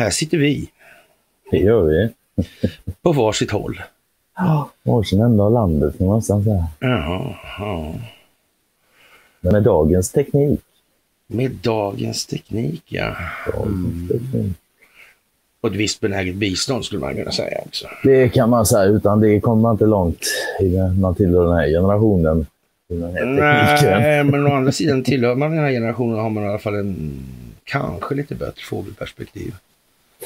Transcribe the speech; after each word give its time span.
här 0.00 0.10
sitter 0.10 0.38
vi 0.38 0.70
Det 1.50 1.58
gör 1.58 1.82
vi. 1.82 2.08
på 3.02 3.12
varsitt 3.12 3.50
håll. 3.50 3.82
Ja, 4.36 4.70
varsin 4.82 5.20
ända 5.20 5.44
av 5.44 5.52
landet 5.52 5.98
kan 5.98 6.06
man 6.06 6.22
säga. 6.22 6.66
Ja, 6.78 7.36
ja. 7.58 7.94
Men 9.40 9.52
med 9.52 9.62
dagens 9.62 10.12
teknik. 10.12 10.60
Med 11.26 11.50
dagens 11.50 12.26
teknik, 12.26 12.82
ja. 12.86 13.16
Dagens 13.52 14.08
teknik. 14.08 14.56
Och 15.60 15.68
ett 15.68 15.74
visst 15.74 16.00
benäget 16.00 16.34
bistånd 16.34 16.84
skulle 16.84 17.00
man 17.00 17.14
kunna 17.14 17.30
säga 17.30 17.58
också. 17.66 17.86
Det 18.04 18.28
kan 18.28 18.50
man 18.50 18.66
säga, 18.66 18.84
utan 18.84 19.20
det 19.20 19.40
kommer 19.40 19.62
man 19.62 19.74
inte 19.74 19.86
långt 19.86 20.26
i 20.60 21.00
man 21.00 21.14
tillhör 21.14 21.44
den 21.44 21.56
här 21.56 21.68
generationen. 21.68 22.46
Den 22.88 23.02
här. 23.02 24.00
Nej, 24.00 24.24
men 24.24 24.46
å 24.46 24.54
andra 24.54 24.72
sidan 24.80 25.04
tillhör 25.04 25.34
man 25.34 25.50
den 25.50 25.60
här 25.60 25.70
generationen 25.70 26.18
har 26.18 26.30
man 26.30 26.44
i 26.44 26.46
alla 26.46 26.58
fall 26.58 26.74
en 26.74 27.22
kanske 27.64 28.14
lite 28.14 28.34
bättre 28.34 28.62
fågelperspektiv. 28.62 29.54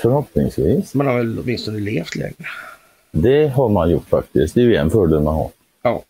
Förhoppningsvis. 0.03 0.95
Man 0.95 1.07
har 1.07 1.15
väl 1.19 1.39
åtminstone 1.39 1.81
levt 1.81 2.15
längre. 2.17 2.35
Det 3.11 3.49
har 3.49 3.69
man 3.69 3.91
gjort 3.91 4.09
faktiskt. 4.09 4.55
Det 4.55 4.61
är 4.61 4.65
ju 4.65 4.77
en 4.77 4.91
fördel 4.91 5.21
man 5.21 5.35
har. 5.35 5.51
Ja, 5.83 6.03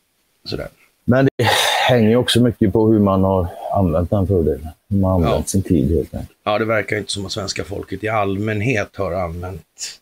sådär. 0.44 0.68
Men 1.04 1.28
det 1.36 1.44
hänger 1.88 2.16
också 2.16 2.40
mycket 2.40 2.72
på 2.72 2.92
hur 2.92 2.98
man 2.98 3.24
har 3.24 3.46
använt 3.74 4.10
den 4.10 4.26
fördelen. 4.26 4.68
Hur 4.88 4.96
man 4.98 5.10
har 5.10 5.16
använt 5.18 5.34
Ja. 5.46 5.48
sin 5.50 5.62
tid 5.62 5.90
helt 5.96 6.14
enkelt. 6.14 6.38
Ja, 6.44 6.58
det 6.58 6.64
verkar 6.64 6.96
inte 6.98 7.12
som 7.12 7.26
att 7.26 7.32
svenska 7.32 7.64
folket 7.64 8.04
i 8.04 8.08
allmänhet 8.08 8.96
har 8.96 9.12
använt 9.12 10.00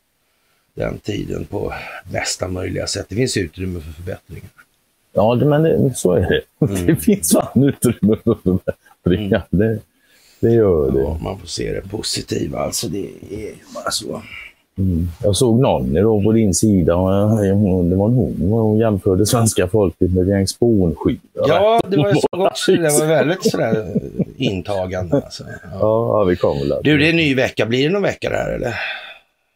den 0.75 0.99
tiden 0.99 1.45
på 1.45 1.73
bästa 2.13 2.49
möjliga 2.49 2.87
sätt. 2.87 3.07
Det 3.09 3.15
finns 3.15 3.37
utrymme 3.37 3.81
för 3.81 3.93
förbättringar. 3.93 4.49
Ja, 5.13 5.35
men 5.35 5.63
det, 5.63 5.93
så 5.97 6.13
är 6.13 6.21
det. 6.21 6.41
Mm. 6.67 6.87
Det 6.87 6.97
finns 6.97 7.33
fan 7.33 7.63
utrymme 7.65 8.17
för 8.25 8.35
förbättringar. 8.35 9.43
Det, 9.51 9.79
det 10.43 10.53
gör 10.53 10.91
det. 10.91 11.01
Ja, 11.01 11.19
man 11.23 11.39
får 11.39 11.47
se 11.47 11.73
det 11.73 11.89
positiva. 11.91 12.59
Alltså, 12.59 12.89
det 12.89 13.05
är 13.31 13.75
bara 13.75 13.91
så. 13.91 14.23
Mm. 14.79 15.09
Jag 15.23 15.37
såg 15.37 15.61
någon 15.61 15.93
då 15.95 16.23
på 16.23 16.33
din 16.33 16.55
sida, 16.55 16.93
jag- 16.93 17.45
det 17.91 17.97
var 17.97 18.09
hon, 18.09 18.37
hon 18.51 18.79
jämförde 18.79 19.27
svenska 19.27 19.69
folket 19.69 20.11
med 20.13 20.23
ett 20.23 20.29
gäng 20.29 20.47
spånskivor. 20.47 21.19
Ja, 21.35 21.81
det 21.89 21.97
var 21.97 22.15
så 22.15 22.47
också. 22.47 22.73
Det 22.73 22.83
var 23.01 23.07
väldigt 23.07 23.51
sådär 23.51 23.87
intagande. 24.37 25.17
Alltså. 25.17 25.45
Ja. 25.63 25.69
Ja, 25.73 26.19
ja, 26.21 26.25
vi 26.25 26.37
kommer 26.37 26.65
där. 26.69 26.81
Du, 26.85 26.99
det 26.99 27.07
är 27.07 27.11
en 27.11 27.17
ny 27.17 27.35
vecka. 27.35 27.67
Blir 27.67 27.85
det 27.85 27.93
någon 27.93 28.03
vecka 28.03 28.31
där 28.31 28.55
eller? 28.55 28.75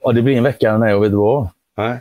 Ja, 0.03 0.13
det 0.13 0.23
blir 0.23 0.37
en 0.37 0.43
vecka 0.45 0.79
här 0.79 0.95
och 0.95 1.03
vet 1.05 1.11
du 1.11 1.17
vad? 1.17 1.49
Nej. 1.77 1.99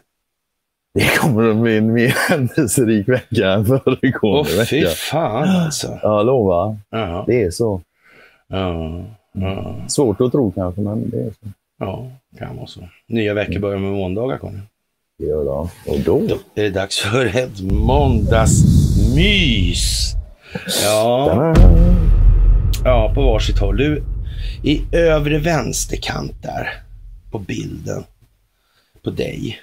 Det 0.94 1.18
kommer 1.20 1.50
att 1.50 1.56
bli 1.58 1.78
en 1.78 1.94
mer 1.94 2.16
händelserik 2.30 3.10
vecka 3.10 3.50
än 3.52 3.66
föregående 3.66 4.50
Åh, 4.60 4.64
fy 4.66 4.80
vecka. 4.82 4.90
fan 4.96 5.50
alltså. 5.50 6.00
Jag 6.02 6.26
lovar. 6.26 6.78
Ja, 6.90 7.24
Det 7.28 7.44
är 7.44 7.52
så. 7.52 7.82
Ja, 8.48 9.04
ja, 9.32 9.76
Svårt 9.88 10.22
att 10.22 10.32
tro 10.32 10.52
kanske, 10.52 10.82
men 10.82 11.10
det 11.10 11.18
är 11.18 11.30
så. 11.30 11.36
ja, 11.80 12.08
kan 12.40 12.56
vara 12.58 12.68
så. 12.68 12.80
Nya 13.08 13.34
veckor 13.34 13.60
börjar 13.60 13.80
med 13.80 13.92
måndagar, 13.92 14.38
Conny. 14.38 14.60
Det 15.20 15.26
gör 15.26 15.44
det. 15.44 15.50
Och 15.92 16.00
då? 16.06 16.20
Då 16.28 16.36
är 16.56 16.64
det 16.64 16.70
dags 16.70 17.00
för 17.00 17.26
ett 17.26 17.62
måndagsmys. 17.62 20.12
Ja, 20.84 21.54
ja, 22.84 23.12
på 23.16 23.22
varsitt 23.22 23.60
håll. 23.60 23.78
Du, 23.78 24.04
i 24.64 24.82
övre 24.92 25.38
vänsterkant 25.38 26.44
där 26.44 26.70
på 27.32 27.40
bilden 27.40 28.04
på 29.04 29.10
dig. 29.10 29.60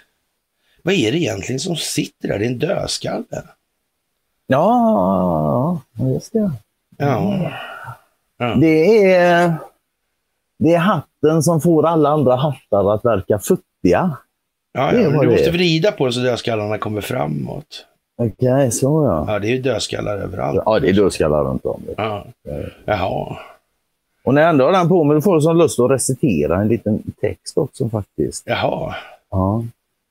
Vad 0.83 0.95
är 0.95 1.13
det 1.13 1.19
egentligen 1.19 1.61
som 1.61 1.77
sitter 1.77 2.29
där? 2.29 2.39
Det 2.39 2.45
är 2.45 2.49
en 2.51 2.59
dödskalle. 2.59 3.43
Ja, 4.47 5.81
ja, 5.99 6.09
just 6.09 6.33
det. 6.33 6.53
Ja. 6.97 7.53
Det 8.61 9.13
är, 9.15 9.53
det 10.59 10.75
är 10.75 10.79
hatten 10.79 11.43
som 11.43 11.61
får 11.61 11.87
alla 11.87 12.09
andra 12.09 12.37
hattar 12.37 12.95
att 12.95 13.05
verka 13.05 13.39
futtiga. 13.39 14.17
Ja, 14.73 14.91
Det 14.93 15.03
ja, 15.03 15.11
du 15.11 15.27
det. 15.27 15.33
måste 15.33 15.51
vrida 15.51 15.93
på 15.93 16.05
den 16.05 16.13
så 16.13 16.21
dödskallarna 16.21 16.79
kommer 16.79 17.01
framåt. 17.01 17.87
Okej, 18.17 18.71
så 18.71 19.05
ja. 19.05 19.33
Ja, 19.33 19.39
det 19.39 19.47
är 19.47 19.51
ju 19.51 19.63
dödskallar 19.63 20.17
överallt. 20.17 20.63
Ja, 20.67 20.79
det 20.81 20.89
är 20.89 20.93
dödskallar 20.93 21.45
runt 21.45 21.65
om. 21.67 21.83
Ja. 21.97 22.25
Jaha. 22.85 23.37
Och 24.25 24.35
när 24.35 24.43
jag 24.43 24.51
ändå 24.51 24.65
har 24.65 24.73
den 24.73 24.89
på 24.89 25.05
mig, 25.05 25.15
då 25.15 25.21
får 25.21 25.43
jag 25.43 25.57
lust 25.57 25.81
att 25.81 25.91
recitera 25.91 26.61
en 26.61 26.69
liten 26.69 27.03
text 27.21 27.59
också 27.59 27.89
faktiskt. 27.89 28.43
Jaha. 28.47 28.95
Ja. 29.31 29.65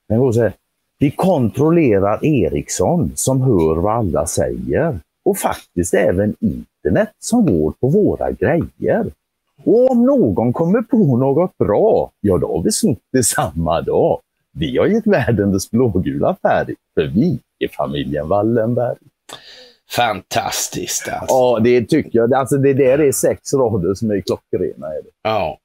Den 0.10 0.20
går 0.20 0.32
så 0.32 0.42
här. 0.42 0.54
Vi 1.00 1.12
kontrollerar 1.12 2.26
Ericsson 2.26 3.12
som 3.16 3.42
hör 3.42 3.76
vad 3.82 3.96
alla 3.96 4.26
säger. 4.26 5.00
Och 5.26 5.38
faktiskt 5.38 5.94
även 5.94 6.36
internet 6.86 7.10
som 7.20 7.46
går 7.46 7.72
på 7.72 7.88
våra 7.88 8.32
grejer. 8.32 9.12
Och 9.64 9.92
om 9.92 10.06
någon 10.06 10.54
kommer 10.54 10.82
på 10.82 11.18
något 11.18 11.58
bra, 11.58 12.12
ja 12.22 12.38
då 12.38 12.48
har 12.48 12.64
vi 12.64 12.72
snott 12.72 13.00
det 13.12 13.24
samma 13.24 13.82
dag. 13.82 14.20
Vi 14.54 14.78
har 14.78 14.86
gett 14.86 15.08
världen 15.08 15.52
dess 15.52 15.72
blågula 15.72 16.36
färg, 16.42 16.76
för 16.96 17.04
vi 17.08 17.40
är 17.60 17.68
familjen 17.68 18.28
Wallenberg. 18.28 18.98
Fantastiskt 19.96 21.10
alltså. 21.10 21.36
Ja, 21.36 21.60
det 21.64 21.86
tycker 21.86 22.20
jag. 22.20 22.34
Alltså 22.34 22.58
det 22.58 22.74
där 22.74 23.00
är 23.00 23.12
sex 23.12 23.54
rader 23.54 23.94
som 23.94 24.12
är 24.12 24.22
klockrena. 24.22 24.88
Är 24.88 25.02
det. 25.02 25.10
Ja. 25.22 25.58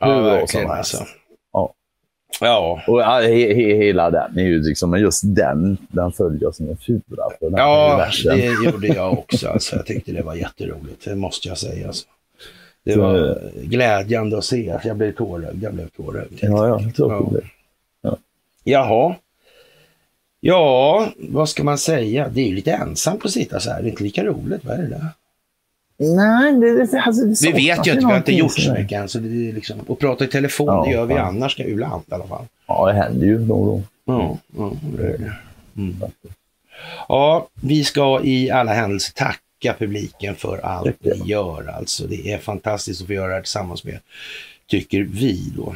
Hur 0.00 0.08
Ja, 0.10 0.14
bra 0.16 0.22
verkligen 0.22 0.66
som 0.66 0.74
helst. 0.76 0.94
alltså. 0.94 1.14
Ja. 2.40 2.46
Ja. 2.86 2.92
Och 2.92 3.00
ja, 3.00 3.20
he, 3.20 3.54
he, 3.54 3.74
hela 3.76 4.10
den 4.10 4.38
är 4.38 4.42
ju 4.42 4.62
liksom, 4.62 4.90
men 4.90 5.00
just 5.00 5.22
den, 5.24 5.76
den 5.88 6.12
följer 6.12 6.50
som 6.52 6.68
en 6.68 6.76
fura 6.76 7.24
Ja, 7.40 8.06
det 8.24 8.46
gjorde 8.64 8.86
jag 8.86 9.12
också. 9.12 9.48
Alltså. 9.48 9.76
Jag 9.76 9.86
tyckte 9.86 10.12
det 10.12 10.22
var 10.22 10.34
jätteroligt, 10.34 11.04
det 11.04 11.14
måste 11.16 11.48
jag 11.48 11.58
säga. 11.58 11.86
Alltså. 11.86 12.06
Det 12.84 12.92
Så- 12.92 13.00
var 13.00 13.38
glädjande 13.62 14.38
att 14.38 14.44
se 14.44 14.70
att 14.70 14.84
jag 14.84 14.96
blev 14.96 15.12
tårögd. 15.12 15.62
Jag 15.62 15.74
blev 15.74 15.88
tårögd. 15.88 16.32
Ja, 16.40 16.68
ja, 16.68 16.80
Ja. 16.96 17.30
det. 17.32 18.16
Jaha. 18.64 19.14
Ja, 20.40 21.08
vad 21.16 21.48
ska 21.48 21.64
man 21.64 21.78
säga? 21.78 22.28
Det 22.28 22.40
är 22.40 22.46
ju 22.46 22.54
lite 22.54 22.72
ensamt 22.72 23.24
att 23.24 23.30
sitta 23.30 23.60
så 23.60 23.70
här. 23.70 23.82
Det 23.82 23.88
är 23.88 23.90
inte 23.90 24.02
lika 24.02 24.24
roligt. 24.24 24.64
Vad 24.64 24.74
är 24.78 24.82
det 24.82 24.88
där? 24.88 25.06
Nej, 25.98 26.52
det, 26.52 26.86
det, 26.86 27.00
alltså, 27.00 27.24
det 27.24 27.52
Vi 27.52 27.52
vet 27.52 27.86
ju 27.86 27.90
att 27.92 27.98
vi 27.98 28.02
har 28.02 28.16
inte 28.16 28.32
gjort 28.32 28.60
så 28.60 28.72
mycket 28.72 29.00
än. 29.00 29.08
Så 29.08 29.18
det 29.18 29.48
är 29.48 29.52
liksom, 29.52 29.80
och 29.80 29.98
prata 29.98 30.24
i 30.24 30.28
telefon, 30.28 30.66
Ja, 30.66 30.84
det 30.84 30.90
gör 30.92 31.06
vi 31.06 31.14
fan. 31.14 31.36
annars 31.36 31.60
ibland 31.60 32.02
i 32.10 32.14
alla 32.14 32.26
fall. 32.26 32.44
Ja, 32.66 32.86
det 32.86 32.92
händer 32.92 33.26
ju 33.26 33.38
då 33.38 33.54
och 33.54 33.66
då. 33.66 33.82
Ja, 34.04 34.38
ja. 34.56 34.72
Mm. 35.76 35.96
Ja, 37.08 37.48
vi 37.54 37.84
ska 37.84 38.20
i 38.24 38.50
alla 38.50 38.72
händelser 38.72 39.12
tacka 39.12 39.38
tacka 39.62 39.78
publiken 39.78 40.36
för 40.36 40.58
allt 40.58 41.04
ni 41.04 41.22
gör. 41.24 41.68
Alltså, 41.68 42.06
det 42.06 42.32
är 42.32 42.38
fantastiskt 42.38 43.00
att 43.00 43.06
få 43.06 43.12
göra 43.12 43.28
det 43.28 43.34
här 43.34 43.42
tillsammans 43.42 43.84
med, 43.84 43.98
tycker 44.66 45.00
vi 45.00 45.52
då. 45.56 45.74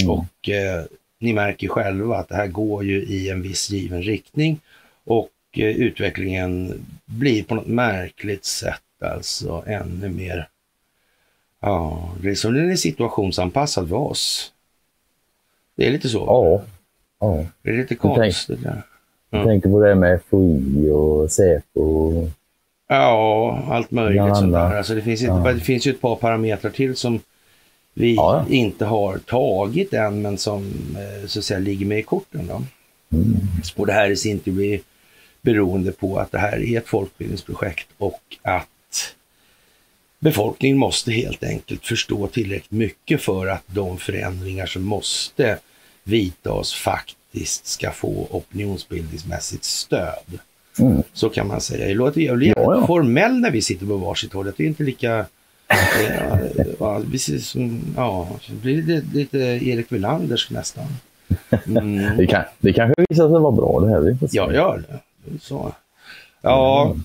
Mm. 0.00 0.10
Och 0.10 0.48
eh, 0.48 0.84
ni 1.20 1.32
märker 1.32 1.68
själva 1.68 2.16
att 2.16 2.28
det 2.28 2.36
här 2.36 2.46
går 2.46 2.84
ju 2.84 3.02
i 3.02 3.30
en 3.30 3.42
viss 3.42 3.70
given 3.70 4.02
riktning 4.02 4.60
och 5.04 5.30
eh, 5.52 5.66
utvecklingen 5.66 6.86
blir 7.04 7.42
på 7.42 7.54
något 7.54 7.66
märkligt 7.66 8.44
sätt 8.44 8.80
alltså 9.02 9.62
ännu 9.66 10.08
mer, 10.08 10.48
ja, 11.60 12.10
det 12.22 12.30
är 12.30 12.34
som 12.34 12.54
den 12.54 12.70
är 12.70 12.76
situationsanpassad 12.76 13.88
för 13.88 13.96
oss. 13.96 14.52
Det 15.76 15.86
är 15.86 15.90
lite 15.90 16.08
så. 16.08 16.18
Ja. 16.26 16.62
ja. 17.20 17.44
Det 17.62 17.70
är 17.70 17.76
lite 17.76 17.94
konstigt. 17.94 18.58
Jag 18.62 18.76
Ja. 19.32 19.44
tänker 19.44 19.70
på 19.70 19.80
det 19.80 19.94
med 19.94 20.20
FOI 20.30 20.90
och 20.90 21.30
Säpo. 21.32 22.12
Ja, 22.88 23.58
allt 23.68 23.90
möjligt 23.90 24.36
sånt 24.36 24.52
där. 24.52 24.76
Alltså 24.76 24.94
det, 24.94 25.02
finns 25.02 25.20
inte, 25.22 25.32
Ja. 25.48 25.52
det 25.52 25.60
finns 25.60 25.86
ju 25.86 25.90
ett 25.90 26.00
par 26.00 26.16
parametrar 26.16 26.70
till 26.70 26.96
som 26.96 27.20
vi 27.94 28.14
Ja, 28.14 28.44
inte 28.48 28.84
har 28.84 29.18
tagit 29.18 29.92
än, 29.92 30.22
men 30.22 30.38
som 30.38 30.72
eh, 30.96 31.26
så 31.26 31.38
att 31.38 31.44
säga 31.44 31.58
ligger 31.60 31.86
med 31.86 31.98
i 31.98 32.02
korten. 32.02 32.46
Då. 32.46 32.62
Mm. 33.16 33.36
Och 33.76 33.86
det 33.86 33.92
här 33.92 34.10
i 34.10 34.16
sin 34.16 34.38
tur 34.38 34.52
blir 34.52 34.80
beroende 35.42 35.92
på 35.92 36.18
att 36.18 36.32
det 36.32 36.38
här 36.38 36.58
är 36.64 36.78
ett 36.78 36.88
folkbildningsprojekt 36.88 37.88
och 37.98 38.20
att 38.42 38.68
befolkningen 40.20 40.78
måste 40.78 41.12
helt 41.12 41.44
enkelt 41.44 41.86
förstå 41.86 42.26
tillräckligt 42.26 42.70
mycket 42.70 43.22
för 43.22 43.46
att 43.46 43.62
de 43.66 43.98
förändringar 43.98 44.66
som 44.66 44.82
måste 44.82 45.58
vidtas 46.04 46.74
faktiskt 46.74 47.66
ska 47.66 47.90
få 47.90 48.26
opinionsbildningsmässigt 48.30 49.64
stöd. 49.64 50.38
Mm. 50.78 51.02
Så 51.12 51.28
kan 51.28 51.48
man 51.48 51.60
säga. 51.60 51.86
Det 51.86 51.94
låter 51.94 52.20
jävligt 52.20 52.52
Ja, 52.56 52.74
ja. 52.74 52.86
formell 52.86 53.40
när 53.40 53.50
vi 53.50 53.62
sitter 53.62 53.86
på 53.86 53.96
varsitt 53.96 54.32
håll. 54.32 54.52
Det 54.56 54.62
är 54.62 54.66
inte 54.66 54.82
lika... 54.82 55.26
eh, 55.68 56.38
ja, 56.78 57.02
precis 57.10 57.48
som, 57.48 57.80
ja, 57.96 58.28
det 58.48 58.54
blir 58.54 58.82
lite, 58.82 59.06
lite 59.14 59.38
Erik 59.38 59.92
Welanders 59.92 60.50
nästan. 60.50 60.86
Mm. 61.66 62.16
Det, 62.16 62.26
kan, 62.26 62.44
det 62.58 62.72
kanske 62.72 63.04
visar 63.08 63.28
sig 63.28 63.40
vara 63.40 63.52
bra 63.52 63.80
det 63.80 63.88
här. 63.88 64.00
Vi. 64.00 64.16
Ja, 64.30 64.52
gör 64.52 64.84
det. 64.88 64.98
Så. 65.40 65.72
Ja, 66.40 66.96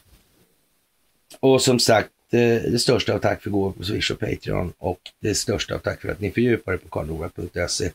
och 1.40 1.62
som 1.62 1.80
sagt, 1.80 2.10
eh, 2.36 2.72
det 2.72 2.80
största 2.80 3.14
av 3.14 3.20
tack 3.20 3.42
för 3.42 3.50
gåvor 3.50 3.72
på 3.72 3.84
Swish 3.84 4.12
och 4.12 4.20
Patreon 4.20 4.74
och 4.78 5.00
det 5.22 5.36
största 5.36 5.76
av 5.76 5.80
tack 5.80 6.02
för 6.02 6.10
att 6.10 6.20
ni 6.20 6.32
fördjupar 6.32 6.74
er 6.74 6.78
på 6.78 6.88
karlnorberg.se. 6.90 7.90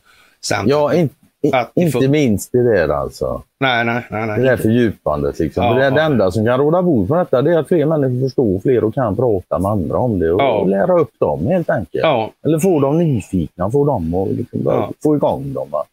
Ja, 0.65 0.93
in, 0.93 1.09
in, 1.41 1.53
Att 1.55 1.71
inte 1.75 2.07
minst 2.07 2.51
det 2.51 2.63
där 2.63 2.89
alltså. 2.89 3.43
Nej, 3.59 3.85
nej, 3.85 4.03
nej. 4.09 4.27
nej 4.27 4.37
Det 4.39 4.43
där 4.43 4.51
inte. 4.51 4.63
fördjupandet. 4.63 5.39
Liksom. 5.39 5.63
Ja, 5.63 5.71
För 5.73 5.79
det, 5.79 5.85
är 5.85 5.91
det 5.91 5.99
ja. 5.99 6.05
enda 6.05 6.31
som 6.31 6.45
kan 6.45 6.59
råda 6.59 6.81
bot 6.81 7.07
på 7.07 7.15
detta 7.15 7.41
det 7.41 7.51
är 7.53 7.57
att 7.59 7.67
fler 7.67 7.85
människor 7.85 8.27
förstår 8.27 8.59
fler 8.59 8.83
och 8.83 8.93
kan 8.93 9.15
prata 9.15 9.59
med 9.59 9.71
andra 9.71 9.97
om 9.97 10.19
det 10.19 10.31
och, 10.31 10.41
Ja. 10.41 10.51
och 10.59 10.69
lära 10.69 10.99
upp 10.99 11.19
dem 11.19 11.47
helt 11.47 11.69
enkelt. 11.69 12.03
Ja, 12.03 12.31
Eller 12.45 12.59
få 12.59 12.79
dem 12.79 12.97
nyfikna, 12.97 13.71
få 13.71 13.85
dem 13.85 14.13
och 14.13 14.33
liksom 14.33 14.61
Ja. 14.65 14.91
få 15.03 15.15
igång 15.15 15.53
dem. 15.53 15.69
Va? 15.69 15.83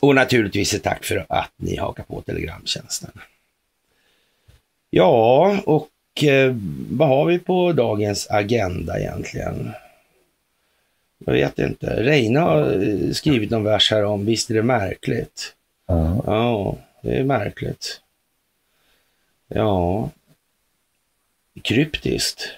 och 0.00 0.14
naturligtvis 0.14 0.74
ett 0.74 0.82
tack 0.82 1.04
för 1.04 1.26
att 1.28 1.50
ni 1.56 1.76
hakar 1.76 2.02
på 2.04 2.20
Telegramtjänsten. 2.20 3.10
Ja, 4.90 5.56
och 5.66 5.88
vad 6.90 7.08
har 7.08 7.24
vi 7.24 7.38
på 7.38 7.72
dagens 7.72 8.26
agenda 8.30 9.00
egentligen? 9.00 9.70
Jag 11.18 11.32
vet 11.32 11.58
inte. 11.58 12.02
Reine 12.02 12.40
har 12.40 12.82
eh, 12.82 13.10
skrivit 13.12 13.50
någon 13.50 13.64
vers 13.64 13.90
här 13.90 14.04
om, 14.04 14.26
visst 14.26 14.50
är 14.50 14.54
det 14.54 14.62
märkligt? 14.62 15.54
Ja. 15.86 16.22
Ja, 16.26 16.78
det 17.02 17.18
är 17.18 17.24
märkligt. 17.24 18.00
Ja. 19.48 20.10
Kryptiskt. 21.62 22.48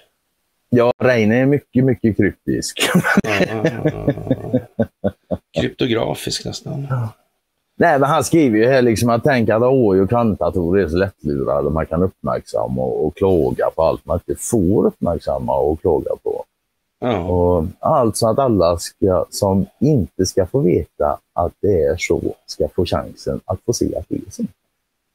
Ja, 0.71 0.93
Reine 0.99 1.33
är 1.35 1.47
mycket, 1.47 1.85
mycket 1.85 2.17
kryptisk. 2.17 2.91
Ja, 3.23 3.65
ja. 3.85 4.61
Kryptografisk 5.61 6.45
nästan. 6.45 6.87
Nej, 7.81 7.99
men 7.99 8.09
han 8.09 8.25
skriver 8.25 8.59
ju 8.59 8.67
här 8.67 8.83
liksom 8.83 9.11
att 9.11 9.25
tänka 9.25 9.57
att 9.57 9.63
AI 9.63 10.01
och 10.01 10.09
kvantdatorer 10.09 10.85
är 10.85 10.89
så 10.89 10.97
lättlurade. 10.97 11.71
Man 11.71 11.87
kan 11.87 12.03
uppmärksamma 12.03 12.83
och, 12.83 13.07
och 13.07 13.17
klaga 13.17 13.71
på 13.77 13.83
allt 13.83 14.07
man 14.07 14.21
inte 14.29 14.41
får 14.43 14.87
uppmärksamma 14.87 15.57
och 15.57 15.81
klaga 15.81 16.11
på. 16.23 16.45
Ja, 17.01 17.19
Och 17.19 17.65
alltså 17.81 18.27
att 18.27 18.39
alla 18.39 18.79
ska, 18.79 19.25
som 19.31 19.67
inte 19.81 20.27
ska 20.27 20.47
få 20.47 20.61
veta 20.61 21.19
att 21.33 21.53
det 21.63 21.83
är 21.83 21.97
så 21.99 22.21
ska 22.47 22.69
få 22.69 22.85
chansen 22.87 23.41
att 23.45 23.59
få 23.67 23.73
se 23.73 23.97
att 23.97 24.05
det 24.09 24.15
är 24.17 24.31
så. 24.31 24.43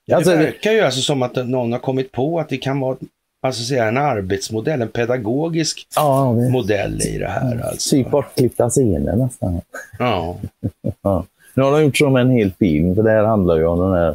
det 0.07 0.13
Alltså, 0.13 0.31
det- 0.31 0.37
verkar 0.37 0.71
ju 0.71 0.81
alltså 0.81 1.01
som 1.01 1.21
att 1.23 1.35
någon 1.35 1.71
har 1.71 1.79
kommit 1.79 2.11
på 2.11 2.39
att 2.39 2.49
det 2.49 2.57
kan 2.57 2.79
vara 2.79 2.97
alltså 3.41 3.63
säga, 3.63 3.85
en 3.85 3.97
arbetsmodell, 3.97 4.81
en 4.81 4.87
pedagogisk 4.87 5.87
Ja, 5.95 6.33
modell 6.33 7.01
i 7.01 7.17
det 7.17 7.27
här. 7.27 7.61
Alltså. 7.67 7.89
Typ 7.95 8.11
bortklippta 8.11 8.69
scener 8.69 9.15
nästan. 9.15 9.61
Ja, 9.99 10.35
Ja. 11.01 11.25
Nu 11.55 11.63
har 11.63 11.71
de 11.71 11.83
gjort 11.83 12.11
med 12.11 12.21
en 12.21 12.29
hel 12.31 12.51
film, 12.51 12.95
för 12.95 13.03
det 13.03 13.09
här 13.11 13.23
handlar 13.23 13.55
ju 13.57 13.65
om 13.65 13.79
den 13.79 13.93
här, 13.93 14.09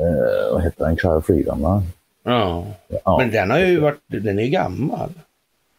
eh, 0.00 0.52
vad 0.52 0.62
heter 0.62 0.84
den, 0.84 0.96
Clara 0.96 1.20
Freedom 1.20 1.62
va? 1.62 1.82
ja. 2.24 2.64
Ja. 3.04 3.18
Men 3.18 3.30
den 3.30 3.50
har 3.50 3.58
ju 3.58 3.80
varit, 3.80 3.98
den 4.06 4.38
är 4.38 4.42
ju 4.42 4.48
gammal. 4.50 5.08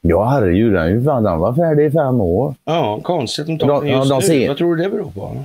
Ja 0.01 0.24
herregud, 0.25 0.74
den, 0.74 0.84
är 0.84 0.88
ju 0.88 1.04
fan- 1.04 1.24
den 1.24 1.40
var 1.40 1.54
färdig 1.54 1.86
i 1.86 1.92
fem 1.92 2.22
år. 2.22 2.56
Ja, 2.66 3.00
konstigt 3.04 3.48
de 3.48 3.57
tar 3.60 3.68
De- 3.68 3.80
den 3.86 3.90
just 3.98 4.10
ja, 4.10 4.16
de 4.16 4.22
nu. 4.22 4.28
ser- 4.28 4.48
Vad 4.48 4.57
tror 4.57 4.75
du 4.75 4.84
det 4.84 4.90
beror 4.90 5.12
på? 5.12 5.38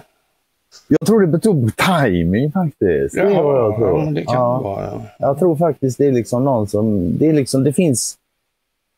Jag 0.88 1.00
tror 1.06 1.20
det 1.20 1.26
beror 1.26 1.40
på 1.70 1.70
timing 2.02 2.52
faktiskt. 2.52 3.14
Det 3.14 3.20
är 3.20 3.42
vad 3.42 3.58
jag 3.58 3.76
tror. 3.76 4.04
ja, 4.04 4.10
det 4.10 4.24
kan 4.24 4.34
Ja. 4.34 4.60
vara. 4.60 4.84
Ja. 4.86 5.00
Jag 5.18 5.38
tror 5.38 5.56
faktiskt 5.56 5.98
det 5.98 6.06
är 6.06 6.12
liksom 6.12 6.44
någon 6.44 6.66
som, 6.68 7.18
det 7.18 7.26
är 7.28 7.32
liksom, 7.32 7.64
det 7.64 7.72
finns, 7.72 8.16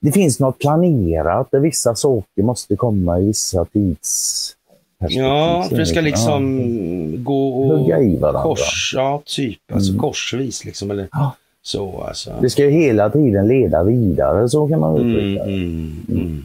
det 0.00 0.12
finns 0.12 0.40
något 0.40 0.58
planerat 0.58 1.50
där 1.50 1.60
vissa 1.60 1.94
saker 1.94 2.42
måste 2.42 2.76
komma 2.76 3.20
i 3.20 3.26
vissa 3.26 3.64
tidsperspektiv. 3.64 4.55
Ja, 4.98 5.66
för 5.68 5.76
det 5.76 5.86
ska 5.86 6.00
liksom 6.00 7.24
gå 7.24 7.48
och 7.48 7.78
Hugga 7.78 8.00
i 8.00 8.16
varandra. 8.16 8.42
kors, 8.42 8.92
ja, 8.96 9.22
typ, 9.26 9.72
alltså 9.72 9.90
Mm. 9.90 10.00
korsvis 10.00 10.64
liksom, 10.64 10.90
eller 10.90 11.08
Ja. 11.12 11.36
så 11.62 12.00
alltså. 12.02 12.38
Det 12.42 12.50
ska 12.50 12.64
ju 12.64 12.70
hela 12.70 13.10
tiden 13.10 13.48
leda 13.48 13.82
vidare, 13.84 14.48
så 14.48 14.68
kan 14.68 14.80
man 14.80 14.96
Mm, 14.96 15.10
uttrycka 15.16 15.44
det. 15.44 15.52
mm, 15.52 16.06
mm. 16.08 16.44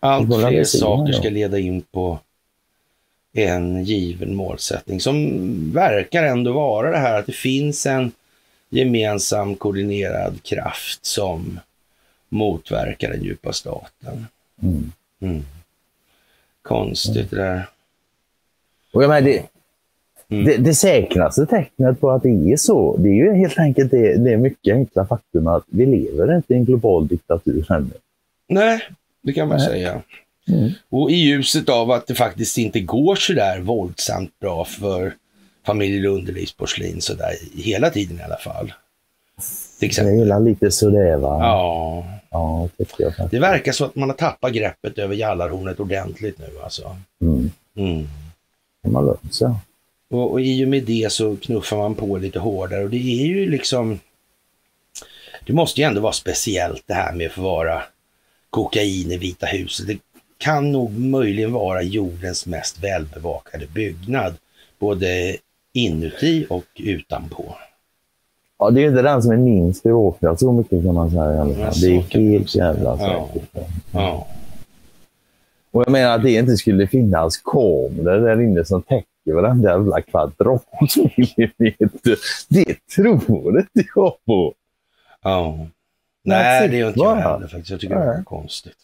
Allt 0.00 0.28
Bara 0.28 0.48
fler 0.48 0.64
saker 0.64 1.12
ska 1.12 1.30
leda 1.30 1.58
in 1.58 1.82
på 1.82 2.18
en 3.32 3.84
given 3.84 4.34
målsättning 4.34 5.00
som 5.00 5.38
verkar 5.74 6.22
ändå 6.24 6.52
vara 6.52 6.90
det 6.90 6.98
här 6.98 7.18
att 7.18 7.26
det 7.26 7.32
finns 7.32 7.86
en 7.86 8.12
gemensam 8.70 9.54
koordinerad 9.54 10.42
kraft 10.42 11.04
som 11.06 11.60
motverkar 12.28 13.10
den 13.10 13.22
djupa 13.22 13.52
staten. 13.52 14.26
Mm. 15.22 15.44
Konstigt 16.70 17.30
det 17.30 17.36
där. 17.36 17.68
Och 18.92 19.02
jag 19.02 19.08
menar, 19.08 19.20
det, 19.20 19.42
Mm. 20.32 20.44
det, 20.44 20.56
det 20.56 20.74
säkraste 20.74 21.46
tecknet 21.46 22.00
på 22.00 22.10
att 22.10 22.22
det 22.22 22.52
är 22.52 22.56
så, 22.56 22.96
det 22.96 23.08
är 23.08 23.14
ju 23.14 23.32
helt 23.32 23.58
enkelt 23.58 23.90
det, 23.90 24.16
det 24.16 24.36
mycket 24.36 24.74
enkla 24.74 25.06
faktum 25.06 25.46
att 25.46 25.64
vi 25.66 25.86
lever 25.86 26.36
inte 26.36 26.54
i 26.54 26.56
en 26.56 26.64
global 26.64 27.08
diktatur 27.08 27.72
ännu. 27.72 27.90
Nej, 28.48 28.80
det 29.22 29.32
kan 29.32 29.48
man 29.48 29.58
Nej. 29.58 29.66
säga. 29.66 30.02
Mm. 30.48 30.70
Och 30.88 31.10
i 31.10 31.14
ljuset 31.14 31.68
av 31.68 31.90
att 31.90 32.06
det 32.06 32.14
faktiskt 32.14 32.58
inte 32.58 32.80
går 32.80 33.14
så 33.14 33.32
där 33.32 33.60
våldsamt 33.60 34.40
bra 34.40 34.64
för 34.64 35.14
familjer 35.66 36.00
Lundelivsporslin 36.00 37.00
sådär 37.00 37.32
hela 37.54 37.90
tiden 37.90 38.18
i 38.18 38.22
alla 38.22 38.36
fall. 38.36 38.72
Till 39.80 39.90
Det 39.94 40.12
gillar 40.12 40.40
lite 40.40 40.70
sådär 40.70 41.16
va? 41.16 41.38
Ja, 41.40 42.04
ja 42.30 42.68
faktiskt. 42.78 43.30
det 43.30 43.38
verkar 43.38 43.72
så 43.72 43.84
att 43.84 43.94
man 43.94 44.08
har 44.08 44.16
tappat 44.16 44.52
greppet 44.52 44.98
över 44.98 45.14
Jallarhornet 45.14 45.80
ordentligt 45.80 46.38
nu 46.38 46.50
alltså. 46.62 46.96
Mm. 47.22 47.50
Mm. 47.76 48.08
man 48.86 49.06
lugnt. 49.06 49.40
Och, 50.10 50.30
och 50.30 50.40
i 50.40 50.64
och 50.64 50.68
med 50.68 50.82
det 50.82 51.12
så 51.12 51.36
knuffar 51.36 51.76
man 51.76 51.94
på 51.94 52.16
lite 52.16 52.38
hårdare 52.38 52.84
och 52.84 52.90
det 52.90 53.22
är 53.22 53.26
ju 53.26 53.50
liksom 53.50 54.00
Det 55.46 55.52
måste 55.52 55.80
ju 55.80 55.86
ändå 55.86 56.00
vara 56.00 56.12
speciellt 56.12 56.82
det 56.86 56.94
här 56.94 57.12
med 57.12 57.26
att 57.26 57.32
få 57.32 57.42
vara 57.42 57.82
kokain 58.50 59.12
i 59.12 59.16
Vita 59.16 59.46
huset. 59.46 59.86
Det 59.86 59.98
kan 60.38 60.72
nog 60.72 60.98
möjligen 60.98 61.52
vara 61.52 61.82
jordens 61.82 62.46
mest 62.46 62.78
välbevakade 62.84 63.66
byggnad. 63.66 64.34
Både 64.78 65.36
inuti 65.72 66.46
och 66.50 66.66
utanpå. 66.76 67.56
Ja, 68.60 68.70
det 68.70 68.82
är 68.84 68.88
inte 68.88 69.02
den 69.02 69.22
som 69.22 69.32
är 69.32 69.36
minst 69.36 69.82
bevakad, 69.82 70.38
så 70.40 70.52
mycket 70.52 70.84
kan 70.84 70.94
man 70.94 71.10
säga 71.10 71.32
i 71.32 71.36
Ja, 71.60 71.70
Det 71.80 71.86
är 71.86 72.00
helt 72.30 72.54
jävla 72.54 72.96
Ja. 73.00 73.28
säkert. 73.32 73.48
Ja. 73.92 74.26
Och 75.72 75.82
jag 75.82 75.90
menar 75.92 76.14
att 76.14 76.22
det 76.22 76.30
inte 76.34 76.56
skulle 76.56 76.86
finnas 76.86 77.36
kameror 77.38 78.20
där 78.26 78.40
inne 78.40 78.64
som 78.64 78.82
täcker 78.82 79.32
varenda 79.34 79.70
jävla 79.70 80.00
kvadratmillimeter. 80.02 82.18
Det 82.48 82.76
tror 82.96 83.58
inte 83.58 83.88
jag 83.94 84.12
på. 84.26 84.54
ja. 85.22 85.66
Nej, 86.24 86.68
det 86.68 86.76
gör 86.76 86.88
inte 86.88 87.00
jag 87.00 87.16
heller 87.16 87.46
faktiskt. 87.46 87.70
Jag 87.70 87.80
tycker 87.80 87.94
det 87.94 88.00
är 88.02 88.14
Nej. 88.14 88.24
konstigt. 88.24 88.76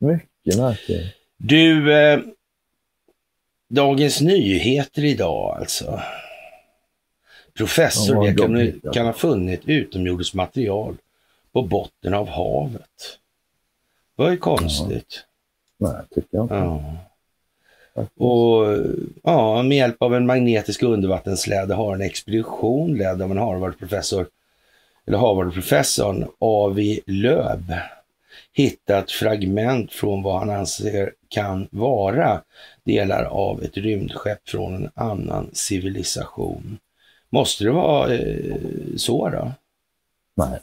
Mycket 0.00 0.58
märkligt. 0.60 1.06
Du, 1.36 1.92
eh, 1.98 2.20
Dagens 3.70 4.20
Nyheter 4.20 5.04
idag 5.04 5.56
alltså. 5.60 6.00
Professor 7.58 8.14
Ja, 8.14 8.20
vad 8.20 8.26
det 8.26 8.34
kan, 8.42 8.80
ja. 8.82 8.92
kan 8.92 9.06
ha 9.06 9.12
funnit 9.12 9.60
utomjordiskt 9.64 10.34
material 10.34 10.96
på 11.52 11.62
botten 11.62 12.14
av 12.14 12.28
havet. 12.28 13.18
Var 14.16 14.30
ju 14.30 14.36
konstigt. 14.36 15.24
Nej, 15.78 15.92
tycker 16.14 16.28
jag 16.30 16.44
inte. 16.44 16.54
Ja. 16.54 16.82
Och 18.16 18.76
ja, 19.22 19.62
med 19.62 19.78
hjälp 19.78 20.02
av 20.02 20.14
en 20.14 20.26
magnetisk 20.26 20.82
undervattenssläde 20.82 21.74
har 21.74 21.94
en 21.94 22.02
expedition 22.02 22.96
ledd 22.96 23.22
av 23.22 23.30
en 23.30 23.38
Harvard-professor, 23.38 24.26
eller 25.06 25.18
Harvard-professorn 25.18 26.28
Avi 26.38 27.00
Löb 27.06 27.72
hittat 28.52 29.10
fragment 29.10 29.92
från 29.92 30.22
vad 30.22 30.38
han 30.38 30.50
anser 30.50 31.12
kan 31.28 31.68
vara 31.70 32.42
delar 32.84 33.24
av 33.24 33.62
ett 33.62 33.76
rymdskepp 33.76 34.48
från 34.48 34.74
en 34.74 34.90
annan 34.94 35.50
civilisation. 35.52 36.78
Måste 37.30 37.64
det 37.64 37.70
vara 37.70 38.14
eh, 38.14 38.56
så 38.96 39.28
då? 39.28 39.52
Nej. 40.36 40.58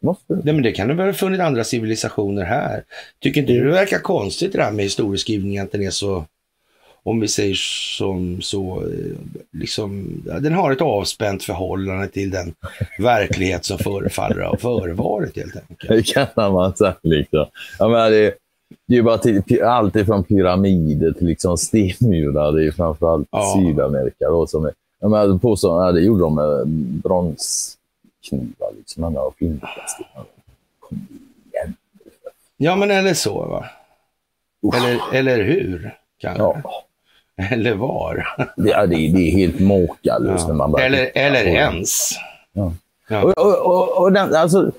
Måste 0.00 0.34
det. 0.34 0.40
Nej, 0.44 0.54
men 0.54 0.62
det 0.62 0.72
kan 0.72 0.88
det 0.88 0.94
väl 0.94 1.06
ha 1.06 1.12
funnits 1.12 1.42
andra 1.42 1.64
civilisationer 1.64 2.44
här. 2.44 2.84
Tycker 3.20 3.40
inte 3.40 3.52
du 3.52 3.64
det 3.64 3.70
verkar 3.70 3.98
konstigt 3.98 4.52
det 4.52 4.58
där 4.58 4.70
med 4.70 4.84
historieskrivningen, 4.84 5.64
att 5.64 5.72
den 5.72 5.82
är 5.82 5.90
så, 5.90 6.24
om 7.02 7.20
vi 7.20 7.28
säger 7.28 7.54
som 7.98 8.42
så, 8.42 8.82
eh, 8.82 9.16
liksom, 9.52 10.22
den 10.40 10.52
har 10.52 10.72
ett 10.72 10.80
avspänt 10.80 11.44
förhållande 11.44 12.08
till 12.08 12.30
den 12.30 12.54
verklighet 12.98 13.64
som 13.64 13.78
förefaller 13.78 14.42
ha 14.42 14.56
förevarit 14.56 15.36
helt 15.36 15.56
enkelt. 15.56 15.88
Det 15.88 16.02
kan 16.34 16.52
man 16.52 16.76
säga. 16.76 16.94
Liksom. 17.02 17.46
Jag 17.78 17.90
menar, 17.90 18.10
det, 18.10 18.34
det 18.88 18.94
är 18.94 18.96
ju 18.96 19.02
bara 19.02 19.18
till, 19.18 19.62
allt 19.62 19.96
ifrån 19.96 20.24
pyramider 20.24 21.12
till 21.12 21.26
liksom 21.26 21.56
stenmurar. 21.58 22.52
Det 22.52 22.60
är 22.60 22.64
ju 22.64 22.72
framförallt 22.72 23.28
Ja. 23.30 23.54
Sydamerika. 23.56 24.28
Då, 24.28 24.46
som 24.46 24.64
är, 24.64 24.72
jag 25.06 25.26
menar, 25.26 25.38
påstår, 25.38 25.84
ja, 25.84 25.92
det 25.92 26.00
gjorde 26.00 26.22
de 26.22 26.34
med 26.34 26.66
bronsknivar. 27.02 28.72
Liksom, 28.76 29.00
man 29.00 29.16
har. 29.16 29.30
Kom 30.80 31.08
igen. 31.52 31.74
Ja, 32.56 32.76
men 32.76 32.90
eller 32.90 33.14
så 33.14 33.46
va? 33.46 33.64
Usch. 34.66 34.76
Eller, 34.76 35.00
eller 35.12 35.44
hur? 35.44 35.94
Kanske. 36.18 36.42
Ja, 36.42 36.56
Eller 37.50 37.74
var? 37.74 38.26
det, 38.56 38.68
ja, 38.70 38.86
det, 38.86 38.96
det 38.96 39.28
är 39.28 39.30
helt 39.30 39.60
makalöst 39.60 40.48
när 40.48 40.54
man 40.54 40.72
bara 40.72 40.82
Eller, 40.82 41.10
eller 41.14 41.44
ens. 41.46 42.10
Ja. 42.52 42.72
Ja. 43.08 43.22
Och, 43.24 43.38
och, 43.38 43.66
och, 43.66 44.02
och 44.02 44.12
den, 44.12 44.34
alltså, 44.34 44.72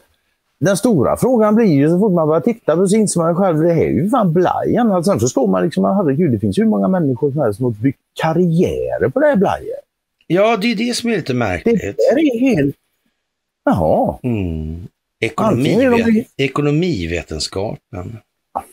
den 0.59 0.77
stora 0.77 1.17
frågan 1.17 1.55
blir 1.55 1.65
ju 1.65 1.89
så 1.89 1.99
fort 1.99 2.13
man 2.13 2.27
börjar 2.27 2.41
titta 2.41 2.75
på 2.75 2.87
så 2.87 2.95
inser 2.95 3.21
man 3.21 3.35
själv 3.35 3.59
det 3.59 3.73
här 3.73 3.81
är 3.81 3.89
ju 3.89 4.09
fan 4.09 4.33
blajen. 4.33 4.91
Alltså, 4.91 5.11
sen 5.11 5.19
förstår 5.19 5.47
man 5.47 5.63
liksom, 5.63 5.83
herregud, 5.83 6.31
det 6.31 6.39
finns 6.39 6.59
ju 6.59 6.63
hur 6.63 6.69
många 6.69 6.87
människor 6.87 7.31
som 7.31 7.41
helst 7.41 7.57
som 7.57 7.63
har 7.63 7.71
byggt 7.71 7.99
karriärer 8.21 9.09
på 9.09 9.19
det 9.19 9.25
här 9.25 9.35
blajet. 9.35 9.86
Ja, 10.27 10.57
det 10.57 10.71
är 10.71 10.75
det 10.75 10.93
som 10.95 11.09
är 11.09 11.15
lite 11.15 11.33
Det 11.33 11.37
märkligt. 11.39 11.81
där 11.81 12.17
är 12.19 12.39
helt... 12.39 12.75
Jaha, 13.65 14.19
Mm. 14.23 14.87
Är 15.19 15.27
de- 15.27 15.27
Ekonomivet- 15.27 16.27
Ekonomivetenskapen. 16.37 18.17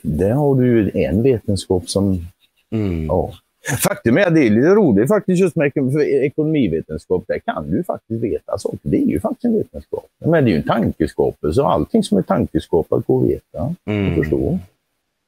där 0.02 0.30
har 0.30 0.54
du 0.54 0.66
ju 0.66 0.90
en 1.04 1.22
vetenskap 1.22 1.88
som... 1.90 2.26
Mm. 2.70 3.06
Ja. 3.06 3.32
Faktum 3.78 4.16
är 4.18 4.26
att 4.26 4.34
det 4.34 4.46
är 4.46 4.50
lite 4.50 4.68
roligt 4.68 5.08
faktiskt 5.08 5.40
just 5.40 5.56
med 5.56 5.72
ekonomivetenskap. 6.06 7.24
Där 7.28 7.38
kan 7.38 7.70
du 7.70 7.84
faktiskt 7.84 8.22
veta 8.22 8.58
saker. 8.58 8.78
Det 8.82 8.96
är 8.96 9.06
ju 9.06 9.20
faktiskt 9.20 9.44
en 9.44 9.52
vetenskap. 9.58 10.06
Men 10.18 10.44
det 10.44 10.50
är 10.50 10.52
ju 10.52 10.56
en 10.56 10.62
tankeskapelse 10.66 11.60
och 11.60 11.72
allting 11.72 12.02
som 12.04 12.18
är 12.18 12.22
tankeskapat 12.22 13.06
går 13.06 13.22
att 13.24 13.28
veta 13.30 13.62
och 13.62 13.92
Mm. 13.92 14.14
förstå. 14.14 14.58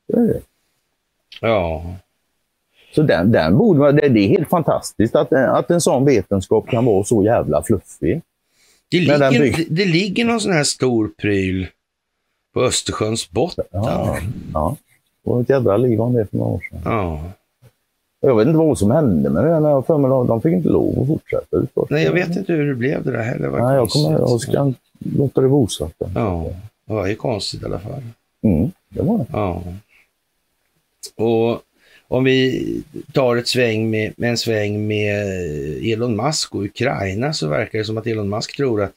Det 0.09 0.19
är 0.19 0.23
det. 0.27 0.41
Ja. 1.41 1.95
Så 2.97 3.03
den, 3.03 3.33
den 3.33 3.59
borde 3.59 3.81
man, 3.81 3.97
det, 3.97 4.09
det 4.09 4.21
är 4.21 4.29
helt 4.29 4.49
fantastiskt 4.49 5.15
att, 5.15 5.33
att 5.33 5.71
en 5.71 5.81
sån 5.81 6.05
vetenskap 6.05 6.69
kan 6.69 6.85
vara 6.85 7.05
så 7.05 7.25
jävla 7.25 7.63
fluffig. 7.63 8.23
Det 8.91 9.01
ligger, 9.01 9.31
det, 9.31 9.67
det 9.69 9.85
ligger 9.85 10.25
någon 10.25 10.41
sån 10.41 10.53
här 10.53 10.65
stor 10.65 11.11
pryl 11.17 11.67
på 12.55 12.61
Östersjöns 12.61 13.31
botten. 13.31 13.65
Ja. 13.71 14.19
ja. 14.55 14.77
Och 15.25 15.41
ett 15.41 15.49
jädra 15.49 15.77
liv 15.77 16.01
om 16.01 16.13
det 16.13 16.27
för 16.27 16.37
några 16.37 16.51
år 16.51 16.61
sedan. 16.71 16.81
Ja. 16.85 17.21
Jag 18.21 18.37
vet 18.37 18.47
inte 18.47 18.59
vad 18.59 18.79
som 18.79 18.91
hände 18.91 19.31
med 19.31 19.45
det. 19.45 19.51
Jag 19.51 19.87
för 19.87 19.99
mig, 19.99 20.11
de, 20.11 20.41
fick 20.41 20.53
inte 20.53 20.69
lov 20.69 21.01
att 21.01 21.07
fortsätta. 21.07 21.87
Nej, 21.91 22.05
jag 22.05 22.13
vet 22.13 22.37
inte 22.37 22.53
hur 22.53 22.69
det 22.69 22.75
blev 22.75 23.05
det 23.05 23.13
där 23.13 23.23
heller. 23.23 23.51
Nej, 23.51 23.77
jag 23.77 23.89
kommer 23.89 24.11
jag 24.11 24.41
ska 24.41 24.73
låta 24.99 25.41
det 25.41 25.49
vara 25.49 25.61
osagt. 25.61 25.95
Ja, 26.15 26.47
det 26.87 26.95
var 26.95 27.07
ju 27.07 27.15
konstigt 27.15 27.63
i 27.63 27.65
alla 27.65 27.79
fall. 27.79 28.03
Mm, 28.43 28.71
det 28.89 29.03
var 29.03 29.19
det. 29.19 29.27
Ja. 29.33 29.63
Och 31.25 31.63
om 32.09 32.25
vi 32.25 32.83
tar 33.13 33.37
ett 33.37 33.49
sväng 33.49 33.91
med, 33.91 34.13
med 34.17 34.31
en 34.31 34.39
sväng 34.39 34.87
med 34.87 35.27
Elon 35.93 36.17
Musk 36.17 36.55
och 36.55 36.63
Ukraina 36.63 37.33
så 37.33 37.49
verkar 37.49 37.79
det 37.79 37.85
som 37.85 37.99
att 37.99 38.07
Elon 38.07 38.29
Musk 38.29 38.57
tror 38.57 38.83
att 38.83 38.93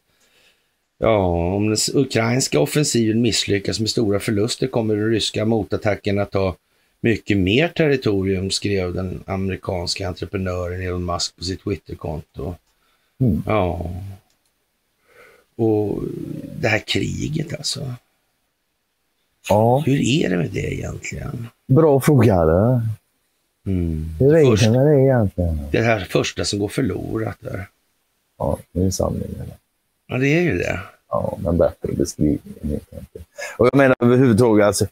ja, 0.97 1.17
om 1.55 1.67
den 1.69 1.77
ukrainska 1.93 2.59
offensiven 2.59 3.21
misslyckas 3.21 3.79
med 3.79 3.89
stora 3.89 4.19
förluster 4.19 4.67
kommer 4.67 4.95
den 4.95 5.11
ryska 5.11 5.45
motattacken 5.45 6.19
att 6.19 6.31
ta 6.31 6.55
mycket 7.01 7.37
mer 7.37 7.67
territorium, 7.67 8.51
skrev 8.51 8.93
den 8.93 9.23
amerikanska 9.25 10.07
entreprenören 10.07 10.81
Elon 10.81 11.05
Musk 11.05 11.35
på 11.35 11.43
sitt 11.43 11.63
Twitterkonto. 11.63 12.55
Mm. 13.19 13.43
Ja. 13.45 13.91
Och 15.55 16.03
det 16.59 16.67
här 16.67 16.79
kriget 16.79 17.53
alltså. 17.53 17.93
Ja, 19.49 19.83
Hur 19.85 20.01
är 20.01 20.29
det 20.29 20.37
med 20.37 20.49
det 20.51 20.73
egentligen? 20.73 21.47
bra 21.67 21.99
fråga. 21.99 22.45
det. 22.45 22.81
Mm. 23.65 24.05
Hur 24.19 24.35
är 24.35 24.45
Först, 24.45 24.63
det 24.63 24.85
det 24.85 25.01
egentligen? 25.01 25.59
det 25.71 25.81
här 25.81 25.99
första 25.99 26.45
som 26.45 26.59
går 26.59 26.67
förlorat 26.67 27.37
där. 27.39 27.67
Ja, 28.37 28.57
det 28.71 28.81
är 28.83 28.89
sanningen. 28.91 29.51
Ja, 30.07 30.17
det 30.17 30.27
är 30.27 30.41
ju 30.41 30.57
det. 30.57 30.79
Ja, 31.09 31.37
men 31.43 31.57
bättre 31.57 31.93
beskrivning 31.93 32.39
helt 32.63 32.93
enkelt. 32.93 33.25
Och 33.57 33.65
jag 33.67 33.75
menar 33.75 33.95
överhuvudtaget, 33.99 34.65
alltså, 34.65 34.85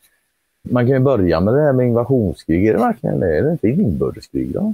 man 0.61 0.83
kan 0.87 0.93
ju 0.93 0.99
börja 0.99 1.39
med 1.39 1.53
det 1.53 1.61
här 1.61 1.73
med 1.73 1.87
invasionskrig. 1.87 2.67
Är 2.67 2.73
det 2.73 2.79
verkligen 2.79 3.19
det? 3.19 3.37
Är 3.37 3.41
det 3.43 3.51
inte 3.51 3.67
inbördeskrig 3.67 4.53
då? 4.53 4.73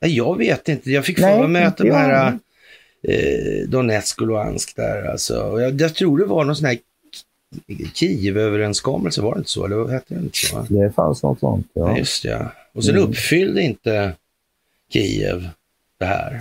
Nej, 0.00 0.16
Jag 0.16 0.38
vet 0.38 0.68
inte. 0.68 0.90
Jag 0.90 1.04
fick 1.04 1.18
för 1.18 1.46
mig 1.46 1.64
att 1.64 1.76
de 1.76 1.90
här 1.90 2.38
eh, 3.02 3.68
Donetsk 3.68 4.20
och 4.20 4.26
Luhansk 4.26 4.76
där 4.76 5.04
alltså. 5.10 5.42
Och 5.42 5.62
jag, 5.62 5.80
jag 5.80 5.94
tror 5.94 6.18
det 6.18 6.24
var 6.24 6.44
någon 6.44 6.56
sån 6.56 6.66
här 6.66 6.78
Kiev-överenskommelse, 7.94 9.22
var 9.22 9.34
det 9.34 9.38
inte 9.38 9.50
så? 9.50 9.64
Eller 9.64 9.88
hette 9.88 10.14
det 10.14 10.20
inte 10.20 10.38
så? 10.38 10.66
Det 10.68 10.94
fanns 10.94 11.22
något 11.22 11.40
sånt, 11.40 11.66
Ja. 11.72 11.90
ja. 11.90 11.98
Just 11.98 12.24
ja. 12.24 12.52
Och 12.72 12.84
sen 12.84 12.96
Mm. 12.96 13.08
uppfyllde 13.10 13.62
inte 13.62 14.16
Kiev 14.88 15.48
det 15.98 16.04
här. 16.04 16.38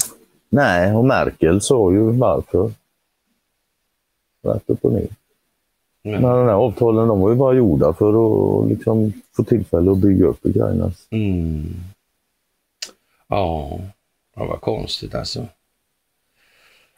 Nej, 0.49 0.93
och 0.93 1.05
Merkel 1.05 1.61
sa 1.61 1.91
ju 1.91 1.99
varför. 2.11 2.71
Rätt 4.43 4.63
upp 4.69 4.85
och 4.85 4.93
ner. 4.93 5.07
Ja. 6.01 6.11
Men 6.11 6.21
de 6.21 6.27
här 6.47 6.53
avtalen 6.53 7.07
de 7.07 7.19
var 7.19 7.29
ju 7.29 7.35
bara 7.35 7.53
gjorda 7.53 7.93
för 7.93 8.09
att 8.63 8.69
liksom 8.69 9.13
få 9.35 9.43
tillfälle 9.43 9.91
att 9.91 9.97
bygga 9.97 10.25
upp 10.25 10.39
Ukrainas. 10.41 11.07
Mm. 11.09 11.65
Ja, 13.27 13.79
det 14.35 14.39
var 14.39 14.57
konstigt 14.57 15.15
alltså. 15.15 15.47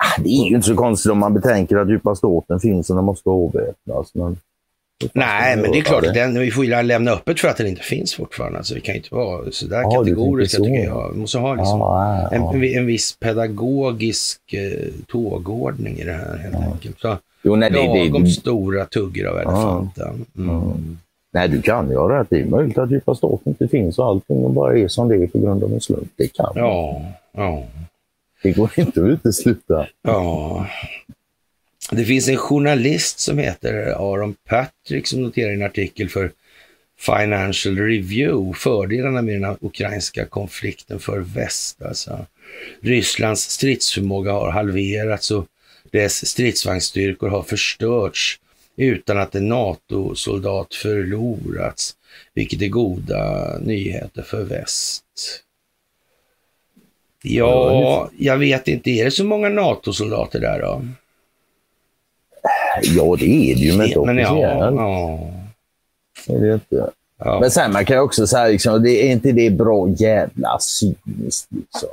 Ah, 0.04 0.22
Det 0.22 0.30
är 0.30 0.50
ju 0.50 0.56
inte 0.56 0.68
så 0.68 0.76
konstigt 0.76 1.12
om 1.12 1.18
man 1.20 1.34
betänker 1.34 1.78
att 1.78 1.90
djupa 1.90 2.16
staten 2.16 2.60
finns 2.60 2.90
och 2.90 2.96
den 2.96 3.06
måste 3.06 3.30
avväpnas. 3.30 4.12
Men... 4.14 4.38
Nej, 5.14 5.58
men 5.58 5.72
det 5.72 5.78
är 5.78 5.82
klart 5.82 6.04
den, 6.14 6.40
vi 6.40 6.52
får 6.52 6.66
ju 6.66 6.84
lämna 6.84 7.12
öppet 7.12 7.40
för 7.40 7.48
att 7.48 7.58
den 7.58 7.68
inte 7.68 7.82
finns 7.82 8.14
fortfarande. 8.16 8.58
Alltså, 8.58 8.76
vi 8.76 8.82
kan 8.82 8.96
ju 8.96 9.00
inte 9.00 9.16
vara 9.16 9.52
så 9.52 9.68
där 9.68 9.82
Ja, 9.82 9.90
du 9.90 9.96
kategoriska 9.96 10.58
så. 10.58 10.64
tycker 10.64 10.84
jag. 10.84 11.12
Vi 11.14 11.20
måste 11.20 11.38
ha 11.38 11.56
liksom 11.56 11.82
en, 11.82 11.88
ja. 11.88 12.30
en, 12.32 12.64
en 12.64 12.86
viss 12.86 13.18
pedagogisk 13.20 14.54
eh, 14.54 14.88
tågordning 15.08 15.98
i 15.98 16.04
det 16.04 16.14
här 16.14 16.38
helt 16.38 16.56
enkelt. 16.56 17.00
Så, 17.00 17.18
Jo, 17.44 17.56
nej, 17.56 17.72
det, 17.72 17.78
lagom 17.78 18.24
det, 18.24 18.30
stora 18.30 18.86
tuggor 18.86 19.28
av 19.28 19.38
elefanten. 19.38 20.26
Mm. 20.38 20.98
nej, 21.34 21.50
du 21.50 21.62
kan 21.62 21.90
ju 21.90 21.98
ha 21.98 22.20
rätt. 22.20 22.28
Det 22.30 22.40
är 22.42 22.46
möjligt 22.46 22.78
att 22.78 22.92
djupa 22.92 23.16
staten 23.16 23.40
inte 23.46 23.68
finns 23.68 24.00
och 24.00 24.06
allting 24.06 24.54
bara 24.54 24.78
är 24.78 24.88
som 24.88 25.08
det 25.08 25.16
är 25.16 25.28
på 25.28 25.40
grund 25.40 25.64
av 25.64 25.74
en 25.74 25.82
slump. 25.82 26.10
Det 26.16 26.28
kan. 26.28 26.52
Ja, 26.56 27.02
ja, 27.32 27.64
det 28.42 28.52
går 28.52 28.72
inte 28.76 29.02
att 29.02 29.08
utesluta. 29.08 29.88
ja. 30.02 30.68
Det 31.92 32.06
finns 32.06 32.30
en 32.30 32.38
journalist 32.38 33.20
som 33.20 33.38
heter 33.38 33.74
Aaron 33.88 34.36
Patrick 34.50 35.08
som 35.08 35.22
noterar 35.22 35.52
i 35.52 35.54
en 35.54 35.64
artikel 35.64 36.10
för 36.10 36.32
Financial 36.98 37.78
Review 37.78 38.60
fördelarna 38.60 39.22
med 39.22 39.42
den 39.42 39.58
ukrainska 39.62 40.26
konflikten 40.26 41.00
för 41.00 41.20
väst. 41.20 41.82
Alltså. 41.82 42.26
Rysslands 42.82 43.42
stridsförmåga 43.42 44.32
har 44.32 44.52
halverats 44.52 45.32
och 45.32 45.48
dess 45.92 46.28
stridsvagnsstyrkor 46.28 47.30
har 47.30 47.44
förstörts 47.44 48.40
utan 48.76 49.18
att 49.18 49.36
en 49.36 49.50
NATO-soldat 49.50 50.74
förlorats, 50.74 51.96
vilket 52.34 52.62
är 52.62 52.68
goda 52.68 53.58
nyheter 53.60 54.22
för 54.22 54.44
väst. 54.44 55.04
Ja, 57.24 58.10
jag 58.18 58.38
vet 58.38 58.68
inte. 58.68 58.90
Är 58.90 59.06
det 59.06 59.12
så 59.12 59.24
många 59.26 59.50
NATO-soldater 59.50 60.40
där 60.40 60.62
då? 60.62 60.82
Ja, 62.84 63.16
det 63.20 63.52
är 63.52 63.56
det 63.56 63.62
ju, 63.62 63.78
men 63.78 63.88
inte 63.88 64.00
Men 64.06 64.18
ja, 64.18 64.30
officiellt. 64.32 64.76
ja, 64.78 65.20
Det 66.40 66.48
är 66.50 66.54
inte. 66.54 66.90
ja. 67.18 67.40
Men 67.40 67.52
sen 67.52 67.72
man 67.74 67.86
kan 67.86 68.00
också 68.00 68.28
säga, 68.28 68.48
liksom, 68.48 68.84
det 68.84 69.08
är 69.08 69.12
inte 69.12 69.32
det 69.32 69.50
bra 69.50 69.90
jävla 69.90 70.60
cyniskt. 70.60 71.48
Liksom. 71.52 71.90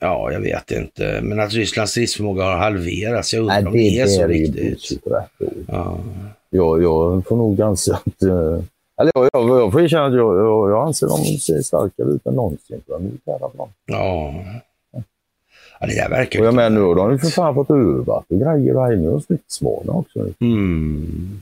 Ja, 0.00 0.32
jag 0.32 0.40
vet 0.40 0.70
inte. 0.70 1.20
Men 1.22 1.40
att 1.40 1.52
Rysslands 1.52 1.90
stridsförmåga 1.92 2.44
har 2.44 2.56
halverats, 2.56 3.34
jag 3.34 3.40
undrar 3.40 3.54
Nej, 3.60 3.66
om 3.66 3.72
det 3.72 3.98
är 4.00 4.06
så 4.06 4.20
ju 4.20 4.26
riktigt. 4.28 5.02
Ja. 5.68 5.98
Jag, 6.50 6.82
jag 6.82 7.26
får 7.26 7.36
nog 7.36 7.60
anse 7.62 7.94
att... 7.94 8.22
eh, 8.22 8.62
Eller 9.00 9.12
jag, 9.14 9.28
jag, 9.32 9.48
jag 9.60 9.72
får 9.72 9.82
erkänna 9.82 10.06
att 10.06 10.14
jag, 10.14 10.36
jag, 10.36 10.70
jag 10.70 10.86
anser 10.86 11.06
dem 11.06 11.24
starkare 11.64 12.06
ut 12.08 12.26
än 12.26 12.34
någonsin 12.34 12.80
på 12.86 12.92
den 12.92 13.04
militära 13.04 13.38
fronten. 13.38 13.74
Ja. 13.86 14.34
Ja, 15.80 15.86
det 15.86 15.94
där 15.94 16.08
verkar 16.10 16.40
Och 16.40 16.46
jag 16.46 16.52
ju- 16.52 16.56
menar 16.56 16.70
nu 16.70 16.80
har 16.80 16.94
de 16.94 17.12
ju 17.12 17.18
för 17.18 17.28
fan 17.28 17.54
fått 17.54 17.70
övat 17.70 18.24
och 18.28 18.38
grejer 18.40 18.76
och 18.76 18.88
nu 18.88 19.06
är 19.06 19.10
de 19.10 19.20
stridsvana 19.20 19.92
också. 19.92 20.18
Mm. 20.40 21.40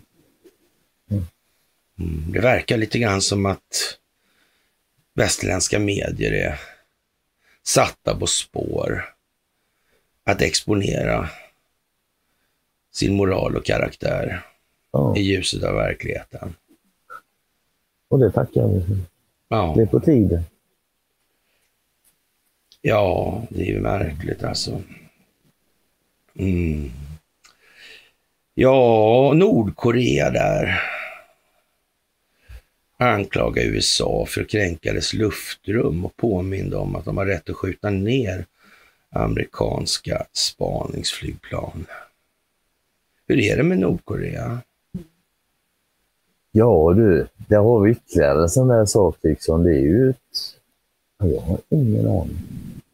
Mm. 1.99 2.33
Det 2.33 2.41
verkar 2.41 2.77
lite 2.77 2.99
grann 2.99 3.23
som 3.23 3.47
att 3.47 3.99
västerländska 5.15 5.79
medier 5.79 6.33
är 6.33 6.61
satta 7.63 8.17
på 8.17 8.27
spår 8.27 9.05
att 10.25 10.43
exponera 10.43 11.29
sin 12.93 13.15
moral 13.17 13.57
och 13.57 13.65
karaktär 13.65 14.43
Ja, 14.93 15.17
i 15.17 15.21
ljuset 15.21 15.65
av 15.65 15.75
verkligheten. 15.75 16.55
och 18.09 18.19
det 18.19 18.31
tackar 18.31 18.69
vi 18.69 18.81
för. 18.81 18.97
Ja, 19.49 19.73
Det 19.77 19.83
är 19.83 19.87
på 19.87 20.01
tiden 20.01 20.43
ja 22.87 23.43
det 23.51 23.63
är 23.63 23.67
ju 23.67 23.81
märkligt 23.81 24.45
alltså. 24.45 24.83
Mm. 26.39 26.91
Ja, 28.55 29.33
Nordkorea 29.35 30.31
där 30.31 30.83
anklagar 32.97 33.63
USA 33.63 34.27
för 34.29 34.41
att 34.41 34.49
kränka 34.49 34.93
dess 34.93 35.15
luftrum 35.15 36.05
och 36.05 36.17
påminna 36.17 36.79
om 36.79 36.97
att 36.97 37.05
de 37.05 37.17
har 37.17 37.27
rätt 37.27 37.51
att 37.51 37.57
skjuta 37.57 37.91
ner 37.91 38.47
amerikanska 39.11 40.27
spaningsflygplan. 40.33 41.87
Hur 43.27 43.39
är 43.39 43.57
det 43.57 43.63
med 43.63 43.79
Nordkorea? 43.79 44.61
Ja 46.53 46.93
du, 46.97 47.27
där 47.37 47.59
har 47.59 47.81
vi 47.81 47.91
ytterligare 47.91 48.43
en 48.43 48.49
sån 48.49 48.69
där 48.69 48.87
sak 48.87 49.17
liksom. 49.23 49.65
Det 49.65 49.71
är 49.71 49.83
ju 49.83 50.11
ett... 50.11 50.17
Jag 51.19 51.41
har 51.41 51.59
ingen 51.69 52.07
aning. 52.07 52.39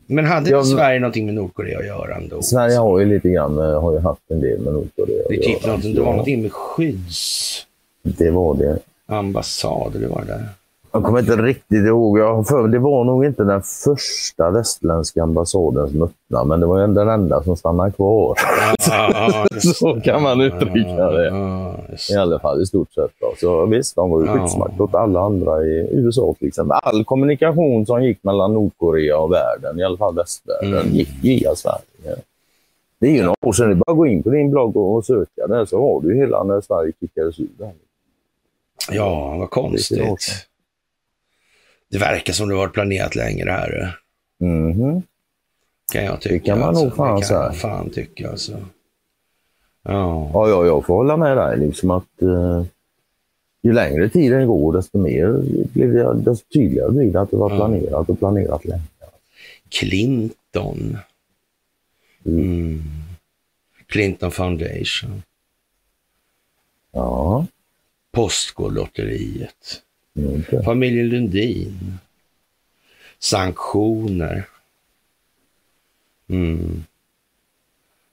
Men 0.07 0.25
hade 0.27 0.51
inte 0.51 0.65
Sverige 0.65 1.01
någonting 1.01 1.27
med 1.27 1.35
Nordkorea 1.35 1.79
att 1.79 1.87
göra 1.87 2.17
ändå? 2.17 2.43
Sverige 2.43 2.77
har 2.77 2.99
ju 2.99 3.07
lite 3.07 3.29
grann, 3.29 3.59
eh, 3.59 3.81
har 3.83 3.93
ju 3.93 3.99
haft 3.99 4.21
en 4.29 4.41
del 4.41 4.61
med 4.61 4.73
Nordkorea 4.73 5.23
Det, 5.29 5.39
att 5.39 5.45
göra. 5.67 5.77
det 5.77 6.01
var 6.01 6.11
någonting 6.11 6.43
med 6.43 6.53
skyddsambassad, 6.53 8.13
Det 8.19 8.31
var 8.31 8.55
det. 8.55 8.79
eller 9.97 10.09
var 10.09 10.21
det 10.21 10.27
där? 10.27 10.45
Jag 10.93 11.05
kommer 11.05 11.19
inte 11.19 11.37
riktigt 11.37 11.87
ihåg. 11.87 12.19
Jag 12.19 12.47
för, 12.47 12.69
det 12.69 12.79
var 12.79 13.05
nog 13.05 13.25
inte 13.25 13.45
den 13.45 13.63
första 13.63 14.51
västländska 14.51 15.23
ambassaden 15.23 15.89
som 15.91 16.03
öppnade, 16.03 16.47
men 16.49 16.61
det 16.61 16.67
var 16.67 16.87
den 16.87 17.09
enda 17.09 17.43
som 17.43 17.57
stannade 17.57 17.91
kvar. 17.93 18.37
Ja, 18.91 19.47
just 19.55 19.77
Så 19.77 19.95
det. 19.95 20.01
kan 20.01 20.23
man 20.23 20.41
uttrycka 20.41 21.11
det. 21.11 21.27
Ja, 21.29 21.75
just 21.91 22.11
I 22.11 22.15
alla 22.17 22.39
fall 22.39 22.63
i 22.63 22.67
stort 22.67 22.93
sett. 22.95 23.11
Då. 23.21 23.35
Så 23.41 23.67
visst, 23.67 23.97
de 23.97 24.11
var 24.11 24.21
ju 24.21 24.27
skyddsmakt 24.27 24.81
åt 24.81 24.95
alla 24.95 25.21
andra 25.21 25.63
i 25.63 25.89
USA 25.93 26.35
till 26.39 26.49
exempel. 26.49 26.79
All 26.83 27.05
kommunikation 27.05 27.87
som 27.87 28.05
gick 28.05 28.25
mellan 28.25 28.55
Nordkorea 28.55 29.19
och 29.19 29.33
världen, 29.33 29.79
i 29.81 29.85
alla 29.85 29.97
fall 29.97 30.15
västvärlden, 30.15 30.73
Mm. 30.81 30.93
gick 30.95 31.11
via 31.23 31.55
Sverige. 31.55 32.17
Det 33.01 33.07
är 33.07 33.11
ju 33.13 33.23
några 33.23 33.37
år 33.47 33.53
sedan. 33.53 33.67
Det 33.69 33.73
är 33.73 33.77
bara 33.77 33.91
att 33.93 33.97
gå 33.99 34.07
in 34.07 34.23
på 34.23 34.31
din 34.31 34.51
blogg 34.51 34.77
och, 34.77 35.05
söka 35.05 35.47
där 35.49 35.65
så 35.65 35.81
har 35.81 36.01
du 36.01 36.17
hela 36.17 36.43
när 36.43 36.61
Sverige 36.61 36.93
kickades 37.01 37.41
ur 37.41 37.49
här. 37.61 37.73
Ja, 38.91 39.37
vad 39.39 39.51
konstigt. 39.51 39.99
Det 41.93 41.99
verkar 41.99 42.33
som 42.33 42.49
det 42.49 42.55
varit 42.55 42.73
planerat 42.73 43.15
länge 43.15 43.45
det 43.45 43.53
här. 43.53 43.99
Mhm. 44.41 45.03
Kan 45.93 46.05
jag 46.05 46.21
tycka. 46.21 46.35
Det 46.35 46.41
kan 46.41 46.59
man 46.59 46.69
alltså. 46.69 46.85
nog 46.85 46.97
fan 46.97 47.15
det 47.15 47.21
kan 47.21 47.29
säga. 47.29 47.41
jag 47.43 47.57
fan 47.57 47.91
tycka 47.91 48.31
alltså. 48.31 48.53
Ja. 49.83 50.31
Ja, 50.33 50.49
ja, 50.49 50.67
jag 50.67 50.87
får 50.87 50.95
hålla 50.95 51.17
med 51.17 51.37
dig. 51.37 51.59
Liksom 51.59 51.91
att, 51.91 52.23
eh, 52.23 52.65
ju 53.63 53.73
längre 53.73 54.09
tiden 54.09 54.47
går, 54.47 54.73
desto, 54.73 54.99
mer 54.99 55.43
blir 55.73 55.87
det, 55.87 56.15
desto 56.15 56.47
tydligare 56.53 56.91
blir 56.91 57.13
det 57.13 57.21
att 57.21 57.31
det 57.31 57.37
var 57.37 57.51
Ja. 57.51 57.57
planerat 57.57 58.09
och 58.09 58.19
planerat 58.19 58.65
länge. 58.65 58.83
Clinton. 59.69 60.99
Mm. 62.27 62.83
Clinton 63.87 64.31
Foundation. 64.31 65.23
Ja, 66.93 67.47
Postkodlotteriet. 68.13 69.83
Familjen 70.65 71.09
Lundin. 71.09 71.99
Sanktioner. 73.19 74.49
Mm. 76.29 76.85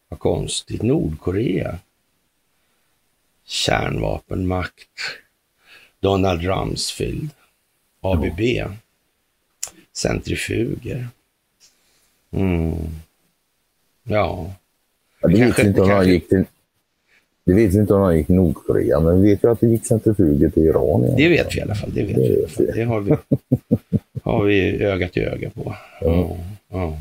Vad 0.09 0.19
konstigt. 0.19 0.81
Nordkorea. 0.81 1.79
Kärnvapenmakt. 3.45 4.89
Donald 5.99 6.41
Rumsfeld. 6.41 7.29
ABB. 8.01 8.39
Centrifuger. 9.93 11.07
Mm. 12.31 12.75
Ja. 14.03 14.53
Ja, 15.21 15.27
det 15.27 15.37
Kanske- 15.37 15.61
vi 15.61 15.67
inte 15.67 15.81
om 15.81 15.87
kanske- 15.89 16.11
gick 16.11 16.29
till 16.29 16.45
det 17.49 17.55
vet 17.55 17.73
inte 17.73 17.93
om 17.93 18.01
han 18.01 18.17
gick 18.17 18.27
Nordkorea, 18.27 18.99
men 18.99 19.21
vi 19.21 19.29
vet 19.31 19.43
ju 19.43 19.51
att 19.51 19.59
det 19.59 19.67
gick 19.67 19.85
centrifuger 19.87 20.49
till 20.49 20.63
Iran. 20.63 21.03
igen. 21.03 21.15
Det 21.17 21.29
vet 21.29 21.55
vi 21.55 21.59
i 21.59 21.61
alla 21.61 21.75
fall. 21.75 21.89
Det, 21.93 22.03
vet 22.03 22.15
Det 22.15 22.21
vi, 22.21 22.41
vet 22.41 22.59
vi. 22.59 22.65
det 22.65 22.83
har, 22.83 22.99
vi, 22.99 23.15
har 24.23 24.43
vi 24.43 24.83
öga 24.83 25.07
till 25.09 25.23
öga 25.23 25.49
på. 25.49 25.75
Ja. 26.01 26.29
Ja. 26.71 26.93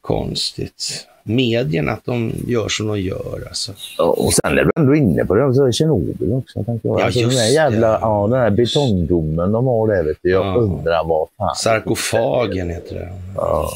Konstigt. 0.00 1.06
Medierna, 1.26 1.92
att 1.92 2.04
de 2.04 2.32
gör 2.46 2.68
som 2.68 2.86
de 2.86 3.00
gör. 3.00 3.44
Alltså. 3.48 3.72
Ja, 3.98 4.04
och 4.04 4.32
sen 4.32 4.58
är 4.58 4.64
du 4.64 4.70
ändå 4.76 4.94
inne 4.94 5.24
på 5.24 5.34
det, 5.34 5.54
så 5.54 5.64
är 5.66 5.72
Tjernobyl 5.72 6.32
också. 6.32 6.64
Tänker 6.64 6.88
jag. 6.88 7.00
Ja, 7.00 7.04
alltså, 7.04 7.20
den 7.20 7.28
just 7.28 7.38
där 7.38 7.46
det. 7.46 7.52
jävla, 7.52 7.98
ja, 8.00 8.26
den 8.30 8.40
här 8.40 8.50
betongdomen 8.50 9.52
de 9.52 9.66
har 9.66 9.88
där, 9.88 10.02
vet 10.04 10.16
du. 10.22 10.30
Jag 10.30 10.46
Ja. 10.46 10.54
undrar 10.54 11.04
vad 11.08 11.28
fan. 11.36 11.54
Sarkofagen 11.56 12.70
heter 12.70 12.94
det. 12.94 13.08
Ja. 13.36 13.70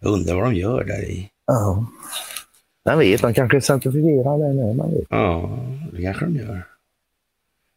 Jag 0.00 0.12
undrar 0.12 0.34
vad 0.34 0.44
de 0.44 0.54
gör 0.54 0.84
där 0.84 1.10
i. 1.10 1.28
ja. 1.46 1.86
Jag 2.88 2.96
vet, 2.96 3.22
de 3.22 3.34
kanske 3.34 3.60
centrifugerar 3.60 4.38
den 4.38 4.56
med, 4.56 4.76
man 4.76 4.90
vet. 4.90 5.06
Ja, 5.10 5.58
det 5.92 6.02
kanske 6.02 6.24
de 6.24 6.36
gör. 6.36 6.66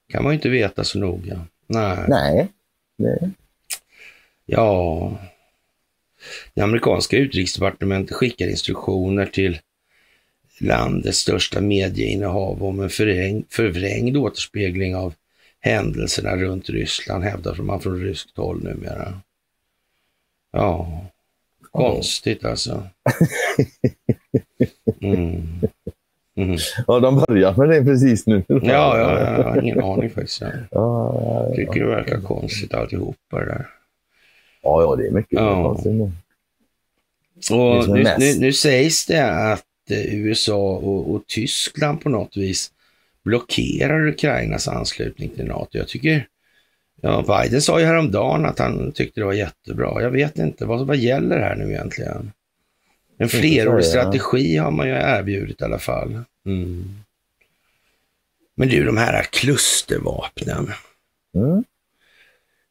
kan 0.10 0.24
man 0.24 0.32
ju 0.32 0.36
inte 0.36 0.50
veta 0.50 0.84
så 0.84 1.00
noga. 1.00 1.46
Nej. 1.68 1.98
Nej. 2.08 2.48
Nej. 2.98 3.32
Ja, 4.46 5.18
det 6.54 6.62
amerikanska 6.62 7.18
utrikesdepartementet 7.18 8.16
skickar 8.16 8.48
instruktioner 8.48 9.26
till 9.26 9.60
landets 10.60 11.18
största 11.18 11.62
medieinnehav 11.62 12.64
om 12.64 12.80
en 12.80 12.90
förvräng, 12.90 13.44
förvrängd 13.50 14.18
återspegling 14.18 14.96
av 14.96 15.14
händelserna 15.60 16.36
runt 16.36 16.70
Ryssland, 16.70 17.24
hävdar 17.24 17.56
man 17.56 17.80
från 17.80 18.00
ryskt 18.00 18.38
håll 18.38 18.64
numera. 18.64 19.22
Ja, 20.52 21.06
konstigt 21.72 22.46
alltså. 22.46 22.84
Mm. 25.02 25.42
Mm. 26.38 26.58
Ja, 26.88 27.00
de 27.00 27.24
börjar 27.28 27.56
med 27.58 27.70
det 27.70 27.84
precis 27.84 28.28
nu. 28.28 28.44
Ja, 28.48 28.58
ja, 28.64 28.98
ja, 28.98 29.20
jag 29.38 29.44
har 29.44 29.62
ingen 29.62 29.84
aning 29.84 30.10
faktiskt. 30.10 30.42
Jag 30.42 30.50
Ja, 30.50 30.66
ja, 30.72 31.46
ja. 31.50 31.56
tycker 31.56 31.80
det 31.80 31.86
verkar 31.86 32.22
konstigt 32.22 32.74
alltihopa 32.74 33.40
det 33.40 33.46
där. 33.46 33.68
ja, 34.64 34.82
ja, 34.82 34.96
det 34.96 35.08
är 35.08 35.12
mycket. 35.12 35.32
Ja. 35.40 35.64
konstigt 35.64 35.92
nu. 35.92 36.12
Och 37.52 37.90
nu, 37.90 38.04
nu, 38.18 38.40
nu 38.40 38.54
sägs 38.54 39.06
det 39.06 39.32
att 39.32 39.66
eh, 39.90 40.16
USA 40.16 40.58
och, 40.76 41.12
och 41.12 41.28
Tyskland 41.28 42.02
på 42.02 42.10
något 42.10 42.38
vis 42.38 42.72
blockerar 43.26 44.08
Ukrainas 44.08 44.68
anslutning 44.68 45.30
till 45.30 45.46
NATO. 45.46 45.78
Jag 45.78 45.88
tycker, 45.88 46.28
ja, 47.02 47.22
Biden 47.28 47.62
sa 47.62 47.80
ju 47.80 47.86
häromdagen 47.86 48.46
att 48.46 48.60
han 48.60 48.92
tyckte 48.92 49.22
det 49.22 49.26
var 49.26 49.34
jättebra. 49.34 50.02
Jag 50.02 50.12
vet 50.12 50.38
inte, 50.38 50.66
vad, 50.66 50.88
vad 50.88 50.98
gäller 50.98 51.40
här 51.40 51.56
nu 51.56 51.72
egentligen? 51.72 52.32
En 53.18 53.30
flerårig 53.30 53.86
strategi 53.86 54.58
har 54.58 54.72
man 54.72 54.88
ju 54.88 54.94
erbjudit 54.94 55.62
i 55.62 55.64
alla 55.64 55.80
fall. 55.80 56.24
Mm. 56.46 56.96
Men 58.56 58.68
du, 58.68 58.84
de 58.84 58.98
här 58.98 59.24
klustervapnen. 59.24 60.72
Mm. 61.36 61.64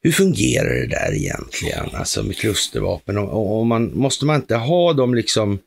Hur 0.03 0.13
fungerar 0.13 0.75
det 0.75 0.87
där 0.87 1.15
egentligen, 1.15 1.95
alltså 1.95 2.23
med 2.23 2.37
klustervapen? 2.37 3.19
Och, 3.19 3.29
och, 3.29 3.59
och 3.59 3.67
man, 3.67 3.99
måste 3.99 4.25
man 4.25 4.37
inte 4.37 4.57
ha 4.57 4.93
dem 4.93 5.15
liksom... 5.15 5.59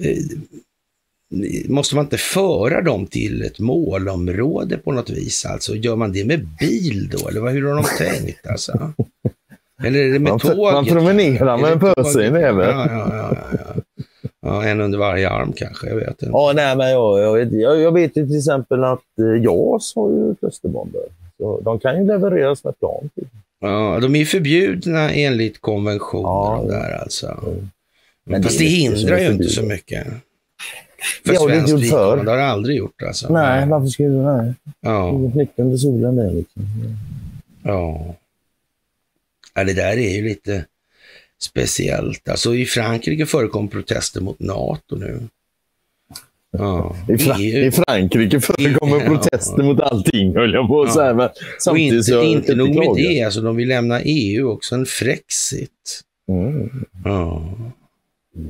Eh, 0.00 0.16
måste 1.68 1.94
man 1.94 2.04
inte 2.04 2.18
föra 2.18 2.82
dem 2.82 3.06
till 3.06 3.42
ett 3.42 3.58
målområde 3.58 4.76
på 4.76 4.92
något 4.92 5.10
vis? 5.10 5.46
Alltså, 5.46 5.74
gör 5.76 5.96
man 5.96 6.12
det 6.12 6.24
med 6.24 6.46
bil 6.60 7.08
då? 7.12 7.28
Eller 7.28 7.48
hur 7.48 7.68
har 7.68 7.74
de 7.74 7.84
tänkt? 7.84 8.46
Alltså? 8.46 8.92
Eller 9.84 10.00
är 10.00 10.12
det 10.12 10.18
med 10.18 10.32
Man, 10.32 10.38
tåget? 10.38 10.56
man 10.74 10.84
promenerar 10.86 11.58
med 11.58 11.72
en 11.72 11.80
pöse 11.80 12.24
i 12.26 12.30
näven. 12.30 12.68
Ja, 12.68 12.86
ja, 12.90 13.36
ja, 13.52 13.82
ja, 14.42 14.64
en 14.64 14.80
under 14.80 14.98
varje 14.98 15.30
arm 15.30 15.52
kanske, 15.52 15.88
jag 15.88 15.96
vet 15.96 16.08
inte. 16.08 16.26
Ja, 16.26 16.52
nej, 16.54 16.76
men 16.76 16.90
jag, 16.90 17.20
jag, 17.20 17.34
vet, 17.34 17.52
jag, 17.52 17.80
jag 17.80 17.92
vet 17.92 18.16
ju 18.16 18.26
till 18.26 18.38
exempel 18.38 18.84
att 18.84 19.18
eh, 19.20 19.42
JAS 19.42 19.92
har 19.94 20.10
ju 20.10 20.34
klusterbomber. 20.34 21.02
Så 21.38 21.60
de 21.60 21.78
kan 21.78 22.00
ju 22.00 22.06
levereras 22.06 22.64
med 22.64 22.78
plan 22.78 23.10
till. 23.14 23.24
Ja, 23.60 23.98
de 24.02 24.14
är 24.14 24.18
ju 24.18 24.26
förbjudna 24.26 25.10
enligt 25.10 25.60
konventioner 25.60 26.22
Ja, 26.28 26.58
och 26.58 26.68
där 26.68 26.98
alltså. 27.02 27.44
Men 28.26 28.42
Fast 28.42 28.58
det 28.58 28.64
det, 28.64 28.70
hindrar 28.70 29.18
ju 29.18 29.30
inte 29.32 29.48
så 29.48 29.62
mycket. 29.62 30.06
För 31.24 31.32
Det 31.32 31.38
har 31.38 31.48
det 31.48 31.54
inte 31.56 31.68
svenskt 31.68 31.84
gjort 31.84 31.90
förr. 31.90 32.06
vidkommande 32.06 32.30
har 32.30 32.38
det 32.38 32.44
aldrig 32.46 32.76
gjort 32.76 33.02
alltså. 33.02 33.32
Nej, 33.32 33.68
varför 33.68 33.86
skulle 33.86 34.08
du 34.08 34.22
det? 34.24 34.54
Ja, 34.80 35.12
nyckeln 35.34 35.70
till 35.70 35.78
solen 35.78 36.16
det 36.16 36.30
liksom. 36.30 36.62
ja. 37.64 38.14
ja. 39.54 39.64
Det 39.64 39.72
där 39.72 39.96
är 39.98 40.16
ju 40.16 40.22
lite 40.28 40.64
speciellt. 41.40 42.28
Alltså 42.28 42.54
i 42.54 42.64
Frankrike 42.66 43.26
förekom 43.26 43.68
protester 43.68 44.20
mot 44.20 44.40
NATO 44.40 44.96
nu. 44.96 45.20
Ja. 46.58 46.96
I, 47.08 47.12
Fra- 47.12 47.36
EU 47.38 47.64
I 47.66 47.70
Frankrike 47.70 48.40
förekommer 48.40 49.00
Ja. 49.00 49.06
protester 49.06 49.62
mot 49.62 49.80
allting 49.80 50.36
höll 50.36 50.54
jag 50.54 50.68
på 50.68 50.82
att 50.82 50.88
Ja. 50.88 50.94
säga. 50.94 51.14
Men 51.14 51.28
samtidigt 51.60 51.92
inte, 51.92 52.02
så 52.04 52.22
inte 52.22 52.54
nog 52.54 52.68
med 52.74 52.88
det, 52.96 53.22
alltså 53.22 53.40
de 53.40 53.56
vill 53.56 53.68
lämna 53.68 54.00
EU 54.02 54.48
också, 54.50 54.74
en 54.74 54.86
Frexit. 54.86 56.00
Mm. 56.28 56.84
Ja. 57.04 57.48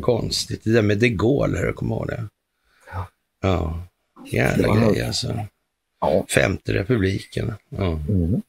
Konstigt. 0.01 0.61
Det 0.65 0.71
där 0.73 0.83
med 0.83 0.99
de 0.99 1.09
Gaulle, 1.09 1.59
jag 1.61 1.77
kommer 1.77 1.95
ihåg 1.97 2.07
det. 2.09 2.25
Ja. 3.45 3.87
Jävla 4.27 4.69
var- 4.69 4.93
grej 4.93 5.03
alltså. 5.03 5.39
Ja. 6.01 6.27
Femte 6.35 6.73
republiken. 6.73 7.53
Ja. 7.69 8.01
Mm. 8.09 8.43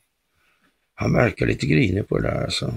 Han 0.95 1.13
verkar 1.13 1.45
lite 1.45 1.65
grinig 1.65 2.07
på 2.07 2.17
det 2.19 2.27
där 2.27 2.43
alltså. 2.43 2.73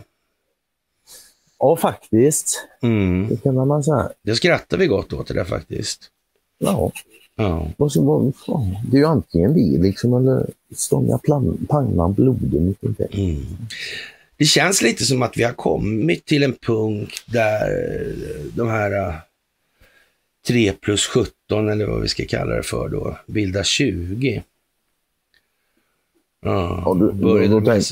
ja, 1.59 1.76
faktiskt. 1.76 2.66
Mm. 2.83 3.28
Det 3.28 3.42
kan 3.42 3.54
man 3.68 3.85
säga. 3.85 4.11
Det 4.22 4.35
skrattar 4.35 4.76
vi 4.78 4.87
gott 4.87 5.12
åt 5.12 5.28
det 5.28 5.35
där 5.35 5.44
faktiskt. 5.44 6.11
Ja. 6.59 6.92
Ja. 7.37 7.70
Fan, 8.46 8.76
Det 8.90 8.96
är 8.96 9.00
ju 9.00 9.04
antingen 9.07 9.54
det 9.54 9.83
liksom 9.83 10.14
eller 10.14 10.46
stånga 10.74 11.18
pannan 11.68 12.12
blodig. 12.12 12.74
Mm. 13.11 13.46
Det 14.37 14.44
känns 14.44 14.83
lite 14.83 15.04
som 15.04 15.22
att 15.22 15.37
vi 15.37 15.42
har 15.42 15.52
kommit 15.52 16.24
till 16.26 16.42
en 16.42 16.52
punkt 16.52 17.22
där 17.26 17.70
de 18.54 18.68
här 18.68 19.20
3 20.48 20.72
plus 20.72 21.06
17 21.06 21.68
eller 21.68 21.87
vad 21.87 22.00
vi 22.02 22.08
ska 22.08 22.24
kalla 22.24 22.54
det 22.56 22.62
för 22.62 22.88
då, 22.88 23.18
bildar 23.26 23.62
20. 23.62 24.42
Ja, 26.40 26.82
Ja, 26.87 26.94
du- 26.94 27.12
började 27.12 27.61
med- 27.61 27.84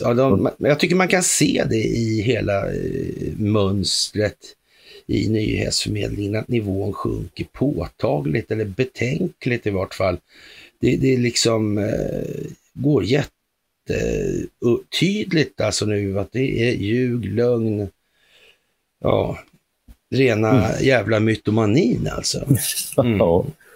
ja, 0.00 0.14
de, 0.14 0.50
jag 0.58 0.80
tycker 0.80 0.96
man 0.96 1.08
kan 1.08 1.22
se 1.22 1.64
det 1.68 1.84
i 1.84 2.20
hela 2.22 2.72
eh, 2.72 3.32
mönstret 3.36 4.36
i 5.06 5.28
nyhetsförmedlingen, 5.28 6.36
att 6.40 6.48
nivån 6.48 6.92
sjunker 6.92 7.44
påtagligt 7.52 8.50
eller 8.50 8.64
betänkligt 8.64 9.66
i 9.66 9.70
vart 9.70 9.94
fall. 9.94 10.16
Det, 10.80 10.96
det 10.96 11.16
liksom 11.16 11.78
eh, 11.78 12.46
går 12.74 13.04
jättetydligt 13.04 15.60
alltså 15.60 15.86
nu 15.86 16.18
att 16.20 16.32
det 16.32 16.68
är 16.68 16.72
ljug, 16.72 17.24
lögn, 17.24 17.88
ja, 19.00 19.38
rena 20.10 20.64
jävla 20.80 21.20
mytomanin 21.20 22.08
alltså. 22.16 22.44
Mm. 22.98 23.20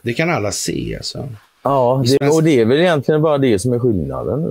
Det 0.03 0.13
kan 0.13 0.31
alla 0.31 0.53
se 0.53 0.97
alltså. 0.97 1.29
ja 1.63 2.05
det, 2.07 2.29
och 2.29 2.43
det 2.43 2.61
är 2.61 2.65
väl 2.65 2.81
egentligen 2.81 3.23
bara 3.23 3.39
det 3.39 3.59
som 3.59 3.73
är 3.73 3.79
skillnaden. 3.79 4.43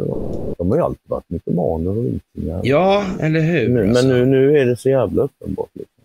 De 0.58 0.70
har 0.70 0.78
ju 0.78 0.84
alltid 0.84 1.10
varit 1.10 1.30
mytomaner 1.30 1.90
och 1.90 2.06
vikingar. 2.06 2.62
Ja, 2.64 3.06
eller 3.20 3.40
hur? 3.40 3.70
Nu, 3.70 3.88
alltså. 3.88 4.08
men 4.08 4.20
nu, 4.20 4.26
nu 4.26 4.58
är 4.58 4.66
det 4.66 4.78
så 4.78 4.90
jävla 4.90 5.22
uppenbart. 5.24 5.70
Liksom. 5.74 6.04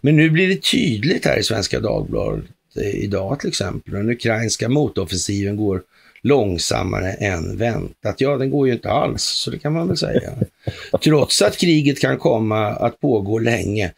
Men 0.00 0.16
nu 0.16 0.30
blir 0.30 0.48
det 0.48 0.62
tydligt 0.62 1.24
här 1.24 1.38
i 1.38 1.42
Svenska 1.42 1.80
Dagbladet 1.80 2.44
eh, 2.76 3.04
idag 3.04 3.40
till 3.40 3.48
exempel. 3.48 3.94
Den 3.94 4.10
ukrainska 4.10 4.68
motoffensiven 4.68 5.56
går 5.56 5.82
långsammare 6.22 7.12
än 7.12 7.56
väntat. 7.56 8.14
Ja, 8.20 8.36
den 8.36 8.50
går 8.50 8.66
ju 8.66 8.72
inte 8.72 8.90
alls, 8.90 9.22
så 9.22 9.50
det 9.50 9.58
kan 9.58 9.72
man 9.72 9.88
väl 9.88 9.96
säga. 9.96 10.30
Trots 11.04 11.42
att 11.42 11.56
kriget 11.56 12.00
kan 12.00 12.18
komma 12.18 12.66
att 12.66 13.00
pågå 13.00 13.38
länge. 13.38 13.92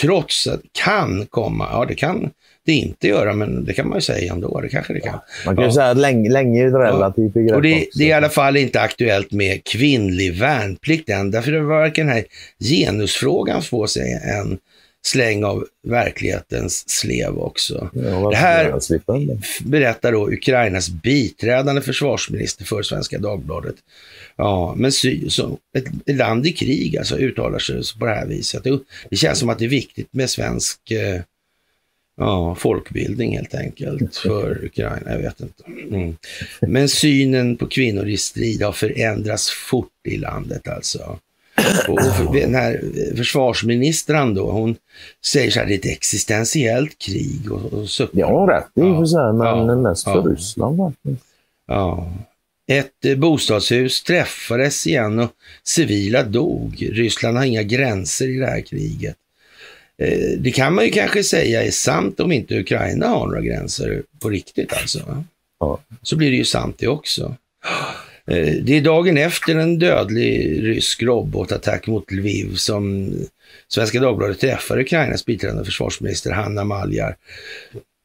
Trots 0.00 0.46
att 0.46 0.60
kan 0.84 1.26
komma, 1.26 1.68
ja 1.72 1.84
det 1.88 1.94
kan 1.94 2.30
det 2.66 2.72
inte 2.72 3.08
göra, 3.08 3.32
men 3.32 3.64
det 3.64 3.72
kan 3.72 3.88
man 3.88 3.96
ju 3.98 4.02
säga 4.02 4.32
ändå. 4.32 4.60
Det 4.60 4.68
kanske 4.68 4.92
det 4.92 5.00
kan. 5.00 5.18
Man 5.46 5.56
kan 5.56 5.64
ju 5.64 5.68
Ja. 5.68 5.74
säga 5.74 5.90
att 5.90 5.96
länge, 5.98 6.30
länge 6.30 6.62
är 6.62 6.66
ett 6.68 6.74
relativt 6.74 7.34
begrepp 7.34 7.56
Och 7.56 7.62
det, 7.62 7.86
det 7.98 8.04
är 8.04 8.08
i 8.08 8.12
alla 8.12 8.28
fall 8.28 8.56
inte 8.56 8.80
aktuellt 8.80 9.32
med 9.32 9.64
kvinnlig 9.64 10.38
värnplikt 10.38 11.08
än, 11.08 11.30
därför 11.30 11.52
det 11.52 11.60
verkar 11.60 12.04
den 12.04 12.12
här 12.12 12.24
genusfrågan 12.60 13.62
få 13.62 13.86
sig 13.86 14.12
en 14.12 14.58
släng 15.06 15.44
av 15.44 15.66
verklighetens 15.82 16.88
slev 16.90 17.38
också. 17.38 17.90
Ja, 17.94 18.30
det 18.30 18.36
här- 18.36 18.64
Berättar 19.64 20.12
då 20.12 20.28
Ukrainas 20.32 20.88
biträdande 20.90 21.80
försvarsminister 21.82 22.64
för 22.64 22.82
Svenska 22.82 23.18
Dagbladet. 23.18 23.74
Ja, 24.36 24.74
men 24.76 24.92
sy, 24.92 25.28
så, 25.30 25.58
ett, 25.76 25.84
ett 26.06 26.16
land 26.16 26.46
i 26.46 26.52
krig 26.52 26.96
alltså 26.98 27.16
uttalar 27.16 27.58
sig 27.58 27.82
på 27.98 28.06
det 28.06 28.14
här 28.14 28.26
viset. 28.26 28.64
Det, 28.64 28.78
det 29.10 29.16
känns 29.16 29.38
som 29.38 29.48
att 29.48 29.58
det 29.58 29.64
är 29.64 29.68
viktigt 29.68 30.08
med 30.12 30.30
svensk 30.30 30.90
eh, 30.90 31.20
ja, 32.16 32.54
folkbildning 32.54 33.36
helt 33.36 33.54
enkelt 33.54 34.16
för 34.16 34.64
Ukraina. 34.64 35.10
Jag 35.12 35.18
vet 35.18 35.40
inte. 35.40 35.62
Mm. 35.94 36.16
Men 36.60 36.88
synen 36.88 37.56
på 37.56 37.66
kvinnor 37.66 38.08
i 38.08 38.16
strid 38.16 38.62
har 38.62 38.72
förändrats 38.72 39.50
fort 39.50 39.90
i 40.08 40.16
landet 40.16 40.68
alltså. 40.68 41.18
Och 41.88 42.34
den 42.34 42.54
här 42.54 42.80
försvarsministern 43.16 44.34
då, 44.34 44.50
hon 44.50 44.76
säger 45.24 45.50
så 45.50 45.60
här, 45.60 45.66
det 45.66 45.74
är 45.74 45.78
ett 45.78 45.86
existentiellt 45.86 46.98
krig 46.98 47.52
och, 47.52 47.72
och 47.72 47.88
suckar. 47.88 48.24
Hon 48.24 48.48
rätt 48.48 48.66
i 48.74 48.80
och 48.80 48.96
för 48.98 49.06
sig, 49.06 49.32
men 49.32 49.46
Ja. 49.68 49.76
mest 49.76 50.04
för 50.04 50.10
Ja. 50.10 50.24
Ryssland 50.30 50.76
faktiskt. 50.78 51.24
Ja. 51.66 52.12
Ett 52.66 53.04
eh, 53.04 53.16
bostadshus 53.16 54.02
träffades 54.02 54.86
igen 54.86 55.18
och 55.18 55.30
civila 55.64 56.22
dog. 56.22 56.88
Ryssland 56.92 57.36
har 57.36 57.44
inga 57.44 57.62
gränser 57.62 58.28
i 58.28 58.38
det 58.38 58.46
här 58.46 58.60
kriget. 58.60 59.16
Eh, 59.98 60.38
det 60.38 60.50
kan 60.50 60.74
man 60.74 60.84
ju 60.84 60.90
kanske 60.90 61.24
säga 61.24 61.62
är 61.62 61.70
sant 61.70 62.20
om 62.20 62.32
inte 62.32 62.58
Ukraina 62.58 63.06
har 63.06 63.26
några 63.26 63.40
gränser 63.40 64.02
på 64.22 64.28
riktigt 64.28 64.72
alltså. 64.72 65.24
Ja. 65.60 65.80
Så 66.02 66.16
blir 66.16 66.30
det 66.30 66.36
ju 66.36 66.44
sant 66.44 66.76
det 66.78 66.88
också. 66.88 67.34
Eh, 68.30 68.52
det 68.62 68.76
är 68.76 68.80
dagen 68.80 69.18
efter 69.18 69.54
en 69.54 69.78
dödlig 69.78 70.62
rysk 70.62 71.02
robotattack 71.02 71.86
mot 71.86 72.10
Lviv 72.10 72.54
som 72.54 73.12
Svenska 73.68 74.00
Dagbladet 74.00 74.40
träffar 74.40 74.80
Ukrainas 74.80 75.26
biträdande 75.26 75.64
försvarsminister 75.64 76.30
Hanna 76.30 76.64
Maljar. 76.64 77.16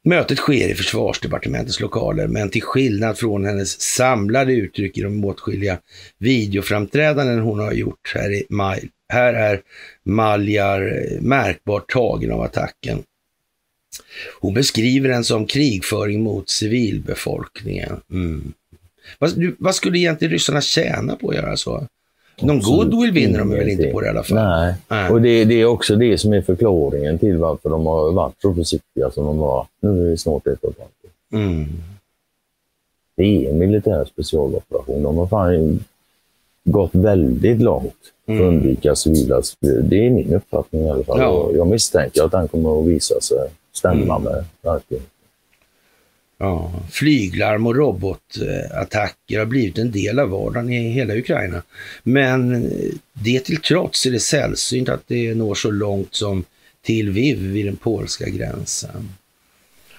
Mötet 0.04 0.38
sker 0.38 0.70
i 0.70 0.76
försvarsdepartementets 0.76 1.80
lokaler, 1.80 2.28
men 2.28 2.50
till 2.50 2.62
skillnad 2.62 3.18
från 3.18 3.46
hennes 3.46 3.82
samlade 3.82 4.54
uttryck 4.54 4.98
i 4.98 5.02
de 5.02 5.26
åtskilliga 5.26 5.80
videoframträdanden 6.18 7.40
hon 7.40 7.60
har 7.60 7.74
gjort 7.74 8.12
här, 8.16 8.34
i 8.34 8.46
maj, 8.50 8.90
här 9.14 9.34
är 9.34 9.62
Maljar 10.04 10.82
eh, 10.82 11.22
märkbart 11.22 11.92
tagen 11.92 12.32
av 12.32 12.42
attacken. 12.42 13.04
Hon 14.42 14.54
beskriver 14.54 15.10
den 15.10 15.24
som 15.24 15.46
krigföring 15.46 16.24
mot 16.24 16.50
civilbefolkningen. 16.50 18.02
Mm. 18.12 18.54
Vad, 19.20 19.40
du, 19.40 19.56
vad 19.60 19.76
skulle 19.76 19.98
egentligen 20.00 20.32
ryssarna 20.32 20.62
tjäna 20.62 21.16
på 21.16 21.30
att 21.30 21.36
göra 21.36 21.58
så? 21.58 21.88
Någon 22.42 22.58
Absolut 22.58 22.92
goodwill 22.92 23.12
vinner 23.12 23.40
de 23.40 23.50
väl 23.50 23.70
inte 23.70 23.88
på 23.88 24.02
det 24.02 24.08
i 24.08 24.10
alla 24.10 24.24
fall? 24.24 24.36
Nej, 24.38 24.74
Nej. 24.88 25.10
och 25.12 25.22
det, 25.22 25.46
det 25.46 25.62
är 25.62 25.66
också 25.66 25.96
det 25.96 26.18
som 26.18 26.34
är 26.34 26.42
förklaringen 26.42 27.20
till 27.20 27.38
varför 27.38 27.70
de 27.70 27.86
har 27.86 28.12
varit 28.12 28.36
så 28.42 28.54
försiktiga 28.54 29.12
som 29.12 29.26
de 29.26 29.38
var. 29.38 29.68
Nu 29.82 30.06
är 30.08 30.10
det 30.12 30.18
snart 30.18 30.48
ett 30.48 30.64
och 30.64 30.72
ett 30.72 30.80
halvt. 30.80 30.92
Mm. 31.46 31.66
Det 33.18 33.24
är 33.46 33.50
en 33.50 33.58
militär 33.58 34.06
specialoperation. 34.06 35.04
De 35.04 35.18
har 35.18 35.28
fan 35.28 35.84
gått 36.64 36.96
väldigt 36.96 37.62
långt 37.62 37.94
för 38.26 38.34
att 38.34 38.40
Mm. 38.40 38.48
undvika 38.54 38.96
civila. 38.96 39.42
Det 39.84 40.06
är 40.06 40.10
min 40.10 40.34
uppfattning 40.34 40.82
i 40.86 40.90
alla 40.90 41.04
fall. 41.04 41.20
Ja. 41.20 41.50
Jag 41.54 41.68
misstänker 41.68 42.24
att 42.24 42.32
den 42.32 42.48
kommer 42.48 42.82
att 42.82 42.88
visa 42.88 43.22
sig 43.22 43.38
stämma 43.74 44.16
Mm. 44.16 44.24
med 44.24 44.46
verkligheten. 44.62 45.10
Ja, 46.42 46.72
flyglarm 46.92 47.68
och 47.68 47.76
robotattacker 47.76 49.40
har 49.40 49.46
blivit 49.46 49.78
en 49.78 49.92
del 49.92 50.20
av 50.20 50.30
vardagen 50.30 50.74
i 50.74 50.90
hela 50.90 51.16
Ukraina. 51.16 51.62
Men 52.04 52.56
eh, 52.56 52.72
det 53.14 53.40
till 53.40 53.62
trots 53.62 54.06
är 54.06 54.12
det 54.12 54.20
sällsynt 54.20 54.90
att 54.90 55.08
det 55.08 55.36
når 55.36 55.56
så 55.56 55.72
långt 55.72 56.16
som 56.16 56.44
till 56.82 57.06
Lviv 57.06 57.38
vid 57.38 57.66
den 57.66 57.76
polska 57.76 58.30
gränsen. 58.30 59.10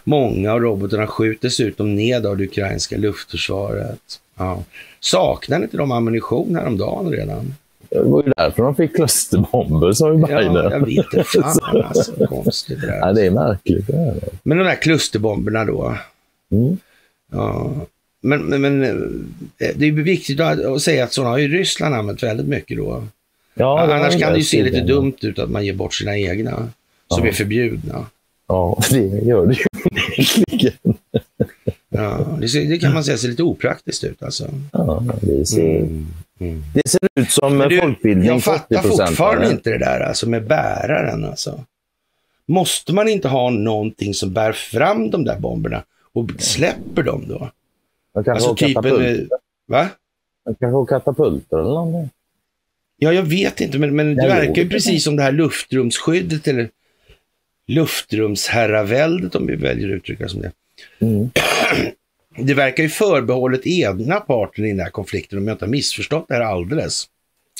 Många 0.04 0.52
av 0.52 0.60
robotarna 0.60 1.06
skjuts 1.06 1.40
dessutom 1.40 1.94
ned 1.94 2.26
av 2.26 2.36
det 2.36 2.44
ukrainska 2.44 2.96
luftförsvaret. 2.96 4.20
Ja. 4.36 4.64
Saknar 5.00 5.62
inte 5.62 5.76
de 5.76 5.92
ammunition 5.92 6.56
häromdagen 6.56 7.10
redan? 7.12 7.54
Det 7.90 8.02
var 8.02 8.22
ju 8.22 8.32
därför 8.36 8.62
de 8.62 8.74
fick 8.74 8.96
klusterbomber, 8.96 9.92
sa 9.92 10.12
ju 10.12 10.16
Biden. 10.16 10.54
Ja, 10.54 10.70
jag 10.70 10.86
vet 10.86 10.96
inte. 10.96 11.24
Fan 11.24 11.82
alltså, 11.84 12.26
konstigt 12.26 12.80
det 12.80 12.86
där. 12.86 12.98
Ja, 12.98 13.12
det 13.12 13.26
är 13.26 13.30
märkligt. 13.30 13.86
Det 13.86 13.96
här. 13.96 14.14
Men 14.42 14.58
de 14.58 14.64
där 14.64 14.74
klusterbomberna 14.82 15.64
då, 15.64 15.96
Mm. 16.50 16.76
Ja, 17.32 17.72
men, 18.22 18.42
men, 18.42 18.60
men 18.60 18.82
eh, 19.58 19.70
det 19.76 19.86
är 19.86 19.92
viktigt 19.92 20.40
att, 20.40 20.82
säga 20.82 21.04
att 21.04 21.12
sådana 21.12 21.30
har 21.30 21.38
ju 21.38 21.48
Ryssland 21.48 21.94
använt 21.94 22.22
väldigt 22.22 22.46
mycket 22.46 22.76
då. 22.76 23.04
Ja, 23.54 23.80
Annars 23.94 24.20
kan 24.20 24.32
det 24.32 24.38
ju 24.38 24.44
se 24.44 24.62
lite 24.62 24.80
dumt 24.80 25.16
ut 25.20 25.38
att 25.38 25.50
man 25.50 25.64
ger 25.66 25.72
bort 25.74 25.94
sina 25.94 26.18
egna, 26.18 26.56
som 27.08 27.24
Ja. 27.24 27.26
är 27.26 27.32
förbjudna. 27.32 28.06
Ja, 28.48 28.78
det 28.90 28.98
gör 29.00 29.46
det 29.46 29.54
ju 29.54 29.64
onekligen. 29.90 30.72
Ja, 31.88 32.36
det, 32.40 32.48
ser, 32.48 32.64
det 32.64 32.78
kan 32.78 32.94
man 32.94 33.04
säga 33.04 33.16
ser 33.18 33.28
lite 33.28 33.42
opraktiskt 33.42 34.04
ut 34.04 34.22
alltså. 34.22 34.48
Ja, 34.72 35.04
det 35.20 35.46
ser 35.46 35.88
Mm. 36.40 36.62
Det 36.74 36.88
ser 36.88 37.00
ut 37.14 37.30
som 37.30 37.56
Men 37.56 37.68
du, 37.68 37.80
folkbildning 37.80 38.28
jag 38.28 38.42
fattar 38.44 38.76
40%. 38.76 38.82
fortfarande 39.06 39.50
inte 39.50 39.70
det 39.70 39.78
där 39.78 40.00
alltså 40.00 40.28
med 40.28 40.46
bäraren 40.46 41.24
alltså. 41.24 41.64
Måste 42.46 42.92
man 42.92 43.08
inte 43.08 43.28
ha 43.28 43.50
någonting 43.50 44.14
som 44.14 44.32
bär 44.32 44.52
fram 44.52 45.10
de 45.10 45.24
där 45.24 45.38
bomberna 45.38 45.82
och 46.12 46.30
släpper 46.38 47.02
dem 47.02 47.24
då? 47.28 47.50
Man 48.14 48.24
kanske 48.24 48.30
Alltså 48.32 48.48
har 48.48 48.54
typ 48.54 48.68
en... 48.68 48.74
katapulter. 48.82 49.28
Va? 49.66 49.88
Man 50.46 50.54
kanske 50.54 50.76
har 50.76 50.86
katapulter 50.86 51.56
eller 51.56 51.70
någonting. 51.70 52.10
Ja, 52.96 53.12
jag 53.12 53.22
vet 53.22 53.60
inte, 53.60 53.78
men, 53.78 53.96
men 53.96 54.16
det 54.16 54.28
verkar 54.28 54.62
ju 54.62 54.68
precis 54.68 55.04
som 55.04 55.16
det 55.16 55.22
här 55.22 55.32
luftrumsskyddet 55.32 56.48
eller 56.48 56.70
luftrumsherraväldet 57.66 59.34
om 59.34 59.46
vi 59.46 59.56
väljer 59.56 59.88
att 59.88 59.96
uttrycka 59.96 60.24
det 60.24 60.30
som 60.30 60.40
det. 60.40 60.52
Mm. 60.98 61.30
Det 62.36 62.54
verkar 62.54 62.82
ju 62.82 62.88
förbehållet 62.88 63.66
ena 63.66 64.20
parten 64.20 64.64
i 64.64 64.68
den 64.68 64.80
här 64.80 64.90
konflikten 64.90 65.38
om 65.38 65.48
jag 65.48 65.54
inte 65.54 65.64
har 65.64 65.70
missförstått 65.70 66.28
det 66.28 66.34
här 66.34 66.40
alldeles. 66.40 67.06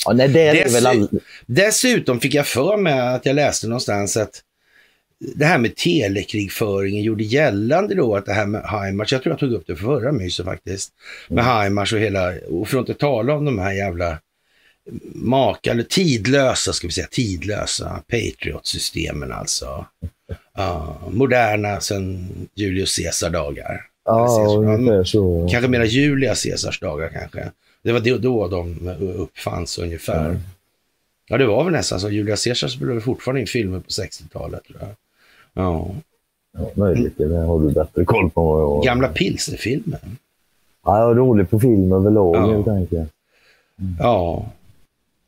Ja, 0.05 0.13
nej, 0.13 0.27
det 0.27 0.41
är 0.41 0.65
Dessu- 0.65 0.73
väl 0.73 0.85
all... 0.87 1.09
Dessutom 1.45 2.19
fick 2.19 2.33
jag 2.33 2.47
för 2.47 2.77
mig 2.77 2.99
att 2.99 3.25
jag 3.25 3.35
läste 3.35 3.67
någonstans 3.67 4.17
att 4.17 4.41
det 5.35 5.45
här 5.45 5.57
med 5.57 5.75
telekrigföringen 5.75 7.03
gjorde 7.03 7.23
gällande 7.23 7.95
då 7.95 8.15
att 8.15 8.25
det 8.25 8.33
här 8.33 8.45
med 8.45 8.61
HIMARS, 8.61 9.11
jag 9.11 9.23
tror 9.23 9.33
jag 9.33 9.39
tog 9.39 9.53
upp 9.53 9.67
det 9.67 9.75
för 9.75 9.85
förra 9.85 10.11
myset 10.11 10.45
faktiskt, 10.45 10.93
med 11.27 11.63
HIMARS 11.63 11.93
och 11.93 11.99
hela, 11.99 12.33
och 12.49 12.67
för 12.67 12.79
att 12.79 12.89
inte 12.89 12.99
tala 12.99 13.33
om 13.33 13.45
de 13.45 13.59
här 13.59 13.73
jävla 13.73 14.17
maka, 15.13 15.71
eller 15.71 15.83
tidlösa, 15.83 16.73
ska 16.73 16.87
vi 16.87 16.93
säga, 16.93 17.07
tidlösa 17.11 18.03
Patriot-systemen 18.07 19.31
alltså. 19.31 19.85
Ja, 20.57 20.99
moderna 21.11 21.79
sedan 21.79 22.29
Julius 22.55 22.95
Caesar 22.97 23.29
dagar. 23.29 23.85
Ja, 24.05 24.47
ungefär 24.57 25.03
så. 25.03 25.47
Kanske 25.51 25.69
mera 25.69 25.85
Julius 25.85 26.43
Caesars 26.43 26.79
dagar 26.79 27.09
kanske. 27.09 27.51
Det 27.83 27.91
var 27.91 27.99
då, 27.99 28.17
då 28.17 28.47
de 28.47 28.87
uppfanns 28.99 29.77
ungefär. 29.77 30.29
Mm. 30.29 30.39
Ja, 31.27 31.37
det 31.37 31.45
var 31.45 31.63
väl 31.63 31.73
nästan 31.73 31.99
så. 31.99 32.09
Julius 32.09 32.43
Caesar 32.43 32.67
spelade 32.67 33.01
fortfarande 33.01 33.41
in 33.41 33.47
filmer 33.47 33.79
på 33.79 33.89
60-talet. 33.89 34.63
Tror 34.63 34.79
jag. 34.79 34.89
Ja. 35.53 35.87
Ja, 36.57 36.69
möjligt. 36.75 37.17
Det 37.17 37.37
har 37.37 37.59
du 37.59 37.71
bättre 37.71 38.05
koll 38.05 38.29
på 38.29 38.41
än 38.41 38.59
jag. 38.59 38.83
Gamla 38.83 39.07
pilsnerfilmer. 39.07 39.99
Ja, 40.85 40.99
jag 40.99 41.11
är 41.11 41.15
rolig 41.15 41.49
på 41.49 41.59
film 41.59 41.93
överlag 41.93 42.35
Ja. 42.35 42.51
helt 42.51 42.67
enkelt. 42.67 43.09
Ja. 43.99 44.45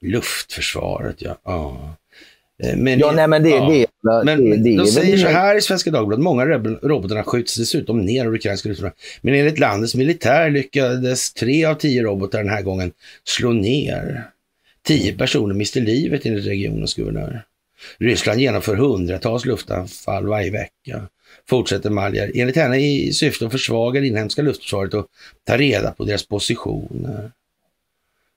Luftförsvaret, 0.01 1.21
ja. 1.21 1.37
ja. 1.43 1.77
Eh, 2.63 2.75
Men, 2.77 2.99
Ja, 2.99 3.11
nej 3.11 3.27
men 3.27 3.43
det, 3.43 3.49
ja. 3.49 3.69
det, 3.69 3.79
det, 4.01 4.23
men 4.25 4.49
det 4.49 4.55
de 4.57 4.73
är 4.73 4.77
väl 4.77 4.87
säger 4.87 5.17
så 5.17 5.27
här 5.27 5.57
i 5.57 5.61
Svenska 5.61 5.91
Dagbladet, 5.91 6.23
många 6.23 6.45
robotarna 6.81 7.23
skjuts 7.23 7.55
dessutom 7.57 8.01
ner 8.01 8.25
av 8.25 8.33
ukrainska 8.33 8.69
luftrummet. 8.69 8.95
Men 9.21 9.33
enligt 9.33 9.59
landets 9.59 9.95
militär 9.95 10.49
lyckades 10.49 11.33
tre 11.33 11.65
av 11.65 11.75
tio 11.75 12.03
robotar 12.03 12.37
den 12.39 12.49
här 12.49 12.61
gången 12.61 12.91
slå 13.23 13.51
ner. 13.51 14.23
Tio 14.83 15.17
personer 15.17 15.53
miste 15.55 15.79
livet 15.79 16.25
enligt 16.25 16.45
regionens 16.45 16.93
guvernör. 16.93 17.43
Ryssland 17.97 18.39
genomför 18.41 18.75
hundratals 18.75 19.45
luftanfall 19.45 20.27
varje 20.27 20.51
vecka. 20.51 21.07
Fortsätter 21.49 21.89
Maljar, 21.89 22.31
enligt 22.35 22.55
henne 22.55 22.77
i 22.77 23.13
syfte 23.13 23.45
att 23.45 23.51
försvaga 23.51 24.01
det 24.01 24.07
inhemska 24.07 24.41
luftförsvaret 24.41 24.93
och 24.93 25.07
ta 25.43 25.57
reda 25.57 25.91
på 25.91 26.03
deras 26.05 26.25
positioner. 26.27 27.31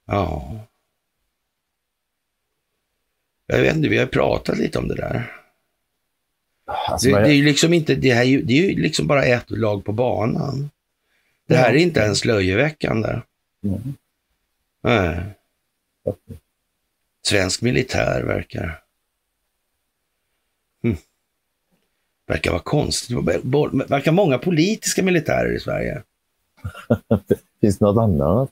Ja. 0.07 0.59
Jag 3.47 3.59
vet 3.61 3.77
inte, 3.77 3.89
vi 3.89 3.99
har 3.99 4.07
pratat 4.07 4.59
lite 4.59 4.79
om 4.79 4.89
det 4.89 4.95
där. 4.95 5.33
Alltså, 6.89 7.09
Det, 7.09 7.15
men- 7.15 7.23
det 7.23 7.29
är 7.31 7.35
ju 7.35 7.45
liksom 7.45 7.73
inte, 7.73 7.95
det, 7.95 8.13
här, 8.13 8.23
är 8.23 8.27
ju- 8.27 8.43
det 8.43 8.53
är 8.53 8.71
ju 8.71 8.83
liksom 8.83 9.07
bara 9.07 9.25
ett 9.25 9.51
lag 9.51 9.85
på 9.85 9.93
banan. 9.93 10.71
Det 11.49 11.57
här 11.57 11.71
är 11.71 11.77
inte 11.77 12.01
ens 12.01 12.25
löjeväckande. 12.25 13.21
Mm. 13.65 13.95
Nej. 14.83 15.21
Svensk 17.27 17.63
militär 17.63 18.23
verkar... 18.23 18.83
Verkar 22.27 22.51
vara 22.51 22.63
konstigt. 22.63 23.17
Verkar 23.91 24.13
många 24.13 24.39
politiska 24.39 25.03
militärer 25.03 25.57
i 25.57 25.61
Sverige. 25.61 26.03
Finns 27.61 27.79
det 27.79 27.85
något 27.85 28.03
annat? 28.03 28.51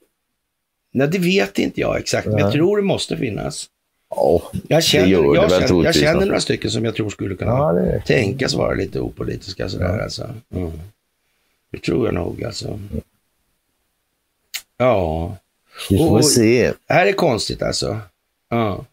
Nej, 0.92 1.08
det 1.08 1.18
vet 1.18 1.58
inte 1.58 1.80
jag 1.80 1.98
exakt, 1.98 2.26
men 2.26 2.38
jag 2.38 2.52
tror 2.52 2.76
det 2.76 2.82
måste 2.82 3.16
finnas. 3.16 3.70
Ja, 4.10 4.50
Jag 4.68 4.84
känner, 4.84 5.08
jag 5.08 5.48
väl 5.50 5.50
känner, 5.68 5.84
jag 5.84 5.94
känner 5.94 6.26
några 6.26 6.40
stycken 6.40 6.70
som 6.70 6.84
jag 6.84 6.94
tror 6.94 7.10
skulle 7.10 7.34
kunna 7.34 7.50
ja 7.50 7.72
det 7.72 8.00
tänkas 8.06 8.54
vara 8.54 8.74
lite 8.74 9.00
opolitiska 9.00 9.68
sådär 9.68 9.96
Ja. 9.98 10.02
alltså. 10.02 10.30
Mm. 10.54 10.70
Det 11.70 11.78
tror 11.78 12.06
jag 12.06 12.14
nog 12.14 12.44
alltså. 12.44 12.78
Ja, 14.76 15.36
vi 15.90 15.98
får 15.98 16.16
Och- 16.18 16.24
se. 16.24 16.72
det 16.86 16.94
här 16.94 17.06
är 17.06 17.12
konstigt 17.12 17.62
alltså. 17.62 17.98
Ja. 18.48 18.84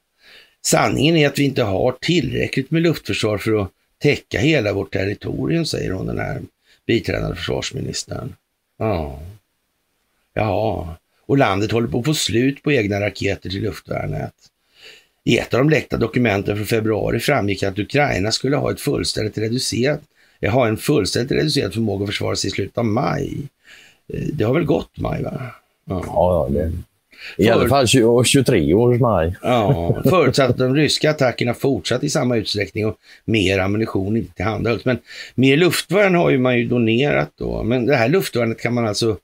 Sanningen 0.62 1.16
är 1.16 1.28
att 1.28 1.40
vi 1.40 1.44
inte 1.44 1.64
har 1.64 1.92
tillräckligt 2.02 2.72
med 2.72 2.82
luftförsvar 2.82 3.38
för 3.38 3.62
att 3.62 3.70
täcka 4.02 4.40
hela 4.40 4.74
vårt 4.74 4.94
territorium, 4.94 5.66
säger 5.66 5.92
hon, 5.92 6.06
den 6.06 6.20
här 6.20 6.42
biträdande 6.86 7.36
försvarsministern. 7.36 8.36
Ja. 8.78 9.20
Ja, 10.34 10.96
och 11.26 11.38
landet 11.38 11.72
håller 11.72 11.88
på 11.88 12.00
att 12.00 12.06
få 12.06 12.14
slut 12.14 12.64
på 12.64 12.72
egna 12.72 13.02
raketer 13.02 13.50
till 13.50 13.62
luftvärnet. 13.62 14.34
I 15.24 15.38
ett 15.38 15.54
av 15.54 15.60
de 15.60 15.70
läckta 15.70 15.98
dokumenten 15.98 16.56
från 16.56 16.66
februari 16.66 17.20
framgick 17.20 17.64
att 17.64 17.80
Ukraina 17.80 18.32
skulle 18.32 18.56
ha 18.56 18.72
ett 18.72 18.82
fullständigt 18.82 19.38
reducerat, 19.38 20.02
eh, 20.40 20.54
ha 20.54 20.68
en 20.68 20.78
fullständigt 20.78 21.32
reducerad 21.32 21.74
förmåga 21.74 22.04
att 22.04 22.10
försvara 22.10 22.36
sig 22.36 22.48
i 22.48 22.52
slutet 22.52 22.78
av 22.78 22.86
maj. 22.86 23.38
Eh, 24.08 24.28
det 24.34 24.44
har 24.44 24.54
väl 24.54 24.66
gått 24.66 24.98
maj, 24.98 25.24
va? 25.24 25.42
Ja. 25.86 26.04
Ja, 26.06 26.48
ja, 26.54 26.60
det. 26.60 26.72
I 27.38 27.50
alla 27.50 27.70
fall 27.70 27.88
20, 27.88 28.24
23 28.24 28.74
års 28.74 29.00
maj. 29.00 29.36
Ja, 29.42 30.02
förutsatt 30.10 30.50
att 30.50 30.58
de 30.58 30.76
ryska 30.76 31.10
attackerna 31.10 31.54
fortsatt 31.54 32.04
i 32.04 32.10
samma 32.10 32.38
utsträckning 32.38 32.86
och 32.86 32.98
mer 33.26 33.60
ammunition 33.60 34.18
inte 34.18 34.34
tillhandahölls. 34.34 34.86
Men 34.86 35.00
mer 35.36 35.58
luftvärn 35.58 36.16
har 36.16 36.30
ju 36.30 36.38
man 36.38 36.58
ju 36.58 36.66
donerat 36.68 37.32
då. 37.38 37.64
Men 37.64 37.86
det 37.86 37.96
här 37.96 38.10
luftvärnet 38.10 38.60
kan 38.60 38.74
man 38.74 38.88
alltså, 38.88 39.18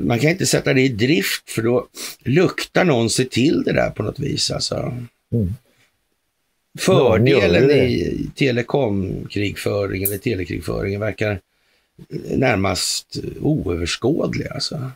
man 0.00 0.18
kan 0.18 0.30
inte 0.30 0.46
sätta 0.46 0.74
det 0.74 0.82
i 0.82 0.88
drift 0.88 1.50
för 1.50 1.62
då 1.62 1.86
luktar 2.24 2.84
någon 2.84 3.10
sig 3.10 3.28
till 3.28 3.62
det 3.62 3.72
där 3.72 3.90
på 3.90 4.02
något 4.02 4.18
vis. 4.18 4.50
Alltså. 4.50 4.76
Mm. 5.32 5.54
Fördelen 6.78 7.70
i 7.70 8.26
telekomkrigföringen, 8.34 10.08
eller 10.08 10.18
telekrigföringen 10.18 11.00
verkar 11.00 11.40
närmast 12.30 13.16
oöverskådlig. 13.40 14.46
Alltså. 14.48 14.90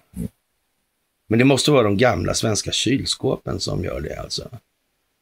Men 1.30 1.38
det 1.38 1.44
måste 1.44 1.70
vara 1.70 1.82
de 1.82 1.96
gamla 1.96 2.34
svenska 2.34 2.70
kylskåpen 2.72 3.60
som 3.60 3.84
gör 3.84 4.00
det 4.00 4.16
alltså. 4.16 4.48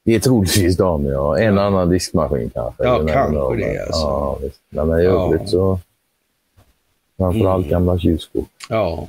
Det 0.05 0.15
är 0.15 0.21
troligtvis 0.21 0.77
de, 0.77 1.07
ja. 1.07 1.39
En 1.39 1.55
Ja. 1.55 1.63
annan 1.63 1.89
diskmaskin 1.89 2.51
kanske. 2.51 2.85
Ja, 2.85 3.07
kanske 3.07 3.57
det, 3.57 3.79
alltså. 3.87 4.01
Ja, 4.01 4.39
visst. 4.43 4.61
Nej, 4.69 4.85
men 4.85 5.01
i 5.01 5.05
Ja. 5.05 5.27
övrigt 5.35 5.49
så... 5.49 5.81
Framförallt 7.17 7.67
Mm. 7.67 7.71
gamla 7.71 7.99
kylskåp. 7.99 8.49
Ja. 8.69 9.09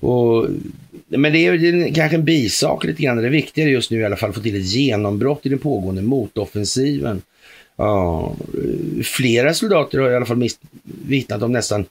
Och, 0.00 0.46
men 1.06 1.32
det 1.32 1.38
är 1.46 1.58
det 1.58 1.68
är 1.68 1.94
kanske 1.94 2.16
en 2.16 2.24
bisak 2.24 2.84
lite 2.84 3.02
grann. 3.02 3.16
Det 3.16 3.28
viktiga 3.28 3.64
är 3.64 3.68
just 3.68 3.90
nu 3.90 4.00
i 4.00 4.04
alla 4.04 4.16
fall 4.16 4.28
att 4.28 4.34
få 4.36 4.42
till 4.42 4.56
ett 4.60 4.66
genombrott 4.66 5.46
i 5.46 5.48
den 5.48 5.58
pågående 5.58 6.02
motoffensiven. 6.02 7.22
Ja, 7.76 8.32
flera 9.04 9.54
soldater 9.54 9.98
har 9.98 10.10
i 10.10 10.16
alla 10.16 10.26
fall 10.26 10.48
vittnat 11.06 11.42
om 11.42 11.52
nästan 11.52 11.84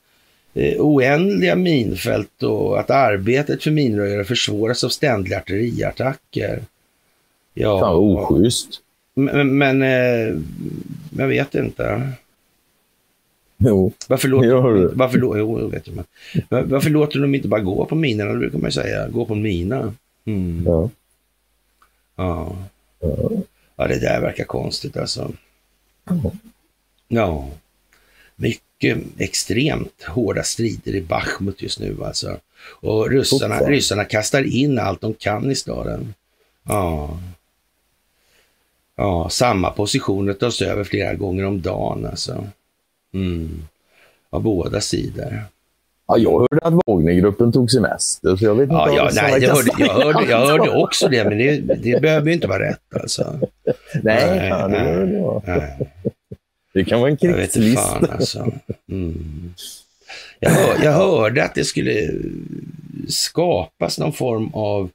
oändliga 0.79 1.55
minfält 1.55 2.43
och 2.43 2.79
att 2.79 2.89
arbetet 2.89 3.63
för 3.63 3.71
minröjare 3.71 4.23
försvåras 4.25 4.83
av 4.83 4.89
ständiga 4.89 5.37
artilleriattacker. 5.37 6.61
Ja, 7.53 7.79
Fan 7.79 7.93
vad 7.95 8.31
oschysst. 8.31 8.67
men, 9.13 9.57
men 9.57 9.81
eh, 9.81 10.35
jag 11.17 11.27
vet 11.27 11.55
inte. 11.55 12.09
Jo, 13.57 13.91
Varför 14.07 14.27
låter, 14.27 14.47
du? 14.73 14.87
varför, 14.93 15.17
jo, 15.37 15.67
vet 15.67 15.87
jag, 15.87 15.95
men, 15.95 16.05
var- 16.49 16.63
varför 16.63 16.89
låter 16.89 17.19
de 17.19 17.35
inte 17.35 17.47
bara 17.47 17.61
gå 17.61 17.85
på 17.85 17.95
minorna? 17.95 18.31
Det 18.33 18.39
brukar 18.39 18.57
man 18.59 18.71
säga. 18.71 19.07
Gå 19.09 19.25
på 19.25 19.33
en 19.33 19.41
mina. 19.41 19.93
Mm. 20.25 20.63
ja. 20.65 20.89
Ja. 22.15 22.57
Ja. 22.99 23.29
ja, 23.75 23.87
det 23.87 23.99
där 23.99 24.21
verkar 24.21 24.43
konstigt 24.43 24.97
alltså. 24.97 25.31
Ja. 26.05 26.31
Ja. 27.07 27.49
Mycket 28.35 28.61
extremt 29.17 30.03
hårda 30.03 30.43
strider 30.43 30.95
i 30.95 31.01
Bachmut 31.01 31.61
just 31.61 31.79
nu 31.79 31.97
alltså. 32.03 32.37
Och 32.81 33.09
ryssarna, 33.09 33.59
ryssarna 33.59 34.03
kastar 34.03 34.43
in 34.43 34.79
allt 34.79 35.01
de 35.01 35.13
kan 35.13 35.51
i 35.51 35.55
staden. 35.55 36.13
Ja. 36.67 37.19
Ja, 38.95 39.29
samma 39.29 39.69
positioner 39.69 40.33
tas 40.33 40.61
över 40.61 40.83
flera 40.83 41.13
gånger 41.13 41.45
om 41.45 41.61
dagen 41.61 42.05
alltså. 42.05 42.47
Mm. 43.13 43.67
Av 44.29 44.41
båda 44.41 44.81
sidor. 44.81 45.43
Ja, 46.07 46.17
jag 46.17 46.39
hörde 46.39 46.59
att 46.61 46.73
Wagnergruppen 46.85 47.51
tog 47.51 47.71
semester, 47.71 48.35
så 48.35 48.45
jag 48.45 48.55
vet 48.55 48.63
inte 48.63 48.73
Ja, 48.73 48.93
ja, 48.95 49.09
nej, 49.13 49.43
jag, 49.43 49.55
hörde, 49.55 49.71
jag, 49.77 49.93
hörde, 49.93 50.31
jag 50.31 50.39
hörde 50.47 50.69
också 50.69 51.07
det, 51.07 51.23
men 51.23 51.37
det, 51.37 51.57
det 51.75 52.01
behöver 52.01 52.27
ju 52.27 52.33
inte 52.33 52.47
vara 52.47 52.69
rätt 52.69 52.95
alltså. 53.01 53.39
Nej, 54.03 54.39
Nej, 54.39 54.67
nej. 54.69 55.41
Nej, 55.45 55.89
det 56.77 56.85
kan 56.85 56.99
vara 56.99 57.11
en 57.11 57.17
jag 57.19 57.33
vet 57.35 57.55
inte 57.55 57.59
krigslist. 57.59 57.81
fan 57.81 58.09
alltså. 58.09 58.51
Mm. 58.89 59.53
Jag, 60.39 60.49
hör, 60.49 60.83
jag 60.83 60.91
hörde 60.91 61.43
att 61.43 61.55
det 61.55 61.63
skulle 61.65 62.11
skapas 63.07 63.99
någon 63.99 64.13
form 64.13 64.49
av 64.53 64.89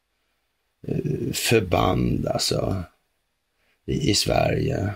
eh, 0.88 1.32
förband 1.32 2.26
alltså 2.26 2.82
i, 3.86 4.10
i 4.10 4.14
Sverige. 4.14 4.90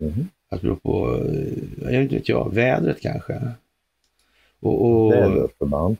Mhm. 0.00 0.28
Att 0.48 0.60
bero 0.60 0.76
på, 0.76 1.24
eh, 1.24 1.92
jag 1.92 2.00
vet 2.00 2.12
inte 2.12 2.32
jag, 2.32 2.54
vädret 2.54 3.00
kanske. 3.00 3.40
Och, 4.60 4.90
och, 4.90 5.12
Väderförband. 5.12 5.96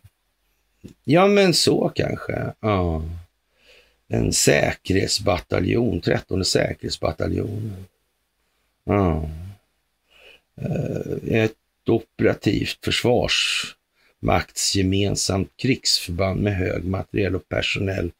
ja 1.04 1.26
men 1.26 1.54
så 1.54 1.92
kanske. 1.94 2.52
Ja. 2.60 3.02
En 4.08 4.32
säkerhetsbataljon, 4.32 6.00
13 6.00 6.44
säkerhetsbataljonen. 6.44 7.84
Ja. 8.84 9.28
Eh, 10.62 11.40
ett 11.42 11.54
operativt 11.86 12.78
försvarsmaktsgemensamt 12.84 15.50
krigsförband 15.56 16.42
med 16.42 16.56
hög 16.56 16.84
materiell 16.84 17.36
och 17.36 17.48
personell 17.48 18.10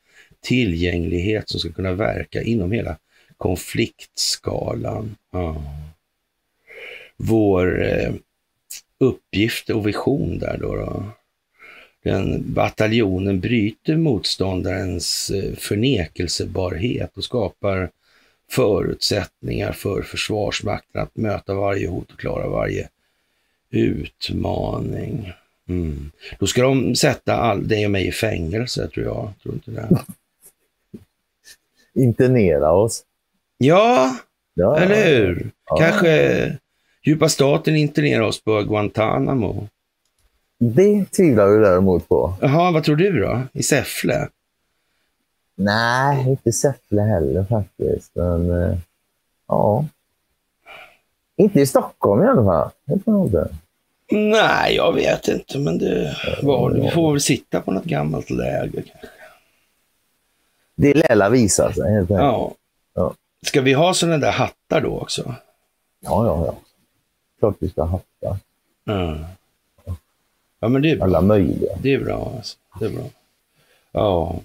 tillgänglighet 0.41 1.49
som 1.49 1.61
ska 1.61 1.73
kunna 1.73 1.93
verka 1.93 2.43
inom 2.43 2.73
hela 2.73 2.97
konfliktskalan. 3.37 5.17
Ja. 5.33 5.63
Vår 7.17 7.85
eh, 7.85 8.13
uppgift 9.01 9.71
och 9.71 9.87
vision 9.87 10.39
där 10.39 10.59
då, 10.61 10.77
då. 10.77 11.05
Den 12.03 12.55
bataljonen 12.55 13.41
bryter 13.41 13.97
motståndarens 13.97 15.31
eh, 15.31 15.55
förnekelsebarhet 15.55 17.17
och 17.17 17.25
skapar 17.25 17.91
förutsättningar 18.51 19.73
för 19.73 20.03
Försvarsmakten 20.03 21.03
att 21.03 21.17
möta 21.17 21.55
varje 21.55 21.89
hot 21.89 22.13
och 22.13 22.19
klara 22.19 22.49
varje 22.49 22.89
utmaning. 23.71 25.33
Mm. 25.69 26.11
Då 26.39 26.47
ska 26.47 26.63
de 26.63 26.95
sätta 26.95 27.37
all, 27.37 27.69
dig 27.69 27.85
och 27.85 27.91
mig 27.91 28.07
i 28.07 28.13
fängelse, 28.13 28.89
tror 28.89 29.07
jag. 29.07 29.33
Tror 29.43 29.55
inte 29.55 29.71
det? 29.71 29.89
Internera 32.03 32.73
oss. 32.73 33.05
Ja, 33.59 34.17
Ja, 34.59 34.79
eller 34.79 35.07
hur? 35.07 35.51
Ja. 35.67 35.77
Kanske 35.77 36.57
djupa 37.03 37.29
staten 37.29 37.77
internerar 37.77 38.23
oss 38.23 38.45
på 38.45 38.63
Guantanamo. 38.63 39.69
Det 40.59 41.05
tvivlar 41.05 41.49
vi 41.49 41.59
däremot 41.59 42.09
på. 42.09 42.35
Jaha, 42.41 42.73
vad 42.73 42.85
tror 42.85 42.97
du 42.97 43.21
då? 43.21 43.43
I 43.53 43.63
Säffle? 43.63 44.29
Nej, 45.61 46.29
inte 46.29 46.53
Säffle 46.53 47.03
heller 47.03 47.45
faktiskt. 47.45 48.15
Men 48.15 48.63
eh, 48.63 48.79
ja. 49.49 49.85
Inte 51.37 51.61
i 51.61 51.67
Stockholm 51.67 52.23
i 52.23 52.27
alla 52.27 52.45
fall. 52.45 52.71
Inte. 53.07 53.49
Nej, 54.11 54.75
jag 54.75 54.93
vet 54.93 55.29
inte, 55.29 55.59
men 55.59 55.79
det 55.79 56.17
var 56.43 56.71
det. 56.71 56.81
Vi 56.81 56.91
får 56.91 57.13
väl 57.13 57.21
sitta 57.21 57.61
på 57.61 57.71
något 57.71 57.85
gammalt 57.85 58.31
läger. 58.31 58.85
Det 60.75 60.95
lär 60.95 61.31
visa 61.31 61.73
sig 61.73 61.93
helt 61.93 62.11
enkelt. 62.11 62.21
Ja. 62.21 62.55
Ja. 62.95 63.15
Ska 63.43 63.61
vi 63.61 63.73
ha 63.73 63.95
sådana 63.95 64.19
där 64.19 64.33
hattar 64.33 64.81
då 64.81 65.01
också? 65.01 65.35
Ja, 66.01 66.27
ja, 66.27 66.47
ja. 66.47 66.55
Klart 67.39 67.57
vi 67.59 67.69
ska 67.69 67.85
hatta. 67.85 68.39
Ja. 68.85 69.17
Ja, 70.61 70.69
men 70.69 70.83
det 70.83 70.91
är 70.91 70.97
bra. 70.97 71.05
Alla 71.05 71.21
möjliga. 71.21 71.77
Det 71.83 71.95
är 71.95 72.01
bra. 72.01 72.33
Alltså. 72.37 72.57
Det 72.81 72.85
är 72.85 72.91
bra. 72.91 73.05
Ja. 73.93 74.41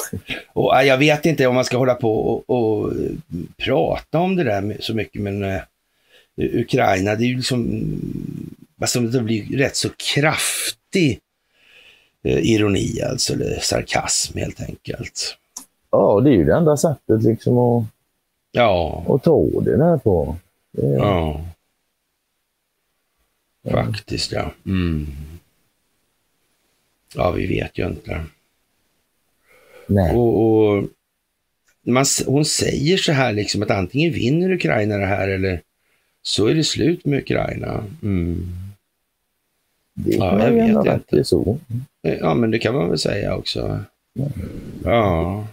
Och, 0.52 0.72
ja, 0.74 0.82
jag 0.82 0.98
vet 0.98 1.26
inte 1.26 1.46
om 1.46 1.54
man 1.54 1.64
ska 1.64 1.76
hålla 1.76 1.94
på 1.94 2.14
och, 2.14 2.50
och 2.50 2.92
eh, 2.92 3.10
prata 3.56 4.18
om 4.18 4.36
det 4.36 4.44
där 4.44 4.76
så 4.80 4.94
mycket, 4.94 5.22
men 5.22 5.42
eh, 5.42 5.60
Ukraina, 6.36 7.14
det 7.14 7.24
är 7.24 7.28
ju 7.28 7.36
liksom, 7.36 7.82
alltså 8.80 9.00
det 9.00 9.20
blir 9.20 9.58
rätt 9.58 9.76
så 9.76 9.88
kraftig 10.14 11.20
eh, 12.22 12.38
ironi 12.38 13.02
alltså, 13.02 13.32
eller 13.32 13.58
sarkasm 13.60 14.38
helt 14.38 14.60
enkelt. 14.60 15.36
Ja, 15.90 16.20
det 16.20 16.30
är 16.30 16.34
ju 16.34 16.44
det 16.44 16.54
enda 16.54 16.76
sättet 16.76 17.22
liksom 17.22 17.58
att, 17.58 17.84
Ja, 18.52 19.04
att 19.08 19.22
ta 19.22 19.46
det 19.64 19.76
där 19.76 19.98
på. 19.98 20.36
Det 20.72 20.86
är, 20.86 20.96
ja. 20.96 21.44
Faktiskt 23.70 24.32
ja. 24.32 24.52
Mm. 24.66 25.06
Ja, 27.14 27.30
vi 27.30 27.46
vet 27.46 27.78
ju 27.78 27.86
inte. 27.86 28.24
Och, 30.14 30.42
och 30.68 30.84
man, 31.86 32.04
hon 32.26 32.44
säger 32.44 32.96
så 32.96 33.12
här 33.12 33.32
liksom 33.32 33.62
att 33.62 33.70
antingen 33.70 34.12
vinner 34.12 34.52
Ukraina 34.52 34.96
det 34.98 35.06
här 35.06 35.28
eller 35.28 35.60
så 36.22 36.46
är 36.46 36.54
det 36.54 36.64
slut 36.64 37.04
med 37.04 37.18
Ukraina. 37.18 37.84
Mm. 38.02 38.46
Det 39.94 40.10
Ja, 40.16 40.30
kan 40.30 40.40
jag 40.40 40.56
man 40.56 40.68
ju 40.68 40.90
vet 40.90 40.94
inte. 41.12 41.24
så. 41.24 41.58
Ja, 42.02 42.34
men 42.34 42.50
det 42.50 42.58
kan 42.58 42.74
man 42.74 42.88
väl 42.88 42.98
säga 42.98 43.36
också. 43.36 43.84
Ja. 44.84 45.46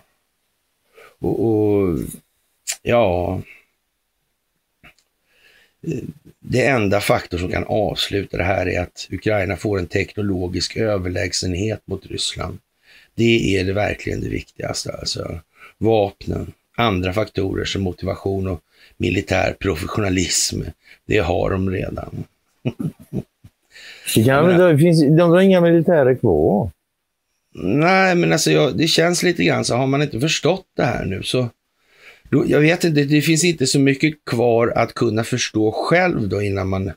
Och, 1.19 1.45
och 1.45 1.97
ja. 2.81 3.41
Det 6.39 6.65
enda 6.65 7.01
faktor 7.01 7.37
som 7.37 7.51
kan 7.51 7.63
avsluta 7.63 8.37
det 8.37 8.43
här 8.43 8.65
är 8.69 8.81
att 8.81 9.07
Ukraina 9.11 9.55
får 9.55 9.79
en 9.79 9.87
teknologisk 9.87 10.77
överlägsenhet 10.77 11.81
mot 11.85 12.05
Ryssland. 12.05 12.57
Det 13.19 13.57
är 13.57 13.65
det 13.65 13.73
verkligen 13.73 14.21
det 14.21 14.29
viktigaste. 14.29 14.91
Alltså. 14.91 15.39
Vapnen, 15.77 16.51
andra 16.77 17.13
faktorer 17.13 17.65
som 17.65 17.81
motivation 17.81 18.47
och 18.47 18.61
militär 18.97 19.55
professionalism, 19.59 20.61
det 21.05 21.17
har 21.17 21.49
de 21.49 21.69
redan. 21.69 22.23
Det, 24.15 24.23
kan, 24.23 24.47
Men- 24.47 24.59
det 24.59 24.77
finns, 24.77 25.01
de 25.01 25.19
har 25.19 25.41
inga 25.41 25.61
militärer 25.61 26.15
kvar. 26.15 26.71
Nej, 27.53 28.15
men 28.15 28.33
alltså 28.33 28.51
jag, 28.51 28.77
det 28.77 28.87
känns 28.87 29.23
lite 29.23 29.43
grann 29.43 29.65
så 29.65 29.75
har 29.75 29.87
man 29.87 30.01
inte 30.01 30.19
förstått 30.19 30.65
det 30.75 30.83
här 30.83 31.05
nu 31.05 31.23
så 31.23 31.49
då, 32.29 32.43
jag 32.47 32.59
vet 32.59 32.83
inte, 32.83 33.03
det 33.03 33.21
finns 33.21 33.43
inte 33.43 33.67
så 33.67 33.79
mycket 33.79 34.25
kvar 34.25 34.73
att 34.75 34.93
kunna 34.93 35.23
förstå 35.23 35.71
själv 35.71 36.29
då 36.29 36.41
innan 36.41 36.69
man 36.69 36.91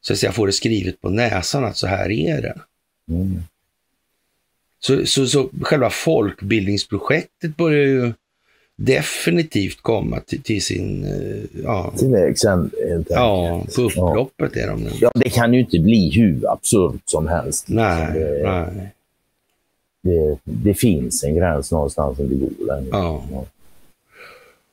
så 0.00 0.12
att 0.12 0.18
säga 0.18 0.32
får 0.32 0.46
det 0.46 0.52
skrivet 0.52 1.00
på 1.00 1.08
näsan 1.10 1.64
att 1.64 1.76
så 1.76 1.86
här 1.86 2.10
är 2.10 2.42
det. 2.42 2.54
Mm. 3.10 3.42
Så, 4.80 5.06
så, 5.06 5.26
så 5.26 5.48
själva 5.62 5.90
folkbildningsprojektet 5.90 7.56
börjar 7.56 7.84
ju 7.84 8.12
definitivt 8.76 9.82
komma 9.82 10.20
till, 10.20 10.42
till 10.42 10.62
sin, 10.62 11.04
eh, 11.04 11.62
ja, 11.64 11.92
ände, 12.02 12.18
helt 12.88 13.10
ja, 13.10 13.64
på 13.76 13.82
upploppet 13.82 14.56
är 14.56 14.68
de 14.68 14.80
nu. 14.80 14.90
Ja, 15.00 15.10
det 15.14 15.30
kan 15.30 15.54
ju 15.54 15.60
inte 15.60 15.78
bli 15.78 16.10
hur 16.14 16.52
absurt 16.52 17.02
som 17.04 17.28
helst. 17.28 17.68
Nej, 17.68 18.12
det, 18.14 18.42
nej, 18.42 18.92
Det, 20.02 20.38
det 20.44 20.74
finns 20.74 21.24
en 21.24 21.34
gräns 21.34 21.72
någonstans 21.72 22.16
som 22.16 22.28
det 22.28 22.34
går 22.34 22.50
ja. 22.90 23.24
Ja. 23.30 23.44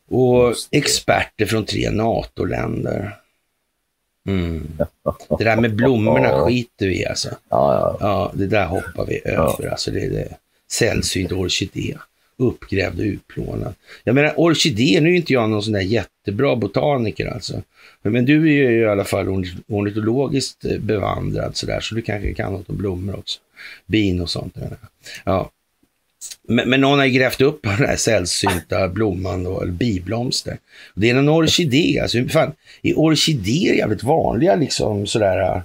Och 0.08 0.54
experter 0.72 1.46
från 1.46 1.65
tre 1.65 1.89
NATO-länder. 1.91 3.18
Mm. 4.25 4.77
Det 5.38 5.43
där 5.43 5.55
med 5.61 5.75
blommorna 5.75 6.27
Ja. 6.27 6.45
skiter 6.47 6.88
vi 6.88 7.01
i 7.01 7.05
alltså. 7.05 7.29
Ja, 7.29 7.38
ja. 7.49 7.97
Ja, 7.99 8.31
det 8.35 8.47
där 8.47 8.65
hoppar 8.65 9.05
vi 9.05 9.21
över. 9.25 9.67
Alltså 9.69 9.91
det 9.91 9.99
är 10.05 10.09
det. 10.09 10.27
Sällsynt 10.71 11.31
orkidé. 11.31 11.95
Uppgrävd 12.38 12.99
och 12.99 13.05
utplånad. 13.05 13.73
Jag 14.03 14.15
menar 14.15 14.33
orkidé, 14.38 14.99
nu 15.01 15.09
är 15.11 15.15
inte 15.15 15.33
jag 15.33 15.49
någon 15.49 15.63
sån 15.63 15.73
där 15.73 15.81
jättebra 15.81 16.55
botaniker 16.55 17.27
alltså. 17.33 17.61
Men 18.01 18.25
du 18.25 18.41
är 18.43 18.53
ju 18.53 18.79
i 18.79 18.85
alla 18.85 19.03
fall 19.03 19.27
orn- 19.27 19.63
ornitologiskt 19.67 20.65
bevandrad 20.79 21.55
sådär, 21.57 21.79
så 21.79 21.95
du 21.95 22.01
kanske 22.01 22.33
kan 22.33 22.53
något 22.53 22.69
om 22.69 22.77
blommor 22.77 23.15
också. 23.19 23.39
Bin 23.85 24.21
och 24.21 24.29
sånt. 24.29 24.55
Ja. 25.23 25.49
Men, 26.47 26.69
men 26.69 26.82
någon 26.82 26.99
har 26.99 27.07
grävt 27.07 27.41
upp 27.41 27.59
den 27.63 27.88
här 27.88 27.95
sällsynta 27.95 28.88
blomman 28.88 29.43
då, 29.43 29.61
eller 29.61 29.71
biblomster. 29.71 30.57
Det 30.95 31.09
är 31.09 31.15
en 31.15 31.30
orkidé, 31.30 31.99
alltså 31.99 32.26
fan, 32.30 32.51
är 32.82 32.99
orkidéer 32.99 33.73
jävligt 33.73 34.03
vanliga 34.03 34.55
liksom 34.55 35.07
sådär? 35.07 35.61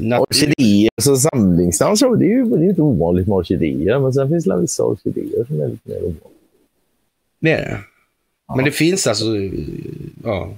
natur- 0.00 0.20
Orkidéer 0.20 0.90
som 1.02 1.16
samlingsnamn, 1.16 1.96
så 1.96 2.14
det 2.14 2.24
är 2.24 2.28
ju 2.28 2.44
det 2.44 2.64
är 2.64 2.68
inte 2.68 2.82
ovanligt 2.82 3.26
med 3.28 3.36
orkidéer. 3.36 3.98
Men 3.98 4.12
sen 4.12 4.28
finns 4.28 4.44
det 4.44 4.60
vissa 4.60 4.82
orkidéer 4.82 5.44
som 5.46 5.60
är 5.60 5.68
lite 5.68 5.88
mer 5.88 5.98
ovanliga. 5.98 6.20
Det 7.38 7.50
är 7.52 7.58
det. 7.58 7.78
Men 8.56 8.64
det 8.64 8.70
finns 8.70 9.06
alltså 9.06 9.24
ja, 10.24 10.50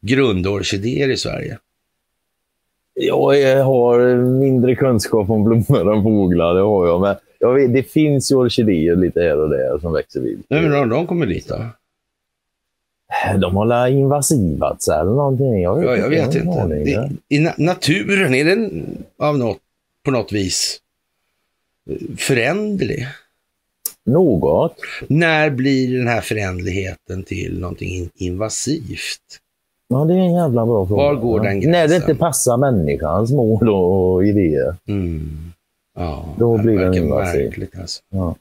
grundorkidéer 0.00 1.10
i 1.10 1.16
Sverige. 1.16 1.58
Jag 2.94 3.64
har 3.64 4.16
mindre 4.16 4.74
kunskap 4.74 5.30
om 5.30 5.44
blommor 5.44 5.96
än 5.96 6.02
fåglar, 6.02 6.54
det 6.54 6.60
har 6.60 6.86
jag. 6.86 7.00
Men 7.00 7.16
vet, 7.52 7.72
det 7.74 7.82
finns 7.82 8.32
ju 8.32 8.36
orkidéer 8.36 8.96
lite 8.96 9.20
här 9.20 9.38
och 9.40 9.48
där 9.50 9.78
som 9.78 9.92
växer 9.92 10.20
vilt. 10.20 10.46
Nej, 10.48 10.62
men 10.62 10.70
de, 10.70 10.88
de 10.88 11.06
kommer 11.06 11.26
dit 11.26 11.48
då? 11.48 11.66
De 13.38 13.56
har 13.56 13.64
la 13.66 13.88
invasivats 13.88 14.88
eller 14.88 15.10
någonting. 15.10 15.62
Jag 15.62 15.84
Ja, 15.84 15.96
jag 15.96 16.08
vet 16.08 16.34
har 16.34 16.36
inte. 16.40 16.62
aning. 16.62 16.84
Det, 16.84 17.10
I 17.28 17.38
na 17.38 17.52
naturen, 17.58 18.34
är 18.34 18.44
den 18.44 18.84
av 19.18 19.38
något, 19.38 19.58
på 20.04 20.10
något 20.10 20.32
vis 20.32 20.80
eh, 21.90 22.16
föränderlig? 22.16 23.06
Något. 24.06 24.76
När 25.08 25.50
blir 25.50 25.98
den 25.98 26.08
här 26.08 26.20
förändligheten 26.20 27.22
till 27.22 27.60
någonting 27.60 27.90
in- 27.90 28.10
invasivt? 28.14 29.40
Ja, 29.88 30.04
det 30.04 30.14
är 30.14 30.18
en 30.18 30.34
jävla 30.34 30.66
bra 30.66 30.86
fråga. 30.86 31.02
Var 31.02 31.14
går 31.14 31.40
den 31.40 31.60
gränsen? 31.60 31.70
När 31.70 31.88
det 31.88 31.96
inte 31.96 32.14
passar 32.14 32.56
människans 32.56 33.30
mål 33.32 33.68
och 33.68 34.26
idéer. 34.26 34.74
Mm. 34.88 35.30
Ja, 35.94 36.34
Då 36.38 36.58
blir 36.58 36.78
den 36.78 36.94
invasiv. 36.94 37.44
märkligt 37.44 37.78
alltså. 37.78 38.02
Ja. 38.08 38.36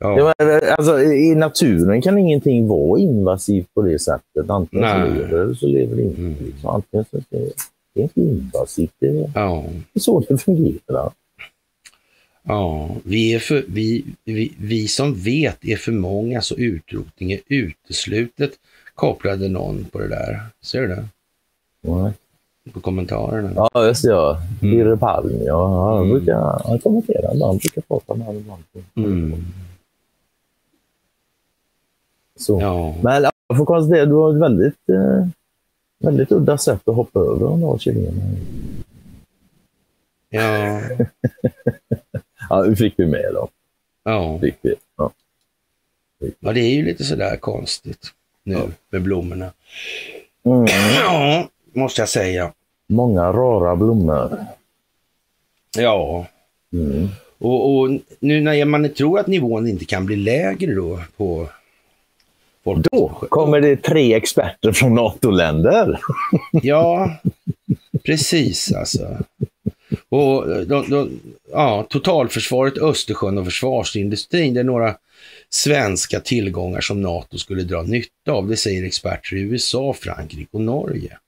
Ja. 0.00 0.18
Ja, 0.18 0.44
men, 0.46 0.60
alltså, 0.76 1.00
I 1.02 1.34
naturen 1.34 2.02
kan 2.02 2.18
ingenting 2.18 2.68
vara 2.68 3.00
invasivt 3.00 3.74
på 3.74 3.82
det 3.82 3.98
sättet. 3.98 4.50
Antingen 4.50 4.90
så 4.90 5.14
lever 5.14 5.44
det 5.46 5.54
så 5.54 5.66
lever 5.66 5.96
det 5.96 6.02
inte. 6.02 6.20
Mm. 6.20 6.52
Antingen 6.64 7.04
så 7.10 7.16
det, 7.28 7.52
det 7.94 8.00
är 8.00 8.02
inte 8.02 8.20
invasivt. 8.20 8.92
Det 8.98 9.06
är 9.06 9.30
Ja. 9.34 9.64
så 10.00 10.20
det 10.28 10.38
fungerar. 10.38 11.10
Ja, 12.42 12.90
vi, 13.04 13.34
är 13.34 13.38
för, 13.38 13.64
vi, 13.68 14.04
vi, 14.24 14.52
vi 14.58 14.88
som 14.88 15.14
vet 15.14 15.64
är 15.64 15.76
för 15.76 15.92
många 15.92 16.40
så 16.42 16.54
utrotning 16.56 17.32
är 17.32 17.40
uteslutet, 17.46 18.50
kopplade 18.94 19.48
någon 19.48 19.84
på 19.84 19.98
det 19.98 20.08
där. 20.08 20.40
Ser 20.62 20.80
du 20.80 20.88
det? 20.88 21.04
Nej. 21.80 22.12
På 22.74 22.80
kommentarerna. 22.80 23.50
Ja, 23.74 23.86
just 23.86 24.02
det. 24.02 24.08
Ja. 24.10 24.40
Mm. 24.62 24.76
Birre 24.76 24.96
Palm, 24.96 25.30
ja. 25.46 25.84
Han, 25.90 25.96
Mm. 25.98 26.10
brukar, 26.10 26.62
han 26.64 26.78
kommenterar 26.78 27.34
ibland. 27.34 27.60
brukar 27.60 27.80
prata 27.82 28.14
med 28.14 28.26
honom 28.26 28.40
ibland. 28.42 28.62
Mm. 28.94 29.34
Så. 32.36 32.60
Ja. 32.60 32.94
Men 33.02 33.22
ja, 33.22 33.30
jag 33.48 33.56
får 33.56 33.64
konstatera 33.64 34.06
du 34.06 34.14
har 34.14 34.34
ett 34.34 34.40
väldigt, 34.42 34.88
eh, 34.88 35.26
väldigt 35.98 36.32
udda 36.32 36.58
sätt 36.58 36.88
att 36.88 36.94
hoppa 36.96 37.20
över 37.20 37.40
de 37.40 37.60
där 37.60 37.78
kycklingarna. 37.78 38.20
Ja. 40.30 40.80
Ja, 42.50 42.62
nu 42.62 42.76
fick 42.76 42.94
vi 42.96 43.06
med 43.06 43.34
dem. 43.34 43.48
Ja. 44.04 44.38
Fick 44.40 44.54
vi. 44.62 44.74
Ja. 44.96 45.10
ja, 46.40 46.52
det 46.52 46.60
är 46.60 46.74
ju 46.74 46.84
lite 46.84 47.04
sådär 47.04 47.36
konstigt 47.36 48.12
nu 48.42 48.52
Ja. 48.54 48.66
med 48.90 49.02
blommorna. 49.02 49.52
Mm. 50.44 50.66
Ja, 51.02 51.48
måste 51.72 52.00
jag 52.02 52.08
säga. 52.08 52.52
Många 52.88 53.32
rara 53.32 53.76
blommor. 53.76 54.38
Ja, 55.76 56.26
Mm. 56.72 57.08
och, 57.38 57.78
och 57.78 57.90
nu 58.20 58.40
när 58.40 58.64
man 58.64 58.94
tror 58.94 59.18
att 59.18 59.26
nivån 59.26 59.66
inte 59.68 59.84
kan 59.84 60.06
bli 60.06 60.16
lägre 60.16 60.74
då 60.74 61.00
på 61.16 61.48
folk. 62.64 62.86
Då 62.90 63.08
kommer 63.08 63.60
det 63.60 63.76
tre 63.76 64.14
experter 64.14 64.72
från 64.72 64.94
NATO-länder. 64.94 66.00
Ja, 66.62 67.16
precis 68.04 68.72
alltså. 68.72 69.16
Och 70.08 70.66
de, 70.66 70.90
de, 70.90 71.20
ja, 71.52 71.86
totalförsvaret, 71.90 72.78
Östersjön 72.78 73.38
och 73.38 73.44
försvarsindustrin, 73.44 74.54
det 74.54 74.60
är 74.60 74.64
några 74.64 74.94
svenska 75.50 76.20
tillgångar 76.20 76.80
som 76.80 77.02
NATO 77.02 77.38
skulle 77.38 77.62
dra 77.62 77.82
nytta 77.82 78.32
av. 78.32 78.48
Det 78.48 78.56
säger 78.56 78.84
experter 78.84 79.36
i 79.36 79.40
USA, 79.40 79.92
Frankrike 79.92 80.48
och 80.50 80.60
Norge. 80.60 81.18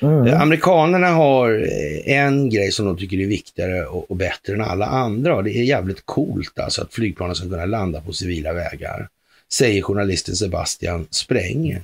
Mm. 0.00 0.26
Eh, 0.26 0.40
Amerikanerna 0.40 1.08
har 1.08 1.50
eh, 1.52 2.18
en 2.18 2.50
grej 2.50 2.72
som 2.72 2.86
de 2.86 2.96
tycker 2.96 3.16
är 3.20 3.26
viktigare 3.26 3.84
och, 3.86 4.10
och 4.10 4.16
bättre 4.16 4.52
än 4.52 4.60
alla 4.60 4.86
andra. 4.86 5.36
Och 5.36 5.44
det 5.44 5.50
är 5.50 5.62
jävligt 5.62 6.02
coolt 6.06 6.58
alltså 6.58 6.82
att 6.82 6.94
flygplanen 6.94 7.34
ska 7.34 7.48
kunna 7.48 7.64
landa 7.66 8.00
på 8.00 8.12
civila 8.12 8.52
vägar. 8.52 9.08
Säger 9.52 9.82
journalisten 9.82 10.34
Sebastian 10.36 11.06
Spräng. 11.10 11.70
Eh, 11.70 11.80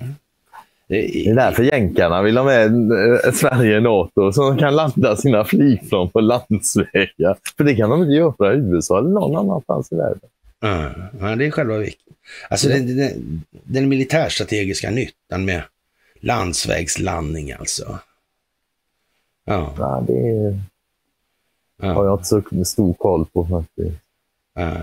Det 0.89 1.29
är 1.29 1.35
därför 1.35 1.63
jänkarna 1.63 2.23
vill 2.23 2.37
ha 2.37 2.45
med 2.45 2.91
eh, 2.93 3.33
Sverige 3.33 3.77
i 3.77 3.81
NATO 3.81 4.33
som 4.33 4.59
kan 4.59 4.77
landa 4.77 5.17
sina 5.17 5.45
flygplan 5.45 6.11
på 6.11 6.21
landsvägar. 6.21 7.37
För 7.57 7.65
det 7.65 7.75
kan 7.75 7.91
de 7.91 8.03
inte 8.03 8.15
göra 8.15 8.55
i 8.55 8.57
USA 8.57 8.99
eller 8.99 9.09
någon 9.11 9.37
annanstans 9.37 9.93
i 9.93 9.97
världen. 9.97 10.21
Ja, 11.21 11.37
det 11.37 11.47
är 11.47 11.51
själva 11.51 11.79
vikten. 11.79 12.15
Alltså 12.49 12.69
den, 12.69 12.97
den, 12.97 13.43
den 13.65 13.89
militärstrategiska 13.89 14.91
nyttan 14.91 15.45
med 15.45 15.63
landsvägslandning 16.21 17.53
alltså. 17.53 17.99
Ja, 19.45 19.75
Ja, 19.79 20.05
det 20.07 20.59
har 21.87 21.95
ja, 21.95 22.05
jag 22.05 22.15
inte 22.19 22.29
så 22.29 22.43
stor 22.65 22.95
koll 22.95 23.27
på 23.27 23.47
faktiskt. 23.47 23.97
ja. 24.55 24.77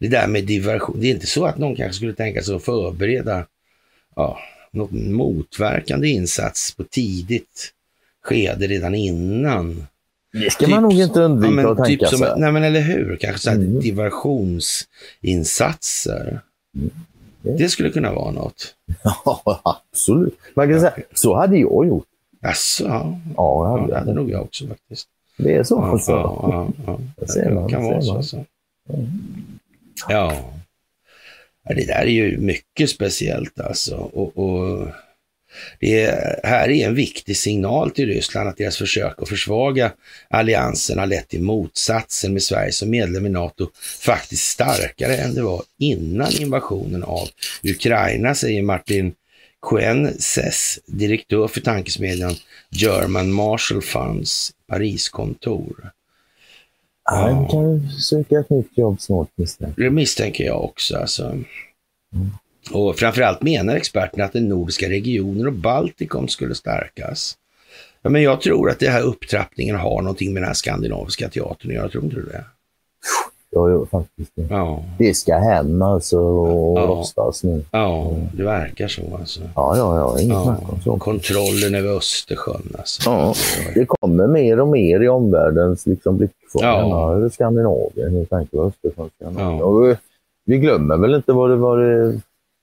Det 0.00 0.08
där 0.08 0.26
med 0.26 0.44
diversion, 0.44 1.00
det 1.00 1.06
är 1.06 1.10
inte 1.14 1.26
så 1.26 1.44
att 1.44 1.58
någon 1.58 1.76
kanske 1.76 1.96
skulle 1.96 2.14
tänka 2.14 2.42
sig 2.42 2.54
att 2.54 2.62
förbereda 2.64 3.46
ja, 4.16 4.38
något 4.70 4.90
motverkande 4.92 6.08
insats 6.08 6.74
på 6.74 6.84
tidigt 6.84 7.72
skede 8.22 8.66
redan 8.66 8.94
innan. 8.94 9.86
Det 10.32 10.50
ska 10.52 10.68
man 10.68 10.82
nog 10.82 10.92
inte 10.92 11.20
undvika 11.20 11.54
men 11.54 11.66
att 11.66 11.76
tänka 11.84 12.04
typ 12.06 12.08
som, 12.08 12.18
sig. 12.18 12.32
Nej 12.36 12.52
men 12.52 12.62
eller 12.62 12.80
hur, 12.80 13.16
kanske 13.16 13.42
så 13.42 13.50
Mm. 13.50 13.80
diversionsinsatser. 13.80 16.40
Det- 16.72 16.90
Det 17.42 17.68
skulle 17.68 17.90
kunna 17.90 18.12
vara 18.12 18.30
något. 18.30 18.74
Ja, 19.24 19.60
absolut. 19.64 20.38
Man 20.56 20.68
kan 20.68 20.80
säga, 20.80 20.92
så 21.14 21.34
hade 21.36 21.56
jag 21.56 21.86
gjort. 21.86 22.06
Alltså, 22.42 22.84
ja. 22.84 22.90
Ja, 22.90 23.32
Ja, 23.36 23.68
jag 23.68 23.76
det 23.88 23.94
hade. 23.94 23.98
hade 23.98 24.12
nog 24.14 24.30
jag 24.30 24.42
också 24.42 24.66
faktiskt. 24.66 25.08
det 25.36 25.54
är 25.56 25.62
så 25.62 25.74
Ja, 25.74 25.90
alltså. 25.90 26.12
ja, 26.12 26.38
ja, 26.52 26.68
ja. 26.86 26.98
Det 27.16 27.28
ser 27.28 27.50
man, 27.50 27.66
Det 27.66 27.72
kan 27.72 27.84
vara 27.84 28.02
så. 28.02 28.16
Alltså. 28.16 28.36
Ja. 28.88 30.34
ja. 31.64 31.74
Det 31.74 31.86
där 31.86 32.02
är 32.02 32.06
ju 32.06 32.38
mycket 32.38 32.90
speciellt 32.90 33.60
alltså. 33.60 33.96
Och, 33.96 34.38
och 34.38 34.86
det 35.80 36.02
är, 36.02 36.40
här 36.44 36.68
är 36.68 36.86
en 36.86 36.94
viktig 36.94 37.36
signal 37.36 37.90
till 37.90 38.06
Ryssland 38.06 38.48
att 38.48 38.56
deras 38.56 38.76
försök 38.76 39.22
att 39.22 39.28
försvaga 39.28 39.92
alliansen 40.28 40.98
har 40.98 41.06
lett 41.06 41.28
till 41.28 41.42
motsatsen 41.42 42.32
med 42.32 42.42
Sverige 42.42 42.72
som 42.72 42.90
medlem 42.90 43.26
i 43.26 43.28
NATO 43.28 43.68
faktiskt 44.00 44.44
starkare 44.44 45.16
än 45.16 45.34
det 45.34 45.42
var 45.42 45.62
innan 45.78 46.32
invasionen 46.40 47.02
av 47.02 47.28
Ukraina, 47.62 48.34
säger 48.34 48.62
Martin 48.62 49.14
Quenses, 49.70 50.78
direktör 50.86 51.48
för 51.48 51.60
tankesmedjan 51.60 52.34
German 52.70 53.32
Marshall 53.32 53.82
Funds 53.82 54.52
Pariskontor. 54.66 55.92
Han 57.04 57.48
kan 57.48 57.72
ju 57.72 57.88
söka 57.88 58.38
ett 58.38 58.50
nytt 58.50 58.78
jobb 58.78 59.00
snart 59.00 59.28
misstänker 59.34 59.82
Det 59.82 59.90
misstänker 59.90 60.44
jag 60.44 60.64
också. 60.64 60.96
Alltså. 60.96 61.38
Och 62.70 62.96
framförallt 62.96 63.42
menar 63.42 63.76
experterna 63.76 64.24
att 64.24 64.32
den 64.32 64.48
nordiska 64.48 64.88
regionen 64.88 65.46
och 65.46 65.52
Baltikum 65.52 66.28
skulle 66.28 66.54
stärkas. 66.54 67.36
Ja, 68.02 68.10
men 68.10 68.22
jag 68.22 68.40
tror 68.40 68.70
att 68.70 68.78
den 68.78 68.92
här 68.92 69.02
upptrappningen 69.02 69.76
har 69.76 70.02
någonting 70.02 70.32
med 70.32 70.42
den 70.42 70.46
här 70.46 70.54
skandinaviska 70.54 71.28
teatern 71.28 71.70
att 71.70 71.74
göra. 71.76 71.88
Tror 71.88 72.04
inte 72.04 72.16
du 72.16 72.22
det? 72.22 72.44
jag. 73.54 73.70
gör 73.70 73.84
faktiskt 73.86 74.30
det. 74.34 74.46
Ja, 74.50 74.84
Det 74.98 75.14
ska 75.14 75.34
hem 75.36 75.82
alltså 75.82 76.18
och 76.18 76.78
Ja. 76.78 76.86
rostas 76.86 77.44
nu. 77.44 77.64
ja 77.70 78.12
det 78.34 78.42
verkar 78.42 78.88
så 78.88 79.02
alltså. 79.20 79.40
Ja, 79.54 79.76
ja, 79.76 79.96
ja. 79.98 80.20
Inget 80.20 80.32
Ja. 80.36 80.44
snack 80.44 80.72
om 80.72 80.80
så. 80.80 80.96
Kontrollen 80.98 81.74
över 81.74 81.96
Östersjön 81.96 82.72
alltså. 82.78 83.10
Ja, 83.10 83.34
det 83.74 83.86
kommer 83.88 84.26
mer 84.26 84.60
och 84.60 84.68
mer 84.68 85.00
i 85.02 85.08
omvärldens 85.08 85.86
liksom, 85.86 86.16
blickfång. 86.16 86.62
Ja. 86.62 87.18
Ja. 87.22 87.30
Skandinavien, 87.30 88.12
helt 88.16 88.32
enkelt. 88.32 88.62
Östersjön, 88.62 89.10
Skandinavien. 89.20 89.58
Ja. 89.58 89.64
Och, 89.64 89.96
vi 90.44 90.58
glömmer 90.58 90.96
väl 90.96 91.14
inte 91.14 91.32
vad 91.32 91.50
det 91.50 91.56
var 91.56 91.78
det... 91.78 92.20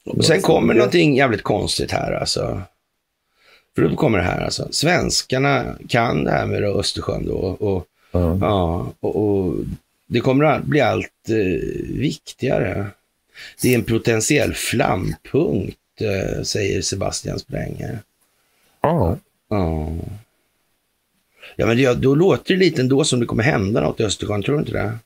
Och 0.10 0.26
sen 0.26 0.42
kommer 0.42 0.74
någonting 0.74 1.16
jävligt 1.16 1.44
konstigt 1.44 1.92
här 1.92 2.12
alltså. 2.12 2.62
För 3.76 3.82
då 3.82 3.96
kommer 3.96 4.18
det 4.18 4.24
här 4.24 4.42
alltså. 4.42 4.68
Svenskarna 4.72 5.66
kan 5.88 6.24
det 6.24 6.32
här 6.32 6.46
med 6.46 6.64
Östersjön 6.64 7.26
då. 7.26 7.38
Och, 7.38 7.86
Ja. 8.12 8.38
Ja, 8.42 8.92
och, 9.00 9.16
och 9.16 9.56
det 10.08 10.20
kommer 10.20 10.46
att 10.46 10.64
bli 10.64 10.82
allt 10.82 11.30
eh, 11.30 11.96
viktigare. 12.00 12.86
Det 13.62 13.74
är 13.74 13.76
en 13.76 13.84
potentiell 13.84 14.54
flampunkt, 14.54 15.78
eh, 16.02 16.44
säger 16.44 16.82
Sebastian 16.82 17.40
Spränger. 17.40 18.00
Ja. 18.82 19.18
Ja. 19.50 19.90
Ja, 21.56 21.66
men 21.66 21.78
det, 21.78 21.94
då 21.94 22.16
låter 22.16 22.54
det 22.54 22.60
lite 22.60 22.82
ändå 22.82 23.04
som 23.04 23.20
det 23.20 23.26
kommer 23.26 23.44
hända 23.44 23.82
något 23.82 24.00
i 24.00 24.04
Östersjön, 24.04 24.44
tror 24.44 24.56
du 24.56 24.60
inte 24.60 24.72
det? 24.72 24.98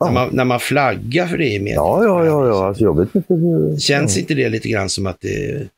Ja. 0.00 0.06
När, 0.06 0.12
man, 0.12 0.28
när 0.32 0.44
man 0.44 0.60
flaggar 0.60 1.26
för 1.26 1.38
det 1.38 1.48
i 1.48 1.58
media. 1.58 1.74
Ja, 1.74 2.04
ja, 2.04 2.24
ja, 2.26 2.46
ja. 2.46 2.66
Alltså, 2.66 2.84
jag 2.84 2.98
vet 2.98 3.14
inte 3.14 3.34
hur... 3.34 3.76
Känns 3.76 4.18
inte 4.18 4.34
det 4.34 4.48
lite 4.48 4.68
grann 4.68 4.88
som 4.88 5.06
att 5.06 5.20
det... 5.20 5.68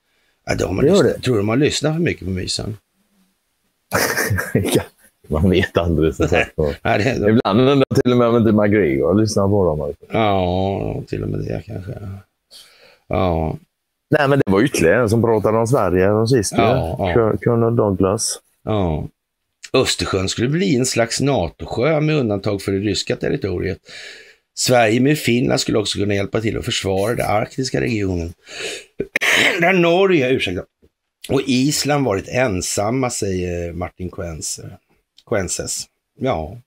Ja, 0.46 0.54
det 0.54 0.64
har 0.64 0.72
man 0.72 0.84
Det 0.84 0.90
lyssnat, 0.90 1.14
det. 1.14 1.20
Tror 1.20 1.36
du 1.36 1.42
man 1.42 1.58
lyssnar 1.58 1.92
för 1.92 2.00
mycket 2.00 2.24
på 2.24 2.30
mysen? 2.30 2.76
Ja. 4.54 4.82
Man 5.28 5.50
vet 5.50 5.76
aldrig. 5.78 6.14
Så 6.14 6.28
sagt. 6.28 6.52
Och 6.58 6.74
Ibland 7.28 7.60
undrar 7.60 7.84
jag 7.88 8.02
till 8.02 8.12
och 8.12 8.18
med 8.18 8.28
om 8.28 8.36
inte 8.36 8.52
McGregor 8.52 9.14
lyssnar 9.14 9.48
på 9.48 9.64
dem. 9.64 9.94
ja, 10.12 11.02
till 11.08 11.22
och 11.22 11.28
med 11.28 11.40
det 11.40 11.62
kanske. 11.66 11.92
Ja, 13.08 13.56
Nej, 14.18 14.28
men 14.28 14.40
det 14.44 14.52
var 14.52 14.62
ytterligare 14.62 15.02
en 15.02 15.08
som 15.08 15.22
pratade 15.22 15.58
om 15.58 15.66
Sverige 15.66 16.26
sist. 16.26 16.52
Ja, 16.56 16.96
ja. 16.98 17.32
Colonel 17.44 17.76
Douglas. 17.76 18.38
Ja. 18.64 19.04
Östersjön 19.72 20.28
skulle 20.28 20.48
bli 20.48 20.76
en 20.76 20.86
slags 20.86 21.20
NATO-sjö 21.20 22.00
med 22.00 22.16
undantag 22.16 22.62
för 22.62 22.72
det 22.72 22.78
ryska 22.78 23.16
territoriet. 23.16 23.78
Sverige 24.54 25.00
med 25.00 25.18
Finland 25.18 25.60
skulle 25.60 25.78
också 25.78 25.98
kunna 25.98 26.14
hjälpa 26.14 26.40
till 26.40 26.58
att 26.58 26.64
försvara 26.64 27.14
den 27.14 27.26
arktiska 27.26 27.80
regionen. 27.80 28.32
Där 29.60 29.72
Norge, 29.72 30.30
ursäkta, 30.30 30.64
och 31.28 31.42
Island 31.46 32.04
varit 32.04 32.28
ensamma, 32.28 33.10
säger 33.10 33.72
Martin 33.72 34.10
Quense. 34.10 34.78
Quenses. 35.26 35.86
Ja. 36.18 36.60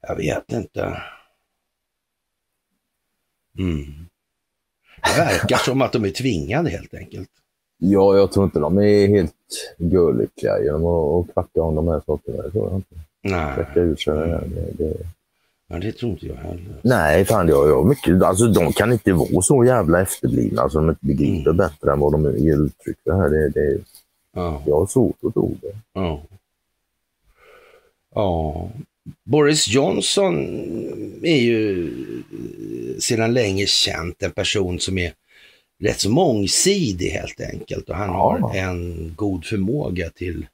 Jag 0.00 0.16
vet 0.16 0.52
inte. 0.52 1.02
Mm. 3.58 4.08
Det 5.02 5.16
verkar 5.16 5.56
som 5.56 5.82
att 5.82 5.92
de 5.92 6.04
är 6.04 6.10
tvingade 6.10 6.70
helt 6.70 6.94
enkelt. 6.94 7.30
Ja, 7.84 8.16
jag 8.16 8.32
tror 8.32 8.44
inte 8.44 8.58
de 8.58 8.78
är 8.78 9.08
helt 9.08 9.34
görlyckliga 9.78 10.62
genom 10.62 10.86
att, 10.86 11.32
kvacka 11.32 11.62
om 11.62 11.74
de 11.74 11.88
här 11.88 12.00
sakerna. 12.06 12.42
Det 12.42 12.50
tror 12.50 12.68
jag 12.70 12.76
inte. 12.78 12.94
Nej, 13.22 13.56
Räcka 13.58 13.80
ut 13.80 14.00
sig. 14.00 14.14
Det, 14.14 14.84
det, 14.84 14.96
ja, 15.68 15.78
det 15.78 15.92
tror 15.92 16.10
inte 16.12 16.26
jag 16.26 16.34
heller. 16.34 16.76
nej, 16.82 17.24
fan 17.24 17.48
jag, 17.48 17.68
jag 17.68 17.86
mycket, 17.86 18.22
alltså, 18.22 18.46
de 18.46 18.72
kan 18.72 18.92
inte 18.92 19.12
vara 19.12 19.42
så 19.42 19.64
jävla 19.64 20.00
efterblivna 20.02 20.68
så 20.68 20.78
de 20.78 20.88
inte 20.88 21.06
begriper 21.06 21.50
Mm. 21.50 21.56
bättre 21.56 21.92
än 21.92 22.00
vad 22.00 22.12
de 22.12 22.38
ger 22.38 22.56
uttryck 22.64 22.96
för. 23.04 23.12
Här. 23.12 23.28
Det, 23.28 23.48
det, 23.48 23.78
Ja. 24.34 24.62
jag 24.66 24.78
har 24.78 24.86
svårt 24.86 25.16
att 25.26 25.34
tro 25.34 25.54
det. 25.62 25.72
Ja. 25.92 26.20
Ja. 28.14 28.68
Boris 29.24 29.68
Johnson 29.68 30.34
är 31.22 31.36
ju 31.40 31.86
eh, 31.86 32.98
sedan 32.98 33.34
länge 33.34 33.66
känt 33.66 34.22
en 34.22 34.30
person 34.30 34.78
som 34.80 34.98
är 34.98 35.12
rätt 35.82 36.00
så 36.00 36.10
mångsidig 36.10 37.08
helt 37.10 37.40
enkelt 37.40 37.88
och 37.88 37.96
han 37.96 38.08
Ja. 38.08 38.38
har 38.40 38.56
en 38.56 39.12
god 39.16 39.44
förmåga 39.44 40.10
till 40.10 40.46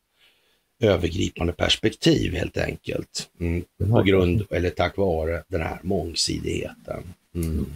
övergripande 0.81 1.53
perspektiv 1.53 2.35
helt 2.35 2.57
enkelt. 2.57 3.31
Mm. 3.41 3.65
På 3.91 4.03
grund, 4.03 4.47
eller 4.51 4.71
tack 4.71 4.97
vare 4.97 5.43
den 5.49 5.61
här 5.61 5.79
mångsidigheten. 5.83 7.15
Mm. 7.35 7.67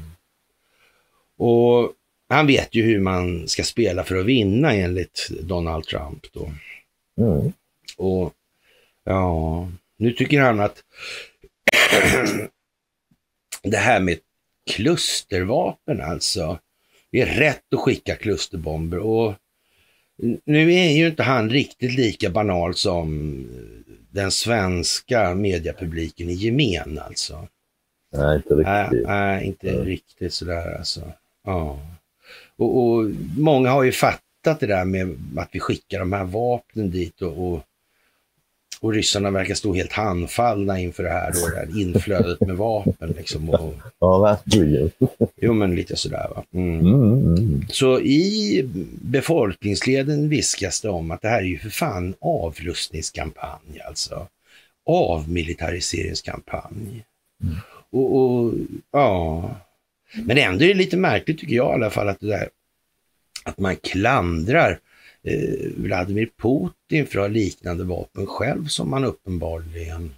Och 1.38 1.92
han 2.28 2.46
vet 2.46 2.74
ju 2.74 2.82
hur 2.82 3.00
man 3.00 3.48
ska 3.48 3.62
spela 3.64 4.05
för 4.05 4.16
att 4.16 4.26
vinna 4.26 4.74
enligt 4.74 5.28
Donald 5.40 5.84
Trump 5.84 6.26
då. 6.32 6.50
Mm. 7.18 7.53
Och 7.96 8.32
ja, 9.05 9.68
nu 9.96 10.12
tycker 10.12 10.40
han 10.40 10.61
att 10.61 10.82
det 13.62 13.76
här 13.76 14.00
med 14.00 14.18
klustervapen 14.70 16.00
alltså, 16.00 16.59
det 17.12 17.20
är 17.20 17.26
rätt 17.26 17.74
att 17.74 17.80
skicka 17.80 18.16
klusterbomber 18.16 18.98
och 18.98 19.34
nu 20.44 20.74
är 20.74 20.90
ju 20.90 21.06
inte 21.06 21.22
han 21.22 21.50
riktigt 21.50 21.94
lika 21.94 22.30
banal 22.30 22.74
som 22.74 23.46
den 24.10 24.30
svenska 24.30 25.34
mediepubliken 25.34 26.30
i 26.30 26.32
gemen 26.32 26.98
alltså. 26.98 27.48
Nej, 28.16 28.36
inte 28.36 28.54
Nej, 28.54 28.84
riktigt. 28.84 29.06
nej 29.08 29.46
inte 29.46 29.70
Mm. 29.70 29.84
riktigt 29.84 30.32
sådär 30.34 30.76
alltså. 30.78 31.12
Ja. 31.44 31.78
Och, 32.56 32.76
och 32.84 33.10
många 33.38 33.70
har 33.70 33.82
ju 33.82 33.92
fattat 33.92 34.60
det 34.60 34.66
där 34.66 34.84
med 34.84 35.18
att 35.36 35.48
vi 35.52 35.60
skickar 35.60 35.98
de 35.98 36.12
här 36.12 36.24
vapnen 36.24 36.90
dit 36.90 37.22
och, 37.22 37.52
och, 37.52 37.60
och 38.83 38.93
ryssarna 38.93 39.30
verkar 39.30 39.55
stå 39.55 39.74
helt 39.74 39.93
handfallna 39.93 40.80
inför 40.80 41.03
det 41.03 41.11
här, 41.11 41.33
då, 41.33 41.49
det 41.49 41.57
här 41.57 41.80
inflödet 41.80 42.41
med 42.41 42.57
vapen. 42.57 43.14
Liksom, 43.18 43.51
och, 43.51 43.74
Ja, 43.99 44.18
verkligen. 44.18 44.91
jo, 45.37 45.53
men 45.53 45.74
lite 45.74 45.97
sådär. 45.97 46.26
Va? 46.35 46.45
Mm. 46.55 46.80
Mm, 46.80 47.35
mm. 47.37 47.64
Så 47.68 48.01
i 48.01 48.62
befolkningsleden 49.03 50.28
viskas 50.28 50.80
det 50.80 50.89
om 50.89 51.11
att 51.11 51.22
det 51.22 51.28
här 51.28 51.39
är 51.39 51.43
ju 51.47 51.59
för 51.59 51.70
fan 51.70 52.14
avrustningskampanj 52.20 53.80
alltså. 53.89 54.26
Avmilitariseringskampanj. 54.87 57.05
Och, 57.91 58.16
och 58.16 58.53
ja, 58.93 59.51
men 60.14 60.39
ändå 60.39 60.64
är 60.64 60.68
det 60.68 60.74
lite 60.74 60.97
märkligt 60.97 61.39
tycker 61.39 61.57
jag 61.57 61.70
i 61.70 61.74
alla 61.74 61.91
fall 61.91 62.09
att 62.09 62.20
det 62.20 62.26
där 62.26 62.49
att 63.45 63.59
man 63.59 63.76
klandrar 63.76 64.78
Vladimir 65.76 66.28
Putin 66.42 67.06
för 67.06 67.18
att 67.18 67.22
ha 67.24 67.28
liknande 67.28 67.84
vapen 67.84 68.26
själv 68.26 68.66
som 68.66 68.90
man 68.90 69.04
uppenbarligen 69.04 70.10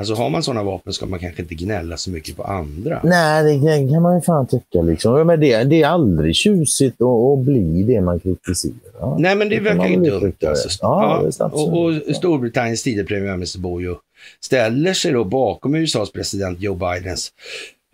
Alltså 0.00 0.14
har 0.14 0.30
man 0.30 0.42
sådana 0.42 0.62
vapen 0.62 0.92
ska 0.92 1.06
man 1.06 1.18
kanske 1.18 1.42
inte 1.42 1.54
gnälla 1.54 1.96
så 1.96 2.10
mycket 2.10 2.36
på 2.36 2.42
andra. 2.44 3.00
Nej, 3.04 3.44
det 3.44 3.88
kan- 3.90 4.02
man 4.02 4.14
ju 4.14 4.20
fan 4.20 4.46
tycka. 4.46 4.82
Liksom. 4.82 5.18
Ja, 5.18 5.24
Men 5.24 5.40
det, 5.40 5.64
det 5.64 5.82
är 5.82 5.86
aldrig 5.86 6.34
tjusigt 6.36 6.96
att, 7.02 7.38
bli 7.38 7.82
det 7.82 8.00
man 8.00 8.20
kritiserar. 8.20 9.18
Nej, 9.18 9.34
men 9.36 9.48
det, 9.48 9.54
kan 9.56 9.64
verkar 9.64 9.88
ju 9.88 9.96
dumt. 9.96 10.32
det. 10.38 10.48
Alltså. 10.48 10.68
Ja, 10.82 11.22
visst, 11.26 11.40
och, 11.40 11.78
och. 11.78 12.16
Storbritanniens 12.16 12.82
tidigare 12.82 13.06
premiärminister 13.06 13.58
Bojo 13.60 13.96
ställer 14.40 14.92
sig 14.92 15.12
då 15.12 15.24
bakom 15.24 15.74
USAs 15.74 16.12
president 16.12 16.60
Joe 16.60 16.74
Bidens 16.74 17.32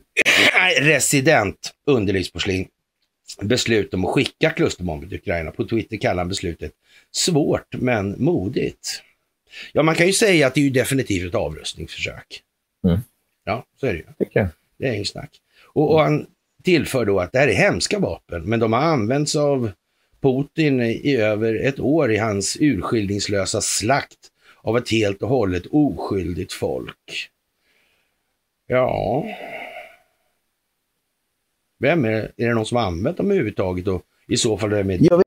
resident 0.80 1.56
underlivsporslin 1.86 2.66
beslut 3.40 3.94
om 3.94 4.04
att 4.04 4.10
skicka 4.10 4.50
klusterbomber 4.50 5.06
till 5.06 5.18
Ukraina. 5.18 5.50
På 5.50 5.64
Twitter 5.64 5.96
kallar 5.96 6.18
han 6.18 6.28
beslutet 6.28 6.72
svårt 7.10 7.74
men 7.74 8.24
modigt. 8.24 9.02
Ja, 9.72 9.82
man 9.82 9.94
kan 9.94 10.06
ju 10.06 10.12
säga 10.12 10.46
att 10.46 10.54
det 10.54 10.60
är 10.60 10.64
ju 10.64 10.70
definitivt 10.70 11.28
ett 11.28 11.34
avrustningsförsök. 11.34 12.42
Mm. 12.84 12.98
Ja, 13.44 13.64
så 13.80 13.86
är 13.86 13.92
det 13.92 13.98
ju. 13.98 14.48
Det 14.78 14.88
är 14.88 14.92
ingen 14.92 15.04
snack. 15.04 15.30
Och, 15.62 15.92
och 15.92 16.00
han 16.00 16.26
tillför 16.62 17.04
då 17.04 17.20
att 17.20 17.32
det 17.32 17.38
här 17.38 17.48
är 17.48 17.54
hemska 17.54 17.98
vapen, 17.98 18.42
men 18.42 18.60
de 18.60 18.72
har 18.72 18.80
använts 18.80 19.36
av 19.36 19.70
Putin 20.20 20.82
i 20.82 21.16
över 21.16 21.54
ett 21.54 21.80
år 21.80 22.12
i 22.12 22.16
hans 22.16 22.56
urskillningslösa 22.60 23.60
slakt 23.60 24.18
av 24.62 24.76
ett 24.76 24.90
helt 24.90 25.22
och 25.22 25.28
hållet 25.28 25.66
oskyldigt 25.70 26.52
folk. 26.52 27.30
Ja. 28.66 29.26
Vem 31.78 32.04
är 32.04 32.10
det? 32.10 32.30
Är 32.36 32.48
det 32.48 32.54
någon 32.54 32.66
som 32.66 32.76
har 32.76 32.84
använt 32.84 33.16
dem 33.16 33.26
överhuvudtaget 33.30 33.88
och 33.88 34.02
i 34.28 34.36
så 34.36 34.58
fall 34.58 34.70
vem 34.70 34.90
är 34.90 34.98
det? 34.98 35.04
Jag 35.04 35.16
vet- 35.16 35.26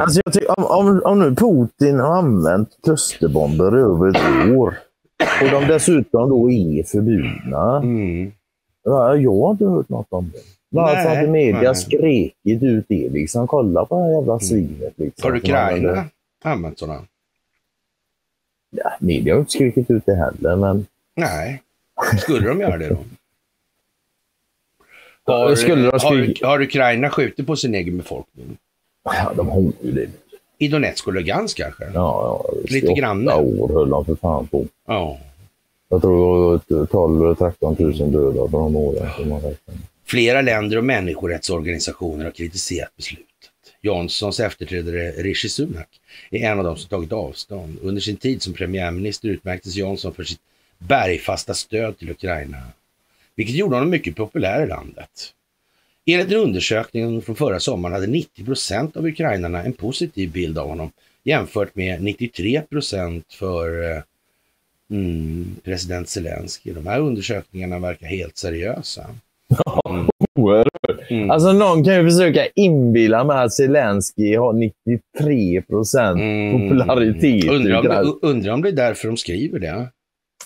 Alltså 0.00 0.20
jag 0.24 0.34
tycker, 0.34 0.58
om, 0.58 0.64
om, 0.88 1.02
om 1.04 1.18
nu 1.18 1.34
Putin 1.34 1.98
har 2.00 2.18
använt 2.18 2.68
klusterbomber 2.82 3.76
över 3.76 4.08
ett 4.08 4.56
år 4.56 4.78
och 5.42 5.50
de 5.50 5.66
dessutom 5.66 6.28
då 6.30 6.50
är 6.50 6.82
förbjudna. 6.82 7.76
Mm. 7.76 8.32
Ja, 8.82 9.16
jag 9.16 9.40
har 9.40 9.50
inte 9.50 9.64
hört 9.64 9.88
något 9.88 10.06
om 10.10 10.30
det. 10.34 10.38
Varför 10.68 11.08
har 11.08 11.16
inte 11.16 11.30
media 11.30 11.60
nej. 11.60 11.74
skrikit 11.74 12.62
ut 12.62 12.84
det? 12.88 13.08
Liksom, 13.08 13.46
kolla 13.46 13.84
på 13.84 13.96
det 13.96 14.02
här 14.04 14.10
jävla 14.12 14.38
svinet. 14.40 14.92
Liksom, 14.96 15.30
Har 15.30 15.36
Ukraina 15.38 16.04
använt 16.44 16.78
sådana? 16.78 17.02
Ja, 18.70 18.90
media 19.00 19.34
har 19.34 19.40
inte 19.40 19.52
skrikit 19.52 19.90
ut 19.90 20.06
det 20.06 20.14
heller, 20.14 20.56
men 20.56 20.86
Nej. 21.16 21.62
Skulle 22.18 22.48
de 22.48 22.60
göra 22.60 22.76
det 22.76 22.88
då? 22.88 22.98
Har, 25.30 25.54
Skulle 25.54 25.82
de 25.82 25.90
har, 25.90 25.98
skri- 25.98 26.44
har 26.44 26.62
Ukraina 26.62 27.10
skjutit 27.10 27.46
på 27.46 27.56
sin 27.56 27.74
egen 27.74 27.96
befolkning? 27.98 28.56
ja, 29.04 29.32
de 29.36 29.48
har 29.48 29.60
ju 29.82 29.92
det. 29.92 30.06
I 30.58 30.68
Donetsk 30.68 31.06
och 31.06 31.12
Lugansk 31.14 31.56
kanske? 31.56 31.84
Ja, 31.84 31.90
ja, 31.94 32.50
Lite 32.64 32.86
i 32.86 32.90
åtta 32.90 33.00
grann. 33.00 33.28
år 33.28 33.68
höll 33.72 33.90
de 33.90 34.04
för 34.04 34.14
fan 34.14 34.46
på. 34.46 34.64
Ja. 34.86 35.18
Jag 35.88 36.00
tror 36.00 36.60
det 36.68 36.74
var 36.74 36.86
12 36.86 37.34
13 37.34 37.76
000 37.78 38.12
döda 38.12 38.46
på 38.48 38.58
de 38.58 38.76
åren. 38.76 39.54
Flera 40.06 40.40
länder 40.42 40.76
och 40.76 40.84
människorättsorganisationer 40.84 42.24
har 42.24 42.30
kritiserat 42.32 42.96
beslutet. 42.96 43.26
Johnsons 43.82 44.40
efterträdare 44.40 45.10
Rishi 45.10 45.48
Sunak 45.48 45.88
är 46.30 46.38
en 46.50 46.58
av 46.58 46.64
dem 46.64 46.76
som 46.76 46.88
tagit 46.88 47.12
avstånd. 47.12 47.78
Under 47.82 48.00
sin 48.00 48.16
tid 48.16 48.42
som 48.42 48.52
premiärminister 48.52 49.28
utmärktes 49.28 49.76
Johnson 49.76 50.12
för 50.14 50.24
sitt 50.24 50.40
bergfasta 50.78 51.54
stöd 51.54 51.98
till 51.98 52.10
Ukraina, 52.10 52.56
vilket 53.40 53.56
gjorde 53.56 53.76
honom 53.76 53.90
mycket 53.90 54.16
populär 54.16 54.62
i 54.62 54.66
landet. 54.66 55.10
Enligt 56.06 56.28
en 56.32 56.36
undersökning 56.38 57.22
från 57.22 57.36
förra 57.36 57.60
sommaren 57.60 57.92
hade 57.94 58.06
90 58.06 58.44
procent 58.44 58.96
av 58.96 59.06
ukrainarna 59.06 59.62
en 59.62 59.72
positiv 59.72 60.30
bild 60.32 60.58
av 60.58 60.68
honom 60.68 60.90
jämfört 61.24 61.74
med 61.74 62.02
93 62.02 62.60
procent 62.70 63.24
för 63.32 63.90
eh, 63.90 64.02
mm, 64.90 65.56
president 65.64 66.08
Zelensky. 66.08 66.72
De 66.72 66.86
här 66.86 67.00
undersökningarna 67.00 67.78
verkar 67.78 68.06
helt 68.06 68.36
seriösa. 68.36 69.06
Mm. 69.88 70.06
Alltså 71.30 71.52
någon 71.52 71.84
kan 71.84 71.94
ju 71.94 72.10
försöka 72.10 72.46
inbilla 72.54 73.24
mig 73.24 73.36
att 73.44 73.52
Zelensky 73.52 74.36
har 74.36 74.52
93 74.52 75.62
procent 75.62 76.20
Mm. 76.20 76.52
popularitet. 76.68 77.24
i 77.44 77.48
Undrar 77.48 77.78
om, 77.78 77.86
Ukraina. 77.86 78.02
u- 78.10 78.18
undrar 78.22 78.52
om 78.52 78.62
det 78.62 78.68
är 78.68 78.72
därför 78.72 79.08
de 79.08 79.16
skriver 79.16 79.58
det. 79.58 79.88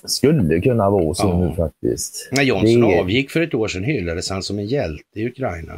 Skulle 0.07 0.61
kunna 0.61 0.91
vara 0.91 1.15
så 1.15 1.27
Ja. 1.29 1.39
nu 1.49 1.55
faktiskt. 1.55 2.29
När 2.33 2.43
Johnson 2.43 2.81
Det 2.81 3.01
avgick 3.01 3.31
för 3.31 3.41
ett 3.41 3.55
år 3.55 3.69
sedan 3.69 3.85
hyllades 3.85 4.31
han 4.31 4.43
som 4.43 4.59
en 4.59 4.67
hjälte 4.67 5.21
i 5.21 5.27
Ukraina. 5.27 5.73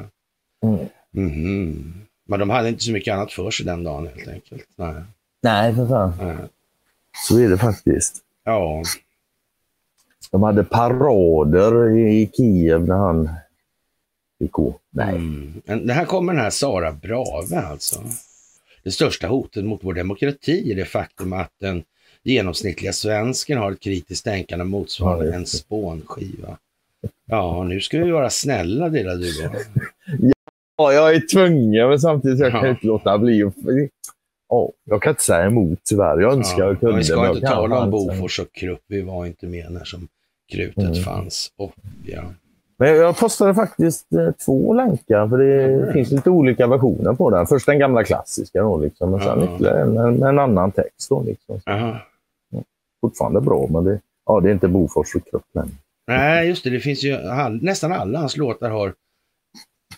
Mm. 0.63 0.79
Mhm. 1.11 1.95
Men 2.29 2.41
de 2.41 2.51
hade 2.51 2.69
inte 2.69 2.83
så 2.85 2.93
mycket 2.93 3.15
annat 3.15 3.33
för 3.33 3.51
sig 3.51 3.67
den 3.67 3.85
dagen 3.85 4.09
helt 4.15 4.29
enkelt. 4.29 4.65
Nej. 4.77 4.95
Nej, 5.43 5.75
för 5.75 5.87
fan. 5.89 6.13
Nej. 6.23 6.37
Så 7.29 7.39
är 7.39 7.49
det 7.49 7.59
faktiskt. 7.59 8.17
Ja, 8.45 8.83
De 10.31 10.43
hade 10.43 10.65
parader 10.65 11.99
i 11.99 12.31
Kiev 12.37 12.89
när 12.89 12.95
han 12.97 13.31
gick 14.39 14.53
gå. 14.53 14.75
Nej. 14.91 15.17
Mm. 15.17 15.87
Det 15.87 15.93
här 15.93 16.05
kommer 16.05 16.33
den 16.33 16.43
här 16.43 16.51
Sara 16.51 16.93
Brave 16.93 17.61
alltså. 17.61 18.05
Det 18.85 18.91
största 18.91 19.27
hotet 19.27 19.65
mot 19.65 19.85
vår 19.85 19.95
demokrati 19.95 20.73
är 20.73 20.77
det 20.77 20.85
faktum 20.85 21.33
att 21.33 21.53
den 21.61 21.83
genomsnittliga 22.27 22.93
svensken 22.93 23.59
har 23.59 23.73
ett 23.73 23.81
kritiskt 23.81 24.25
tänkande 24.25 24.65
motsvarande 24.65 25.27
Ja, 25.27 25.35
en 25.35 25.47
spånskiva. 25.47 26.57
Ja, 27.27 27.65
nu 27.65 27.81
ska 27.81 27.99
vi 28.05 28.11
vara 28.11 28.31
snälla 28.31 28.89
lilla 28.89 29.15
du. 29.15 29.31
Ja, 30.79 30.93
jag 30.93 31.15
är 31.15 31.21
tvungen, 31.33 31.89
men 31.89 31.99
samtidigt 32.01 32.39
jag 32.39 32.51
kan 32.53 32.61
Ja. 32.61 32.67
jag 32.67 32.75
inte 32.77 32.87
låta 32.87 33.19
bli. 33.19 33.51
Ja, 34.49 34.71
jag 34.85 35.03
kan 35.03 35.11
inte 35.11 35.23
säga 35.23 35.47
emot 35.47 35.79
tyvärr. 35.85 36.21
Jag 36.21 36.33
önskar 36.33 36.65
jag 36.65 36.81
kunde. 36.81 36.97
vi 36.97 37.05
ska 37.05 37.29
inte 37.35 37.47
tala 37.47 37.81
om. 37.81 37.91
Bofors 37.91 38.41
och 38.41 38.53
Krupp. 38.53 38.81
Vi 38.87 39.03
var 39.03 39.27
inte 39.27 39.47
med 39.47 39.73
när 39.73 39.85
som 39.85 40.09
krutet 40.53 40.79
Mm. 40.85 40.95
fanns. 40.95 41.53
Och, 41.57 41.73
ja. 42.07 42.23
Men 42.79 42.95
jag 42.97 43.19
postade 43.19 43.55
faktiskt 43.55 44.13
eh, 44.13 44.31
två 44.45 44.75
länkar, 44.75 45.29
för 45.29 45.39
det 45.39 45.65
Mm. 45.65 45.93
finns 45.93 46.11
lite 46.11 46.31
olika 46.31 46.67
versioner 46.67 47.13
på 47.13 47.31
den. 47.31 47.47
Först 47.47 47.67
den 47.67 47.79
gamla 47.79 48.05
klassiska, 48.05 48.63
då, 48.63 48.79
liksom, 48.79 49.15
och 49.15 49.23
sen 49.23 49.41
Ja. 49.41 49.55
ytterligare 49.55 49.83
en, 49.83 49.97
en, 49.97 50.23
en 50.23 50.39
annan 50.39 50.73
text. 50.73 51.09
Då, 51.09 51.23
liksom. 51.23 51.61
Aha. 51.67 51.97
Fortfarande 53.09 53.41
bra, 53.41 53.67
men 53.71 53.85
det, 53.85 54.01
ja, 54.27 54.41
det 54.41 54.49
är 54.49 54.53
inte 54.53 54.69
Bofors 54.69 55.15
och 55.15 55.43
längre. 55.53 55.71
Nej, 56.07 56.49
just 56.49 56.65
det. 56.65 56.71
Det 56.71 56.81
finns 56.81 57.05
ju, 57.05 57.17
all, 57.17 57.63
nästan 57.63 57.93
alla 57.93 58.19
hans 58.19 58.37
låtar 58.37 58.71
har 58.71 58.89
Det 58.89 58.95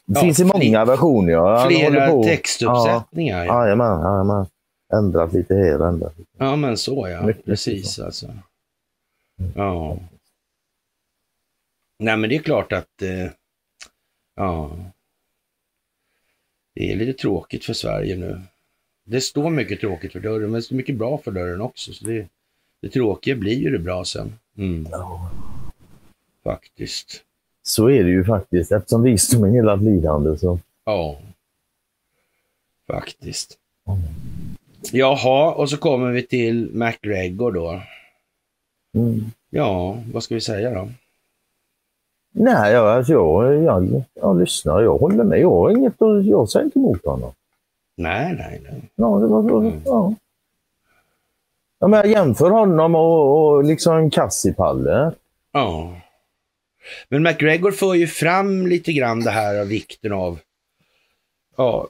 Ja, 0.05 0.21
finns 0.21 0.41
i 0.41 0.45
många 0.45 0.85
versioner. 0.85 1.33
Ja. 1.33 1.59
Han 1.59 1.69
flera 1.69 2.23
textuppsättningar. 2.23 3.45
Ja. 3.45 3.55
Ja, 3.55 3.63
jajamän, 3.63 4.01
jajamän. 4.01 4.47
Ändrat 4.93 5.33
lite 5.33 5.55
här 5.55 5.81
och 5.81 5.89
ändrat 5.89 6.19
lite. 6.19 6.31
ja, 6.39 6.57
men 6.57 6.77
så 6.77 7.09
ja. 7.09 7.27
Mycket 7.27 7.45
Precis 7.45 7.99
alltså. 7.99 8.27
Ja. 9.55 9.97
Nej, 11.99 12.17
men 12.17 12.31
det 12.31 12.37
är 12.37 12.43
klart 12.43 12.73
att 12.73 13.03
eh, 13.03 13.31
ja. 14.37 14.71
Det 16.75 16.93
är 16.93 16.97
lite 16.97 17.19
tråkigt 17.19 17.65
för 17.65 17.73
Sverige 17.73 18.17
nu. 18.17 18.41
Det 19.05 19.21
står 19.21 19.51
mycket 19.51 19.81
tråkigt 19.81 20.13
för 20.13 20.21
dörren, 20.21 20.43
men 20.43 20.53
det 20.53 20.63
står 20.63 20.77
mycket 20.77 20.97
bra 20.97 21.19
för 21.19 21.31
dörren 21.31 21.61
också. 21.61 21.93
Så 21.93 22.05
det, 22.05 22.29
det 22.81 22.89
tråkiga 22.89 23.37
blir 23.37 23.55
ju 23.59 23.71
det 23.71 23.79
bra 23.79 24.05
sen. 24.05 24.33
Mm. 24.59 24.87
Faktiskt. 26.45 27.23
Så 27.63 27.91
är 27.91 28.05
det 28.05 28.11
ju 28.11 28.25
faktiskt. 28.25 28.73
Eftersom 28.73 29.03
visdomen 29.03 29.53
hela 29.53 29.77
lidande 29.77 30.39
så... 30.39 30.59
Ja. 30.85 31.19
Faktiskt. 32.87 33.59
Jaha, 34.93 35.53
och 35.53 35.71
så 35.71 35.77
kommer 35.77 36.11
vi 36.11 36.27
till 36.27 36.71
McGregor 36.73 37.53
då. 37.53 37.83
Mm. 38.95 39.25
Ja, 39.51 39.99
vad 40.13 40.23
ska 40.23 40.35
vi 40.35 40.41
säga 40.41 40.75
då? 40.75 40.89
Nej, 42.33 42.73
jag, 42.73 42.87
alltså 42.87 43.13
jag, 43.13 43.63
jag, 43.63 44.03
jag 44.15 44.41
lyssnar. 44.41 44.83
Jag 44.83 44.99
håller 44.99 45.25
med. 45.25 45.41
Jag 45.41 45.73
inget 45.73 45.95
Jag 46.25 46.49
säger 46.49 46.65
inte 46.65 46.79
emot 46.79 47.05
honom. 47.05 47.33
Nej, 47.97 48.35
nej, 48.39 48.61
nej. 48.71 48.83
Ja, 48.95 49.19
det 49.19 49.27
var. 49.27 49.61
Mm. 49.61 49.81
Ja. 49.85 50.15
Ja, 51.79 51.89
men 51.89 51.99
jag 51.99 52.07
jämför 52.11 52.51
honom 52.51 52.95
och, 52.95 53.47
och 53.57 53.65
liksom 53.65 54.11
Kassipalle. 54.11 55.13
Ja. 55.53 56.01
Men 57.09 57.23
McGregor 57.23 57.71
för 57.73 57.95
ju 57.95 58.07
fram 58.07 58.67
lite 58.67 58.93
grann 58.93 59.21
det 59.21 59.31
här 59.31 59.61
av 59.61 59.67
vikten 59.67 60.13
av 60.13 60.39
ja, 61.57 61.89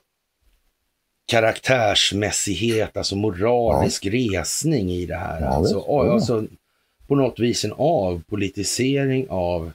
karaktärsmässighet, 1.26 2.96
alltså 2.96 3.16
moralisk 3.16 4.06
resning 4.06 4.90
i 4.90 5.06
det 5.06 5.16
här. 5.16 5.40
Ja, 5.40 5.46
alltså, 5.46 5.84
ja, 5.88 6.06
Ja. 6.06 6.12
alltså, 6.12 6.44
på 7.06 7.14
något 7.14 7.38
vis 7.38 7.64
en 7.64 7.72
avpolitisering 7.76 9.26
av 9.30 9.72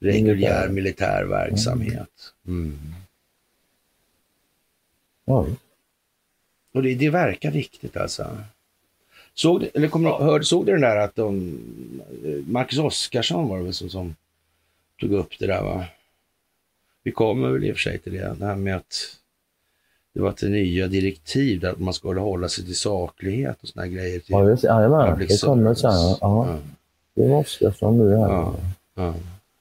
reguljär 0.00 0.68
Militär. 0.68 1.24
verksamhet. 1.24 2.32
Mm. 2.46 2.78
Ja. 5.24 5.46
Och 6.74 6.82
det, 6.82 6.94
det 6.94 7.10
verkar 7.10 7.50
viktigt 7.50 7.96
alltså. 7.96 8.36
Såg 9.34 9.60
du, 9.60 9.70
eller 9.74 9.88
kom, 9.88 10.02
du- 10.02 10.10
hörde, 10.10 10.44
såg 10.44 10.66
du 10.66 10.72
den 10.72 10.80
där 10.80 10.96
att 10.96 11.16
de, 11.16 11.58
Marcus 12.46 12.78
Oskarsson 12.78 13.48
var 13.48 13.58
det 13.58 13.64
väl 13.64 13.74
som, 13.74 13.88
som 13.90 14.16
tog 15.00 15.12
upp 15.12 15.38
det 15.38 15.46
där 15.46 15.62
va? 15.62 15.84
Vi 17.02 17.12
kommer 17.12 17.48
väl 17.50 17.64
i 17.64 17.72
och 17.72 17.76
för 17.76 17.80
sig 17.82 17.98
till 17.98 18.12
det, 18.12 18.36
det 18.38 18.46
här 18.46 18.56
med 18.56 18.76
att 18.76 19.16
det 20.14 20.20
var 20.20 20.32
till 20.32 20.50
nya 20.50 20.86
direktiv 20.86 21.60
där 21.60 21.70
att 21.70 21.78
man 21.80 21.94
skulle 21.94 22.20
hålla 22.20 22.48
sig 22.48 22.64
till 22.64 22.76
saklighet 22.76 23.56
och 23.62 23.68
såna 23.68 23.84
här 23.84 23.92
grejer. 23.92 24.18
Till 24.18 24.26
Ja, 24.32 24.48
just 24.48 24.62
det. 24.62 24.68
Jajamän, 24.68 25.18
det 25.18 25.42
kommer 25.42 25.74
sen. 25.74 25.90
Ja, 25.92 26.18
Ja, 26.20 26.58
det 27.14 27.28
var 27.28 27.38
Oskarsson 27.38 27.98
nu 27.98 28.10
ja, 28.10 28.54
ja. 28.94 29.14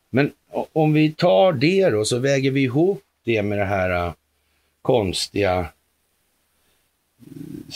Men 0.09 0.31
om 0.73 0.93
vi 0.93 1.11
tar 1.11 1.53
det 1.53 1.89
då 1.89 2.05
så 2.05 2.19
väger 2.19 2.51
vi 2.51 2.61
ihop 2.61 3.03
det 3.25 3.43
med 3.43 3.57
det 3.57 3.65
här 3.65 4.07
äh, 4.07 4.13
konstiga 4.81 5.65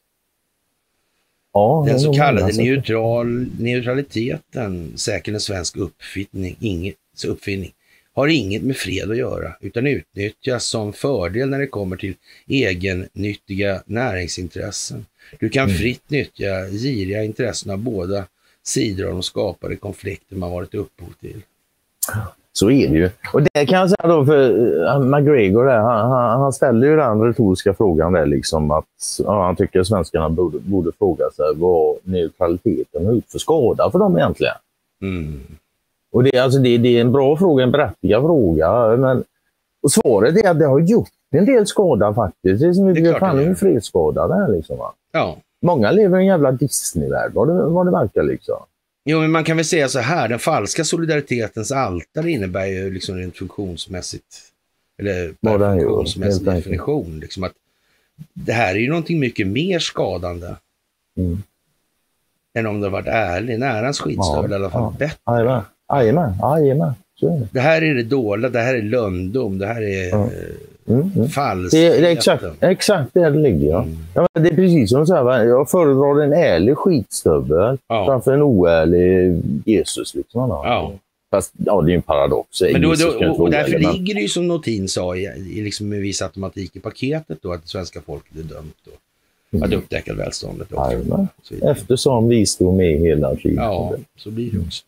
Ja, 1.54 1.84
Den 1.88 2.00
så 2.00 2.14
kallade 2.14 2.54
som- 2.54 2.64
neutral, 2.64 3.48
neutraliteten, 3.60 4.94
säkert 4.98 5.34
en 5.34 5.40
svensk 5.40 5.78
uppfinning, 5.78 6.56
inget, 6.60 6.96
uppfinning, 7.28 7.74
har 8.14 8.28
inget 8.28 8.64
med 8.64 8.78
fred 8.78 9.12
att 9.12 9.18
göra, 9.18 9.56
utan 9.62 9.88
utnyttjas 9.88 10.66
som 10.66 10.94
fördel 10.94 11.50
när 11.50 11.60
det 11.60 11.68
kommer 11.68 11.98
till 11.98 12.14
egennyttiga 12.48 13.84
näringsintressen. 13.86 15.06
Du 15.40 15.50
kan 15.50 15.64
Mm. 15.70 15.78
fritt 15.78 16.10
nyttja 16.10 16.68
giriga 16.70 17.24
intressen 17.24 17.72
av 17.72 17.78
båda 17.78 18.26
sidor 18.64 19.06
av 19.06 19.12
de 19.12 19.24
skapade 19.24 19.76
konflikter 19.76 20.36
man 20.36 20.52
varit 20.52 20.74
upphov 20.76 21.14
till. 21.22 21.42
Så 22.54 22.72
är 22.72 22.88
det 22.88 22.96
ju. 22.96 23.10
Och 23.34 23.42
det 23.42 23.66
kan 23.66 23.80
jag 23.80 23.90
säga 23.90 24.08
då 24.08 24.26
för 24.26 24.50
eh, 24.86 25.00
McGregor, 25.00 25.66
där, 25.66 25.78
han, 25.78 26.12
han, 26.12 26.42
han 26.42 26.54
ställer 26.54 26.88
ju 26.88 26.96
den 26.96 27.22
retoriska 27.22 27.74
frågan 27.74 28.14
där 28.14 28.26
liksom 28.26 28.72
att 28.72 28.86
ja, 29.24 29.46
han 29.46 29.56
tycker 29.56 29.80
att 29.80 29.88
svenskarna 29.88 30.30
borde, 30.30 30.60
borde 30.60 30.92
fråga 30.98 31.30
sig 31.30 31.46
vad 31.56 31.96
neutraliteten 32.04 33.06
har 33.06 33.14
gjort 33.14 33.30
för 33.32 33.40
skada 33.40 33.92
för 33.92 34.00
dem 34.00 34.18
egentligen. 34.18 34.56
Mm. 35.02 35.42
Och 36.12 36.24
det, 36.24 36.36
är 36.36 36.42
alltså, 36.42 36.60
det, 36.60 36.78
det 36.78 36.98
är 36.98 37.02
en 37.02 37.12
bra 37.12 37.38
fråga, 37.38 37.64
en 37.64 37.72
berättigad 37.72 38.22
fråga. 38.22 38.98
Men, 38.98 39.24
och 39.84 39.92
svaret 39.92 40.38
är 40.38 40.50
att 40.50 40.60
det 40.60 40.66
har 40.66 40.80
gjort 40.80 41.10
en 41.32 41.46
del 41.46 41.68
skada 41.68 42.14
faktiskt. 42.14 42.62
Det 42.62 42.68
är 42.68 42.74
som 42.74 42.94
vi 42.94 43.02
klart 43.02 43.20
fan 43.20 43.36
det 43.36 43.44
gör. 43.44 43.50
en 43.50 43.56
fredsskada 43.56 44.28
där 44.28 44.48
liksom. 44.48 44.78
Va? 44.78 44.94
Ja, 45.12 45.38
Många 45.64 45.92
lever 45.92 46.18
i 46.18 46.22
en 46.22 46.28
jävla 46.28 46.52
Disneyvärld 46.52 47.32
vad 47.34 47.48
det, 47.48 47.64
vad 47.64 47.86
det 47.86 47.92
verkar 47.92 48.24
liksom. 48.24 48.56
Jo, 49.06 49.20
men 49.22 49.32
man 49.32 49.44
kan 49.44 49.56
väl 49.58 49.66
säga 49.66 49.90
så 49.90 50.00
här, 50.00 50.28
den 50.28 50.40
falska 50.40 50.84
solidaritetens 50.84 51.72
altare 51.72 52.32
innebär 52.32 52.66
ju 52.66 52.92
liksom 52.94 53.16
rent 53.18 53.38
funktionsmässigt, 53.38 54.26
eller 55.00 55.34
gör, 55.80 55.80
funktionsmässig 55.80 56.46
definition, 56.46 57.20
liksom 57.20 57.44
att 57.44 57.54
det 58.34 58.54
här 58.54 58.76
är 58.76 58.80
ju 58.80 58.90
någonting 58.90 59.20
mycket 59.20 59.48
mer 59.48 59.80
skadande 59.80 60.56
Mm. 61.18 61.44
än 62.54 62.68
om 62.68 62.82
det 62.82 62.90
varit 62.90 63.08
ärlig. 63.08 63.60
Närans 63.60 64.00
skitstövel 64.00 64.52
i 64.52 64.56
alla 64.56 64.70
fall 64.70 64.82
ja. 64.82 64.96
bättre. 65.00 65.18
Jajamän, 65.28 66.34
jajamän, 66.42 66.94
det. 67.52 67.60
Här 67.60 67.82
är 67.82 67.94
det 67.96 68.04
dolda, 68.04 68.50
det 68.50 68.60
här 68.60 68.76
är 68.76 68.82
lönndom, 68.82 69.58
det 69.58 69.68
här 69.68 69.82
är 69.82 70.10
Ja. 70.10 70.24
eh, 70.24 70.30
Mm, 70.88 71.02
mm. 71.02 71.64
Det, 71.72 71.80
det 71.80 71.88
är 71.98 72.04
exakt, 72.04 72.44
exakt 72.60 73.14
där 73.14 73.32
det 73.32 73.40
ligger. 73.40 73.70
Ja. 73.70 73.84
Mm. 73.84 73.98
Ja, 74.14 74.28
men 74.34 74.44
det 74.44 74.50
är 74.50 74.56
precis 74.56 74.90
som 74.90 75.08
så 75.08 75.16
här, 75.16 75.24
va? 75.24 75.44
jag 75.44 75.70
föredrar 75.70 76.22
en 76.22 76.34
ärlig 76.34 76.78
skitstövel 76.78 77.78
Ja. 77.88 78.06
framför 78.06 78.34
en 78.34 78.42
oärlig 78.42 79.42
Jesus. 79.66 80.16
Liksom? 80.16 80.50
Ja. 80.50 80.94
Fast 81.32 81.54
ja, 81.66 81.82
det 81.82 81.88
är 81.88 81.90
ju 81.92 81.96
en 81.96 82.02
paradox. 82.02 82.62
Men 82.62 82.82
då, 82.82 82.94
då, 82.94 83.28
och, 83.30 83.40
och 83.40 83.52
därför 83.52 83.80
men- 83.80 83.92
ligger 83.92 84.14
det 84.16 84.22
ju 84.22 84.28
som 84.28 84.48
Notin 84.48 84.88
sa 84.88 85.16
i, 85.16 85.24
i 85.26 85.62
liksom 85.62 85.90
med 85.90 86.00
viss 86.02 86.22
automatik 86.22 86.76
i 86.76 86.80
paketet 86.80 87.38
då 87.42 87.54
att 87.54 87.68
svenska 87.68 88.02
folket 88.02 88.38
är 88.38 88.44
dömt 88.44 88.76
då, 88.86 88.92
att 89.58 89.66
Mm. 89.66 89.80
upptäcka 89.80 90.14
välståndet 90.14 90.74
också. 90.74 90.92
Jajamän. 90.92 91.28
Så. 91.44 91.56
Eftersom 91.70 92.28
visdom 92.30 92.80
är 92.82 92.98
hela 92.98 93.36
tiden. 93.36 93.56
Ja, 93.64 93.94
så 94.18 94.32
blir 94.32 94.52
det 94.52 94.60
också. 94.60 94.84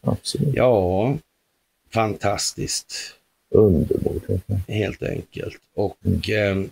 Absolut. 0.00 0.54
Ja, 0.54 1.14
fantastiskt. 1.94 2.94
Underbart. 3.54 4.22
Helt 4.68 5.02
enkelt. 5.02 5.54
Och 5.74 5.96
Mm. 6.04 6.20
ehm, 6.52 6.68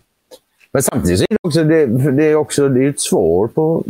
Men 0.72 0.82
samtidigt 0.82 1.20
är 1.20 1.26
det 1.30 1.36
också, 1.42 1.64
det, 1.64 1.86
det 2.10 2.24
är 2.24 2.34
också 2.34 2.68
det 2.68 2.84
är 2.84 2.88
ett 2.90 3.00
svar 3.00 3.46
på, 3.46 3.84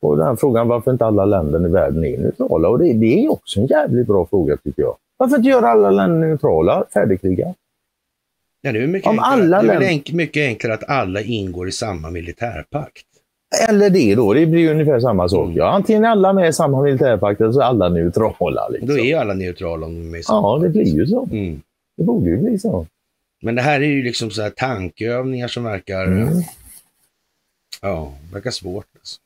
på 0.00 0.16
den 0.16 0.26
här 0.26 0.36
frågan 0.36 0.68
varför 0.68 0.90
inte 0.92 1.04
alla 1.06 1.24
länder 1.24 1.66
i 1.66 1.70
världen 1.70 2.04
är 2.04 2.18
neutrala. 2.18 2.68
Och 2.68 2.78
det, 2.78 2.92
det 2.92 3.24
är 3.24 3.32
också 3.32 3.60
en 3.60 3.66
jävligt 3.66 4.06
bra 4.06 4.26
fråga 4.26 4.56
tycker 4.56 4.82
jag. 4.82 4.96
Varför 5.16 5.36
inte 5.36 5.48
göra 5.48 5.68
alla 5.68 5.90
länder 5.90 6.28
neutrala, 6.28 6.84
färdigkriga? 6.94 7.54
ja, 8.62 8.72
det 8.72 8.78
är 8.82 8.86
mycket, 8.86 9.08
Om 9.10 9.18
enklare, 9.18 9.42
alla 9.42 9.62
länder- 9.62 9.86
enk, 9.88 10.12
mycket 10.12 10.46
enklare 10.48 10.74
att 10.74 10.88
alla 10.88 11.20
ingår 11.20 11.68
i 11.68 11.72
samma 11.72 12.10
militärpakt. 12.10 13.02
Eller 13.68 13.90
det 13.90 14.14
då, 14.14 14.32
det 14.34 14.46
blir 14.46 14.70
ungefär 14.70 15.00
samma 15.00 15.28
sak. 15.28 15.44
Mm. 15.44 15.56
Ja, 15.56 15.70
antingen 15.70 16.04
alla 16.04 16.32
med 16.32 16.48
i 16.48 16.52
samma 16.52 16.82
militärpakt 16.82 17.40
eller 17.40 17.52
så 17.52 17.60
är 17.60 17.64
alla 17.64 17.88
neutrala. 17.88 18.68
Liksom. 18.68 18.88
Då 18.88 18.98
är 18.98 19.04
ju 19.04 19.14
alla 19.14 19.34
neutrala 19.34 19.86
om 19.86 19.94
de 19.94 20.14
är 20.14 20.18
i 20.18 20.22
samma 20.22 20.40
Ja, 20.40 20.58
det 20.62 20.68
blir 20.68 20.94
ju 20.96 21.06
så. 21.06 21.28
Mm. 21.32 21.60
Det 21.96 22.04
borde 22.04 22.30
ju 22.30 22.36
bli 22.36 22.58
så. 22.58 22.86
Men 23.42 23.54
det 23.54 23.62
här 23.62 23.80
är 23.80 23.86
ju 23.86 24.02
liksom 24.02 24.30
så 24.30 24.42
här 24.42 24.50
tankeövningar 24.50 25.48
som 25.48 25.64
verkar, 25.64 26.06
Mm. 26.06 26.42
ja, 27.80 28.14
verkar 28.32 28.50
svårt. 28.50 28.86
Alltså. 28.98 29.20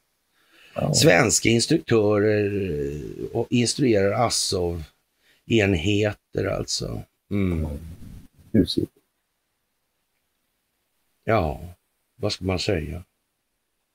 Ja. 0.75 0.95
Svenska 0.95 1.49
instruktörer 1.49 2.71
eh, 2.91 2.97
och 3.33 3.47
instruerar 3.51 4.27
Azov-enheter 4.27 6.45
alltså. 6.45 7.03
Mm. 7.31 7.67
Husigt. 8.53 8.93
Ja, 11.25 11.61
vad 12.17 12.33
ska 12.33 12.45
man 12.45 12.59
säga? 12.59 13.03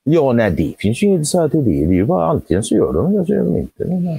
Ja, 0.04 0.32
nej, 0.32 0.50
det 0.50 0.74
finns 0.78 1.02
ju 1.02 1.06
inget 1.06 1.20
att 1.20 1.26
säga 1.28 1.48
till 1.48 1.64
det. 1.64 1.70
Det 1.70 1.84
är 1.92 1.92
ju 1.92 2.04
bara 2.04 2.26
antingen 2.26 2.62
så 2.64 2.74
gör 2.74 2.92
de 2.92 3.12
det 3.12 3.16
eller 3.18 3.26
så 3.26 3.32
gör 3.32 3.44
de 3.44 3.56
inte 3.56 3.84
det. 3.84 4.18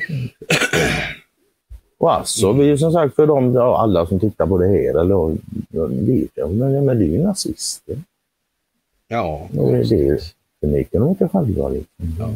Och 2.04 2.14
alltså, 2.14 2.52
vi 2.52 2.70
är 2.70 2.78
som 2.78 2.92
sagt 2.92 3.16
för 3.16 3.28
de, 3.28 3.54
ja, 3.54 3.78
alla 3.82 4.06
som 4.06 4.20
tittar 4.20 4.48
på 4.48 4.58
det 4.58 4.68
här, 4.68 5.00
eller 5.00 5.38
ja, 5.70 5.86
vet 5.86 6.50
men, 6.50 6.86
men 6.86 7.00
det 7.00 7.06
är 7.06 7.10
ju 7.10 7.24
nazister. 7.24 7.98
Ja, 9.08 9.50
Och 9.58 9.72
det, 9.72 9.84
det 9.84 10.22
förnekar 10.60 11.00
de 11.00 11.10
inte 11.10 11.28
själva. 11.28 11.70
Liksom. 11.70 12.16
Ja. 12.20 12.30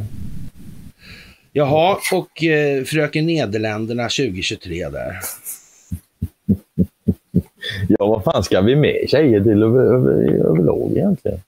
Jaha, 1.52 1.96
och 2.12 2.44
eh, 2.44 2.84
Fröken 2.84 3.26
Nederländerna 3.26 4.02
2023 4.02 4.88
där. 4.88 5.12
Ja, 7.88 8.06
vad 8.06 8.24
fan 8.24 8.44
ska 8.44 8.60
vi 8.60 8.76
med 8.76 9.04
tjejer 9.08 9.40
till 9.40 9.62
över, 9.62 9.84
över, 9.84 10.32
överlag 10.32 10.90
egentligen? 10.96 11.40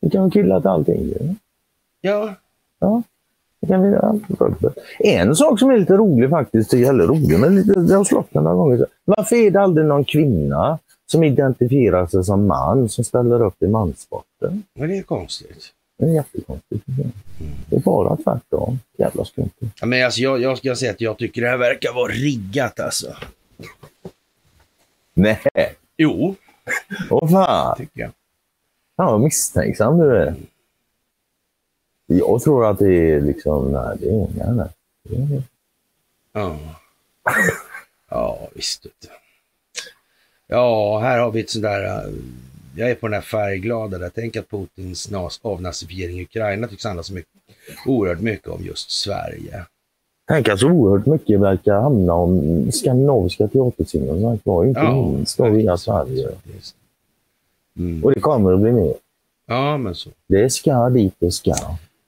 Vi 0.00 0.10
kan 0.10 0.22
väl 0.22 0.30
killa 0.30 0.60
till 0.60 0.68
allting 0.68 1.02
ju. 1.02 1.34
Ja, 2.00 2.34
Ja, 2.80 3.02
kan 3.66 3.82
vi 3.82 3.88
göra. 3.88 4.20
En 4.98 5.36
sak 5.36 5.58
som 5.58 5.70
är 5.70 5.78
lite 5.78 5.92
rolig 5.96 6.30
faktiskt, 6.30 6.74
eller 6.74 7.06
rolig, 7.06 7.38
men 7.38 7.56
lite, 7.56 7.80
det 7.80 7.94
har 7.94 8.04
slått 8.04 8.34
några 8.34 8.54
gånger. 8.54 8.86
Varför 9.04 9.36
är 9.36 9.50
det 9.50 9.60
aldrig 9.60 9.86
någon 9.86 10.04
kvinna 10.04 10.78
som 11.06 11.24
identifierar 11.24 12.06
sig 12.06 12.24
som 12.24 12.46
man 12.46 12.88
som 12.88 13.04
ställer 13.04 13.42
upp 13.42 13.62
i 13.62 13.66
manssporten? 13.66 14.62
men 14.78 14.88
det 14.88 14.98
är 14.98 15.02
konstigt. 15.02 15.64
Det 15.98 16.04
är 16.04 16.10
jättekonstigt. 16.10 16.84
Det 17.70 17.76
är 17.76 17.80
bara 17.80 18.16
tvärtom. 18.16 18.78
Jävla 18.98 19.24
skumt. 19.24 19.50
Ja, 19.80 19.86
men 19.86 20.04
alltså, 20.04 20.20
jag, 20.20 20.40
jag 20.40 20.58
ska 20.58 20.76
säga 20.76 20.90
att 20.90 21.00
jag 21.00 21.18
tycker 21.18 21.42
det 21.42 21.48
här 21.48 21.56
verkar 21.56 21.94
vara 21.94 22.12
riggat 22.12 22.80
alltså. 22.80 23.06
Nej, 25.14 25.40
Jo, 25.96 26.34
vad 27.10 27.30
fan. 27.30 27.76
tycker 27.76 28.00
jag. 28.00 28.10
Fan 28.96 29.12
vad 29.12 29.20
misstänksam 29.20 29.98
du 29.98 30.16
är. 30.16 30.34
Jag 32.18 32.42
tror 32.42 32.70
att 32.70 32.78
det 32.78 33.10
är 33.12 33.20
liksom, 33.20 33.72
nej 33.72 33.96
det 34.00 34.08
är 34.08 34.52
nej. 34.52 34.68
Det 35.08 35.16
är- 35.36 35.42
Ja, 36.32 36.56
ja 38.10 38.48
visst. 38.54 38.86
Ja, 40.46 40.98
här 40.98 41.18
har 41.18 41.30
vi 41.30 41.40
ett 41.40 41.50
sånt 41.50 41.62
där... 41.62 41.84
äh, 41.84 42.12
Jag 42.76 42.90
är 42.90 42.94
på 42.94 43.06
den 43.06 43.14
här 43.14 43.20
färgglada 43.20 43.98
där. 43.98 44.10
Tänk 44.14 44.36
att 44.36 44.50
Putins 44.50 45.10
avnazifiering 45.42 46.18
i 46.18 46.22
Ukraina 46.22 46.66
tycks 46.68 46.84
handla 46.84 47.02
så 47.02 47.14
mycket, 47.14 47.30
oerhört 47.86 48.20
mycket 48.20 48.48
om 48.48 48.64
just 48.64 48.90
Sverige. 48.90 49.64
Tänk 50.28 50.48
att 50.48 50.60
så 50.60 50.70
oerhört 50.70 51.06
mycket 51.06 51.40
verkar 51.40 51.74
hamna 51.80 52.12
om 52.14 52.72
skandinaviska 52.72 53.48
teaterscener 53.48 54.20
sagt 54.32 54.46
var, 54.46 54.64
inte 54.64 54.80
Ja, 54.80 55.08
minst 55.08 55.38
då 55.38 55.48
via 55.48 55.76
Sverige. 55.76 56.28
Mm. 57.78 58.04
Och 58.04 58.12
det 58.14 58.20
kommer 58.20 58.52
att 58.52 58.60
bli 58.60 58.72
mer. 58.72 58.94
Ja, 59.46 59.76
men 59.78 59.94
så. 59.94 60.10
Det 60.26 60.50
ska 60.52 60.88
dit 60.88 61.14
det 61.18 61.30
ska. 61.30 61.54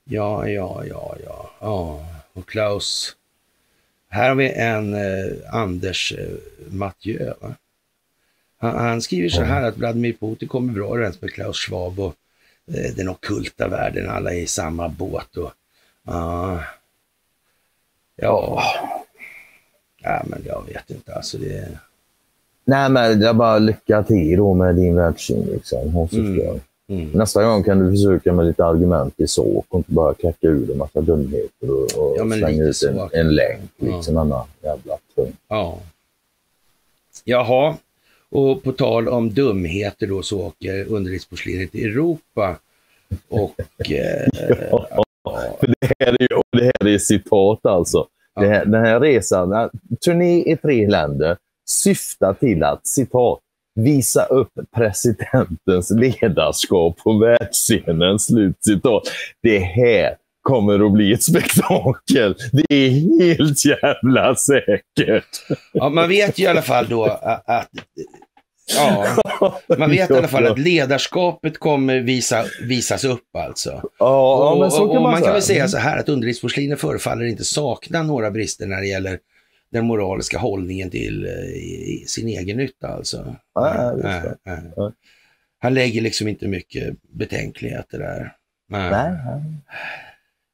Ja, 0.08 0.48
ja, 0.48 0.84
ja, 0.84 1.16
ja. 1.24 1.50
ja. 1.60 2.06
Och 2.32 2.48
Klaus. 2.48 3.16
Här 4.08 4.28
har 4.28 4.36
vi 4.36 4.52
en 4.52 4.94
eh, 4.94 5.54
Anders 5.54 6.12
eh, 6.12 6.36
Mathieu. 6.70 7.32
Va? 7.40 7.54
Han, 8.58 8.76
han 8.76 9.02
skriver 9.02 9.28
så 9.28 9.42
här 9.42 9.62
att 9.62 9.76
Vladimir 9.76 10.12
Putin 10.12 10.48
kommer 10.48 10.72
bra 10.72 10.94
överens 10.94 11.20
med 11.20 11.32
Klaus 11.32 11.56
Schwab 11.56 12.00
och 12.00 12.14
eh, 12.66 12.94
den 12.96 13.08
ockulta 13.08 13.68
världen. 13.68 14.10
Alla 14.10 14.32
är 14.34 14.38
i 14.38 14.46
samma 14.46 14.88
båt. 14.88 15.36
Och, 15.36 15.52
ja. 16.02 16.64
ja. 18.16 18.62
Ja, 20.02 20.22
men 20.26 20.42
jag 20.46 20.66
vet 20.66 20.90
inte. 20.90 21.14
Alltså 21.14 21.38
det, 21.38 21.78
Nej 22.64 22.90
men 22.90 23.22
är 23.22 23.32
bara 23.32 23.58
lycka 23.58 24.02
till 24.02 24.36
då 24.36 24.54
med 24.54 24.74
din 24.74 24.96
världssyn 24.96 25.46
liksom. 25.46 25.92
Hon 25.92 26.08
förstör. 26.08 26.50
mm. 26.50 26.60
Nästa 26.88 27.44
gång 27.44 27.62
kan 27.62 27.78
du 27.78 27.90
försöka 27.90 28.32
med 28.32 28.46
lite 28.46 28.64
argument 28.64 29.14
i 29.16 29.26
sak 29.26 29.66
och 29.68 29.78
inte 29.78 29.92
bara 29.92 30.14
kläcka 30.14 30.46
ur 30.46 30.70
en 30.70 30.78
massa 30.78 31.00
dumheter 31.00 31.70
och, 31.70 31.82
och 31.82 32.16
Ja, 32.18 32.36
slänga 32.36 32.62
ut 32.62 32.66
en, 32.68 32.74
så. 32.74 33.10
en 33.12 33.34
länk. 33.34 33.70
Ja. 33.76 33.96
Liksom, 33.96 34.16
annan 34.16 34.46
jävla 34.62 34.96
tung. 35.14 35.32
Ja. 35.48 35.78
Jaha, 37.24 37.76
och 38.30 38.62
på 38.62 38.72
tal 38.72 39.08
om 39.08 39.34
dumheter 39.34 40.06
då 40.06 40.22
så 40.22 40.40
åker 40.46 40.84
underlivsporslinet 40.92 41.74
i 41.74 41.84
Europa 41.84 42.56
och 43.28 43.54
eh, 43.90 44.30
För 45.60 45.66
det 45.66 45.86
här 45.98 46.06
är, 46.12 46.22
ju- 46.22 46.42
det 46.58 46.64
här 46.64 46.86
är 46.88 46.98
citat 46.98 47.66
alltså. 47.66 48.06
Det 48.40 48.46
här, 48.46 48.64
den 48.64 48.84
här 48.84 49.00
resan, 49.00 49.70
turné 50.04 50.52
i 50.52 50.56
tre 50.56 50.88
länder, 50.88 51.36
syftar 51.68 52.34
till 52.34 52.62
att 52.64 52.86
citat 52.86 53.38
visa 53.76 54.24
upp 54.24 54.52
presidentens 54.76 55.90
ledarskap 55.90 56.96
på 56.96 57.18
världsscenen. 57.18 58.18
Slut 58.18 58.56
citat. 58.60 59.02
Det 59.42 59.58
här 59.58 60.16
kommer 60.42 60.86
att 60.86 60.92
bli 60.92 61.12
ett 61.12 61.22
spektakel. 61.22 62.34
Det 62.52 62.74
är 62.74 62.90
helt 62.90 63.64
jävla 63.64 64.34
säkert. 64.34 65.28
ja, 65.72 65.88
man 65.88 66.08
vet 66.08 66.38
ju 66.38 66.44
i 66.44 66.46
alla 66.46 66.62
fall 66.62 66.86
då 66.88 67.04
att, 67.04 67.68
ja, 68.76 69.06
man 69.78 69.90
vet 69.90 70.10
i 70.10 70.14
alla 70.14 70.28
fall 70.28 70.46
att 70.46 70.58
ledarskapet 70.58 71.58
kommer 71.58 72.00
visa, 72.00 72.44
visas 72.62 73.04
upp 73.04 73.36
alltså. 73.36 73.82
Ja, 73.98 74.50
och, 74.52 74.60
men 74.60 74.70
så 74.70 74.82
och, 74.82 74.88
kan 74.88 74.96
och 74.96 75.02
man, 75.02 75.12
man 75.12 75.22
kan 75.22 75.32
väl 75.32 75.42
säga. 75.42 75.56
säga 75.56 75.68
så 75.68 75.78
här 75.78 75.98
att 75.98 76.08
underlivsporslinet 76.08 76.80
förefaller 76.80 77.24
inte 77.24 77.44
sakna 77.44 78.02
några 78.02 78.30
brister 78.30 78.66
när 78.66 78.80
det 78.80 78.86
gäller 78.86 79.18
den 79.76 79.86
moraliska 79.86 80.38
hållningen 80.38 80.90
till 80.90 81.26
eh, 81.26 82.06
sin 82.06 82.28
egen 82.28 82.56
nytta 82.56 82.88
alltså. 82.88 83.36
Ja, 83.54 83.92
det. 83.92 84.36
nej. 84.44 84.62
Ja. 84.76 84.92
Han 85.58 85.74
lägger 85.74 86.00
liksom 86.00 86.28
inte 86.28 86.48
mycket 86.48 86.96
betänkligheter 87.02 87.98
där. 87.98 88.32
Nej. 88.68 89.12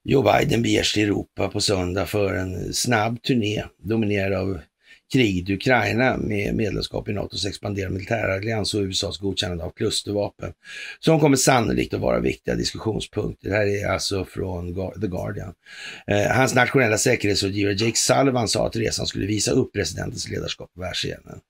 Joe 0.04 0.22
Biden 0.22 0.62
beger 0.62 0.82
sig 0.82 0.94
till 0.94 1.10
Europa 1.10 1.48
på 1.48 1.60
söndag 1.60 2.06
för 2.06 2.34
en 2.34 2.72
snabb 2.72 3.22
turné 3.22 3.64
dominerad 3.78 4.32
av 4.32 4.60
kriget 5.12 5.50
i 5.50 5.54
Ukraina 5.54 6.16
med 6.16 6.54
medlemskap 6.54 7.08
i 7.08 7.12
NATOs 7.12 7.46
expanderande 7.46 7.94
militärallians 7.94 8.74
och 8.74 8.80
USAs 8.80 9.18
godkännande 9.18 9.64
av 9.64 9.70
klustervapen 9.70 10.52
som 11.00 11.20
kommer 11.20 11.36
sannolikt 11.36 11.94
att 11.94 12.00
vara 12.00 12.20
viktiga 12.20 12.54
diskussionspunkter. 12.54 13.48
Det 13.48 13.56
här 13.56 13.84
är 13.84 13.92
alltså 13.92 14.24
från 14.24 14.74
The 14.74 15.06
Guardian. 15.06 15.52
Eh, 16.06 16.36
hans 16.36 16.54
nationella 16.54 16.98
säkerhetsrådgivare 16.98 17.74
Jake 17.74 17.96
Sullivan 17.96 18.48
sa 18.48 18.66
att 18.66 18.76
resan 18.76 19.06
skulle 19.06 19.26
visa 19.26 19.52
upp 19.52 19.72
presidentens 19.72 20.30
ledarskap 20.30 20.74
på 20.74 20.80
världsscenen. 20.80 21.40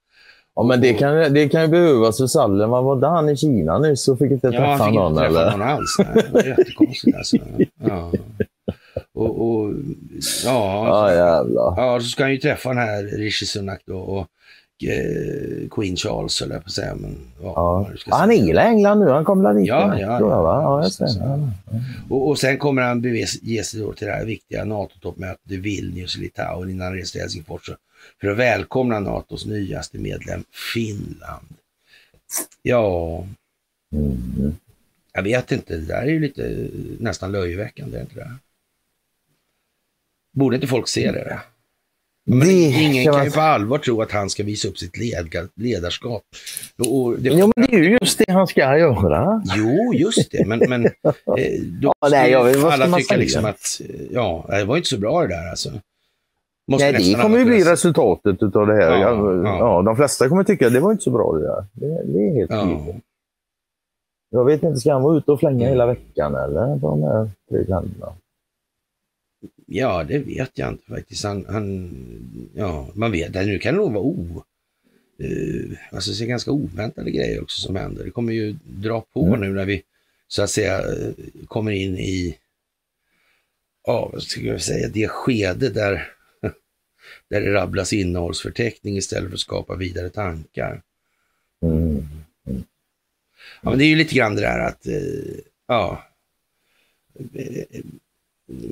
Ja, 0.55 0.63
men 0.63 0.81
det 0.81 0.95
kan, 0.95 1.35
det 1.35 1.49
kan 1.49 1.63
ju 1.63 1.69
behövas 1.69 2.19
för 2.19 2.27
Sallen. 2.27 2.71
Var 2.71 2.83
var 2.83 3.09
han 3.09 3.29
i 3.29 3.37
Kina 3.37 3.79
nu 3.79 3.97
så 3.97 4.17
fick 4.17 4.31
inte 4.31 4.47
Ja, 4.47 4.51
träffa 4.51 4.67
han 4.67 4.87
fick 4.89 4.95
någon 4.95 5.13
inte 5.13 5.29
träffa 5.29 5.57
någon 5.57 5.69
alls. 5.69 5.97
Nej, 5.99 6.09
det 6.15 6.33
var 6.33 6.43
jättekonstigt 6.43 7.17
alltså. 7.17 7.37
Ja. 7.89 8.13
Och, 9.15 9.49
och, 9.49 9.75
ja, 10.45 10.87
Ja, 10.89 11.15
jävlar. 11.15 11.75
Ja, 11.77 12.01
så 12.01 12.07
ska 12.07 12.23
han 12.23 12.33
ju 12.33 12.39
träffa 12.39 12.69
den 12.69 12.79
här 12.79 13.03
Rishi 13.03 13.47
Sunak 13.47 13.81
då 13.85 13.99
och 13.99 14.27
eh, 14.89 15.69
Queen 15.71 15.97
Charles 15.97 16.33
jag 16.55 16.63
på 16.63 16.67
att 16.67 16.73
säga. 16.73 16.95
Men, 16.95 17.17
ja, 17.43 17.87
Ja. 17.91 17.97
ska 17.97 18.15
Han 18.15 18.29
säga. 18.29 18.41
är 18.41 18.47
i 18.55 18.59
England 18.59 18.99
nu. 19.01 19.09
Han 19.09 19.25
kommer 19.25 19.45
dit. 19.55 19.67
Ja, 19.67 19.99
ja, 19.99 20.19
ja, 20.21 20.23
och 22.31 22.39
sen 22.39 22.59
kommer 22.59 22.83
han 22.83 23.01
bege 23.01 23.27
sig 23.65 23.81
då 23.81 23.93
till 23.93 24.07
det 24.07 24.13
här 24.13 24.25
viktiga 24.25 24.65
NATO-toppmötet 24.65 25.51
i 25.51 25.57
Vilnius 25.57 26.17
i 26.17 26.21
Litauen 26.21 26.71
innan 26.71 26.87
han 26.87 26.97
reser 26.97 27.13
till 27.13 27.21
Helsingfors 27.21 27.71
för 28.21 28.29
att 28.29 28.37
välkomna 28.39 29.01
NATOs 29.01 29.47
nyaste 29.47 29.99
medlem 29.99 30.45
Finland. 30.75 31.47
Ja, 32.63 33.25
Mm. 33.95 34.55
jag 35.13 35.23
vet 35.23 35.53
inte, 35.53 35.77
det 35.77 35.87
där 35.87 36.03
är 36.03 36.07
ju 36.07 36.21
lite 36.21 36.69
nästan 37.01 37.33
löjeväckande, 37.33 37.97
är 37.97 38.01
det 38.01 38.03
inte 38.11 38.15
det? 38.15 38.31
Borde 40.33 40.57
inte 40.57 40.67
folk 40.67 40.89
se 40.89 41.13
det? 41.13 41.41
Men 42.27 42.39
Det 42.39 42.53
ingen 42.55 43.13
kan 43.13 43.25
ju 43.25 43.31
på 43.31 43.41
allvar 43.41 43.79
tro 43.79 44.03
att 44.03 44.11
han 44.13 44.31
ska 44.31 44.43
visa 44.43 44.69
upp 44.69 44.79
sitt 44.79 44.97
ledarskap. 45.57 46.23
Och, 46.89 47.19
det, 47.19 47.29
Jo, 47.29 47.53
men 47.57 47.67
det 47.67 47.75
är 47.75 47.79
ju 47.79 47.99
just 48.01 48.19
det 48.19 48.33
han 48.33 48.47
ska 48.47 48.79
göra. 48.79 49.43
Jo, 49.57 49.95
just 49.95 50.31
det, 50.33 50.47
men, 50.47 50.59
men 50.69 50.85
eh, 51.39 51.61
då 51.83 51.93
Ja, 52.01 52.09
nej, 52.11 52.31
jag 52.31 52.45
vet- 52.45 52.65
alla 52.65 52.97
tycka 52.97 53.17
liksom 53.17 53.45
att, 53.45 53.81
eh, 53.89 54.01
ja, 54.11 54.45
det 54.49 54.65
var 54.65 54.77
inte 54.77 54.89
så 54.89 54.99
bra 54.99 55.21
det 55.23 55.29
där 55.29 55.51
alltså. 55.51 55.71
Måste 56.71 56.93
Nej, 56.93 57.15
det 57.15 57.23
kommer 57.23 57.39
ju 57.39 57.45
bli 57.45 57.65
resultatet 57.65 58.43
utav 58.43 58.67
det 58.67 58.75
här. 58.75 58.91
Ja, 58.93 58.99
Ja, 59.01 59.33
ja. 59.45 59.59
ja. 59.59 59.83
de 59.83 59.97
flesta 59.97 60.29
kommer 60.29 60.45
tycka 60.45 60.67
att 60.67 60.73
det 60.73 60.81
var 60.81 60.93
inte 60.93 61.05
så 61.05 61.11
bra 61.11 61.33
det 61.33 61.43
där. 61.47 61.65
Det, 61.73 62.13
det 62.13 62.19
är 62.29 62.35
helt 62.35 62.51
Ja. 62.51 62.95
Jag 64.31 64.45
vet 64.45 64.63
inte, 64.63 64.81
ska 64.81 64.93
han 64.93 65.03
vara 65.03 65.17
ute 65.19 65.31
och 65.33 65.41
flänga 65.41 65.57
Mm. 65.67 65.69
hela 65.69 65.87
veckan 65.87 66.35
eller? 66.35 66.77
De 66.77 67.03
här 67.03 67.31
tre 67.51 67.59
länderna? 67.59 68.13
Ja, 69.67 70.05
det 70.05 70.19
vet 70.19 70.59
jag 70.59 70.69
inte 70.69 70.85
faktiskt. 70.87 71.25
Han, 71.25 71.47
han, 71.49 71.91
ja, 72.55 72.91
man 72.95 73.13
vet, 73.13 73.35
nu 73.35 73.59
kan 73.59 73.75
det 73.75 73.81
nog 73.81 73.93
vara 73.93 74.05
o, 74.05 74.45
eh, 75.19 75.79
alltså 75.93 76.13
det 76.13 76.25
är 76.25 76.29
ganska 76.29 76.51
oväntade 76.51 77.11
grejer 77.11 77.43
också 77.43 77.61
som 77.61 77.77
händer. 77.77 78.05
Det 78.05 78.11
kommer 78.11 78.33
ju 78.33 78.57
dra 78.65 79.01
på 79.01 79.27
Mm. 79.27 79.41
nu 79.41 79.53
när 79.53 79.65
vi 79.67 79.83
så 80.29 80.43
att 80.43 80.51
säga 80.51 80.79
eh, 80.79 81.13
kommer 81.47 81.71
in 81.73 81.99
i, 81.99 82.39
ja 83.87 84.11
vad 84.13 84.23
ska 84.23 84.41
jag 84.41 84.63
säga, 84.63 84.89
det 84.89 85.09
skede 85.09 85.69
där, 85.69 86.09
där 87.29 87.41
det 87.41 87.53
rabblas 87.53 87.93
innehållsförteckning 87.93 88.97
istället 88.97 89.29
för 89.29 89.35
att 89.35 89.41
skapa 89.41 89.77
vidare 89.77 90.11
tankar. 90.11 90.83
Mm. 91.63 92.09
Ja, 93.63 93.71
men 93.71 93.79
det 93.79 93.85
är 93.85 93.89
ju 93.89 93.97
lite 93.97 94.15
grann 94.15 94.35
det 94.35 94.41
där 94.41 94.59
att, 94.59 94.87
eh, 94.87 95.41
ja, 95.67 96.05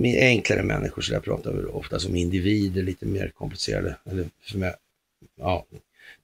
enklare 0.05 0.63
människor 0.63 1.03
så 1.03 1.13
där 1.13 1.21
pratar 1.21 1.53
vi 1.53 1.65
ofta 1.65 1.99
som 1.99 2.17
individer, 2.17 2.83
lite 2.83 3.07
mer 3.07 3.29
komplicerade, 3.29 3.97
eller 4.05 4.31
förmö- 4.43 4.77
ja, 5.37 5.67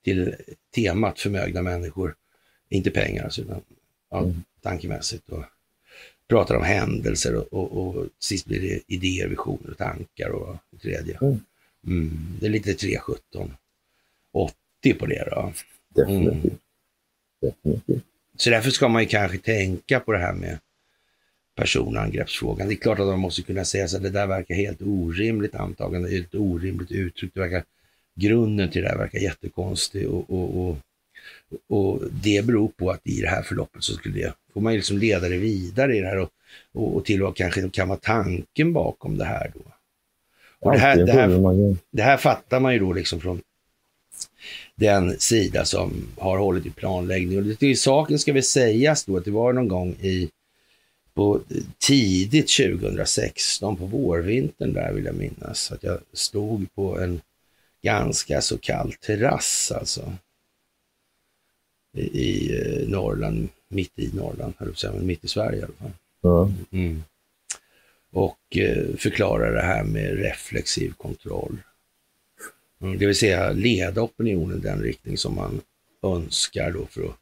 till 0.04 0.34
temat 0.74 1.20
förmögna 1.20 1.62
människor, 1.62 2.14
inte 2.68 2.90
pengar 2.90 3.24
alltså, 3.24 3.40
utan 3.42 3.60
ja, 4.10 4.18
Mm. 4.22 4.42
tankemässigt. 4.62 5.28
Och 5.28 5.44
pratar 6.28 6.54
om 6.54 6.62
händelser 6.64 7.34
och, 7.34 7.52
och, 7.52 7.86
och 7.96 8.06
sist 8.18 8.46
blir 8.46 8.60
det 8.60 8.80
idéer, 8.86 9.28
visioner 9.28 9.70
och 9.70 9.78
tankar 9.78 10.28
och 10.30 10.56
tredje. 10.82 11.18
Mm. 11.22 11.40
Mm, 11.86 12.36
det 12.40 12.46
är 12.46 12.50
lite 12.50 12.74
317. 12.74 13.52
80 14.32 14.94
på 14.98 15.06
det 15.06 15.28
då. 15.30 15.52
Definitivt. 15.88 16.52
Definitivt. 17.40 18.04
Så 18.36 18.50
därför 18.50 18.70
ska 18.70 18.88
man 18.88 19.02
ju 19.02 19.08
kanske 19.08 19.38
tänka 19.38 20.00
på 20.00 20.12
det 20.12 20.18
här 20.18 20.32
med 20.32 20.58
personangreppsfrågan. 21.56 22.68
Det 22.68 22.74
är 22.74 22.76
klart 22.76 22.98
att 22.98 23.06
man 23.06 23.18
måste 23.18 23.42
kunna 23.42 23.64
säga 23.64 23.88
så 23.88 23.96
att 23.96 24.02
det 24.02 24.10
där 24.10 24.26
verkar 24.26 24.54
helt 24.54 24.82
orimligt 24.82 25.54
antagande, 25.54 26.16
ett 26.16 26.34
orimligt 26.34 26.92
uttryck. 26.92 27.30
Det 27.34 27.40
verkar, 27.40 27.64
grunden 28.14 28.70
till 28.70 28.82
det 28.82 28.88
här 28.88 28.98
verkar 28.98 29.18
jättekonstig 29.18 30.08
och, 30.08 30.30
och, 30.30 30.68
och, 30.68 30.76
och 31.68 32.02
det 32.22 32.46
beror 32.46 32.68
på 32.68 32.90
att 32.90 33.00
i 33.04 33.20
det 33.20 33.28
här 33.28 33.42
förloppet 33.42 33.82
så 33.82 33.92
skulle 33.92 34.18
det, 34.18 34.32
får 34.54 34.60
man 34.60 34.74
liksom 34.74 34.98
leda 34.98 35.28
det 35.28 35.38
vidare 35.38 35.96
i 35.96 36.00
det 36.00 36.06
här 36.06 36.18
och, 36.18 36.30
och, 36.72 36.96
och 36.96 37.04
till 37.04 37.22
och 37.22 37.28
med 37.28 37.36
kanske 37.36 37.68
kan 37.68 37.88
vara 37.88 37.98
tanken 37.98 38.72
bakom 38.72 39.18
det 39.18 39.24
här 39.24 39.52
då. 39.54 39.60
Och 40.60 40.72
det 40.72 40.78
här, 40.78 40.96
det 40.96 41.12
här, 41.12 41.76
det 41.90 42.02
här 42.02 42.16
fattar 42.16 42.60
man 42.60 42.72
ju 42.72 42.78
då 42.78 42.92
liksom 42.92 43.20
från 43.20 43.40
den 44.74 45.18
sida 45.18 45.64
som 45.64 46.06
har 46.18 46.38
hållit 46.38 46.66
i 46.66 46.70
planläggning. 46.70 47.38
Och 47.38 47.44
det 47.44 47.56
till 47.56 47.80
saken 47.80 48.18
ska 48.18 48.32
vi 48.32 48.42
sägas 48.42 49.04
då 49.04 49.16
att 49.16 49.24
det 49.24 49.30
var 49.30 49.52
någon 49.52 49.68
gång 49.68 49.96
i 50.00 50.30
på 51.16 51.40
tidigt 51.78 52.56
2016 52.56 53.76
på 53.76 53.86
vårvintern 53.86 54.72
där 54.72 54.92
vill 54.92 55.04
jag 55.04 55.14
minnas 55.14 55.72
att 55.72 55.82
jag 55.82 55.98
stod 56.12 56.74
på 56.74 56.98
en 56.98 57.20
ganska 57.82 58.40
så 58.40 58.58
kall 58.58 58.92
terrass 58.92 59.72
alltså. 59.74 60.12
I, 61.92 62.00
i 62.00 62.58
eh, 62.58 62.88
Norrland, 62.88 63.48
mitt 63.68 63.98
i 63.98 64.10
Norrland, 64.14 64.54
höll 64.58 64.74
jag 64.82 64.94
men 64.94 65.06
mitt 65.06 65.24
i 65.24 65.28
Sverige 65.28 65.58
i 65.58 65.62
alla 65.62 65.72
fall. 65.72 65.90
Ja. 66.20 66.52
Mm. 66.70 67.04
Och 68.12 68.56
eh, 68.56 68.96
förklara 68.96 69.50
det 69.50 69.62
här 69.62 69.84
med 69.84 70.18
reflexiv 70.18 70.92
kontroll. 70.92 71.58
Mm, 72.80 72.98
det 72.98 73.06
vill 73.06 73.16
säga 73.16 73.52
leda 73.52 74.02
opinionen 74.02 74.58
i 74.58 74.60
den 74.60 74.82
riktning 74.82 75.18
som 75.18 75.34
man 75.34 75.60
önskar 76.02 76.70
då 76.70 76.86
för 76.86 77.04
att 77.04 77.16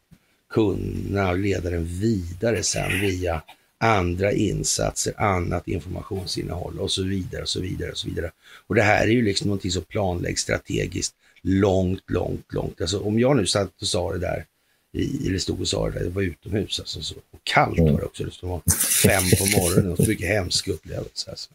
kunna 0.51 1.33
leda 1.33 1.71
den 1.71 1.85
vidare 1.85 2.63
sen 2.63 3.01
via 3.01 3.43
andra 3.85 4.33
insatser, 4.33 5.15
annat 5.17 5.69
informationsinnehåll 5.69 6.79
och 6.79 6.91
så 6.91 7.03
vidare 7.03 7.43
och 7.43 7.49
så 7.49 7.61
vidare 7.61 7.91
och 7.91 7.99
så 7.99 8.09
vidare. 8.09 8.31
Och 8.67 8.75
det 8.75 8.83
här 8.83 9.07
är 9.07 9.11
ju 9.11 9.23
liksom 9.23 9.47
någonting 9.47 9.71
som 9.71 9.83
planläggs 9.83 10.43
strategiskt 10.43 11.15
långt, 11.43 12.11
långt, 12.11 12.53
långt. 12.53 12.81
Alltså 12.81 12.99
om 13.01 13.19
jag 13.19 13.37
nu 13.37 13.47
satt 13.47 13.83
och 13.83 13.87
sa 13.87 14.13
det 14.13 14.19
där, 14.19 14.45
i, 14.93 15.29
eller 15.29 15.39
stod 15.39 15.61
och 15.61 15.69
sa 15.69 15.91
det 15.91 15.99
där, 15.99 16.05
det 16.05 16.11
var 16.11 16.23
utomhus 16.23 16.81
alltså, 16.81 17.03
så, 17.03 17.15
och 17.15 17.41
kallt 17.43 17.79
var 17.79 17.99
det 18.01 18.05
också, 18.05 18.25
det 18.25 18.47
var 18.47 18.61
fem 19.03 19.23
på 19.39 19.61
morgonen 19.61 19.93
och 19.93 19.97
så 19.97 20.09
mycket 20.09 20.29
hemsk 20.29 20.69
upplevelse. 20.69 21.31
Alltså. 21.31 21.51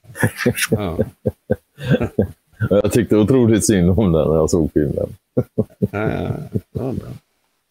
Ja. 0.71 0.99
Jag 2.69 2.91
tyckte 2.91 3.15
otroligt 3.15 3.65
synd 3.65 3.89
om 3.89 4.11
den 4.11 4.27
när 4.27 4.35
jag 4.35 4.49
såg 4.49 4.73
filmen. 4.73 5.15
Ja, 5.79 6.11
ja, 6.71 6.93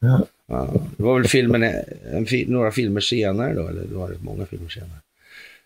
bra. 0.00 0.26
Ja, 0.48 0.74
det 0.96 1.02
var 1.02 1.18
väl 1.18 1.28
filmen, 1.28 1.62
en, 1.62 2.26
några 2.46 2.70
filmer 2.70 3.00
senare 3.00 3.54
då, 3.54 3.68
eller 3.68 3.82
det 3.82 3.94
var 3.94 4.08
rätt 4.08 4.22
många 4.22 4.46
filmer 4.46 4.68
senare. 4.68 5.00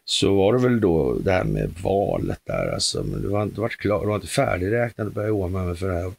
Så 0.05 0.35
var 0.35 0.53
det 0.53 0.59
väl 0.59 0.81
då 0.81 1.19
det 1.19 1.33
här 1.33 1.45
med 1.45 1.71
valet 1.83 2.41
där, 2.45 2.75
alltså, 2.75 3.03
men 3.03 3.23
det 3.23 3.29
var, 3.29 3.43
inte 3.43 3.69
klart, 3.69 4.03
det 4.03 4.09
var 4.09 4.15
inte 4.15 4.27
färdigräknat 4.27 5.07
att 5.07 5.15
börja 5.15 5.33
ordna 5.33 5.65
med 5.65 5.79
för 5.79 5.89
det 5.89 5.95
här 5.95 6.13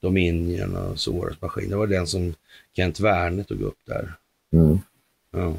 Dominion 0.00 0.76
och 0.76 0.98
Soros 0.98 1.40
maskin. 1.40 1.70
Det 1.70 1.76
var 1.76 1.86
den 1.86 2.06
som 2.06 2.34
Kent 2.76 3.00
Werner 3.00 3.42
tog 3.42 3.60
upp 3.60 3.78
där. 3.86 4.14
Mm. 4.52 4.78
Ja. 5.30 5.54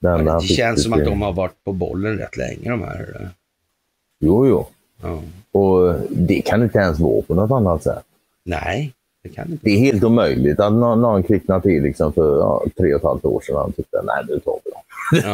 Den 0.00 0.24
det 0.24 0.40
känns 0.40 0.82
som 0.82 0.92
att 0.92 1.04
de 1.04 1.22
har 1.22 1.32
varit 1.32 1.64
på 1.64 1.72
bollen 1.72 2.18
rätt 2.18 2.36
länge 2.36 2.70
de 2.70 2.82
här. 2.82 2.96
eller? 2.96 3.30
Jo, 4.20 4.46
jo. 4.46 4.66
Ja. 5.02 5.22
Och 5.60 6.00
det 6.10 6.42
kan 6.42 6.62
inte 6.62 6.78
ens 6.78 6.98
vara 6.98 7.22
på 7.22 7.34
något 7.34 7.50
annat 7.50 7.82
sätt. 7.82 8.04
Nej, 8.44 8.94
det 9.24 9.30
kan 9.30 9.50
inte. 9.50 9.64
Det 9.64 9.70
är 9.70 9.78
helt 9.78 10.04
omöjligt 10.04 10.60
att 10.60 10.72
någon, 10.72 11.00
någon 11.00 11.22
kvicknar 11.22 11.60
till 11.60 11.82
liksom 11.82 12.12
för 12.12 12.38
ja, 12.38 12.64
tre 12.76 12.94
och 12.94 13.00
ett 13.00 13.04
halvt 13.04 13.24
år 13.24 13.40
sedan 13.40 13.56
och 13.56 13.76
tyckte 13.76 14.02
nej, 14.02 14.24
nu 14.28 14.40
tar 14.40 14.58
vi 14.64 14.70
dem. 14.70 14.82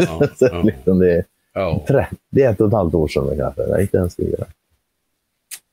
Ja, 0.08 0.26
Så 0.36 0.48
ja, 0.52 0.62
liksom 0.62 0.98
det 0.98 1.12
är 1.12 1.24
ja, 1.52 1.84
31 2.30 2.60
och 2.60 2.66
ett 2.66 2.72
halvt 2.72 2.94
år 2.94 3.08
sedan 3.08 3.36
kanske. 3.36 3.62
Nej, 3.62 3.82
inte 3.82 3.96
ens 3.96 4.16
det. 4.16 4.44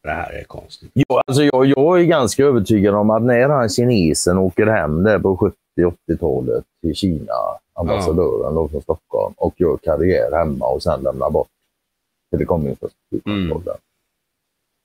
det 0.04 0.10
här 0.10 0.34
är 0.34 0.44
konstigt. 0.44 0.92
Jo, 0.94 1.20
alltså 1.28 1.44
jag, 1.44 1.66
jag 1.66 2.00
är 2.00 2.04
ganska 2.04 2.44
övertygad 2.44 2.96
om 2.96 3.10
att 3.10 3.24
när 3.24 3.50
han 3.50 3.70
kinesen 3.70 4.38
åker 4.38 4.68
hem 4.68 5.04
där 5.04 5.20
på 5.20 5.54
70-80-talet 6.10 6.64
till 6.82 6.96
Kina, 6.96 7.34
ambassadören 7.74 8.56
då 8.56 8.68
från 8.68 8.82
Stockholm, 8.82 9.34
och 9.38 9.54
gör 9.58 9.78
karriär 9.78 10.32
hemma 10.32 10.66
och 10.66 10.84
sen 10.84 11.02
lämnar 11.02 11.30
bort 11.30 11.48
telekominfrastrukturkontrollen. 12.32 13.68
Mm. 13.68 13.80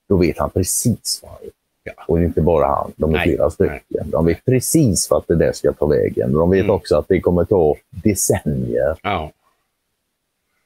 Då 0.09 0.17
vet 0.17 0.39
han 0.39 0.51
precis 0.51 1.21
vad 1.23 1.31
han 1.31 1.41
gör. 1.43 1.62
Och 2.07 2.23
inte 2.23 2.41
bara 2.41 2.67
han, 2.67 2.93
de 2.97 3.11
är 3.11 3.19
Nej, 3.19 3.29
flera 3.29 3.51
stycken. 3.51 4.11
De 4.11 4.27
vet 4.27 4.45
precis 4.45 5.11
vart 5.11 5.29
det 5.29 5.35
där 5.35 5.53
ska 5.53 5.73
ta 5.73 5.87
vägen. 5.87 6.33
De 6.33 6.51
vet 6.51 6.61
Mm. 6.61 6.71
också 6.71 6.97
att 6.97 7.09
det 7.09 7.21
kommer 7.21 7.45
ta 7.45 7.77
decennier. 7.91 8.97
Ja. 9.03 9.31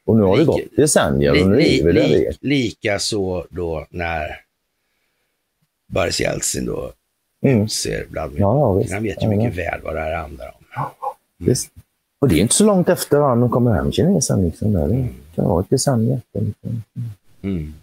Och 0.05 0.17
nu 0.17 0.23
har 0.23 0.37
det 0.39 0.45
gått 0.45 0.77
decennier 0.77 1.43
och 1.43 1.49
nu 1.51 1.57
Li, 1.57 1.81
är 1.81 1.85
vi 1.87 1.93
där 1.93 2.09
li, 2.09 2.31
lika 2.41 2.99
så 2.99 3.47
då 3.51 3.87
när 3.91 4.41
Boris 5.87 6.21
Jeltsin 6.21 6.67
då 6.67 6.93
Mm. 7.43 7.69
ser 7.69 8.07
Vladimir 8.11 8.41
Ja, 8.41 8.81
ja. 8.89 8.95
Han 8.95 9.03
vet 9.03 9.23
ju 9.23 9.29
mycket 9.29 9.55
väl 9.59 9.81
vad 9.85 9.95
det 9.95 10.01
här 10.01 10.14
handlar 10.14 10.47
om. 10.47 10.85
Visst. 11.47 11.71
Och 12.19 12.29
det 12.29 12.35
är 12.35 12.41
inte 12.41 12.55
så 12.55 12.64
långt 12.64 12.89
efter 12.89 13.21
han 13.21 13.51
kommer 13.51 13.73
hem, 13.75 13.93
kinesen. 13.93 14.45
Liksom, 14.45 14.73
där. 14.73 14.89
Det 14.89 15.09
kan 15.35 15.45
vara 15.45 15.61
ett 15.62 15.71
decennium. 15.71 16.21
Mm. 17.43 17.75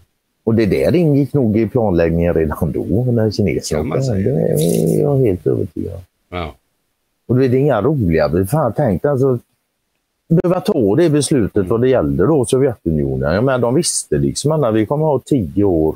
Och 0.43 0.55
det 0.55 0.65
där 0.65 0.95
ingick 0.95 1.33
nog 1.33 1.57
i 1.57 1.67
planläggningen 1.67 2.33
redan 2.33 2.71
då, 2.71 3.11
när 3.11 3.31
kineserna 3.31 3.95
åkte. 3.95 4.13
Det 4.13 4.29
är 4.29 5.01
jag 5.01 5.17
helt 5.17 5.47
övertygad. 5.47 5.99
Ja. 6.29 6.55
Och 7.25 7.35
det 7.35 7.45
är 7.45 7.55
inga 7.55 7.81
roliga... 7.81 8.45
Fan, 8.45 8.73
tänk 8.75 9.05
alltså, 9.05 9.39
behöva 10.29 10.61
ta 10.61 10.95
det 10.95 11.09
beslutet 11.09 11.67
vad 11.67 11.81
det 11.81 11.89
gällde 11.89 12.25
då 12.25 12.45
Sovjetunionen. 12.45 13.35
Jag 13.35 13.43
menar, 13.43 13.59
de 13.59 13.75
visste 13.75 14.17
liksom 14.17 14.51
att 14.51 14.73
vi 14.73 14.85
kommer 14.85 15.05
ha 15.05 15.19
tio 15.19 15.63
år, 15.63 15.95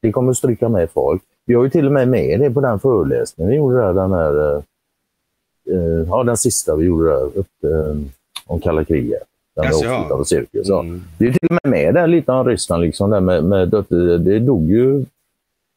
vi 0.00 0.12
kommer 0.12 0.32
stryka 0.32 0.68
med 0.68 0.90
folk. 0.90 1.22
Vi 1.46 1.54
har 1.54 1.64
ju 1.64 1.70
till 1.70 1.86
och 1.86 1.92
med 1.92 2.08
med 2.08 2.40
det 2.40 2.50
på 2.50 2.60
den 2.60 2.78
föreläsningen 2.80 3.50
vi 3.50 3.56
gjorde 3.56 3.76
där, 3.76 3.92
den 3.92 4.12
här, 4.12 4.56
eh, 4.56 4.62
eh, 5.70 6.06
ja 6.08 6.22
den 6.22 6.36
sista 6.36 6.76
vi 6.76 6.84
gjorde 6.84 7.10
där, 7.10 7.24
upp, 7.34 7.64
eh, 7.64 7.96
om 8.46 8.60
kalla 8.60 8.84
kriget. 8.84 9.22
Den 9.54 9.72
var 9.72 9.84
ja. 9.84 10.14
av 10.14 10.24
cirkus. 10.24 10.70
Mm. 10.70 11.04
Det 11.18 11.26
är 11.26 11.32
till 11.32 11.48
och 11.48 11.58
med 11.62 11.70
med 11.70 11.94
där 11.94 12.06
lite 12.06 12.32
om 12.32 12.46
Ryssland. 12.46 12.82
Liksom, 12.82 13.10
där 13.10 13.20
med, 13.20 13.44
med, 13.44 13.68
det, 13.70 14.18
det 14.18 14.38
dog 14.38 14.70
ju 14.70 15.04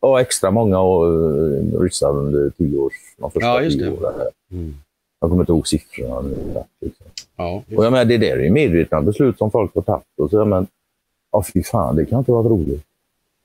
ja, 0.02 0.22
extra 0.22 0.52
många 0.52 0.78
uh, 1.06 1.80
ryssar 1.82 2.18
under 2.18 2.50
tio 2.50 2.78
års, 2.78 2.94
de 3.18 3.32
första 3.32 3.64
Ja, 3.64 3.70
tio 3.70 3.86
det. 3.86 3.92
åren. 3.92 4.14
Mm. 4.52 4.76
Jag 5.20 5.30
kommer 5.30 5.44
inte 5.44 5.52
ihåg 5.52 5.68
siffrorna 5.68 6.22
nu. 6.22 6.64
Liksom. 6.82 7.06
Ja, 7.36 7.64
Och 7.76 7.86
jag 7.86 7.92
menar, 7.92 8.06
det 8.06 8.18
där 8.18 8.38
är 8.38 8.44
ju 8.44 8.52
medvetna 8.52 9.02
beslut 9.02 9.38
som 9.38 9.52
folk 9.52 9.76
har 9.76 9.82
tagit. 9.82 10.06
Och 10.18 10.30
så, 10.30 10.46
men, 10.46 10.68
ja, 11.32 11.44
fy 11.54 11.64
fan, 11.64 11.96
det 11.96 12.06
kan 12.06 12.20
inte 12.20 12.32
vara 12.32 12.48
roligt. 12.48 12.84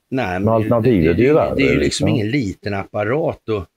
Nej, 0.08 0.40
Men 0.40 0.48
alternativet 0.48 1.18
är 1.18 1.22
ju 1.22 1.32
värre, 1.32 1.54
Det 1.54 1.62
är 1.62 1.66
ju 1.72 1.78
liksom 1.78 1.84
liksom. 1.84 2.08
ingen 2.08 2.30
liten 2.30 2.74
apparat 2.74 3.48
att 3.48 3.68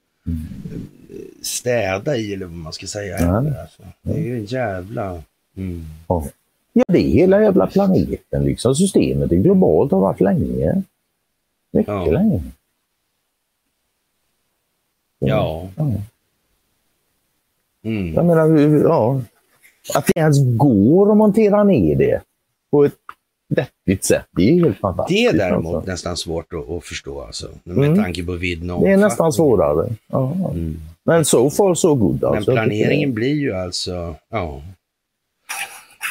städa 1.42 2.18
i, 2.18 2.34
eller 2.34 2.46
vad 2.46 2.56
man 2.56 2.74
ska 2.74 2.88
säga. 2.88 3.40
Nej. 3.42 3.54
Alltså. 3.62 3.82
Det 4.02 4.14
är 4.14 4.24
ju 4.24 4.38
en 4.38 4.46
jävla... 4.46 5.22
Mm. 5.58 5.84
Ja. 6.08 6.26
Ja, 6.78 6.84
det 6.88 7.00
är 7.00 7.10
hela 7.10 7.42
jävla 7.42 7.68
planeten. 7.68 8.44
Liksom. 8.46 8.76
Systemet 8.76 9.32
är 9.32 9.36
globalt 9.36 9.94
och 9.94 10.00
har 10.00 10.08
varit 10.08 10.22
länge. 10.22 10.82
Mycket 11.72 11.94
Ja. 11.94 12.06
länge. 12.06 12.42
Ja. 15.20 15.68
Ja. 15.78 15.92
Mm. 17.84 18.14
Jag 18.14 18.26
menar, 18.26 18.58
ja, 18.84 19.22
att 19.96 20.06
det 20.06 20.20
ens 20.20 20.38
går 20.58 21.12
att 21.12 21.18
montera 21.18 21.64
ner 21.64 21.96
det 21.96 22.22
på 22.72 22.86
ett 22.86 22.94
deppigt 23.50 24.04
sätt. 24.04 24.26
Det 24.32 24.50
är 24.50 24.54
helt 24.54 24.78
fantastiskt. 24.78 25.18
Det 25.20 25.26
är 25.26 25.50
däremot 25.50 25.76
alltså. 25.76 25.92
nästan 25.92 26.18
svårt 26.18 26.54
att, 26.54 26.70
att 26.70 26.84
förstå 26.86 27.22
alltså. 27.22 27.48
Med 27.64 27.78
Mm. 27.78 28.04
tanke 28.04 28.24
på 28.24 28.32
vidden 28.32 28.72
och 28.72 28.84
Det 28.84 28.92
är 28.92 28.98
nästan 28.98 29.34
svårare. 29.34 29.90
Ja. 30.08 30.34
Mm. 30.52 30.78
Men 31.04 31.26
so 31.26 31.50
far 31.50 31.76
so 31.76 31.96
good. 31.96 32.22
Men 32.22 32.34
Alltså. 32.36 32.52
planeringen 32.52 33.14
blir 33.14 33.34
ju 33.36 33.54
alltså, 33.54 34.16
ja. 34.30 34.62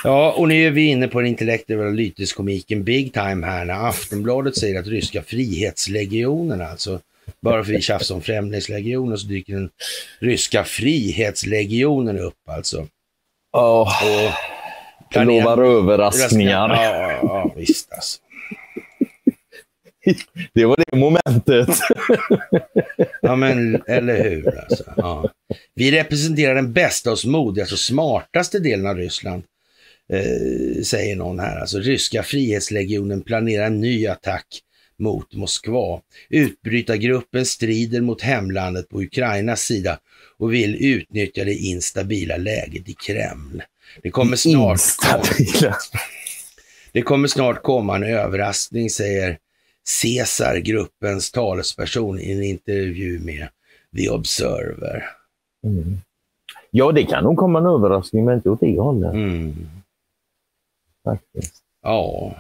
Ja, 0.05 0.33
och 0.33 0.49
nu 0.49 0.67
är 0.67 0.71
vi 0.71 0.87
inne 0.87 1.09
på 1.09 1.21
den 1.21 1.29
intellektuella 1.29 1.91
lyteskomiken 1.91 2.85
big 2.85 3.13
time 3.13 3.47
här 3.47 3.65
när 3.65 3.89
Aftonbladet 3.89 4.57
säger 4.57 4.81
att 4.81 4.87
ryska 4.87 5.23
frihetslegionen 5.23 6.61
alltså, 6.61 7.01
bara 7.43 7.65
för 7.65 7.73
vi 7.73 7.81
tjafsar 7.81 8.15
om 8.15 8.23
främlingslegionen 8.23 9.19
så 9.19 9.27
dyker 9.27 9.53
den 9.53 9.71
ryska 10.19 10.65
frihetslegionen 10.65 12.19
upp 12.19 12.49
alltså. 12.49 12.87
Ja, 13.53 13.89
Och 15.11 15.11
det 15.13 15.25
lovar 15.25 15.59
överraskningar. 15.59 16.69
Ja, 16.69 16.85
ja, 16.85 17.13
ja, 17.23 17.53
visst 17.57 17.93
alltså. 17.93 18.21
Det 20.53 20.65
var 20.65 20.77
det 20.77 20.97
momentet. 20.97 21.79
Ja, 23.23 23.37
men 23.37 23.83
eller 23.87 24.25
hur 24.25 24.59
alltså. 24.59 24.85
Ja. 24.97 25.31
Vi 25.75 25.91
representerar 25.93 26.55
den 26.55 26.73
bästa 26.73 27.13
och 27.13 27.19
modigaste 27.27 27.75
och 27.75 27.79
smartaste 27.79 28.59
delen 28.59 28.87
av 28.87 28.97
Ryssland, 28.97 29.43
eh, 30.13 30.83
säger 30.83 31.17
någon 31.17 31.39
här. 31.39 31.61
Alltså 31.61 31.79
ryska 31.79 32.23
frihetslegionen 32.23 33.23
planerar 33.23 33.67
en 33.67 33.81
ny 33.81 34.07
attack 34.07 34.47
mot 34.97 35.35
Moskva. 35.35 36.01
Utbrytargruppen 36.29 37.47
strider 37.47 38.01
mot 38.01 38.23
hemlandet 38.23 38.89
på 38.89 39.03
Ukrainas 39.03 39.61
sida 39.61 39.99
och 40.39 40.55
vill 40.55 40.77
utnyttja 40.95 41.45
det 41.45 41.55
instabila 41.55 42.37
läget 42.37 42.89
i 42.89 42.93
Kreml. 42.93 43.63
Det 44.03 44.11
kommer 44.11 44.37
snart 44.37 44.73
Instabila. 44.73 45.77
det 46.93 47.03
kommer 47.03 47.29
snart 47.29 47.63
komma 47.63 47.97
en 47.97 48.05
överraskning, 48.05 48.91
säger 48.91 49.39
Caesar, 50.03 50.57
gruppens 50.57 51.33
talesperson 51.33 52.21
i 52.21 52.33
en 52.33 52.43
intervju 52.43 53.21
med 53.21 53.49
The 53.97 54.11
Observer. 54.11 55.05
Mm. 55.65 55.99
Ja, 56.71 56.93
det 56.93 57.05
kan 57.05 57.25
nog 57.25 57.37
komma 57.37 57.59
en 57.59 57.67
överraskning, 57.67 58.25
men 58.25 58.35
inte 58.35 58.51
åt 58.51 58.61
det 58.61 58.79
hållet. 58.79 59.13
Mm. 59.15 59.55
Faktiskt. 61.05 61.55
Ja, 61.83 62.33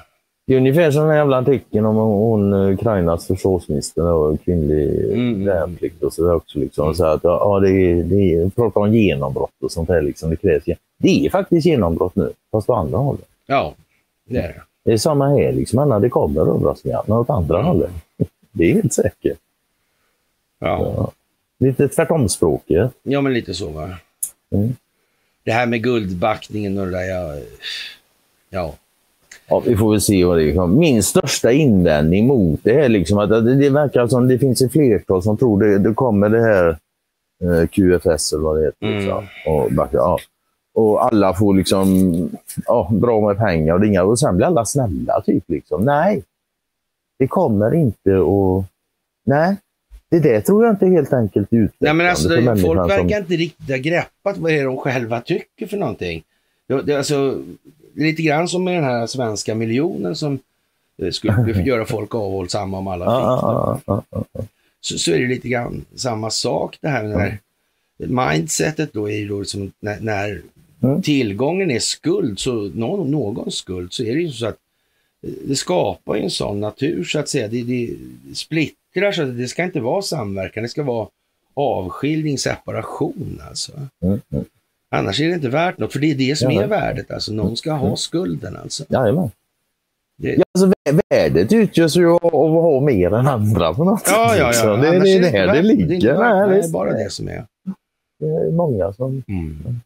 Det 0.46 0.52
är 0.54 0.56
ungefär 0.58 0.90
som 0.90 1.06
den 1.06 1.16
jävla 1.16 1.38
artikeln 1.38 1.86
om 1.86 1.96
hon, 1.96 2.52
Ukrainas 2.54 3.26
försvarsminister 3.26 4.02
och 4.12 4.44
kvinnlig 4.44 5.04
Mm. 5.12 5.44
värnplikt 5.44 6.02
och 6.02 6.12
sådär 6.12 6.34
också. 6.34 6.58
Liksom. 6.58 6.94
Så 6.94 7.04
att, 7.04 7.20
ja, 7.24 7.60
det, 7.60 8.02
det 8.02 8.54
pratar 8.56 8.80
om 8.80 8.94
genombrott 8.94 9.62
och 9.62 9.72
sånt 9.72 9.88
där. 9.88 10.02
Liksom. 10.02 10.30
Det, 10.30 10.36
krävs, 10.36 10.64
det 10.98 11.26
är 11.26 11.30
faktiskt 11.30 11.66
genombrott 11.66 12.16
nu, 12.16 12.32
fast 12.50 12.66
på 12.66 12.74
andra 12.74 12.98
hållet. 12.98 13.28
ja, 13.46 13.74
det 14.28 14.38
är 14.38 14.42
det. 14.48 14.62
Det 14.84 14.92
är 14.92 14.96
samma 14.96 15.28
här, 15.28 15.52
liksom. 15.52 15.78
Anna, 15.78 15.98
det 16.00 16.08
kommer 16.08 16.40
överraskningar, 16.40 17.02
men 17.06 17.16
åt 17.16 17.30
andra 17.30 17.62
hållet. 17.62 17.90
Det 18.52 18.70
är 18.70 18.74
helt 18.74 18.92
säkert. 18.92 19.38
Ja, 20.60 21.12
Lite 21.58 21.88
tvärtomspråket. 21.88 22.90
ja 23.02 23.20
men 23.20 23.32
lite 23.34 23.54
så 23.54 23.68
va. 23.70 23.90
Mm. 24.52 24.76
Det 25.44 25.52
här 25.52 25.66
med 25.66 25.82
guldbackningen 25.82 26.78
och 26.78 26.86
det 26.86 26.92
där, 26.92 27.02
ja, 27.04 27.36
ja. 28.54 28.74
Ja, 29.48 29.62
vi 29.66 29.76
får 29.76 29.90
väl 29.90 30.00
se 30.00 30.24
vad 30.24 30.38
det 30.38 30.50
är. 30.50 30.66
Min 30.66 31.02
största 31.02 31.52
invändning 31.52 32.26
mot 32.26 32.60
det 32.62 32.80
är 32.80 32.88
liksom 32.88 33.18
att 33.18 33.28
det, 33.28 33.54
det 33.54 33.70
verkar 33.70 34.06
som 34.06 34.28
det 34.28 34.38
finns 34.38 34.62
ett 34.62 34.72
flertal 34.72 35.22
som 35.22 35.36
tror 35.36 35.60
det, 35.60 35.78
det 35.78 35.94
kommer 35.94 36.28
det 36.28 36.42
här 36.42 36.68
eh, 37.42 37.66
QFS 37.66 38.32
eller 38.32 38.42
vad 38.42 38.56
det 38.58 38.64
heter. 38.64 38.86
Mm. 38.86 38.98
liksom. 38.98 39.26
Och, 39.46 39.88
ja. 39.92 40.18
och 40.74 41.04
alla 41.04 41.34
får 41.34 41.54
liksom 41.54 42.12
ja, 42.66 42.88
bra 42.92 43.26
med 43.26 43.38
pengar 43.38 43.74
och 43.74 43.80
det 43.80 43.86
inga, 43.86 44.02
och 44.02 44.18
sen 44.18 44.36
blir 44.36 44.46
alla 44.46 44.64
snälla. 44.64 45.22
typ 45.26 45.44
liksom. 45.46 45.84
Nej, 45.84 46.22
det 47.18 47.26
kommer 47.26 47.74
inte 47.74 48.10
att... 48.16 48.64
Nej, 49.26 49.56
det 50.10 50.20
där 50.20 50.40
tror 50.40 50.64
jag 50.64 50.72
inte 50.72 50.86
helt 50.86 51.12
enkelt 51.12 51.52
är 51.52 51.70
Nej 51.78 51.94
men 51.94 52.06
alltså, 52.06 52.28
det, 52.28 52.56
folk 52.56 52.78
verkar 52.80 52.98
som- 52.98 53.22
inte 53.22 53.34
riktigt 53.34 53.70
ha 53.70 53.76
greppat 53.76 54.38
vad 54.38 54.52
det 54.52 54.58
är 54.58 54.64
de 54.64 54.76
själva 54.76 55.20
tycker 55.20 55.66
för 55.66 55.76
någonting. 55.76 56.22
Det, 56.68 56.82
det, 56.82 56.94
alltså, 56.96 57.38
lite 57.94 58.22
grann 58.22 58.48
som 58.48 58.64
med 58.64 58.74
den 58.74 58.84
här 58.84 59.06
svenska 59.06 59.54
miljonen 59.54 60.16
som 60.16 60.38
eh, 61.02 61.10
skulle 61.10 61.62
göra 61.66 61.84
folk 61.84 62.14
avhållsamma 62.14 62.78
om 62.78 62.88
alla 62.88 63.04
fick 63.04 63.84
så, 64.80 64.98
så 64.98 65.10
är 65.10 65.18
det 65.18 65.26
lite 65.26 65.48
grann 65.48 65.84
samma 65.94 66.30
sak 66.30 66.78
det 66.80 66.88
här 66.88 67.04
med 67.04 67.18
här 67.18 67.38
mindsetet 67.98 68.92
då 68.92 69.10
är 69.10 69.16
ju 69.16 69.28
då 69.28 69.40
liksom 69.40 69.72
när, 69.80 70.00
när 70.00 70.42
Mm. 70.84 71.02
tillgången 71.02 71.70
är 71.70 71.78
skuld, 71.78 72.38
så 72.38 72.70
någon, 72.74 73.10
någons 73.10 73.54
skuld, 73.54 73.92
så 73.92 74.02
är 74.02 74.14
det 74.14 74.20
ju 74.20 74.30
så 74.30 74.46
att 74.46 74.58
eh, 75.22 75.32
det 75.44 75.56
skapar 75.56 76.14
ju 76.14 76.22
en 76.22 76.30
sån 76.30 76.60
natur 76.60 77.04
så 77.04 77.18
att 77.18 77.28
säga. 77.28 77.48
Det, 77.48 77.62
det 77.62 77.90
splittrar 78.34 79.12
så 79.12 79.22
att 79.22 79.36
det 79.36 79.48
ska 79.48 79.64
inte 79.64 79.80
vara 79.80 80.02
samverkan, 80.02 80.62
det 80.62 80.68
ska 80.68 80.82
vara 80.82 81.08
avskiljning, 81.54 82.38
separation 82.38 83.42
alltså. 83.48 83.72
Mm, 84.02 84.20
mm. 84.30 84.44
Annars 84.94 85.20
är 85.20 85.28
det 85.28 85.34
inte 85.34 85.48
värt 85.48 85.78
något, 85.78 85.92
för 85.92 85.98
det 86.00 86.10
är 86.10 86.14
det 86.14 86.38
som 86.38 86.50
Ja, 86.50 86.58
är 86.58 86.62
ja. 86.62 86.68
värdet. 86.68 87.10
Alltså 87.10 87.32
någon 87.32 87.56
ska 87.56 87.72
ha 87.72 87.96
skulden 87.96 88.56
alltså. 88.62 88.84
Jajamän. 88.88 89.30
Det, 90.18 90.34
Ja, 90.34 90.44
alltså, 90.54 90.66
vä- 90.90 91.00
värdet 91.10 91.52
utgörs 91.52 91.96
ju 91.96 92.08
av 92.10 92.24
att 92.26 92.62
ha 92.62 92.80
mer 92.80 93.14
än 93.14 93.26
andra 93.26 93.74
på 93.74 93.84
något 93.84 94.02
ja, 94.06 94.28
sätt. 94.30 94.38
ja, 94.40 94.46
liksom. 94.48 94.68
ja. 94.68 94.76
Det, 94.76 94.90
det 94.98 95.10
är 95.10 95.16
inte 95.16 95.30
där 95.30 95.46
det 95.52 95.58
är 95.58 95.62
ligger. 95.62 96.18
Nej, 96.18 96.48
nej, 96.48 96.56
visst. 96.56 96.72
bara 96.72 96.92
det 96.92 97.10
som 97.10 97.28
är. 97.28 97.44
Det 98.20 98.26
är 98.26 98.52
många 98.52 98.92
som... 98.92 99.22
Mm. 99.28 99.80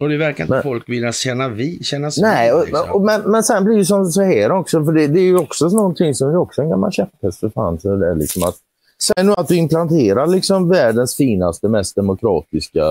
Och 0.00 0.08
det 0.08 0.16
verkar 0.16 0.44
inte 0.44 0.54
Men- 0.54 0.62
folk 0.62 0.88
vilja 0.88 1.12
känna 1.12 1.48
vi, 1.48 1.82
kännas 1.82 2.18
Nej, 2.18 2.52
och, 2.52 2.64
liksom. 2.66 2.90
och, 2.90 3.02
men, 3.02 3.20
men 3.22 3.42
sen 3.42 3.64
blir 3.64 3.76
det 3.78 3.84
som 3.84 4.04
så 4.04 4.22
här 4.22 4.52
också, 4.52 4.84
för 4.84 4.92
det, 4.92 5.06
det 5.06 5.20
är 5.20 5.24
ju 5.24 5.36
också 5.38 5.68
någonting 5.68 6.14
som 6.14 6.28
är 6.30 6.36
också 6.36 6.62
en 6.62 6.68
gammal 6.70 6.92
käpphäst 6.92 7.40
för 7.40 7.48
fan. 7.48 7.80
Så 7.80 7.96
det 7.96 8.10
är 8.10 8.14
liksom 8.14 8.42
att, 8.42 8.56
säg 9.02 9.24
nu 9.24 9.32
att 9.36 9.48
du 9.48 9.56
implanterar 9.56 10.26
liksom 10.26 10.68
världens 10.68 11.16
finaste, 11.16 11.68
mest 11.68 11.96
demokratiska, 11.96 12.84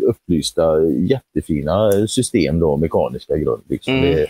upplysta, 0.00 0.82
jättefina 0.82 1.90
system 2.08 2.60
då, 2.60 2.76
mekaniska 2.76 3.36
grund. 3.36 3.62
Liksom. 3.68 3.94
Mm. 3.94 4.14
Det, 4.14 4.26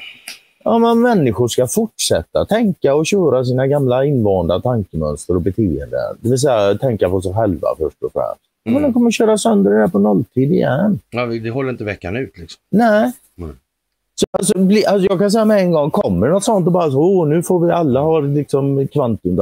ja, 0.64 0.78
men 0.78 1.00
människor 1.00 1.48
ska 1.48 1.66
fortsätta 1.66 2.44
tänka 2.44 2.94
och 2.94 3.06
köra 3.06 3.44
sina 3.44 3.66
gamla 3.66 4.04
invanda 4.04 4.60
tankemönster 4.60 5.34
och 5.34 5.42
beteenden. 5.42 6.16
Det 6.20 6.28
vill 6.28 6.38
säga 6.38 6.74
tänka 6.74 7.10
på 7.10 7.20
sig 7.20 7.34
själva 7.34 7.68
först 7.78 8.02
och 8.02 8.12
främst. 8.12 8.40
Men 8.64 8.72
Mm. 8.76 8.82
de 8.82 8.92
kommer 8.92 9.10
köra 9.10 9.38
sönder 9.38 9.70
det 9.70 9.78
där 9.78 9.88
på 9.88 9.98
nolltid 9.98 10.52
igen. 10.52 10.98
Ja, 11.10 11.24
vi- 11.24 11.38
det 11.38 11.50
håller 11.50 11.70
inte 11.70 11.84
veckan 11.84 12.16
ut 12.16 12.38
liksom. 12.38 12.60
Nej. 12.70 13.12
Nej. 13.34 13.50
Så 14.14 14.26
alltså, 14.30 14.58
bli, 14.58 14.86
alltså, 14.86 15.06
jag 15.10 15.18
kan 15.18 15.30
säga 15.30 15.44
med 15.44 15.58
en 15.60 15.72
gång, 15.72 15.90
kommer 15.90 16.28
något 16.28 16.44
sånt 16.44 16.66
och 16.66 16.72
bara 16.72 16.90
så, 16.90 16.98
Åh, 17.00 17.28
nu 17.28 17.42
får 17.42 17.66
vi 17.66 17.72
alla 17.72 18.00
ha 18.00 18.20
liksom 18.20 18.88
kvantum. 18.88 19.36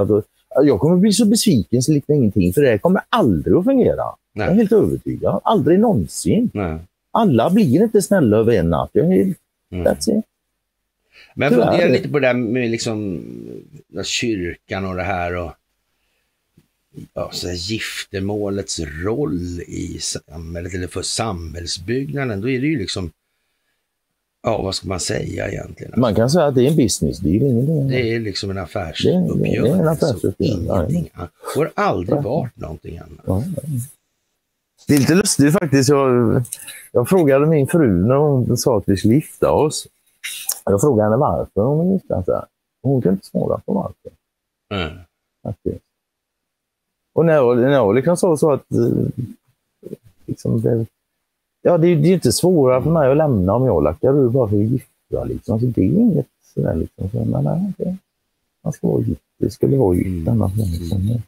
Dator." 0.54 0.66
Jag 0.68 0.80
kommer 0.80 0.96
bli 0.96 1.12
så 1.12 1.24
besviken 1.26 1.82
så 1.82 1.92
liknar 1.92 2.16
ingenting, 2.16 2.52
för 2.52 2.62
det 2.62 2.68
här 2.68 2.78
kommer 2.78 3.00
aldrig 3.08 3.54
att 3.56 3.64
fungera. 3.64 4.02
Jag 4.32 4.44
är 4.44 4.48
Nej. 4.48 4.56
helt 4.56 4.72
övertygad. 4.72 5.40
Aldrig 5.44 5.80
någonsin. 5.80 6.50
Nej. 6.54 6.78
Alla 7.10 7.50
blir 7.50 7.82
inte 7.82 8.02
snälla 8.02 8.36
över 8.36 8.52
en 8.52 8.70
natt. 8.70 8.90
Jag 8.92 9.06
är 9.06 9.24
helt, 9.24 9.38
Mm. 9.72 9.86
that's 9.86 10.18
it. 10.18 10.24
Men 11.34 11.50
Tyvärr. 11.52 11.70
fundera 11.70 11.88
lite 11.88 12.08
på 12.08 12.18
det 12.18 12.26
där 12.26 12.34
med 12.34 12.70
liksom 12.70 13.20
kyrkan 14.04 14.86
och 14.86 14.96
det 14.96 15.02
här 15.02 15.36
och 15.36 15.52
ja, 17.14 17.30
så 17.32 17.48
här, 17.48 17.54
giftermålets 17.54 18.80
roll 18.80 19.60
i 19.66 19.98
samhället 20.00 20.74
eller 20.74 20.86
för 20.86 21.02
samhällsbyggnaden. 21.02 22.40
Då 22.40 22.48
är 22.48 22.60
det 22.60 22.66
ju 22.66 22.78
liksom, 22.78 23.10
ja 24.44 24.62
vad 24.62 24.74
ska 24.74 24.88
man 24.88 25.00
säga 25.00 25.48
egentligen? 25.48 25.92
Man 25.96 26.14
kan 26.14 26.30
säga 26.30 26.46
att 26.46 26.54
det 26.54 26.66
är 26.66 26.70
en 26.70 26.76
business 26.76 27.18
deal. 27.18 27.88
Det 27.88 28.14
är 28.14 28.20
liksom 28.20 28.50
en 28.50 28.58
affärsuppgörelse. 28.58 29.34
det 29.38 29.68
är 29.68 29.74
en 29.74 29.88
affärsuppgörelse. 29.88 31.10
Det 31.54 31.60
har 31.60 31.72
aldrig 31.74 32.22
varit 32.22 32.56
någonting 32.56 32.98
annat. 32.98 33.24
Ja. 33.26 33.42
Det 34.86 34.94
är 34.94 34.98
lite 34.98 35.14
lustigt 35.14 35.52
faktiskt. 35.52 35.88
Jag, 35.88 36.42
jag 36.92 37.08
frågade 37.08 37.46
min 37.46 37.66
fru 37.66 38.06
när 38.06 38.14
hon 38.14 38.56
sa 38.56 38.78
att 38.78 38.84
vi 38.86 38.96
skulle 38.96 39.14
gifta 39.14 39.52
oss. 39.52 39.86
Jag 40.64 40.80
frågade 40.80 41.02
henne 41.02 41.16
varför 41.16 41.60
hon 41.62 41.78
ville 41.80 41.92
gifta 41.92 42.22
sig. 42.22 42.40
Hon 42.82 43.02
kunde 43.02 43.14
inte 43.14 43.26
svara 43.26 43.60
på 43.66 43.72
varför. 43.72 44.10
Mm. 44.74 44.98
Faktiskt. 45.42 45.84
Och 47.14 47.24
när 47.26 47.34
jag, 47.34 47.58
när 47.58 47.72
jag 47.72 47.94
liksom 47.94 48.16
sa 48.16 48.36
så 48.36 48.52
att 48.52 48.72
eh, 48.72 49.24
liksom 50.26 50.60
det, 50.60 50.86
ja, 51.64 51.78
det, 51.78 51.88
är- 51.88 51.96
det 51.96 52.08
är 52.08 52.14
inte 52.14 52.32
svårare 52.32 52.82
för 52.82 52.90
mig 52.90 53.10
att 53.10 53.16
lämna 53.16 53.54
om 53.54 53.64
jag 53.66 53.82
lackar 53.82 54.12
ur 54.18 54.28
bara 54.30 54.48
för 54.48 54.56
att 54.56 54.62
gifta. 54.62 55.24
Liksom. 55.24 55.60
Så 55.60 55.66
det 55.66 55.80
är 55.80 55.84
inget 55.84 56.26
sådär. 56.54 56.74
Liksom. 56.74 57.10
Så, 57.10 57.24
men, 57.24 57.44
nej, 57.44 57.72
det, 57.78 57.96
man 58.64 58.72
ska 58.72 58.88
vara 58.88 59.02
gift. 59.02 59.20
Det 59.38 59.50
skulle 59.50 59.76
vara 59.76 59.94
gift. 59.96 60.28
Mm. 60.28 60.42
annars 60.42 60.56
liksom. 60.56 61.18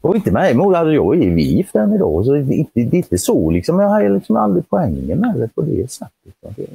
Och 0.00 0.16
inte 0.16 0.32
mig 0.32 0.52
emot, 0.52 0.74
alltså 0.76 0.92
jag 0.92 1.22
är 1.22 1.30
vi 1.30 1.42
gift 1.42 1.74
än 1.74 1.92
idag. 1.92 2.24
Så 2.24 2.32
det, 2.32 2.38
är 2.38 2.52
inte, 2.52 2.70
det 2.74 2.80
är 2.80 2.94
inte 2.98 3.18
så 3.18 3.50
liksom. 3.50 3.78
Jag 3.78 3.88
har 3.88 4.08
liksom 4.08 4.36
aldrig 4.36 4.68
poängen 4.68 5.18
med 5.18 5.34
det 5.36 5.48
på 5.54 5.62
det 5.62 5.90
sättet. 5.90 6.34
det- 6.56 6.66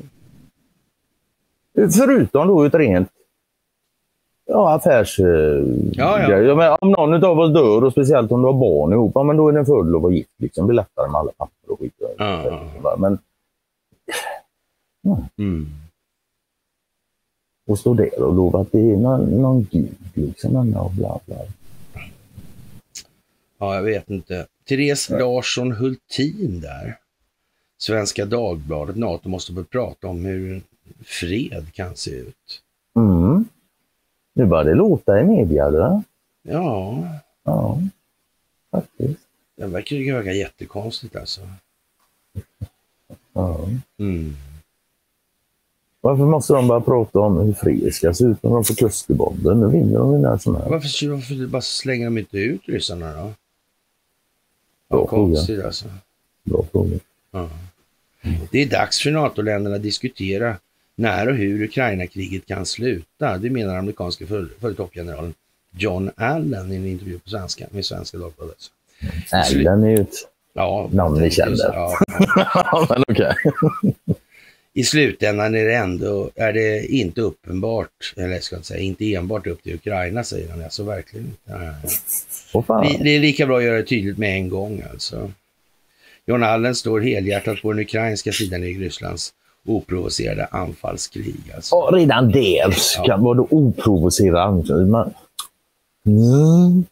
Förutom 1.93 2.47
då 2.47 2.63
ett 2.63 2.75
rent 2.75 3.09
ja, 4.53 4.73
affärs... 4.75 5.19
eh, 5.19 5.25
Ja, 5.93 6.19
ja. 6.21 6.27
grej. 6.27 6.55
menar, 6.55 6.77
om 6.83 6.91
någon 6.91 7.23
av 7.23 7.39
oss 7.39 7.53
dör 7.53 7.83
och 7.83 7.91
speciellt 7.91 8.31
om 8.31 8.41
du 8.41 8.47
har 8.47 8.53
barn 8.53 8.93
ihop, 8.93 9.11
ja, 9.15 9.23
men 9.23 9.37
då 9.37 9.47
är 9.49 9.53
det 9.53 9.59
en 9.59 9.65
fördel 9.65 9.95
att 9.95 10.01
vara 10.01 10.13
gift. 10.13 10.29
Liksom. 10.37 10.67
Det 10.67 10.71
är 10.71 10.75
lättare 10.75 11.07
med 11.11 11.19
alla 11.19 11.31
papper 11.37 11.71
och 11.71 11.79
skit. 11.79 11.93
Ja, 12.17 12.43
ja. 12.83 12.95
Men 12.97 13.17
Mm. 15.37 15.67
Och 17.67 17.79
stå 17.79 17.93
där 17.93 18.21
och 18.21 18.35
lova 18.35 18.59
att 18.59 18.71
det 18.71 18.79
är 18.79 18.97
någon, 18.97 19.41
någon 19.41 19.67
gud 19.71 19.97
liksom. 20.13 20.55
Och 20.75 20.91
bla, 20.91 21.19
bla. 21.25 21.35
Ja, 23.57 23.75
jag 23.75 23.83
vet 23.83 24.09
inte. 24.09 24.47
Therese 24.69 25.09
Larsson 25.09 25.71
Hultin 25.71 26.61
där. 26.61 26.97
Svenska 27.77 28.25
Dagbladet. 28.25 28.95
NATO 28.95 29.29
måste 29.29 29.53
börja 29.53 29.67
prata 29.71 30.07
om 30.07 30.25
hur 30.25 30.61
fred 31.03 31.73
kan 31.73 31.95
se 31.95 32.11
ut. 32.11 32.61
Mm. 32.95 33.32
Nu 34.33 34.45
börjar 34.45 34.63
det 34.65 34.73
låta 34.73 35.19
i 35.19 35.23
media. 35.23 35.65
Eller? 35.67 36.01
Ja, 36.41 37.03
Ja, 37.43 37.79
faktiskt. 38.71 39.19
det 39.55 39.65
verkar 39.65 39.95
ju 39.95 40.13
verka 40.13 40.31
jättekonstigt 40.31 41.15
alltså. 41.15 41.41
Ja. 43.33 43.59
Mm. 43.99 44.33
Varför 46.01 46.23
måste 46.25 46.53
de 46.53 46.67
börja 46.67 46.81
prata 46.81 47.19
om 47.19 47.37
hur 47.37 47.53
fred 47.53 47.93
ska 47.93 48.13
se 48.13 48.25
ut 48.25 48.43
när 48.43 48.49
de 48.51 48.63
får 48.63 48.75
klusterbomber? 48.75 49.53
Nu 49.55 49.67
vinner 49.67 49.99
de 49.99 50.21
när 50.21 50.37
som 50.37 50.55
helst. 50.55 50.69
Varför, 50.69 51.07
varför 51.09 51.47
bara 51.47 51.61
slänger 51.61 52.05
de 52.05 52.17
inte 52.17 52.37
ut 52.37 52.61
ryssarna 52.65 53.13
då? 53.13 53.33
Bra 54.89 55.07
fråga. 55.07 55.65
alltså. 55.65 55.85
Bra 56.43 56.65
fråga. 56.71 56.99
Ja. 57.31 57.49
Det 58.51 58.61
är 58.61 58.69
dags 58.69 59.01
för 59.01 59.11
NATO-länderna 59.11 59.75
att 59.75 59.83
diskutera 59.83 60.57
när 60.95 61.29
och 61.29 61.35
hur 61.35 61.63
Ukraina-kriget 61.63 62.45
kan 62.45 62.65
sluta. 62.65 63.37
Det 63.37 63.49
menar 63.49 63.75
amerikanske 63.77 64.25
före 64.25 64.47
för 64.61 64.73
toppgeneralen 64.73 65.33
John 65.77 66.11
Allen 66.15 66.71
i 66.71 66.75
en 66.75 66.87
intervju 66.87 67.19
på 67.19 67.29
svenska 67.29 67.65
med 67.71 67.85
Svenska 67.85 68.17
Dagbladet. 68.17 68.57
Allen 69.31 69.83
är 69.83 69.89
ju 69.89 69.95
ett 70.01 70.15
Ja, 70.55 70.89
Namn 70.93 71.17
ni 71.17 71.23
jag 71.23 71.33
känner. 71.33 71.57
Ja. 71.63 71.97
Men 72.89 73.03
okej. 73.07 73.33
I 74.73 74.83
slutändan 74.83 75.55
är 75.55 75.65
det 75.65 75.75
ändå 75.75 76.29
är 76.35 76.53
det 76.53 76.85
inte 76.85 77.21
uppenbart, 77.21 78.13
eller 78.17 78.27
jag 78.29 78.43
ska 78.43 78.55
inte 78.55 78.67
säga 78.67 78.79
inte 78.79 79.13
enbart 79.13 79.47
upp 79.47 79.63
till 79.63 79.75
Ukraina, 79.75 80.23
säger 80.23 80.49
han. 80.49 80.63
Alltså 80.63 80.83
verkligen 80.83 81.25
inte. 81.25 81.75
Fan. 82.67 82.87
Det- 82.87 83.03
Det 83.03 83.09
är 83.09 83.19
lika 83.19 83.45
bra 83.45 83.57
att 83.57 83.63
göra 83.63 83.77
det 83.77 83.83
tydligt 83.83 84.17
med 84.17 84.35
en 84.35 84.49
gång 84.49 84.83
alltså. 84.91 85.31
John 86.25 86.43
Allen 86.43 86.75
står 86.75 87.01
helhjärtat 87.01 87.61
på 87.61 87.71
den 87.73 87.81
ukrainska 87.81 88.31
sidan 88.31 88.63
i 88.63 88.73
Rysslands 88.73 89.33
oprovocerade 89.67 90.45
anfallskrig. 90.45 91.51
Alltså. 91.55 91.75
Ja, 91.75 91.89
redan 91.93 92.31
ska 92.71 93.03
Ja. 93.05 93.17
vara 93.17 93.33
det 93.35 93.41
oprovocerande. 93.49 94.85
Man... 94.85 95.13
Mm. 96.05 96.85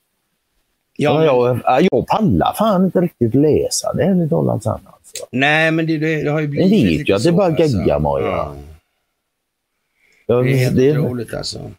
Ja, 0.97 1.26
Ja, 1.26 1.26
jag, 1.26 1.59
ja, 1.63 1.88
jag 1.91 2.07
pallar 2.07 2.53
fan 2.53 2.86
inte 2.86 3.01
riktigt 3.01 3.36
läsa 3.36 3.93
det 3.93 4.03
ärligt 4.03 4.30
talat. 4.30 4.67
Alltså. 4.67 4.88
nej, 5.32 5.72
men 5.72 5.88
det, 5.88 5.97
det, 5.97 6.24
det 6.24 6.30
har 6.30 6.39
ju 6.39 6.43
Jag 6.45 6.49
blivit 6.51 6.72
vet 6.72 6.82
lite 6.99 7.11
ju 7.11 7.15
att 7.15 7.24
det 7.24 7.30
så, 7.30 7.36
bara 7.36 7.45
alltså. 7.47 7.63
geggar 7.63 7.99
Maja. 7.99 8.26
Ja, 8.26 8.55
Jag, 10.26 10.45
det 10.45 10.51
är 10.51 10.55
helt 10.57 10.76
det, 10.76 10.97
otroligt 10.99 11.34
alltså. 11.34 11.72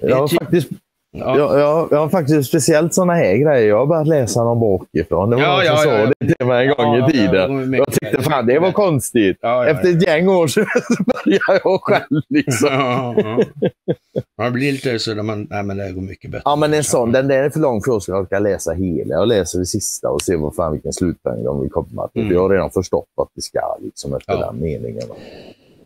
jag, 0.00 0.16
har 0.16 0.28
ty- 0.28 0.36
faktiskt, 0.38 0.68
Ja. 1.12 1.38
jag, 1.38 1.60
jag, 1.60 1.88
jag 1.90 1.98
har 1.98 2.08
faktiskt 2.08 2.48
speciellt 2.48 2.94
såna 2.94 3.12
här 3.14 3.36
grejer. 3.36 3.68
Jag 3.68 3.78
har 3.78 3.86
börjat 3.86 4.06
läsa 4.08 4.44
dem 4.44 4.60
bakifrån. 4.60 5.30
Det 5.30 5.36
var 5.36 5.42
Ja, 5.42 5.56
någon 5.56 5.64
ja, 5.64 5.76
som 5.76 5.90
ja, 5.92 6.06
sa 6.06 6.12
det 6.20 6.34
till 6.34 6.46
mig 6.46 6.68
en 6.68 6.74
gång 6.76 6.96
i 6.96 7.12
tiden. 7.12 7.72
Jag 7.72 7.92
tyckte 7.92 8.22
fan 8.22 8.46
det 8.46 8.58
var 8.58 8.72
konstigt. 8.72 9.36
Efter 9.68 9.90
ett 9.90 10.06
gäng 10.06 10.28
år 10.28 10.46
så 10.46 10.60
började 11.24 11.60
jag 11.64 11.80
själv 11.82 12.20
liksom. 12.28 12.68
Man 14.38 14.52
blir 14.52 14.72
lite 14.72 14.98
så 14.98 15.14
när 15.14 15.22
man, 15.22 15.46
nej 15.50 15.62
men 15.62 15.76
det 15.76 15.92
går 15.92 16.02
mycket 16.02 16.30
bättre. 16.30 16.42
Ja, 16.44 16.56
men 16.56 16.74
en 16.74 16.84
sån, 16.84 17.12
den 17.12 17.28
där 17.28 17.42
är 17.42 17.50
för 17.50 17.60
lång 17.60 17.82
för 17.82 17.92
oss 17.92 18.08
att 18.08 18.12
jag 18.12 18.22
orkar 18.22 18.40
läsa 18.40 18.72
hela. 18.72 19.14
Jag 19.14 19.28
läser 19.28 19.58
det 19.58 19.66
sista 19.66 20.10
och 20.10 20.22
ser 20.22 20.36
vad 20.36 20.54
fan 20.54 20.72
vilken 20.72 20.92
slutpoäng 20.92 21.44
de 21.44 21.60
vill 21.60 21.70
komma 21.70 22.08
till. 22.08 22.22
Mm. 22.22 22.34
Jag 22.34 22.40
har 22.42 22.50
redan 22.50 22.70
förstått 22.70 23.08
att 23.22 23.28
det 23.34 23.42
ska 23.42 23.60
liksom 23.82 24.14
efter 24.14 24.36
den 24.38 24.60
meningen. 24.60 25.08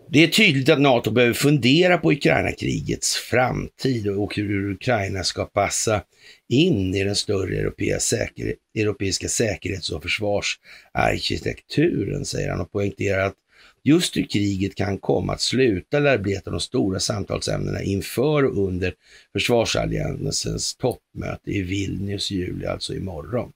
Det 0.08 0.24
är 0.24 0.28
tydligt 0.28 0.68
att 0.68 0.80
NATO 0.80 1.10
behöver 1.10 1.34
fundera 1.34 1.98
på 1.98 2.12
Ukraina-krigets 2.12 3.16
framtid 3.16 4.08
och 4.08 4.36
hur 4.36 4.70
Ukraina 4.70 5.24
ska 5.24 5.44
passa 5.44 6.02
in 6.48 6.94
i 6.94 7.04
den 7.04 7.16
större 7.16 7.56
europeiska, 7.56 8.00
säker, 8.00 8.54
europeiska 8.74 9.28
säkerhets 9.28 9.90
och 9.90 10.02
försvarsarkitekturen, 10.02 12.24
säger 12.24 12.50
han 12.50 12.60
och 12.60 12.72
poängterar 12.72 13.26
att 13.26 13.34
just 13.82 14.16
hur 14.16 14.26
kriget 14.26 14.74
kan 14.74 14.98
komma 14.98 15.32
att 15.32 15.40
sluta 15.40 15.98
lär 15.98 16.18
bli 16.18 16.34
ett 16.34 16.46
av 16.46 16.52
de 16.52 16.60
stora 16.60 17.00
samtalsämnena 17.00 17.82
inför 17.82 18.44
och 18.44 18.68
under 18.68 18.94
försvarsalliansens 19.32 20.76
toppmöte 20.76 21.50
i 21.50 21.62
Vilnius 21.62 22.32
i 22.32 22.34
juli, 22.34 22.66
alltså 22.66 22.94
imorgon. 22.94 23.52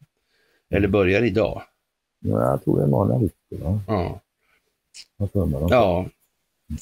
Eller 0.71 0.89
börjar 0.89 1.23
idag. 1.23 1.63
Men 2.21 2.33
jag 2.33 2.65
tror 2.65 2.77
det 2.77 2.83
är 2.83 2.87
imorgon? 2.87 3.31
Ja. 3.87 4.21
Ja, 5.71 6.09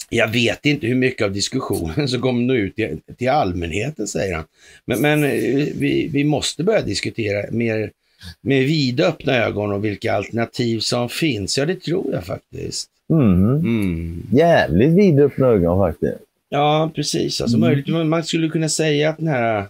jag 0.09 0.28
vet 0.28 0.66
inte 0.66 0.87
hur 0.87 0.95
mycket 0.95 1.24
av 1.24 1.32
diskussionen 1.32 2.09
som 2.09 2.20
kommer 2.20 2.43
nå 2.43 2.55
ut 2.55 2.76
till, 2.76 3.01
till 3.16 3.28
allmänheten, 3.28 4.07
säger 4.07 4.34
han. 4.34 4.45
Men, 4.84 5.01
men 5.01 5.24
eh, 5.24 5.30
vi, 5.74 6.09
vi 6.12 6.24
måste 6.24 6.64
börja 6.64 6.82
diskutera 6.82 7.51
mer 7.51 7.93
med 8.41 8.64
vida 8.64 9.07
öppna 9.07 9.32
ögon 9.37 9.72
och 9.72 9.84
vilka 9.84 10.14
alternativ 10.14 10.80
som 10.80 11.09
finns. 11.09 11.59
Ja, 11.59 11.66
det 11.66 11.80
tror 11.80 12.12
jag 12.12 12.24
faktiskt. 12.26 12.91
Mm. 13.11 13.45
Mm. 13.45 14.22
Jävligt 14.32 14.91
vidöppna 14.91 15.47
ögon 15.47 15.78
faktiskt. 15.78 16.22
Ja, 16.49 16.91
precis. 16.95 17.41
Alltså, 17.41 17.57
Mm. 17.57 17.68
möjligt, 17.68 18.07
man 18.09 18.24
skulle 18.24 18.49
kunna 18.49 18.68
säga 18.68 19.11
att 19.11 19.16
den 19.16 19.28
här 19.28 19.66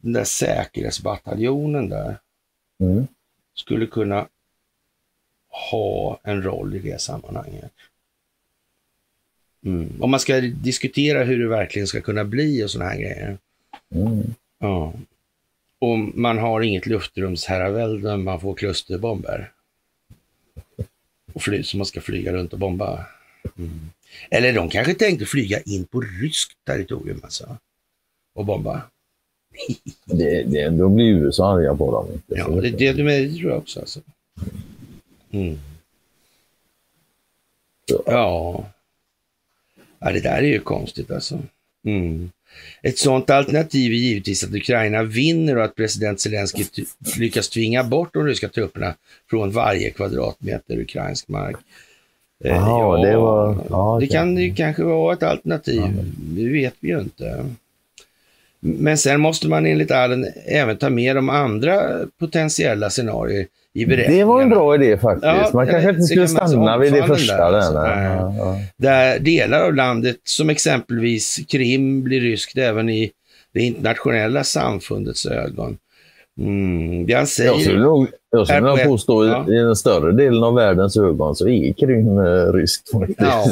den 0.00 0.12
där 0.12 0.24
säkerhetsbataljonen 0.24 1.88
där 1.88 2.18
Mm. 2.80 3.06
skulle 3.54 3.86
kunna 3.86 4.26
ha 5.70 6.20
en 6.22 6.42
roll 6.42 6.74
i 6.76 6.78
det 6.78 7.00
sammanhanget. 7.00 7.70
Mm. 9.66 9.92
Om 10.00 10.10
man 10.10 10.20
ska 10.20 10.40
diskutera 10.40 11.24
hur 11.24 11.38
det 11.38 11.48
verkligen 11.48 11.86
ska 11.88 12.00
kunna 12.00 12.24
bli 12.24 12.64
och 12.64 12.70
sådana 12.70 12.90
här 12.90 12.98
grejer. 12.98 13.38
Mm. 13.94 14.34
Ja. 14.58 14.92
Och 15.78 15.98
man 15.98 16.38
har 16.38 16.60
inget 16.60 16.86
luftrumsherravälde, 16.86 18.16
man 18.16 18.40
får 18.40 18.54
klusterbomber. 18.54 19.52
Och 21.32 21.42
fly, 21.42 21.62
så 21.62 21.76
man 21.76 21.86
ska 21.86 22.00
flyga 22.00 22.32
runt 22.32 22.52
och 22.52 22.58
bomba. 22.58 23.06
Mm. 23.58 23.90
Eller 24.30 24.52
de 24.52 24.68
kanske 24.68 24.94
tänkte 24.94 25.26
flyga 25.26 25.60
in 25.60 25.84
på 25.84 26.00
ryskt 26.00 26.64
territorium 26.66 27.20
alltså. 27.22 27.56
Och 28.34 28.44
bomba. 28.44 28.82
Det, 30.04 30.42
det, 30.42 30.68
då 30.68 30.88
blir 30.88 31.06
USA 31.06 31.54
arga 31.54 31.74
på 31.74 31.92
dem. 31.92 32.12
Inte? 32.12 32.34
Ja, 32.34 32.48
det, 32.48 32.70
det, 32.70 32.92
det, 32.92 33.34
tror 33.34 33.50
jag 33.50 33.58
också. 33.58 33.80
Alltså. 33.80 34.00
Mm. 35.30 35.58
Så. 37.90 38.02
Ja. 38.06 38.64
Ja, 40.06 40.12
det 40.12 40.20
där 40.20 40.38
är 40.38 40.42
ju 40.42 40.60
konstigt 40.60 41.10
alltså. 41.10 41.38
Mm. 41.86 42.30
Ett 42.82 42.98
sådant 42.98 43.30
alternativ 43.30 43.92
är 43.92 43.96
givetvis 43.96 44.44
att 44.44 44.54
Ukraina 44.54 45.02
vinner 45.02 45.56
och 45.56 45.64
att 45.64 45.74
president 45.74 46.20
Zelensky 46.20 46.64
lyckas 47.18 47.48
tvinga 47.48 47.84
bort 47.84 48.14
de 48.14 48.24
ryska 48.26 48.48
trupperna 48.48 48.94
från 49.30 49.50
varje 49.50 49.90
kvadratmeter 49.90 50.78
ukrainsk 50.80 51.28
mark. 51.28 51.56
Eh, 52.44 52.50
Jaha, 52.50 53.06
det 53.06 53.16
var- 53.16 53.58
ja, 53.70 53.98
det 54.00 54.06
kan 54.06 54.36
ju 54.36 54.54
kanske 54.54 54.82
vara 54.82 55.12
ett 55.14 55.22
alternativ. 55.22 55.82
Det 56.18 56.48
vet 56.48 56.74
vi 56.80 56.88
ju 56.88 57.00
inte. 57.00 57.46
Men 58.60 58.98
sen 58.98 59.20
måste 59.20 59.48
man 59.48 59.66
enligt 59.66 59.90
Allen 59.90 60.26
även 60.46 60.76
ta 60.76 60.90
med 60.90 61.16
de 61.16 61.28
andra 61.28 62.06
potentiella 62.18 62.90
scenarier 62.90 63.46
i 63.76 63.86
beräkningarna. 63.86 64.18
Det 64.18 64.24
var 64.24 64.42
en 64.42 64.48
bra 64.50 64.74
idé 64.74 64.98
faktiskt. 64.98 65.24
Ja, 65.24 65.50
man 65.54 65.66
jag 65.66 65.72
kanske 65.74 65.90
inte 65.90 66.02
skulle 66.02 66.28
stanna 66.28 66.78
vid 66.78 66.92
det 66.92 67.02
första. 67.06 67.50
där, 67.50 67.72
Där. 67.72 68.10
Ja. 68.12 68.60
Där 68.76 69.18
delar 69.18 69.60
av 69.62 69.74
landet, 69.74 70.16
som 70.24 70.50
exempelvis 70.50 71.38
Krim, 71.48 72.02
blir 72.02 72.20
ryskt 72.20 72.58
även 72.58 72.88
i 72.88 73.10
det 73.54 73.60
internationella 73.60 74.44
samfundets 74.44 75.26
ögon. 75.26 75.76
Mm, 76.40 77.06
det 77.06 77.12
han 77.12 77.20
Jag 77.20 77.28
skulle 77.28 77.58
säger, 77.64 77.78
nog, 77.78 78.06
jag 78.30 78.46
skulle 78.46 78.60
nog 78.60 78.78
ett- 78.78 78.86
påstå 78.86 79.24
i- 79.24 79.28
ja. 79.28 79.46
i 79.48 79.54
den 79.56 79.76
större 79.76 80.12
delen 80.12 80.42
av 80.42 80.54
världens 80.54 80.96
ögon 80.96 81.36
så 81.36 81.48
är 81.48 81.72
Krim 81.72 82.18
eh, 82.18 82.52
ryskt 82.52 82.90
faktiskt. 82.92 83.18
Ja. 83.20 83.44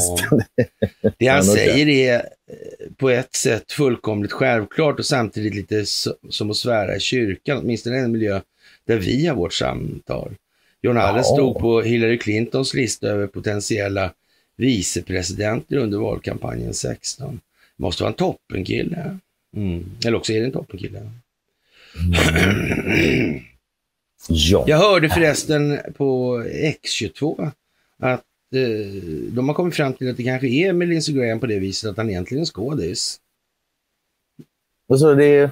det 1.19 1.27
han 1.27 1.45
säger 1.45 1.89
är 1.89 2.15
eh, 2.15 2.21
på 2.97 3.11
ett 3.11 3.35
sätt 3.35 3.73
fullkomligt 3.73 4.33
självklart 4.33 4.99
och 4.99 5.05
samtidigt 5.05 5.55
lite 5.55 5.75
so- 5.75 6.13
som 6.31 6.51
att 6.51 6.57
svära 6.57 6.97
i 6.97 7.01
kyrkan, 7.01 7.59
åtminstone 7.63 7.97
i 7.97 8.01
en 8.01 8.13
miljö 8.13 8.41
där 8.86 8.98
vi 8.98 9.27
har 9.27 9.36
vårt 9.36 9.52
samtal. 9.52 10.35
John 10.82 10.97
Allen 10.98 11.16
Ja. 11.16 11.23
stod 11.23 11.59
på 11.59 11.81
Hillary 11.82 12.19
Clintons 12.19 12.74
lista 12.74 13.06
över 13.09 13.27
potentiella 13.27 14.12
vicepresidenter 14.56 15.77
under 15.77 15.98
valkampanjen 15.98 16.74
16. 16.74 17.40
Måste 17.77 18.02
vara 18.02 18.11
en 18.11 18.16
toppenkille. 18.16 19.19
Mm. 19.56 19.85
Eller 20.06 20.16
också 20.16 20.32
är 20.32 20.40
det 20.40 20.47
en 20.47 20.52
toppenkille. 20.52 21.11
ja. 24.28 24.65
Jag 24.69 24.78
hörde 24.78 25.09
förresten 25.09 25.78
på 25.97 26.39
X22 26.48 27.51
att 27.98 28.24
eh, 28.55 29.02
de 29.32 29.48
har 29.48 29.55
kommit 29.55 29.74
fram 29.74 29.93
till 29.94 30.11
att 30.11 30.16
det 30.16 30.23
kanske 30.24 30.48
är 30.48 30.73
med 30.73 30.89
Lindsey 30.89 31.15
Graham 31.15 31.40
på 31.40 31.47
det 31.47 31.59
viset 31.59 31.90
att 31.90 31.97
han 31.97 32.11
egentligen 32.11 32.43
är 32.43 32.47
skådis. 32.47 33.20
Är, 35.20 35.51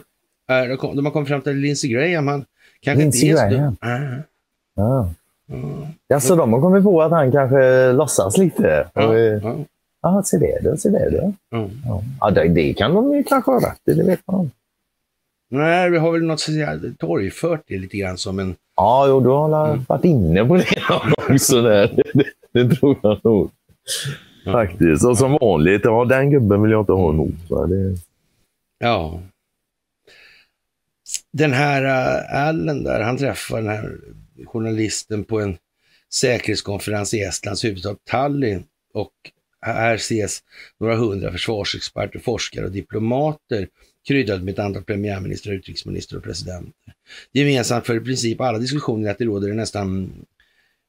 Eh, 0.51 0.69
de 0.69 0.77
kom- 0.77 0.97
de 0.97 1.05
har 1.05 1.13
kommit 1.13 1.29
fram 1.29 1.43
till 1.43 1.51
att 1.53 1.59
Lindsey 1.59 1.91
Graham, 1.91 2.27
han 2.29 2.45
kanske 2.83 3.03
Lindsey 3.03 3.31
inte 3.31 3.49
Graham? 3.49 3.77
ja. 3.81 3.99
Ja, 4.75 5.09
Ja, 6.09 6.21
så 6.21 6.37
de 6.37 6.53
har 6.53 6.61
kommit 6.61 6.85
på 6.85 7.03
att 7.03 7.11
han 7.11 7.33
kanske 7.33 7.93
låtsas 7.93 8.39
lite. 8.39 8.89
ja, 8.95 9.17
eh, 9.17 9.21
ja. 9.21 9.57
Ja, 10.03 10.23
se 10.25 10.39
det, 10.39 10.59
det, 10.63 10.77
se 10.77 10.89
det. 10.89 11.11
det. 11.11 11.57
Mm. 11.57 11.71
Ja. 12.21 12.31
Det, 12.31 12.49
det 12.49 12.75
kan 12.75 12.95
de 12.95 13.15
ju 13.15 13.23
kanske 13.23 13.51
ha 13.51 13.59
rätt 13.59 13.81
i, 13.85 13.95
det 13.95 14.05
vet 14.05 14.21
man. 14.27 14.51
Nej, 15.51 15.91
vi 15.91 15.99
har 15.99 16.13
väl 16.13 16.23
något 16.23 16.47
torgfört 16.99 17.63
det 17.67 17.79
lite 17.79 17.97
grann 17.97 18.19
som 18.19 18.39
en... 18.39 18.55
Ja, 18.77 19.07
jo, 19.09 19.21
du 19.21 19.29
har 19.29 19.69
mm. 19.71 19.85
varit 19.89 20.05
inne 20.05 20.45
på 20.45 20.57
det 20.57 20.67
också. 21.31 21.63
Där. 21.63 22.03
Det, 22.15 22.25
det 22.53 22.75
tror 22.75 22.97
jag 23.03 23.19
nog. 23.25 23.51
Faktiskt. 24.45 25.05
Och 25.05 25.19
som 25.19 25.39
vanligt, 25.41 25.81
ja, 25.85 26.05
den 26.05 26.31
gubben 26.31 26.63
vill 26.63 26.71
jag 26.71 26.83
inte 26.83 26.93
ha 26.93 27.11
emot. 27.11 27.51
Va? 27.51 27.67
Det... 27.67 27.97
Ja. 28.79 29.21
Den 31.33 31.53
här 31.53 31.85
uh, 31.85 32.47
Allen 32.47 32.85
där, 32.85 33.01
han 33.01 33.19
träffar 33.19 33.57
den 33.57 33.69
här 33.69 33.99
journalisten 34.47 35.25
på 35.25 35.41
en 35.41 35.57
säkerhetskonferens 36.13 37.15
i 37.15 37.21
Estlands 37.21 37.65
huvudstad 37.65 37.97
Tallinn 38.05 38.65
och 38.95 39.13
här 39.67 39.95
ses 39.95 40.43
några 40.81 40.97
hundra 40.97 41.33
försvarsexperter, 41.33 42.19
forskare 42.19 42.65
och 42.65 42.73
diplomater 42.73 43.69
kryddat 44.09 44.43
med 44.43 44.53
ett 44.53 44.59
antal 44.59 44.85
premiärministrar, 44.85 45.53
utrikesministrar 45.53 46.19
och 46.19 46.25
presidenter. 46.25 46.95
Gemensamt 47.33 47.87
för 47.87 47.97
i 47.97 48.01
princip 48.01 48.41
alla 48.41 48.59
diskussioner 48.59 49.07
är 49.07 49.11
att 49.11 49.19
det 49.19 49.25
råder 49.25 49.51
en 49.51 49.57
nästan 49.57 50.13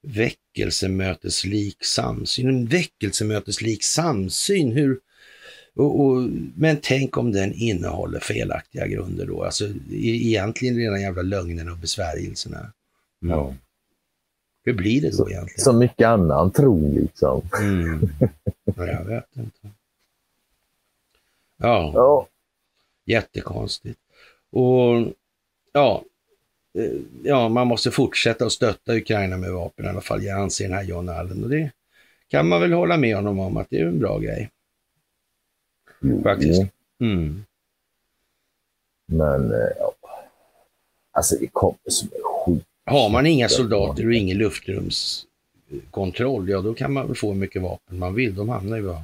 väckelsemöteslik 0.04 1.84
samsyn. 1.84 2.50
En 2.50 2.66
väckelsemöteslik 2.66 3.84
samsyn, 3.84 4.72
hur, 4.72 5.00
och, 5.76 6.06
och, 6.06 6.30
men 6.56 6.78
tänk 6.82 7.18
om 7.18 7.32
den 7.32 7.54
innehåller 7.54 8.20
felaktiga 8.20 8.88
grunder 8.88 9.26
då, 9.26 9.44
alltså 9.44 9.66
egentligen 9.92 10.76
rena 10.76 11.00
jävla 11.00 11.22
lögnerna 11.22 11.72
och 11.72 11.78
besvärjelserna. 11.78 12.74
Mm. 13.22 13.38
Ja. 13.38 13.54
Hur 14.64 14.74
blir 14.74 15.02
det 15.02 15.10
då 15.10 15.16
så, 15.16 15.30
egentligen? 15.30 15.60
Så 15.60 15.74
mycket 15.74 16.08
annan 16.08 16.52
tro 16.52 16.96
liksom. 16.96 17.42
Mm. 17.60 18.10
Ja, 18.76 18.88
jag 18.88 19.04
vet 19.04 19.38
inte. 19.38 19.70
Ja. 21.58 21.92
ja. 21.96 22.28
Jättekonstigt. 23.06 24.00
Och 24.52 25.14
ja, 25.74 26.04
eh, 26.78 26.92
ja, 27.24 27.50
man 27.50 27.68
måste 27.68 27.92
fortsätta 27.92 28.46
att 28.46 28.52
stötta 28.52 28.96
Ukraina 28.96 29.38
med 29.38 29.52
vapen 29.52 29.86
i 29.86 29.90
alla 29.90 30.02
fall. 30.02 30.24
Jag 30.24 30.40
anser 30.40 30.66
den 30.66 30.78
här 30.78 30.84
John 30.84 31.10
Allen 31.10 31.44
och 31.44 31.50
det 31.50 31.72
kan 32.28 32.48
man 32.48 32.62
väl 32.62 32.74
hålla 32.74 32.98
med 32.98 33.16
honom 33.16 33.40
om 33.40 33.58
att 33.58 33.70
det 33.70 33.80
är 33.80 33.86
en 33.86 34.00
bra 34.00 34.20
grej. 34.20 34.50
Faktiskt. 36.24 36.62
Mm. 37.00 37.46
Men 39.06 39.52
eh, 39.52 39.70
ja. 39.80 39.94
alltså 41.12 41.36
det 41.40 41.48
kommer 41.48 41.78
som 41.88 42.10
en 42.16 42.22
skit. 42.24 42.64
Har 42.86 43.10
man 43.10 43.26
inga 43.26 43.50
soldater 43.50 44.08
och 44.08 44.14
ingen 44.14 44.38
luftrumskontroll, 44.38 46.50
ja 46.50 46.62
då 46.62 46.74
kan 46.74 46.94
man 46.94 47.08
väl 47.08 47.16
få 47.16 47.28
hur 47.28 47.40
mycket 47.40 47.62
vapen 47.62 48.00
man 48.00 48.16
vill. 48.16 48.36
De 48.36 48.50
hamnar 48.50 48.78
ju 48.78 48.96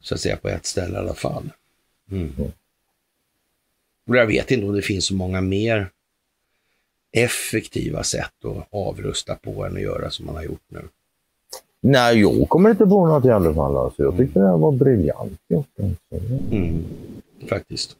så 0.00 0.14
att 0.14 0.20
säga 0.20 0.36
på 0.36 0.48
ett 0.48 0.66
ställe 0.66 0.94
i 0.94 0.98
alla 0.98 1.14
fall. 1.14 1.50
Mm. 2.10 2.32
Mm. 2.38 2.52
Och 4.06 4.16
jag 4.16 4.26
vet 4.26 4.50
inte 4.50 4.66
om 4.66 4.72
det 4.72 4.82
finns 4.82 5.06
så 5.06 5.14
många 5.14 5.40
mer 5.40 5.90
effektiva 7.12 8.02
sätt 8.02 8.44
att 8.44 8.68
avrusta 8.70 9.34
på 9.34 9.64
än 9.64 9.76
att 9.76 9.82
göra 9.82 10.10
som 10.10 10.26
man 10.26 10.34
har 10.34 10.42
gjort 10.42 10.64
nu. 10.68 10.88
Nej, 11.82 12.20
jag 12.20 12.48
kommer 12.48 12.70
inte 12.70 12.86
på 12.86 13.06
något 13.06 13.24
i 13.24 13.30
alla 13.30 13.54
fall. 13.54 13.76
Alltså. 13.76 14.02
Jag 14.02 14.16
tyckte 14.16 14.38
det 14.40 14.52
var 14.56 14.72
briljant 14.72 15.38
gjort. 15.48 15.66
Mm, 16.50 16.84
faktiskt. 17.48 17.96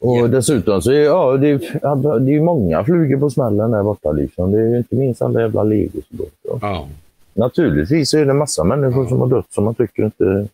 Och 0.00 0.16
yeah. 0.16 0.30
dessutom 0.30 0.82
så 0.82 0.90
är 0.92 1.04
ja, 1.04 1.36
det, 1.36 1.48
är, 1.48 2.18
det 2.20 2.34
är 2.34 2.40
många 2.40 2.84
flugor 2.84 3.20
på 3.20 3.30
smällen 3.30 3.70
där 3.70 3.82
borta. 3.82 4.12
Liksom. 4.12 4.52
Det 4.52 4.60
är 4.60 4.76
inte 4.76 4.96
minst 4.96 5.22
alla 5.22 5.40
jävla 5.40 5.62
legosoldater. 5.62 6.58
Ja. 6.60 6.88
Naturligtvis 7.34 8.14
är 8.14 8.26
det 8.26 8.32
massa 8.34 8.64
människor 8.64 9.02
Ja. 9.02 9.08
som 9.08 9.20
har 9.20 9.26
dött 9.28 9.52
som 9.52 9.64
man 9.64 9.74
tycker 9.74 10.04
inte... 10.04 10.48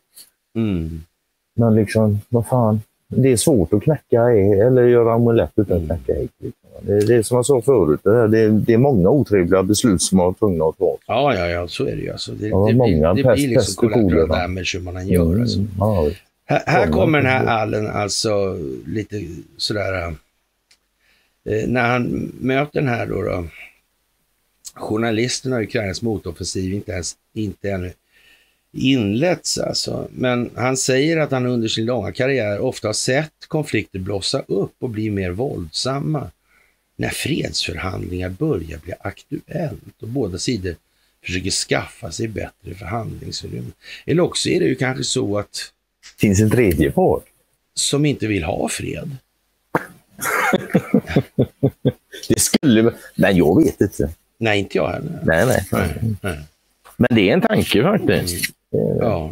Mm. 0.55 1.01
Men 1.55 1.75
liksom, 1.75 2.19
vad 2.29 2.47
fan. 2.47 2.81
Det 3.09 3.33
är 3.33 3.37
svårt 3.37 3.73
att 3.73 3.83
knäcka 3.83 4.23
ägg, 4.31 4.53
eller 4.61 4.83
göra 4.87 5.17
omelett 5.17 5.53
utan 5.57 5.77
att 5.77 5.83
Mm. 5.83 5.87
knäcka 5.87 6.21
ägg. 6.21 6.29
Liksom. 6.39 6.66
Det, 6.83 7.07
det 7.07 7.15
är 7.15 7.23
som 7.23 7.37
jag 7.37 7.47
sa 7.47 7.61
förut, 7.61 8.01
det, 8.03 8.11
här, 8.11 8.29
det, 8.29 8.41
är, 8.41 8.49
det 8.49 8.73
är 8.73 8.79
många 8.79 9.11
otrevliga 9.11 9.63
beslut 9.63 10.03
som 10.03 10.17
man 10.17 10.27
var 10.27 10.33
tvungna 10.33 10.65
att 10.65 10.79
ta. 10.79 10.97
Ja, 11.07 11.35
ja, 11.35 11.47
ja, 11.49 11.69
så 11.69 11.85
är 11.87 11.97
det 11.97 12.03
ju. 12.03 12.11
Alltså. 12.11 12.33
Det, 12.33 12.49
Ja, 12.49 12.67
det, 12.69 12.75
många 12.75 13.15
blir, 13.15 13.25
det 13.25 13.31
pest- 13.31 13.35
blir 13.35 13.49
liksom 13.49 13.89
collateral 13.89 14.29
damage 14.29 14.71
hur 14.75 14.81
man 14.81 14.97
än 14.97 15.09
gör. 15.09 15.41
Alltså. 15.41 15.59
Mm, 15.59 15.71
ja, 15.79 16.11
Här, 16.45 16.63
här 16.67 16.87
kommer 16.93 17.19
den 17.19 17.27
här. 17.31 17.47
Allen 17.47 17.87
alltså 17.87 18.59
lite 18.87 19.25
sådär, 19.57 20.07
eh, 21.45 21.69
när 21.69 21.83
han 21.89 22.33
möter 22.41 22.81
den 22.81 22.89
här 22.89 23.07
då, 23.07 23.23
då 23.23 23.45
journalisterna 24.75 25.61
i 25.61 25.65
Ukrainas 25.65 26.03
motoffensiv 26.03 26.75
inte 26.75 26.93
ens, 26.93 27.17
inte 27.35 27.71
ännu 27.71 27.93
inletts 28.73 29.59
alltså. 29.59 30.09
Men 30.11 30.51
han 30.55 30.77
säger 30.77 31.17
att 31.17 31.31
han 31.31 31.47
under 31.47 31.69
sin 31.69 31.87
långa 31.87 32.13
karriär 32.13 32.59
ofta 32.59 32.89
har 32.89 32.93
sett 32.93 33.33
konflikter 33.49 33.99
blossa 33.99 34.43
upp 34.49 34.73
och 34.79 34.91
bli 34.91 35.11
mer 35.11 35.31
våldsamma 35.31 36.31
när 36.97 37.09
fredsförhandlingar 37.09 38.29
börjar 38.29 38.79
bli 38.79 38.93
aktuellt 39.01 40.03
och 40.03 40.09
båda 40.09 40.39
sidor 40.39 40.77
försöker 41.25 41.51
skaffa 41.51 42.11
sig 42.13 42.29
bättre 42.29 42.75
förhandlingsutrymme. 42.79 43.71
Eller 44.07 44.23
också 44.23 44.49
är 44.49 44.61
det 44.61 44.67
ju 44.67 44.75
kanske 44.75 45.05
så 45.05 45.39
att 45.39 45.73
Finns 46.19 46.41
en 46.41 46.51
tredje 46.51 46.91
part. 46.91 47.25
som 47.75 48.05
inte 48.05 48.27
vill 48.27 48.45
ha 48.45 48.69
fred. 48.69 49.17
Det 52.29 52.41
skulle... 52.41 52.93
Nej, 53.15 53.39
jag 53.39 53.63
vet 53.65 53.81
inte. 53.81 54.11
Nej, 54.39 54.59
inte 54.59 54.79
jag 54.79 54.89
heller. 54.89 55.21
Nej, 55.25 55.47
nej. 55.47 55.67
Nej, 55.73 56.15
nej. 56.23 56.39
Men 56.97 57.09
det 57.11 57.29
är 57.29 57.33
en 57.33 57.41
tanke 57.41 57.83
faktiskt. 57.83 58.55
Det 58.71 58.79
är, 58.79 58.97
Ja, 59.01 59.31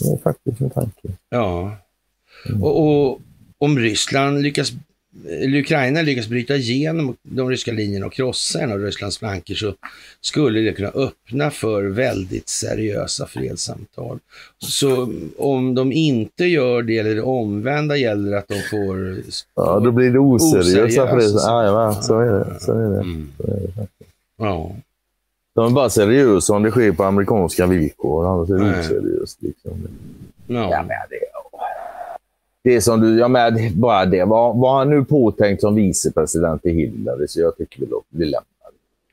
det 0.00 0.08
är 0.12 0.16
faktiskt 0.18 0.60
en 0.60 0.70
tanke. 0.70 1.08
ja. 1.28 1.76
Och, 2.60 2.82
och 3.10 3.20
om 3.58 3.78
Ryssland 3.78 4.42
lyckas, 4.42 4.72
Ukraina 5.60 6.02
lyckas 6.02 6.28
bryta 6.28 6.56
igenom 6.56 7.16
de 7.22 7.50
ryska 7.50 7.72
linjerna 7.72 8.06
och 8.06 8.12
krossa 8.12 8.60
en 8.60 8.72
av 8.72 8.78
Rysslands 8.78 9.18
flanker 9.18 9.54
så 9.54 9.74
skulle 10.20 10.60
det 10.60 10.72
kunna 10.72 10.88
öppna 10.88 11.50
för 11.50 11.84
väldigt 11.84 12.48
seriösa 12.48 13.26
fredssamtal. 13.26 14.18
Så 14.58 15.12
om 15.38 15.74
de 15.74 15.92
inte 15.92 16.44
gör 16.44 16.82
det, 16.82 16.98
eller 16.98 17.14
det 17.14 17.22
omvända 17.22 17.96
gäller 17.96 18.36
att 18.36 18.48
de 18.48 18.62
får... 18.70 19.16
Ja, 19.54 19.80
då 19.80 19.90
blir 19.90 20.10
det 20.10 20.18
oseriösa. 20.18 21.20
Så. 21.20 21.38
Ja, 21.38 22.02
så 22.02 22.20
är 22.20 22.32
det. 22.32 22.60
Så 22.60 22.72
är 22.72 22.90
det. 22.90 23.00
Mm. 23.00 23.28
Så 23.36 23.42
är 23.46 23.60
det. 23.60 23.86
Ja, 24.38 24.76
De 25.54 25.66
är 25.66 25.70
bara 25.70 25.90
seriösa 25.90 26.52
om 26.52 26.62
det 26.62 26.70
sker 26.70 26.92
på 26.92 27.04
amerikanska 27.04 27.66
villkor. 27.66 28.26
Annars 28.26 28.50
är 28.50 28.54
det 28.54 28.80
oseriöst. 28.80 29.42
Liksom. 29.42 29.72
Ja, 30.46 30.70
ja. 30.70 30.78
men 30.82 30.88
det, 30.88 31.18
det 32.64 32.80
som 32.80 33.00
du, 33.00 33.18
ja, 33.18 33.28
men 33.28 33.54
det- 33.54 33.74
bara 33.76 34.04
det. 34.06 34.24
Var, 34.24 34.54
var 34.54 34.78
han 34.78 34.90
nu 34.90 35.04
påtänkt 35.04 35.60
som 35.60 35.74
vicepresident 35.74 36.66
i 36.66 36.70
Hillary, 36.72 37.28
så 37.28 37.40
jag 37.40 37.56
tycker 37.56 37.80
vi, 37.80 37.86
vi 38.08 38.24
lämnar. 38.24 38.42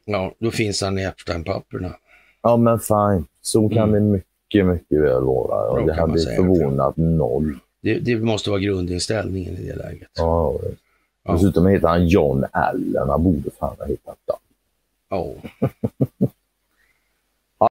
ja, 0.06 0.32
då 0.40 0.52
finns 0.52 0.82
han 0.82 1.00
i 1.00 1.04
Epstein-papperna. 1.04 1.96
Ja, 2.42 2.58
men 2.58 2.80
fine. 2.80 3.26
Så 3.42 3.70
kan 3.70 3.90
Mm. 3.90 3.94
det 3.94 4.00
mycket, 4.00 4.66
mycket 4.66 5.02
väl 5.02 5.24
vara. 5.24 5.70
Och 5.70 5.86
det 5.86 5.94
hade 5.94 6.20
förvånat 6.36 6.98
noll. 6.98 7.60
Det, 7.82 8.00
det 8.00 8.16
måste 8.16 8.50
vara 8.50 8.60
grundinställningen 8.60 9.58
i 9.58 9.68
det 9.68 9.76
läget. 9.76 10.10
Ja. 10.18 10.56
Ja. 11.24 11.34
Dessutom 11.34 11.68
heter 11.68 11.88
han 11.88 12.08
John 12.08 12.46
Allen. 12.52 13.10
Han 13.10 13.24
borde 13.24 13.50
fan 13.60 13.76
ha 13.80 13.86
hittat 13.86 14.18
det. 14.28 14.34
Ja. 15.10 15.34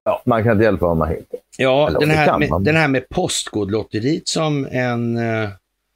Ja, 0.03 0.21
man 0.25 0.43
kan 0.43 0.51
inte 0.51 0.63
hjälpa 0.63 0.85
vad 0.85 0.97
man 0.97 1.09
heter. 1.09 1.39
Ja, 1.57 1.87
Eller, 1.87 1.99
den 1.99 2.09
här, 2.09 2.39
med, 2.39 2.49
man. 2.49 2.63
den 2.63 2.75
här 2.75 2.87
med 2.87 3.09
postkodlotteriet 3.09 4.27
som 4.27 4.67
en 4.71 5.17
eh, 5.17 5.49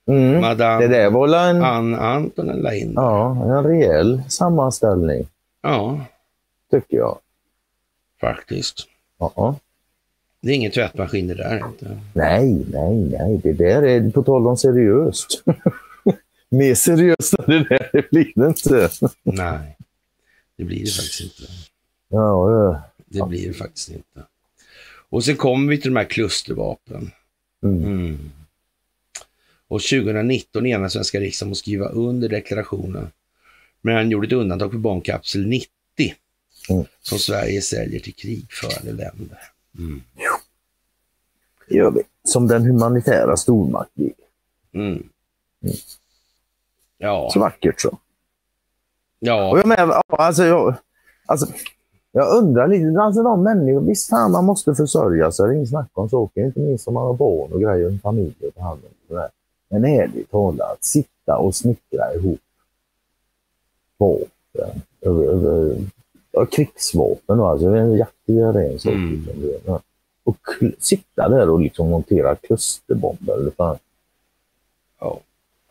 Mm. 0.08 0.42
madame 0.42 0.82
Det 0.82 0.88
där 0.88 1.10
var 1.10 1.50
en, 1.50 1.64
Ann 1.64 1.96
Antonen 1.96 2.58
la 2.58 2.74
in. 2.76 2.94
ja, 2.96 3.32
en 3.58 3.64
rejäl 3.64 4.22
sammanställning, 4.30 5.28
Ja, 5.62 6.06
tycker 6.72 6.98
jag. 6.98 7.18
faktiskt. 8.22 8.88
Ja. 9.20 9.56
Det 10.42 10.50
är 10.52 10.56
ingen 10.56 10.72
tvättmaskin 10.72 11.28
det 11.28 11.34
där 11.36 11.58
inte. 11.68 12.00
Nej, 12.14 12.66
nej, 12.72 12.96
nej. 12.96 13.40
Det 13.44 13.54
där 13.54 13.84
är 13.84 14.10
på 14.12 14.24
tal 14.24 14.48
om 14.48 14.58
seriöst. 14.58 15.44
Mer 16.50 16.76
seriöst 16.76 17.34
än 17.40 17.46
det 17.48 17.64
där 17.70 17.90
det 17.94 18.10
blir 18.12 18.32
det 18.36 18.48
inte. 18.48 18.90
Nej, 19.24 19.78
det 20.58 20.64
blir 20.64 20.80
det 20.86 20.92
faktiskt 20.92 21.22
inte. 21.22 21.52
Ja, 22.10 22.52
ja. 22.52 22.82
Det 23.06 23.28
blir 23.30 23.48
det 23.48 23.54
faktiskt 23.54 23.90
inte. 23.90 24.24
Och 25.10 25.24
sen 25.24 25.36
kommer 25.36 25.70
vi 25.70 25.82
till 25.82 25.94
de 25.94 25.98
här 25.98 26.06
klustervapen. 26.06 27.12
Mm. 27.64 27.84
Mm. 27.84 28.32
Och 29.74 29.82
2019 29.82 30.66
enades 30.66 30.94
svenska 30.94 31.20
riksdagen 31.20 31.50
om 31.50 31.52
att 31.52 31.58
skriva 31.58 31.90
under 31.90 32.30
deklarationen. 32.30 33.12
Men 33.82 33.96
han 33.96 34.10
gjorde 34.10 34.28
ett 34.28 34.34
undantag 34.34 34.72
för 34.72 34.78
bombkapsel 34.78 35.48
90 35.48 35.70
Mm. 36.70 36.86
som 37.02 37.18
Sverige 37.20 37.62
säljer 37.62 38.00
till 38.00 38.14
krigförande 38.14 38.92
länder. 38.92 39.38
Mm. 39.78 40.02
Det 41.68 41.76
gör 41.76 41.92
vi. 41.92 42.02
Som 42.24 42.48
den 42.48 42.66
humanitära 42.66 43.38
stormakt 43.38 43.92
vi 43.94 44.06
är. 44.74 44.80
Mm. 44.80 45.04
Ja, 46.98 47.30
Så 47.34 47.40
vackert 47.40 47.82
så. 47.82 47.90
Och 47.90 48.00
ja, 49.20 49.58
jag 49.58 49.68
med, 49.68 50.02
alltså, 50.08 50.46
jag, 50.46 50.76
alltså, 51.26 51.48
Jag 52.12 52.38
undrar 52.38 52.68
lite, 52.68 53.02
alltså 53.02 53.24
de 53.24 53.44
människor, 53.44 53.82
visst 53.82 54.10
fan 54.10 54.32
man 54.32 54.46
måste 54.46 54.76
försörja 54.76 55.32
sig, 55.32 55.48
det 55.48 55.54
är 55.54 55.56
inget 55.56 55.70
snack 55.70 55.90
om 55.94 56.10
saker, 56.10 56.46
inte 56.46 56.60
minst 56.60 56.88
om 56.88 56.94
man 56.94 57.04
har 57.08 57.14
barn 57.14 57.52
och 57.54 57.62
grejer, 57.62 57.90
en 57.90 58.00
familj 58.00 58.36
att 58.48 58.56
ta 58.56 58.62
hand 58.62 58.82
om. 59.10 59.30
Men 59.74 59.86
ärligt 59.86 60.32
talat, 60.32 60.84
sitta 60.84 61.38
och 61.38 61.56
snickra 61.56 62.14
ihop 62.14 62.40
vapen, 63.98 64.82
över, 65.02 65.24
över, 65.24 65.78
ja, 66.32 66.46
krigsvapen 66.46 67.40
alltså 67.40 67.68
en 67.68 67.98
jaktgevär 67.98 68.54
är 68.60 68.72
en 68.72 68.80
sak. 68.80 68.94
Mm. 68.94 69.26
liksom, 69.26 69.60
ja. 69.66 69.82
Och 70.24 70.38
sitta 70.80 71.30
där 71.30 71.50
och 71.50 71.60
liksom 71.60 71.90
montera 71.90 72.36
klusterbomber. 72.36 73.34
Eller 73.34 73.52
fan. 73.52 73.78
Ja. 75.00 75.20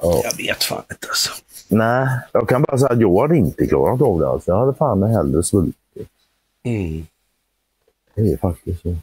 Ja. 0.03 0.23
Jag 0.25 0.37
vet 0.37 0.63
fan 0.63 0.83
inte 0.91 1.07
alltså. 1.09 1.31
Nej, 1.69 2.09
jag 2.33 2.49
kan 2.49 2.63
bara 2.63 2.79
säga 2.79 2.91
att 2.91 3.01
jag 3.01 3.21
hade 3.21 3.37
inte 3.37 3.67
klarat 3.67 4.03
av 4.03 4.21
det. 4.21 4.29
Alltså. 4.29 4.51
Jag 4.51 4.59
hade 4.59 4.75
fan 4.75 5.03
hellre 5.03 5.43
svultit. 5.43 6.09
Mm. 6.63 7.07
Det 8.15 8.33
är 8.33 8.37
faktiskt 8.37 8.83
så. 8.83 8.97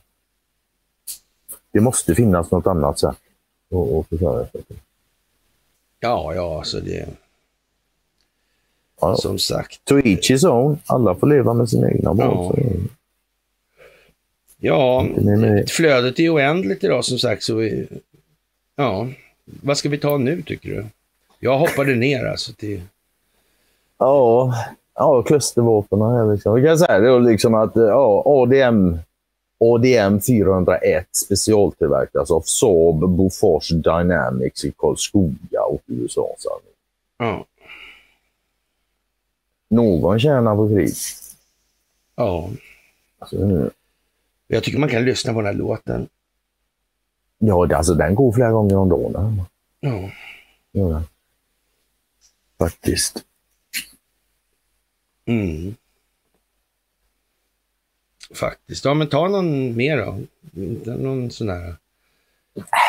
Det 1.72 1.80
måste 1.80 2.16
finnas 2.16 2.52
något 2.52 2.68
annat 2.68 3.00
sätt 3.00 3.18
att 4.00 4.08
försörja 4.08 4.48
sig 4.48 4.64
på. 4.64 4.74
Ja, 6.00 6.34
ja, 6.36 6.58
alltså 6.58 6.80
det... 6.80 7.06
Ja. 9.02 9.16
Som 9.16 9.40
sagt. 9.40 9.86
To 9.86 10.00
each 10.00 10.32
his 10.32 10.44
own. 10.44 10.78
Alla 10.86 11.16
får 11.16 11.28
leva 11.28 11.54
med 11.54 11.70
sina 11.70 11.92
egna 11.92 12.14
val. 12.14 12.56
Ja. 12.58 12.64
Ja, 14.62 15.06
flödet 15.68 16.20
är 16.20 16.34
oändligt 16.34 16.84
idag 16.84 17.06
som 17.06 17.20
sagt. 17.20 17.44
Så 17.44 17.56
vi, 17.56 17.88
ja, 18.76 19.08
vad 19.46 19.78
ska 19.78 19.90
vi 19.90 19.98
ta 19.98 20.18
nu 20.18 20.42
tycker 20.42 20.70
du? 20.70 20.86
Jag 21.40 21.58
hoppade 21.58 21.96
ner 21.96 22.26
alltså 22.26 22.54
till... 22.54 22.82
Ja, 23.98 24.54
ja 24.96 25.24
klustervapen 25.24 26.02
är 26.02 26.34
liksom. 26.34 26.56
Vi 26.56 26.68
kan 26.68 26.78
säga 26.80 27.00
det 27.00 27.20
liksom 27.20 27.56
att 27.56 27.72
ja, 27.76 28.24
ADM, 28.26 28.98
ADM 29.60 30.20
401 30.22 31.06
specialtillverkas 31.16 32.32
av 32.32 32.42
Saab 32.46 33.00
Bofors 33.10 33.70
Dynamics 33.70 34.66
i 34.66 34.72
Karlskoga 34.78 35.62
och 35.70 35.82
USAs 35.88 36.46
armé. 36.46 36.72
Ja, 37.18 37.46
Någon 39.70 40.20
tjänar 40.20 40.56
på 40.56 40.68
krig. 40.70 40.94
ja. 42.16 42.50
Alltså, 43.20 43.70
Jag 44.48 44.64
tycker 44.64 44.80
man 44.80 44.90
kan 44.90 45.06
lyssna 45.06 45.34
på 45.34 45.40
den 45.40 45.46
här 45.48 45.54
låten. 45.54 46.08
ja, 47.38 47.76
alltså 47.76 47.94
den 47.94 48.16
går 48.16 48.32
flera 48.32 48.52
gånger 48.52 48.76
om 48.78 48.90
dagen. 48.90 49.42
Ja, 49.80 50.10
den. 50.72 51.04
Faktiskt. 52.60 53.24
mm. 55.26 55.76
Faktiskt. 58.36 58.86
Ja, 58.86 58.94
men 58.94 59.08
ta 59.08 59.28
någon 59.28 59.76
mer 59.76 59.98
då. 59.98 60.16
Inte 60.62 60.92
Någon 60.92 61.32
sån 61.32 61.50
här... 61.50 61.76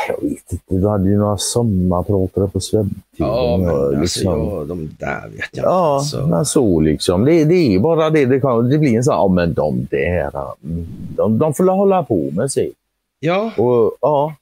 Jag 0.09 0.29
vet 0.29 0.53
inte, 0.53 0.65
du 0.75 0.89
hade 0.89 1.11
ju 1.11 1.19
några 1.19 1.39
sommarpratare 1.39 2.49
på 2.49 2.61
Swebb. 2.61 2.91
Ja, 3.17 3.57
men 3.57 3.69
alltså, 3.69 4.01
liksom. 4.01 4.39
ja, 4.39 4.65
de 4.65 4.97
där 4.99 5.29
vet 5.29 5.49
jag. 5.53 5.65
Ja, 5.65 5.95
alltså. 5.95 6.27
men 6.27 6.45
så 6.47 6.81
liksom. 6.81 7.25
Det, 7.25 7.45
det 7.45 7.55
är 7.55 7.79
bara 7.79 8.11
det. 8.11 8.27
Det, 8.27 8.41
kan, 8.41 8.69
det 8.71 8.79
blir 8.79 8.97
en 8.97 9.05
sån 9.05 9.13
här, 9.13 9.21
ja 9.21 9.29
men 9.29 9.55
de 9.55 9.87
där, 9.91 10.31
mm, 10.65 10.87
de, 11.17 11.39
de 11.39 11.55
får 11.55 11.65
hålla 11.65 12.03
på 12.03 12.31
med 12.31 12.53
sig. 12.53 12.73
Ja, 13.21 13.53
Och 13.57 13.93
ja, 14.01 14.35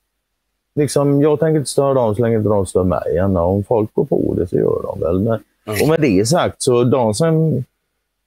liksom, 0.75 1.21
jag 1.21 1.41
tänker 1.41 1.59
inte 1.59 1.71
störa 1.71 1.95
dem 1.95 2.15
så 2.15 2.23
länge 2.23 2.37
inte 2.37 2.49
de 2.49 2.67
stör 2.67 2.85
mig. 2.85 3.23
Om 3.23 3.65
folk 3.65 3.95
går 3.95 4.05
på 4.05 4.35
det 4.39 4.47
så 4.47 4.57
gör 4.57 4.83
de 4.83 5.01
väl. 5.01 5.21
Men, 5.21 5.41
Ja. 5.69 5.75
Och 5.83 5.89
med 5.89 6.01
det 6.01 6.29
sagt, 6.29 6.63
så 6.63 6.85
de 6.85 7.15
som 7.15 7.65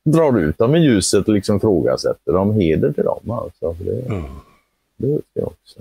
drar 0.03 0.39
ut 0.39 0.57
dem 0.57 0.75
i 0.75 0.79
ljuset 0.79 1.27
och 1.27 1.33
liksom 1.33 1.57
ifrågasätter 1.57 2.31
dem, 2.31 2.53
heder 2.53 2.91
till 2.91 3.03
dem. 3.03 3.31
Alltså, 3.31 3.73
för 3.73 3.83
det, 3.85 4.03
ja. 4.07 4.29
det 4.97 5.21
jag 5.33 5.47
också. 5.47 5.79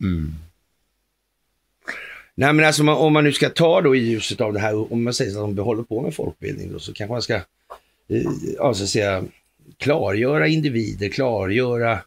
Mm. 0.00 0.32
Nej, 2.34 2.52
men 2.52 2.64
alltså, 2.66 2.82
om 2.90 3.12
man- 3.12 3.24
nu 3.24 3.32
ska 3.32 3.50
ta 3.50 3.80
då 3.80 3.96
i 3.96 3.98
ljuset 3.98 4.40
av 4.40 4.52
det 4.52 4.58
här, 4.60 4.92
om 4.92 5.04
man 5.04 5.14
säger 5.14 5.30
att 5.30 5.56
de 5.56 5.58
håller 5.64 5.82
på 5.82 6.00
med 6.02 6.14
folkbildning, 6.14 6.72
då, 6.72 6.78
så 6.78 6.92
kanske 6.92 7.12
man 7.12 7.22
ska 7.22 7.34
eh, 7.34 7.42
ja, 8.56 8.74
så 8.74 8.82
att 8.82 8.88
säga, 8.88 9.24
klargöra 9.76 10.46
individer, 10.46 11.08
klargöra 11.08 11.98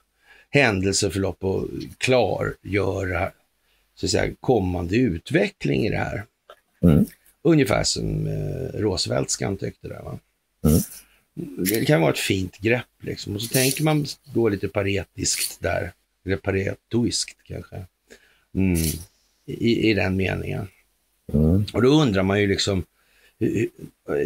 händelseförlopp 0.49 1.43
och 1.43 1.67
klargöra 1.97 3.31
så 3.95 4.05
att 4.05 4.09
säga, 4.09 4.33
kommande 4.39 4.95
utveckling 4.95 5.85
i 5.85 5.89
det 5.89 5.97
här. 5.97 6.23
Mm. 6.83 7.05
Ungefär 7.41 7.83
som 7.83 8.27
eh, 8.27 8.79
Rooseveltskan 8.79 9.57
tyckte 9.57 9.87
där. 9.87 10.01
Va? 10.03 10.19
Mm. 10.65 10.81
Det 11.57 11.85
kan 11.85 12.01
vara 12.01 12.11
ett 12.11 12.19
fint 12.19 12.57
grepp 12.57 12.85
liksom. 12.99 13.35
Och 13.35 13.41
så 13.41 13.47
tänker 13.47 13.83
man 13.83 14.05
då 14.33 14.49
lite 14.49 14.67
paretiskt 14.67 15.61
där. 15.61 15.91
Eller 16.25 16.37
paretoiskt 16.37 17.37
kanske. 17.43 17.85
Mm. 18.55 18.77
I, 19.45 19.89
I 19.89 19.93
den 19.93 20.15
meningen. 20.15 20.67
Mm. 21.33 21.65
Och 21.73 21.81
då 21.81 21.89
undrar 21.89 22.23
man 22.23 22.41
ju 22.41 22.47
liksom 22.47 22.83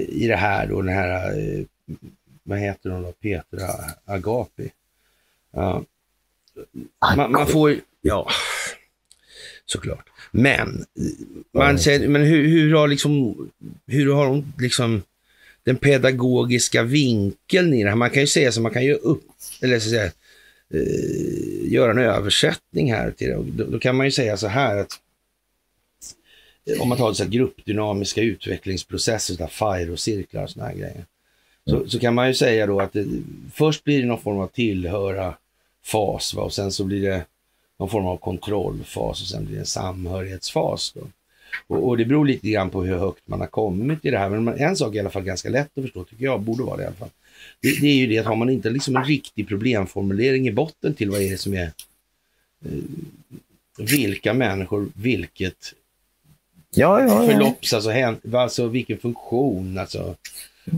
i 0.09 0.27
det 0.27 0.35
här 0.35 0.67
då, 0.67 0.81
den 0.81 0.93
här, 0.93 1.39
eh, 1.39 1.65
vad 2.43 2.59
heter 2.59 2.89
hon 2.89 3.01
då, 3.01 3.11
Petra 3.11 3.67
Agapi. 4.05 4.71
Ja. 5.51 5.83
Man, 7.15 7.31
man 7.31 7.47
får 7.47 7.75
ja, 8.01 8.29
såklart. 9.65 10.09
Men, 10.31 10.85
man 11.51 11.79
säger, 11.79 12.07
men 12.07 12.21
hur, 12.21 12.47
hur 12.47 12.73
har 12.73 12.87
liksom, 12.87 13.35
hur 13.85 14.13
har 14.13 14.25
de 14.25 14.53
liksom 14.57 15.01
den 15.63 15.75
pedagogiska 15.75 16.83
vinkeln 16.83 17.73
i 17.73 17.83
det 17.83 17.89
här? 17.89 17.95
Man 17.95 18.09
kan 18.09 18.21
ju 18.21 18.27
säga 18.27 18.51
så, 18.51 18.61
man 18.61 18.73
kan 18.73 18.85
ju 18.85 18.93
upp, 18.93 19.23
eller 19.61 19.79
så 19.79 19.89
säga, 19.89 20.05
eh, 20.73 21.71
göra 21.71 21.91
en 21.91 21.97
översättning 21.97 22.93
här 22.93 23.11
till 23.11 23.27
det. 23.27 23.35
Då, 23.35 23.63
då 23.63 23.79
kan 23.79 23.95
man 23.95 24.05
ju 24.05 24.11
säga 24.11 24.37
så 24.37 24.47
här 24.47 24.77
att 24.77 24.99
om 26.79 26.89
man 26.89 26.97
tar 26.97 27.13
så 27.13 27.23
här 27.23 27.29
gruppdynamiska 27.31 28.21
utvecklingsprocesser, 28.21 29.35
så 29.35 29.47
FIRE-cirklar 29.47 30.43
och 30.43 30.49
såna 30.49 30.65
här 30.65 30.73
grejer. 30.75 31.05
Så, 31.69 31.89
så 31.89 31.99
kan 31.99 32.15
man 32.15 32.27
ju 32.27 32.33
säga 32.33 32.65
då 32.65 32.79
att 32.79 32.93
det, 32.93 33.05
först 33.53 33.83
blir 33.83 34.01
det 34.01 34.07
någon 34.07 34.21
form 34.21 34.39
av 34.39 34.47
tillhöra 34.47 35.33
fas 35.83 36.33
va? 36.33 36.43
och 36.43 36.53
sen 36.53 36.71
så 36.71 36.83
blir 36.83 37.09
det 37.09 37.25
någon 37.79 37.89
form 37.89 38.05
av 38.05 38.17
kontrollfas 38.17 39.21
och 39.21 39.27
sen 39.27 39.45
blir 39.45 39.55
det 39.55 39.61
en 39.61 39.65
samhörighetsfas. 39.65 40.91
Då. 40.95 41.01
Och, 41.67 41.87
och 41.87 41.97
det 41.97 42.05
beror 42.05 42.25
lite 42.25 42.49
grann 42.49 42.69
på 42.69 42.83
hur 42.83 42.97
högt 42.97 43.27
man 43.27 43.39
har 43.39 43.47
kommit 43.47 44.05
i 44.05 44.09
det 44.11 44.17
här. 44.17 44.29
Men 44.29 44.47
en 44.59 44.75
sak 44.75 44.91
är 44.93 44.95
i 44.95 44.99
alla 44.99 45.09
fall 45.09 45.23
ganska 45.23 45.49
lätt 45.49 45.77
att 45.77 45.83
förstå, 45.83 46.03
tycker 46.03 46.25
jag, 46.25 46.41
borde 46.41 46.63
vara 46.63 46.77
det 46.77 46.83
i 46.83 46.85
alla 46.85 46.95
fall. 46.95 47.09
Det, 47.61 47.81
det 47.81 47.87
är 47.87 47.95
ju 47.95 48.07
det 48.07 48.17
att 48.19 48.25
har 48.25 48.35
man 48.35 48.49
inte 48.49 48.69
liksom 48.69 48.95
en 48.95 49.03
riktig 49.03 49.47
problemformulering 49.47 50.47
i 50.47 50.51
botten 50.51 50.93
till 50.93 51.09
vad 51.09 51.21
är 51.21 51.29
det 51.29 51.37
som 51.37 51.53
är 51.53 51.71
eh, 52.65 52.71
vilka 53.77 54.33
människor, 54.33 54.89
vilket 54.95 55.73
Ja, 56.75 57.01
ja, 57.01 57.07
ja. 57.25 57.31
förlopps, 57.31 57.73
alltså, 57.73 57.89
hän- 57.89 58.35
alltså 58.35 58.67
vilken 58.67 58.97
funktion 58.97 59.77
alltså, 59.77 60.15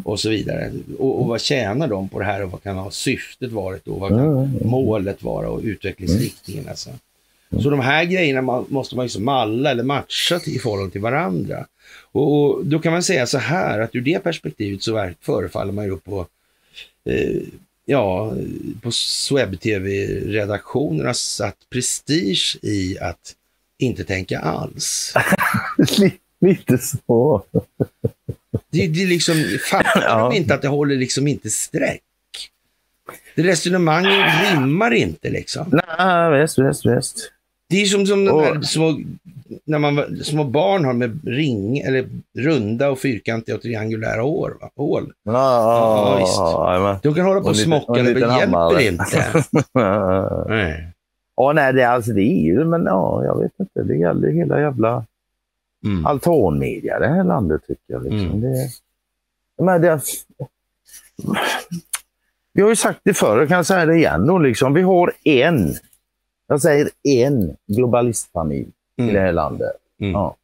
och 0.04 0.20
så 0.20 0.30
vidare. 0.30 0.72
Och, 1.00 1.22
och 1.22 1.28
vad 1.28 1.42
tjänar 1.42 1.88
de 1.88 2.10
på 2.10 2.20
det 2.20 2.26
här 2.26 2.44
och 2.44 2.52
vad 2.52 2.64
kan 2.64 2.78
ha 2.78 2.92
syftet 2.92 3.52
varit 3.52 3.88
och 3.88 4.00
vad 4.00 4.10
kan 4.10 4.60
målet 4.66 5.24
vara 5.24 5.50
och 5.50 5.62
utvecklingsriktningen. 5.64 6.68
Alltså. 6.70 6.90
Så 7.64 7.70
de 7.70 7.80
här 7.80 8.06
grejerna 8.06 8.42
måste 8.68 8.96
man 8.96 9.06
liksom 9.06 9.26
malla 9.26 9.72
eller 9.72 9.84
matcha 9.84 10.40
i 10.46 10.60
förhållande 10.60 10.92
till 10.92 11.02
varandra. 11.02 11.66
Och, 12.12 12.44
och 12.44 12.66
då 12.66 12.80
kan 12.80 12.92
man 12.94 13.04
säga 13.04 13.28
så 13.28 13.38
här 13.38 13.80
att 13.80 13.96
ur 13.96 14.02
det 14.02 14.20
perspektivet 14.24 14.84
så 14.84 15.10
förefaller 15.22 15.74
man 15.74 15.86
ju 15.86 15.98
på 15.98 16.28
eh, 17.06 17.38
ja, 17.86 18.34
på 18.82 18.92
Swebb-TV-redaktionen 18.92 21.06
har 21.06 21.14
satt 21.14 21.56
prestige 21.70 22.58
i 22.62 23.00
att 23.00 23.36
inte 23.78 24.04
tänka 24.04 24.40
alls. 24.40 25.14
Li- 26.00 26.18
Lite 26.42 26.78
så. 26.78 27.44
Det, 28.70 28.88
det 28.88 29.06
liksom, 29.06 29.36
fattar 29.72 30.02
Ja. 30.02 30.30
de 30.30 30.36
inte 30.38 30.54
att 30.54 30.62
det 30.62 30.68
håller 30.68 30.96
liksom 30.96 31.28
inte 31.28 31.50
streck? 31.50 32.02
Det 33.36 33.44
resonemanget 33.44 34.26
rimmar 34.52 34.92
inte 34.94 35.30
liksom. 35.30 35.80
Nej, 35.98 36.42
visst, 36.42 36.60
visst, 36.60 36.86
visst. 36.86 37.32
Det 37.72 37.82
är 37.82 37.86
som, 37.86 38.06
som 38.06 38.26
de 38.26 38.32
Och- 38.32 38.42
där 38.42 38.62
små, 38.62 39.00
när 39.66 39.80
man, 39.80 40.18
små 40.24 40.44
barn 40.44 40.86
har 40.86 40.94
med 40.94 41.20
ring, 41.26 41.78
eller 41.80 42.10
runda 42.38 42.90
och 42.90 43.00
fyrkantiga 43.00 43.56
och 43.56 43.62
triangulära 43.62 44.22
hår. 44.22 44.58
Va? 44.62 44.70
hål. 44.76 45.14
Ja, 45.24 45.32
Ja, 45.34 46.18
visst. 46.20 46.38
ja, 46.38 46.70
jajamän. 46.74 47.00
De 47.04 47.14
kan 47.14 47.26
hålla 47.26 47.40
på 47.42 47.46
Och 47.46 47.46
och 47.46 47.50
och 47.52 47.58
smocka, 47.58 48.04
men 48.04 48.06
det 48.14 48.20
hjälper 48.20 48.28
hammare. 48.28 48.84
inte. 48.84 49.44
Nej. 50.50 50.88
Ja, 51.36 51.54
nej, 51.54 51.74
det, 51.74 51.84
alltså, 51.84 52.12
det 52.12 52.22
är 52.22 52.44
ju, 52.44 52.66
men 52.66 52.84
ja, 52.86 53.24
jag 53.26 53.40
vet 53.42 53.52
inte. 53.60 53.84
Det 53.84 53.96
gäller 53.98 54.28
hela 54.32 54.60
jävla 54.62 55.06
Mm. 55.86 56.06
altanmedia 56.06 57.00
det 57.00 57.08
här 57.08 57.24
landet 57.24 57.62
tycker 57.68 57.84
jag. 57.94 58.04
Liksom. 58.04 58.20
Mm. 58.32 58.42
Det, 58.42 58.56
men 59.64 59.82
det, 59.82 60.02
vi 62.54 62.62
har 62.62 62.70
ju 62.70 62.76
sagt 62.76 63.00
det 63.04 63.14
förr, 63.14 63.40
jag 63.40 63.50
kan 63.50 63.66
säga 63.66 63.86
det 63.86 63.96
igen. 63.96 64.28
Då, 64.28 64.38
liksom. 64.38 64.74
Vi 64.74 64.82
har 64.82 65.14
en, 65.24 65.74
jag 66.52 66.62
säger 66.62 66.90
en 67.04 67.56
globalistfamilj 67.68 68.70
i 68.98 69.02
Mm. 69.02 69.14
det 69.14 69.20
här 69.22 69.32
landet. 69.32 69.72
Mm. 70.02 70.12
Ja. 70.14 70.36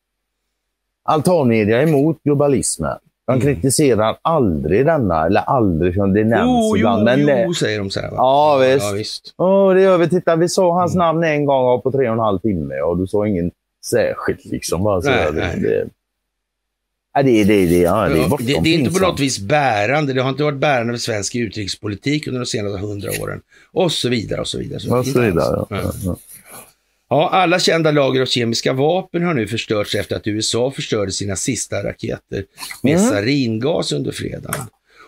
Altanmedia 1.03 1.81
är 1.81 1.87
emot 1.87 2.23
globalismen. 2.23 2.97
De 3.27 3.41
kritiserar 3.41 4.17
aldrig 4.21 4.85
denna, 4.85 5.25
eller 5.25 5.41
aldrig, 5.41 5.95
som 5.95 6.13
det 6.13 6.23
nämns 6.23 6.49
Oh, 6.49 6.69
jo, 6.71 6.77
ibland. 6.77 7.03
men, 7.03 7.19
jo, 7.19 7.25
nej. 7.25 7.53
säger 7.53 7.79
de 7.79 7.89
så 7.89 7.99
här. 7.99 8.09
Va? 8.09 8.15
Ja, 8.17 8.57
visst. 8.61 8.85
Ja, 8.85 8.91
visst. 8.91 9.33
Åh, 9.37 9.73
det 9.73 9.81
gör 9.81 9.97
vi. 9.97 10.09
Titta, 10.09 10.35
vi 10.35 10.49
sa 10.49 10.73
hans 10.79 10.95
Mm. 10.95 11.05
namn 11.05 11.23
en 11.23 11.45
gång 11.45 11.81
på 11.81 11.91
tre 11.91 12.07
och 12.07 12.13
en 12.13 12.19
halv 12.19 12.39
timme 12.39 12.81
och 12.81 12.97
du 12.97 13.07
sa 13.07 13.27
ingen 13.27 13.51
särskilt 13.85 14.45
liksom. 14.45 14.83
Bara 14.83 15.01
så 15.01 15.09
Nej, 15.09 15.27
nej. 15.33 15.59
Det, 15.61 15.87
ja, 17.17 17.23
det, 17.23 17.43
det, 17.43 17.65
det, 17.65 17.77
ja, 17.77 18.09
det 18.09 18.23
är 18.23 18.27
bortom 18.27 18.45
det, 18.45 18.59
det 18.63 18.69
är 18.69 18.73
inte 18.73 18.91
på 18.91 18.99
något 18.99 19.19
vis 19.19 19.39
bärande. 19.39 20.13
Det 20.13 20.21
har 20.21 20.29
inte 20.29 20.43
varit 20.43 20.57
bärande 20.59 20.93
för 20.93 20.99
svensk 20.99 21.35
utrikespolitik 21.35 22.27
under 22.27 22.39
de 22.39 22.45
senaste 22.45 22.79
hundra 22.79 23.11
åren. 23.21 23.41
Och 23.71 23.91
så 23.91 24.09
vidare 24.09 24.41
och 24.41 24.47
så 24.47 24.57
vidare. 24.57 24.97
Och 24.99 25.05
så 25.05 25.21
vidare. 25.21 25.33
Ja. 25.35 25.67
Ja. 25.69 25.91
Ja. 26.03 26.17
Ja, 27.09 27.29
alla 27.29 27.59
kända 27.59 27.91
lager 27.91 28.21
av 28.21 28.25
kemiska 28.25 28.73
vapen 28.73 29.23
har 29.23 29.33
nu 29.33 29.47
förstörts 29.47 29.95
efter 29.95 30.15
att 30.15 30.27
USA 30.27 30.71
förstörde 30.71 31.11
sina 31.11 31.35
sista 31.35 31.83
raketer 31.83 32.43
med 32.83 32.97
Mm. 32.97 33.09
saringas 33.09 33.91
under 33.91 34.11
fredagen. 34.11 34.61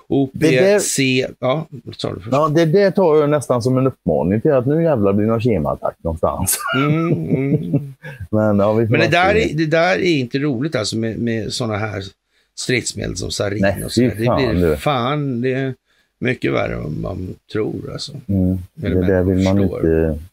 OPC... 0.09 0.99
Ja, 1.39 1.67
sa 1.97 2.13
du 2.13 2.19
först? 2.19 2.27
Ja, 2.31 2.49
det, 2.49 2.65
det 2.65 2.91
tar 2.91 3.17
jag 3.17 3.29
nästan 3.29 3.61
som 3.61 3.77
en 3.77 3.87
uppmaning 3.87 4.41
till 4.41 4.51
att 4.51 4.67
nu 4.67 4.83
jävlar 4.83 5.13
blir 5.13 5.25
det 5.25 5.31
någon 5.31 5.41
kemaattack 5.41 5.95
någonstans. 6.01 6.57
Mm, 6.75 7.13
mm. 7.13 7.93
Men, 8.31 8.59
ja, 8.59 8.73
Men 8.73 8.91
det 8.91 9.07
där, 9.07 9.35
är, 9.35 9.53
det 9.53 9.65
där 9.65 9.95
är 9.95 10.17
inte 10.17 10.39
roligt 10.39 10.75
alltså 10.75 10.97
med, 10.97 11.19
med 11.19 11.53
sådana 11.53 11.77
här 11.77 12.03
stridsmedel 12.55 13.17
som 13.17 13.31
sarin 13.31 13.61
Nej, 13.61 13.83
och 13.83 13.91
så. 13.91 14.01
fy 14.01 14.09
Det 14.09 14.25
fan, 14.25 14.55
blir 14.55 14.75
fan, 14.75 15.41
det 15.41 15.53
är 15.53 15.73
mycket 16.19 16.53
värre 16.53 16.73
än 16.73 17.01
man 17.01 17.35
tror 17.51 17.91
alltså. 17.91 18.11
Mm, 18.27 18.57
det 18.73 19.07
där 19.07 19.23
vill 19.23 19.43
man 19.43 19.57
förstår. 19.57 19.79
inte... 19.79 20.23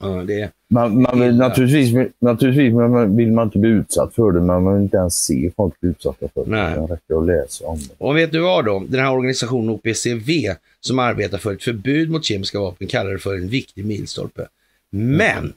Ja, 0.00 0.08
det 0.08 0.50
Man, 0.68 1.02
man 1.02 1.20
vill, 1.20 1.36
naturligtvis, 1.36 2.12
naturligtvis 2.18 2.72
man 2.72 3.16
vill 3.16 3.32
man 3.32 3.46
inte 3.46 3.58
bli 3.58 3.70
utsatt 3.70 4.14
för 4.14 4.32
det, 4.32 4.40
men 4.40 4.62
man 4.62 4.74
vill 4.74 4.82
inte 4.82 4.96
ens 4.96 5.24
se 5.24 5.50
folk 5.56 5.80
bli 5.80 5.90
utsatta 5.90 6.28
för 6.34 6.44
det. 6.44 6.50
Nej. 6.50 6.74
Det 6.74 6.94
räcker 6.94 7.20
att 7.20 7.26
läsa 7.26 7.66
om 7.66 7.78
det. 7.78 7.94
Och 7.98 8.16
vet 8.16 8.32
du 8.32 8.40
vad 8.40 8.64
då? 8.64 8.84
Den 8.88 9.00
här 9.00 9.12
organisationen 9.12 9.70
OPCV 9.70 10.54
som 10.80 10.98
arbetar 10.98 11.38
för 11.38 11.52
ett 11.52 11.62
förbud 11.62 12.10
mot 12.10 12.24
kemiska 12.24 12.60
vapen 12.60 12.86
kallar 12.86 13.10
det 13.10 13.18
för 13.18 13.34
en 13.34 13.48
viktig 13.48 13.84
milstolpe. 13.84 14.48
Men 14.90 15.52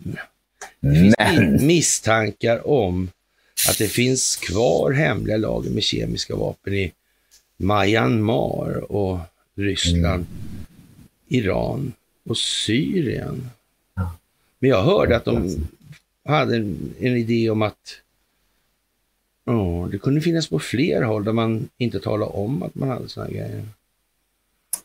det 0.80 0.95
finns 0.95 1.15
Men, 1.18 1.68
misstankar 1.68 2.68
om 2.68 3.09
att 3.69 3.77
det 3.77 3.88
finns 3.88 4.35
kvar 4.35 4.91
hemliga 4.91 5.38
lager 5.38 5.69
med 5.69 5.84
kemiska 5.84 6.35
vapen 6.35 6.73
i 6.73 6.91
Myanmar 7.57 8.91
och 8.91 9.19
Ryssland, 9.55 10.26
Iran 11.27 11.93
och 12.30 12.38
Syrien. 12.38 13.49
Men 14.59 14.69
jag 14.69 14.84
hörde 14.84 15.15
att 15.15 15.25
de 15.25 15.55
hade 16.25 16.55
en, 16.55 16.93
en 16.99 17.17
idé 17.17 17.49
om 17.49 17.61
att 17.61 17.77
ja, 19.45 19.88
det 19.91 19.97
kunde 19.97 20.21
finnas 20.21 20.47
på 20.49 20.59
fler 20.59 21.01
håll 21.01 21.23
där 21.23 21.34
man 21.34 21.69
inte 21.77 21.99
talar 21.99 22.35
om 22.35 22.63
att 22.63 22.75
man 22.75 22.89
hade 22.89 23.09
såna 23.09 23.27
grejer. 23.27 23.63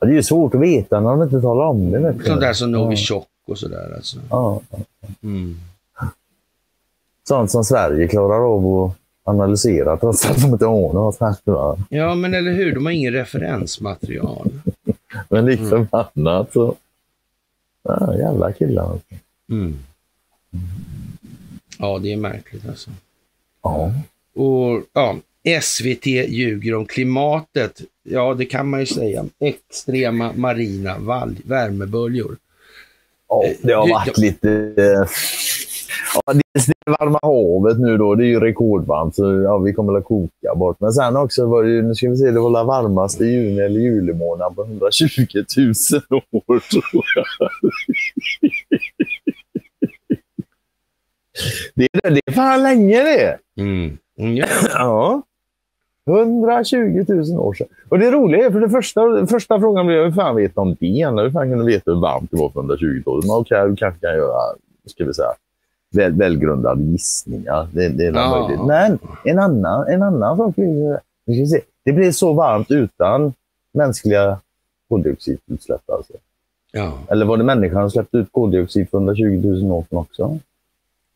det 0.01 0.07
är 0.07 0.11
ju 0.11 0.23
svårt 0.23 0.55
att 0.55 0.61
veta 0.61 1.01
när 1.01 1.11
de 1.11 1.23
inte 1.23 1.41
talar 1.41 1.65
om 1.67 1.91
det. 1.91 1.99
Vet. 1.99 2.27
Sånt 2.27 2.41
där 2.41 2.53
som 2.53 2.73
Ja. 2.75 2.79
Novichok 2.79 3.27
och 3.47 3.59
sådär. 3.59 3.93
Alltså. 3.97 4.19
Ja, 4.31 4.61
Mm. 5.23 5.57
sånt 7.29 7.51
som 7.51 7.65
Sverige 7.65 8.09
klarar 8.09 8.55
av 8.55 8.67
att 8.85 8.97
analysera 9.25 9.97
trots 9.97 10.27
att 10.31 10.43
de 10.43 10.47
inte 10.49 10.67
har 10.67 10.93
något 10.93 11.21
va. 11.45 11.79
Ja, 11.89 12.15
men 12.15 12.35
eller 12.35 12.53
hur? 12.53 12.75
De 12.75 12.85
har 12.85 12.93
ingen 12.93 13.13
referensmaterial. 13.13 14.51
Men 15.29 15.47
lik 15.47 15.59
Mm. 15.61 15.71
förbannat 15.71 16.53
så... 16.53 16.75
Ja, 17.83 18.15
jävla 18.19 18.53
killar. 18.53 18.99
Mm. 19.51 19.79
Ja, 21.79 21.99
det 21.99 22.13
är 22.13 22.17
märkligt 22.17 22.69
alltså. 22.69 22.91
Ja. 23.63 23.93
Och 24.35 24.83
ja, 24.93 25.17
SVT 25.63 26.07
ljuger 26.07 26.75
om 26.75 26.87
klimatet. 26.87 27.81
Ja, 28.03 28.35
det 28.35 28.45
kan 28.45 28.69
man 28.71 28.81
ju 28.81 28.87
säga. 28.87 29.25
Extrema 29.41 30.33
marina 30.33 30.99
värmeböljor. 31.45 32.37
ja, 33.29 33.45
det 33.63 33.73
har 33.73 33.87
Du- 33.87 33.93
varit 33.93 34.19
lite... 34.19 34.75
Ja, 36.15 36.33
dels 36.33 36.67
det 36.67 36.75
varma 37.01 37.19
havet 37.23 37.79
nu 37.79 37.97
då, 37.97 38.15
det 38.15 38.25
är 38.25 38.29
ju 38.29 38.41
rekordvarmt 38.41 39.15
så 39.15 39.35
ja, 39.35 39.59
vi 39.59 39.73
kommer 39.73 39.99
att 39.99 40.05
koka 40.05 40.55
bort. 40.57 40.77
Men 40.81 40.93
sen 40.93 41.17
också 41.17 41.47
var 41.47 41.63
det 41.63 41.71
ju, 41.71 41.83
nu 41.83 41.95
ska 41.95 42.11
vi 42.11 42.17
se, 42.17 42.31
det 42.31 42.41
var 42.41 42.59
den 42.59 42.67
varmaste 42.67 43.25
juni 43.25 43.61
eller 43.61 43.81
julimånad 43.81 44.57
på 44.57 44.63
120 44.63 45.07
000 45.57 46.23
år 46.31 46.71
tror 46.71 47.05
jag. 47.15 47.27
Det 51.75 51.89
är, 51.93 52.11
det 52.11 52.21
är 52.27 52.33
fan 52.33 52.63
länge 52.63 53.03
det! 53.03 53.39
Mm. 53.57 53.99
Mm, 54.19 54.37
ja. 54.37 54.47
Ja. 54.75 55.23
120 56.07 57.05
000 57.09 57.41
år 57.41 57.55
sedan. 57.55 57.67
Och 57.89 57.99
det 57.99 58.11
roliga 58.11 58.47
är, 58.47 58.51
för 58.51 58.61
det 58.61 58.71
första, 58.71 59.27
första 59.27 59.61
frågan 59.61 59.87
blir 59.87 60.05
hur 60.05 60.13
fan 60.13 60.37
vet 60.37 60.55
de 60.55 60.77
det? 60.81 61.23
Hur 61.23 61.31
fan 61.31 61.51
kan 61.51 61.59
du 61.59 61.65
veta 61.65 61.91
hur 61.91 62.01
varmt 62.01 62.31
det 62.31 62.37
var 62.37 62.51
för 62.51 62.61
120 62.61 63.03
000? 63.07 63.21
Men 63.23 63.37
okej, 63.37 63.69
du 63.69 63.77
kanske 63.77 64.01
kan 64.01 64.17
göra, 64.17 64.41
ska 64.87 65.05
vi 65.05 65.15
säga, 65.15 65.33
väl, 65.95 66.13
välgrundade 66.13 66.83
gissningar. 66.83 67.69
Det, 67.73 67.89
det 67.89 68.07
är 68.07 68.13
Ja. 68.13 68.41
möjligt. 68.49 68.67
Men 68.67 68.99
en 69.25 69.39
annan, 69.39 69.87
en 69.89 70.03
annan 70.03 70.37
sak 70.37 70.57
nu 70.57 70.97
ska 71.25 71.33
vi 71.33 71.47
se, 71.47 71.61
det 71.85 71.93
blir 71.93 72.13
så 72.13 72.33
varmt 72.33 72.71
utan 72.71 73.33
mänskliga 73.75 74.39
koldioxidutsläpp 74.89 75.91
alltså. 75.91 76.13
ja. 76.73 76.99
Eller 77.11 77.27
var 77.27 77.37
det 77.37 77.45
människan 77.45 77.83
som 77.83 77.91
släppte 77.91 78.17
ut 78.17 78.29
koldioxid 78.33 78.91
för 78.91 78.99
120 78.99 79.41
000 79.45 79.73
år 79.73 79.85
sedan 79.89 79.99
också? 79.99 80.39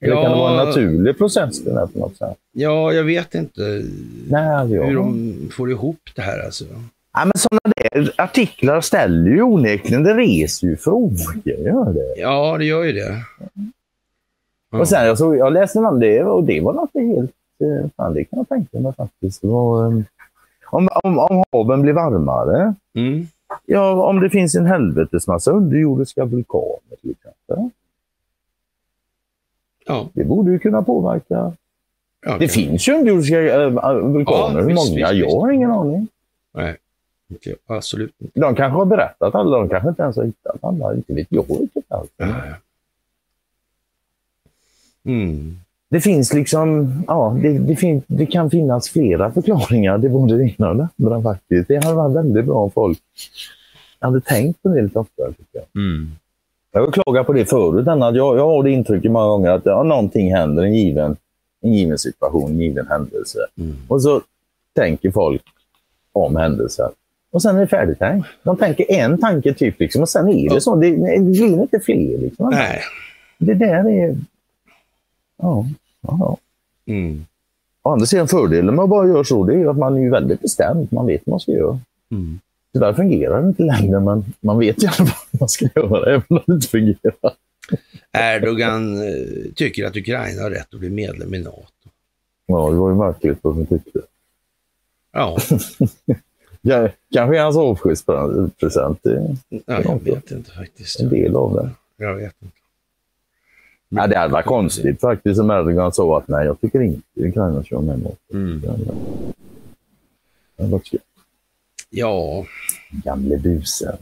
Eller 0.01 0.15
kan 0.23 0.31
det 0.33 0.39
vara 0.39 0.51
en 0.53 0.59
Ja. 0.59 0.65
naturlig 0.65 1.19
process 1.19 1.63
det 1.65 1.73
där 1.75 1.87
på 1.87 1.99
något 1.99 2.17
sätt? 2.17 2.37
ja, 2.53 2.93
jag 2.93 3.05
vet 3.05 3.35
inte 3.35 3.83
Nej, 4.29 4.49
alltså, 4.55 4.77
hur 4.77 4.95
de 4.97 5.35
får 5.57 5.71
ihop 5.71 6.01
det 6.17 6.23
här 6.23 6.45
alltså. 6.45 6.65
Ja, 7.13 7.25
men 7.25 7.33
sådana 7.37 7.61
där 7.77 8.15
artiklar 8.17 8.81
ställer 8.81 9.31
ju 9.31 9.43
onekligen, 9.43 10.03
det 10.03 10.15
reser 10.15 10.67
ju 10.67 10.77
frågor. 10.77 11.19
Gör 11.45 11.93
det. 11.93 12.21
Ja, 12.21 12.57
det 12.59 12.65
gör 12.65 12.85
ju 12.85 12.93
det. 12.93 13.23
Ja. 14.77 14.81
Och 14.81 14.89
sen, 14.89 15.07
jag, 15.07 15.19
såg, 15.19 15.37
jag 15.37 15.53
läste 15.53 15.79
om 15.79 16.01
det 16.01 16.23
och 16.25 16.45
det 16.45 16.61
var 16.61 16.73
något 16.73 16.91
helt... 16.95 17.31
eh, 17.61 17.91
Fan, 17.97 18.15
det 18.15 18.25
kan 18.25 18.39
jag 18.39 18.49
tänka 18.49 18.79
mig 18.81 18.93
faktiskt. 18.93 19.43
Det 19.43 19.49
var, 19.49 19.87
eh, 19.87 20.01
om, 20.71 20.89
om, 21.05 21.19
om 21.19 21.45
haven 21.53 21.83
blir 21.83 21.93
varmare, 21.93 22.75
Mm. 22.95 23.27
ja, 23.67 24.05
om 24.09 24.21
det 24.21 24.31
finns 24.31 24.55
en 24.55 24.67
helvetes 24.67 25.27
massa 25.27 25.51
underjordiska 25.51 26.25
vulkaner 26.25 26.97
till 27.01 27.11
exempel. 27.11 27.71
Ja, 29.87 30.09
Det 30.13 30.25
borde 30.25 30.51
ju 30.51 30.59
kunna 30.59 30.83
påverka. 30.83 31.53
ja, 32.27 32.37
Det 32.39 32.49
finns 32.49 32.89
ju 32.89 32.93
underjordiska 32.95 33.41
äh, 33.65 33.71
vulkaner. 33.95 34.61
Hur 34.61 34.75
många? 34.75 35.11
visst, 35.11 35.13
jag 35.13 35.31
har 35.41 35.51
ingen 35.51 35.71
aning. 35.71 36.09
Nej, 36.55 36.77
inte, 37.31 37.55
absolut 37.67 38.15
inte. 38.19 38.41
De 38.41 38.55
kanske 38.55 38.79
har 38.79 38.85
berättat 38.85 39.35
alla. 39.35 39.59
De 39.59 39.69
kanske 39.69 39.89
inte 39.89 40.03
ens 40.03 40.17
har 40.17 40.25
hittat 40.25 40.57
alla. 40.65 40.95
Inte 40.95 41.13
vet 41.15 41.27
jag 41.31 41.45
riktigt 41.51 41.93
allt. 41.93 42.13
Mm. 45.07 45.57
Det 45.91 46.01
finns 46.01 46.33
liksom, 46.33 46.93
ja, 47.07 47.39
det, 47.43 47.59
det, 47.59 47.77
fin, 47.77 48.03
det 48.07 48.27
kan 48.27 48.51
finnas 48.51 48.89
flera 48.89 49.33
förklaringar 49.33 49.99
till 49.99 50.11
både 50.11 50.37
det 50.37 50.55
ena 50.59 50.71
och 50.71 50.77
det 50.77 50.89
andra 50.99 51.23
faktiskt. 51.23 51.69
Det 51.69 51.85
hade 51.85 51.97
varit 51.97 52.17
väldigt 52.17 52.45
bra 52.45 52.55
om 52.55 52.71
folk 52.71 52.99
hade 53.99 54.21
tänkt 54.21 54.63
på 54.63 54.69
det 54.69 54.83
lite 54.83 54.99
oftare. 54.99 55.29
Tycker 55.29 55.45
jag. 55.53 55.83
Mm. 55.83 56.11
jag 56.73 56.81
har 56.81 56.93
klagat 56.93 57.27
på 57.27 57.33
det 57.33 57.45
förut, 57.45 57.89
Anna, 57.89 58.09
att 58.09 58.17
jag, 58.17 58.39
jag 58.39 58.47
har 58.47 58.63
det 58.63 58.71
intrycket 58.71 59.11
många 59.11 59.27
gånger 59.27 59.51
att 59.51 59.67
ja, 59.67 59.83
någonting 59.83 60.35
händer, 60.35 60.63
en 60.63 60.75
given, 60.75 61.17
en 61.63 61.73
given 61.73 61.99
situation, 61.99 62.51
en 62.51 62.61
given 62.61 62.87
händelse. 62.87 63.39
Mm. 63.59 63.77
Och 63.89 64.03
så 64.03 64.21
tänker 64.75 65.11
folk 65.11 65.43
om 66.13 66.37
händelsen. 66.37 66.91
Och 67.31 67.43
sen 67.43 67.57
är 67.57 67.61
det 67.61 67.67
färdigtänkt. 67.67 68.29
De 68.43 68.57
tänker 68.57 68.93
en 68.93 69.19
tanke 69.19 69.55
typ, 69.55 69.81
liksom, 69.81 70.03
och 70.03 70.09
sen 70.09 70.29
är 70.29 70.55
det 70.55 70.61
så. 70.61 70.75
Det, 70.77 70.91
det 70.91 71.21
blir 71.21 71.63
inte 71.63 71.81
fler. 71.81 72.19
Liksom. 72.19 72.51
Nej. 72.51 72.81
Det 73.39 73.55
där 73.55 73.89
är... 73.91 74.17
Ja, 75.37 75.67
ja. 76.01 76.37
Mm. 76.87 77.27
Å 77.83 77.91
andra 77.91 78.07
sidan 78.07 78.29
fördelen 78.29 78.75
med 78.75 78.83
att 78.83 78.91
bara 78.91 79.09
göra 79.09 79.25
så, 79.25 79.45
det 79.45 79.55
är 79.55 79.59
ju 79.59 79.69
att 79.69 79.79
man 79.79 79.97
är 79.97 80.01
ju 80.01 80.11
väldigt 80.11 80.41
bestämd. 80.41 80.93
Man 80.93 81.07
vet 81.07 81.23
vad 81.25 81.33
man 81.33 81.41
ska 81.41 81.53
göra. 81.53 81.81
Mm. 82.11 82.41
Tyvärr 82.73 82.93
fungerar 82.93 83.43
det 83.43 83.49
inte 83.49 83.63
längre, 83.63 84.01
men 84.01 84.25
man 84.41 84.59
vet 84.59 84.83
fall 84.97 85.07
vad 85.31 85.41
man 85.41 85.49
ska 85.49 85.69
göra, 85.75 86.11
även 86.11 86.25
om 86.29 86.41
det 86.47 86.53
inte 86.53 86.69
fungerar. 86.69 87.33
Erdogan 88.13 88.97
eh, 88.97 89.53
tycker 89.55 89.85
att 89.87 89.97
Ukraina 89.97 90.43
har 90.43 90.51
rätt 90.51 90.75
att 90.75 90.81
bli 90.81 90.91
medlem 90.91 91.35
i 91.35 91.39
NATO. 91.39 91.63
Ja, 92.47 92.71
det 92.71 92.77
var 92.77 92.91
ju 92.91 92.97
märkligt 92.97 93.39
vad 93.43 93.57
man 93.57 93.67
tyckte. 93.67 94.01
Ja, 95.13 95.39
Ja, 96.69 96.89
kanske 97.13 97.39
är 97.39 97.43
hans 97.43 97.57
avskedspresent. 97.57 99.01
Ja 99.67 99.83
jag 99.83 100.03
vet 100.05 100.31
inte 100.31 100.51
faktiskt. 100.51 101.01
en 101.01 101.09
del 101.09 101.37
av 101.37 101.55
det. 101.55 101.71
Jag 102.05 102.15
vet 102.15 102.35
inte. 102.43 102.57
Ja, 103.89 104.07
det 104.07 104.19
hade 104.19 104.33
varit 104.33 104.47
konstigt 104.47 105.01
faktiskt 105.01 105.41
om 105.41 105.51
Erdogan 105.51 105.93
sa 105.93 106.19
att 106.19 106.29
nej, 106.29 106.47
jag 106.47 106.61
tycker 106.61 106.81
inte 106.83 107.03
Ukraina 107.15 107.65
vara 107.71 107.81
med 107.83 107.99
NATO. 107.99 108.17
Mm. 108.33 108.61
Det 108.61 108.71
hade 108.71 108.85
varit-. 110.71 110.95
Ja, 111.91 112.47
Gamle 113.05 113.39
busen. 113.39 113.97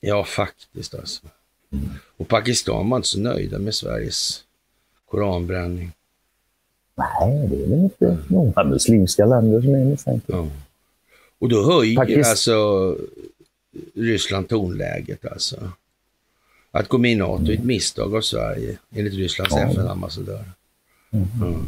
ja 0.00 0.24
faktiskt 0.24 0.94
alltså. 0.94 1.26
Och 2.16 2.28
Pakistan 2.28 2.90
var 2.90 2.96
inte 2.96 3.08
så 3.08 3.20
nöjda 3.20 3.58
med 3.58 3.74
Sveriges 3.74 4.44
koranbränning. 5.10 5.92
Nej, 6.94 7.48
det 7.48 7.56
är 7.56 7.60
väl 7.68 7.72
inte 7.78 8.18
många 8.28 8.64
muslimska 8.64 9.26
länder 9.26 9.60
som 9.60 9.74
är 9.74 9.84
misstänkta. 9.84 10.32
Ja. 10.36 10.46
Och 11.38 11.48
då 11.48 11.72
höjer 11.72 11.96
Pakistan- 11.96 12.30
alltså 12.30 12.96
Ryssland 13.94 14.48
tonläget 14.48 15.26
alltså. 15.26 15.72
Att 16.70 16.88
gå 16.88 16.98
med 16.98 17.12
i 17.12 17.14
NATO 17.14 17.46
är 17.46 17.54
ett 17.54 17.64
misstag 17.64 18.16
av 18.16 18.20
Sverige, 18.20 18.78
enligt 18.94 19.14
Rysslands 19.14 19.54
Ja. 19.56 19.70
FN-ambassadör. 19.70 20.44
Mm. 21.10 21.66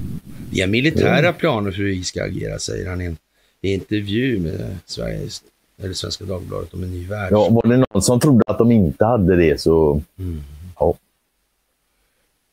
Vi 0.51 0.61
har 0.61 0.69
militära 0.69 1.33
planer 1.33 1.71
för 1.71 1.79
hur 1.79 1.87
vi 1.87 2.05
ska 2.05 2.25
agera, 2.25 2.59
säger 2.59 2.91
han 2.91 3.01
i 3.01 3.05
en 3.05 3.17
intervju 3.61 4.39
med 4.39 4.79
Sveriges, 4.87 5.43
eller 5.83 5.95
Svenska 5.95 6.25
Dagbladet 6.25 6.75
om 6.75 6.83
en 6.83 6.91
ny 6.91 7.07
värld. 7.07 7.33
Ja, 7.33 7.49
var 7.49 7.67
det 7.69 7.77
någon 7.77 8.03
som 8.03 8.21
trodde 8.21 8.45
att 8.47 8.59
de 8.59 8.73
inte 8.73 9.05
hade 9.05 9.37
det 9.37 9.61
så... 9.61 10.03
Mm. 10.19 10.43
Ja, 10.79 10.97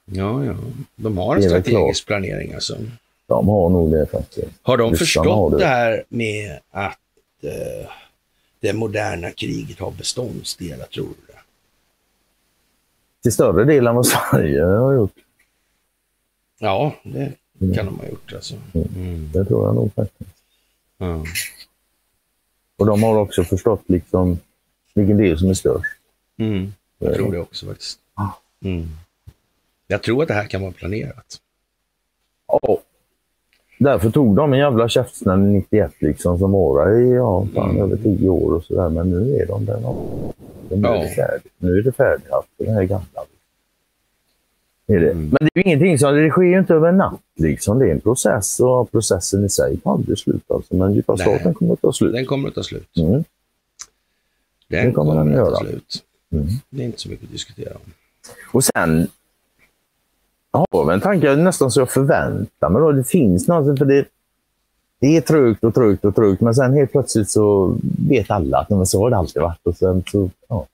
ja, 0.05 0.45
ja. 0.45 0.55
De 0.95 1.17
har 1.17 1.35
en 1.35 1.43
strategisk 1.43 2.05
planering 2.05 2.53
alltså. 2.53 2.77
de 3.27 3.47
har 3.47 3.69
nog 3.69 3.91
det 3.91 4.05
faktiskt. 4.05 4.47
Har 4.61 4.77
de 4.77 4.91
Ryssarna 4.91 4.97
förstått 4.97 5.25
har 5.25 5.51
det. 5.51 5.57
det 5.57 5.65
här 5.65 6.03
med 6.09 6.59
att 6.71 6.99
eh, 7.41 7.89
det 8.59 8.73
moderna 8.73 9.31
kriget 9.31 9.79
har 9.79 9.91
beståndsdelar, 9.91 10.85
tror 10.85 11.07
du? 11.26 11.26
Till 13.27 13.33
större 13.33 13.65
del 13.65 13.87
än 13.87 13.95
vad 13.95 14.05
Sverige 14.07 14.63
har 14.63 14.93
gjort. 14.93 15.15
Ja, 16.59 16.95
det 17.03 17.75
kan 17.75 17.85
de 17.85 17.99
ha 17.99 18.07
gjort 18.07 18.33
alltså. 18.33 18.55
Mm. 18.73 19.31
Det 19.31 19.45
tror 19.45 19.65
jag 19.65 19.75
nog 19.75 19.93
faktiskt. 19.93 20.29
Ja. 20.97 21.23
Och 22.77 22.85
de 22.85 23.03
har 23.03 23.17
också 23.17 23.43
förstått 23.43 23.83
liksom 23.85 24.39
vilken 24.93 25.17
del 25.17 25.39
som 25.39 25.49
är 25.49 25.53
störst. 25.53 25.99
Mm. 26.37 26.73
Jag 26.97 27.15
tror 27.15 27.31
det 27.31 27.39
också 27.39 27.65
faktiskt. 27.65 27.99
Mm. 28.61 28.87
Jag 29.87 30.03
tror 30.03 30.21
att 30.21 30.27
det 30.27 30.33
här 30.33 30.47
kan 30.47 30.61
vara 30.61 30.71
planerat. 30.71 31.41
Ja. 32.47 32.81
Därför 33.79 34.09
tog 34.09 34.35
de 34.35 34.53
en 34.53 34.59
jävla 34.59 34.89
käftsmäll 34.89 35.39
91 35.39 35.91
liksom 35.99 36.39
som 36.39 36.51
var 36.51 36.99
i 36.99 37.13
ja, 37.13 37.47
fan, 37.55 37.69
Mm. 37.69 37.81
över 37.83 37.97
tio 37.97 38.29
år 38.29 38.53
och 38.53 38.63
sådär. 38.63 38.89
Men 38.89 39.09
nu 39.09 39.35
är 39.35 39.45
de 39.47 39.65
där. 39.65 39.79
Nu 40.69 40.87
är 40.87 41.03
det 41.03 41.09
färdigt. 41.09 41.51
Nu 41.57 41.77
är 41.77 41.83
det 41.83 41.91
färdigt 41.91 42.27
för 42.57 42.65
det 42.65 42.71
här 42.71 42.83
gamla. 42.83 43.05
Är 44.87 44.99
det. 44.99 45.11
Mm. 45.11 45.29
Men 45.29 45.37
det 45.41 45.59
är 45.59 45.63
ju 45.63 45.63
ingenting 45.63 45.99
som, 45.99 46.15
det 46.15 46.29
sker 46.29 46.41
ju 46.41 46.59
inte 46.59 46.73
över 46.73 46.87
en 46.89 46.97
natt 46.97 47.21
liksom. 47.35 47.79
Det 47.79 47.85
är 47.87 47.91
en 47.91 47.99
process 47.99 48.59
och 48.59 48.91
processen 48.91 49.45
i 49.45 49.49
sig 49.49 49.77
tar 49.77 49.91
aldrig 49.93 50.17
slut 50.17 50.51
alltså. 50.51 50.75
Men 50.75 50.93
djupa 50.93 51.15
Nej. 51.15 51.21
staten 51.27 51.53
kommer 51.53 51.73
att 51.73 51.81
ta 51.81 51.93
slut. 51.93 52.13
Den 52.13 52.25
kommer 52.25 52.49
att 52.49 52.55
ta 52.55 52.63
slut. 52.63 52.97
Mm. 52.97 53.11
Den 53.11 53.23
Det 54.67 54.91
kommer 54.91 55.11
kommer, 55.11 55.31
den 55.31 55.43
att 55.43 55.49
ta 55.53 55.55
slut. 55.59 56.03
Mm. 56.31 56.47
Det 56.69 56.81
är 56.81 56.85
inte 56.85 56.99
så 56.99 57.09
mycket 57.09 57.25
att 57.25 57.31
diskutera 57.31 57.73
om. 57.73 57.91
Och 58.51 58.63
sen 58.63 59.07
jag 60.71 60.93
en 60.93 61.01
tanke 61.01 61.35
nästan 61.35 61.71
så 61.71 61.79
jag 61.81 61.91
förväntar 61.91 62.69
mig. 62.69 62.81
Då. 62.81 62.91
Det 62.91 63.03
finns 63.03 63.47
något, 63.47 63.77
för 63.79 63.85
det, 63.85 64.05
det 64.99 65.17
är 65.17 65.21
trögt 65.21 65.63
och 65.63 65.73
trögt 65.75 66.05
och 66.05 66.15
trögt, 66.15 66.41
men 66.41 66.55
sen 66.55 66.73
helt 66.73 66.91
plötsligt 66.91 67.29
så 67.29 67.77
vet 68.09 68.31
alla 68.31 68.57
att 68.57 68.69
"Nej, 68.69 68.77
men 68.77 68.85
så 68.85 69.01
har 69.01 69.09
det 69.09 69.17
alltid 69.17 69.41
varit. 69.41 69.59
Och 69.63 69.77
sen 69.77 70.03
så, 70.11 70.29
ja, 70.47 70.67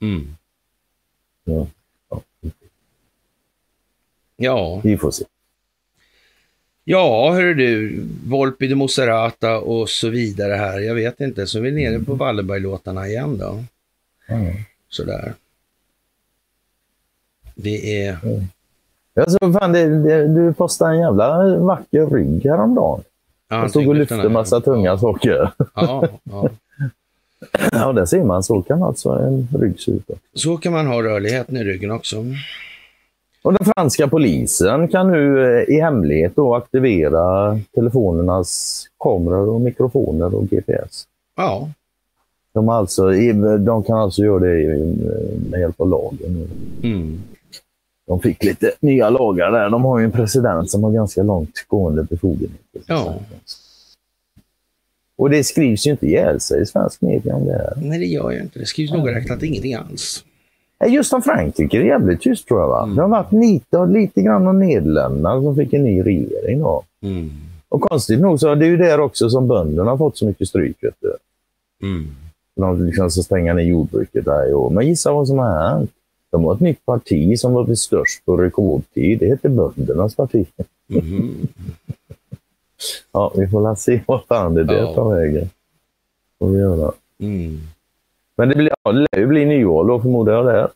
Mm. 0.00 0.36
ja, 1.44 1.66
ja, 2.10 2.20
Ja, 4.36 4.80
vi 4.84 4.96
får 4.98 5.10
se. 5.10 5.24
ja 6.84 7.32
hör 7.32 7.54
du, 7.54 8.00
Volpi 8.26 8.66
de 8.66 8.74
Monserrata 8.74 9.58
och 9.58 9.88
så 9.88 10.08
vidare 10.08 10.54
här. 10.54 10.78
Jag 10.80 10.94
vet 10.94 11.20
inte, 11.20 11.46
så 11.46 11.58
är 11.58 11.62
vi 11.62 11.70
nere 11.72 11.98
på 12.00 12.14
Wallenberg-låtarna 12.14 13.06
igen 13.08 13.38
då. 13.38 13.64
Ja. 14.28 14.36
Sådär. 14.88 15.34
Det 17.54 18.04
är... 18.06 18.18
Jag 19.14 19.30
såg 19.30 19.52
fan, 19.52 19.72
det, 19.72 20.02
det, 20.02 20.28
du 20.28 20.52
postade 20.52 20.90
en 20.94 21.00
jävla 21.00 21.56
vacker 21.58 22.06
rygg 22.06 22.44
häromdagen. 22.44 23.00
Ja, 23.48 23.56
Jag 23.60 23.70
stod 23.70 23.88
och 23.88 23.94
lyfte 23.94 24.14
tyngdlyftarna. 24.14 24.38
massa 24.40 24.60
tunga 24.60 24.98
saker. 24.98 25.50
Ja, 25.74 26.08
ja. 26.24 26.48
Ja, 27.72 27.92
där 27.92 28.04
ser 28.06 28.24
man. 28.24 28.42
Så 28.42 28.62
kan 28.62 28.82
alltså 28.82 29.08
en 29.10 29.48
rygg 29.60 29.80
se 29.80 29.90
ut. 29.90 30.10
Så 30.34 30.56
kan 30.56 30.72
man 30.72 30.86
ha 30.86 31.02
rörligheten 31.02 31.56
i 31.56 31.64
ryggen 31.64 31.90
också. 31.90 32.24
Och 33.42 33.52
den 33.52 33.64
franska 33.76 34.08
polisen 34.08 34.88
kan 34.88 35.12
nu 35.12 35.44
eh, 35.58 35.74
i 35.76 35.80
hemlighet 35.80 36.32
då 36.36 36.54
aktivera 36.54 37.58
telefonernas 37.74 38.84
kameror 38.98 39.48
och 39.48 39.60
mikrofoner 39.60 40.34
och 40.34 40.48
GPS. 40.48 41.04
Ja, 41.36 41.68
De, 42.52 42.68
alltså, 42.68 43.10
de 43.58 43.82
kan 43.82 43.98
alltså 43.98 44.22
göra 44.22 44.38
det 44.44 44.94
med 45.50 45.60
hjälp 45.60 45.80
av 45.80 45.88
lagen. 45.88 46.48
mm. 46.82 47.22
De 48.06 48.20
fick 48.20 48.44
lite 48.44 48.72
nya 48.80 49.10
lagar 49.10 49.52
där. 49.52 49.70
De 49.70 49.84
har 49.84 49.98
ju 49.98 50.04
en 50.04 50.12
president 50.12 50.70
som 50.70 50.84
har 50.84 50.90
ganska 50.90 51.22
långt 51.22 51.64
gående 51.68 52.02
befogenheter. 52.02 52.82
Ja. 52.86 53.14
Och 55.16 55.30
det 55.30 55.44
skrivs 55.44 55.86
ju 55.86 55.90
inte 55.90 56.06
ihjäl 56.06 56.40
sig 56.40 56.62
i 56.62 56.66
svensk 56.66 57.00
media 57.00 57.34
om 57.34 57.46
det 57.46 57.52
här. 57.52 57.72
nej 57.76 57.98
det 57.98 58.06
gör 58.06 58.30
jag 58.30 58.42
inte. 58.42 58.58
Det 58.58 58.66
skrivs 58.66 58.92
noga 58.92 59.14
räknat 59.14 59.42
ingenting 59.42 59.74
alls. 59.74 60.24
Just 60.86 61.12
om 61.12 61.22
Frankrike 61.22 61.76
är 61.76 61.80
det 61.80 61.86
jävligt 61.86 62.20
tyst 62.20 62.48
tror 62.48 62.60
jag. 62.60 62.68
Va? 62.68 62.82
Mm. 62.82 62.96
Det 62.96 63.02
har 63.02 63.08
varit 63.08 63.32
lite, 63.32 63.86
lite 63.86 64.22
grann 64.22 64.46
om 64.46 64.58
Nederländerna 64.58 65.42
som 65.42 65.56
fick 65.56 65.72
en 65.72 65.84
ny 65.84 66.02
regering. 66.02 66.58
Då. 66.58 66.82
Mm. 67.02 67.30
Och 67.68 67.80
konstigt 67.80 68.20
nog 68.20 68.40
så 68.40 68.48
är 68.48 68.56
det 68.56 68.66
ju 68.66 68.76
där 68.76 69.00
också 69.00 69.30
som 69.30 69.48
bönderna 69.48 69.90
har 69.90 69.98
fått 69.98 70.18
så 70.18 70.26
mycket 70.26 70.48
stryk. 70.48 70.76
Vet 70.80 70.94
du. 71.00 71.16
Mm. 71.86 72.06
De 72.56 72.86
liksom 72.86 73.10
ska 73.10 73.22
stänga 73.22 73.54
ner 73.54 73.62
jordbruket 73.62 74.24
där 74.24 74.50
i 74.50 74.54
år. 74.54 74.70
Men 74.70 74.86
gissa 74.86 75.12
vad 75.12 75.28
som 75.28 75.38
har 75.38 75.68
hänt? 75.68 75.90
De 76.34 76.44
har 76.44 76.54
ett 76.54 76.60
nytt 76.60 76.86
parti 76.86 77.38
som 77.38 77.52
var 77.52 77.74
störst 77.74 78.24
på 78.24 78.36
rekordtid. 78.36 79.18
Det 79.18 79.26
heter 79.26 79.48
Böndernas 79.48 80.14
parti. 80.14 80.46
Mhm. 80.86 81.46
Ja, 83.12 83.32
vi 83.36 83.48
får 83.48 83.60
la 83.60 83.76
se 83.76 84.00
vad 84.06 84.24
fan 84.24 84.54
det 84.54 84.64
där 84.64 84.78
Ja. 84.78 84.94
tar 84.94 85.14
vägen. 85.14 85.50
Får 86.38 86.48
vi 86.48 86.58
göra. 86.58 86.92
Mm. 87.18 87.60
Men 88.36 88.48
det, 88.48 88.54
blir, 88.54 88.72
ja, 88.82 88.92
det 88.92 88.98
lär 88.98 89.18
ju 89.20 89.26
bli 89.26 89.44
nyval 89.44 89.86
då 89.86 90.00
förmodar 90.00 90.32
jag 90.32 90.46
det. 90.46 90.68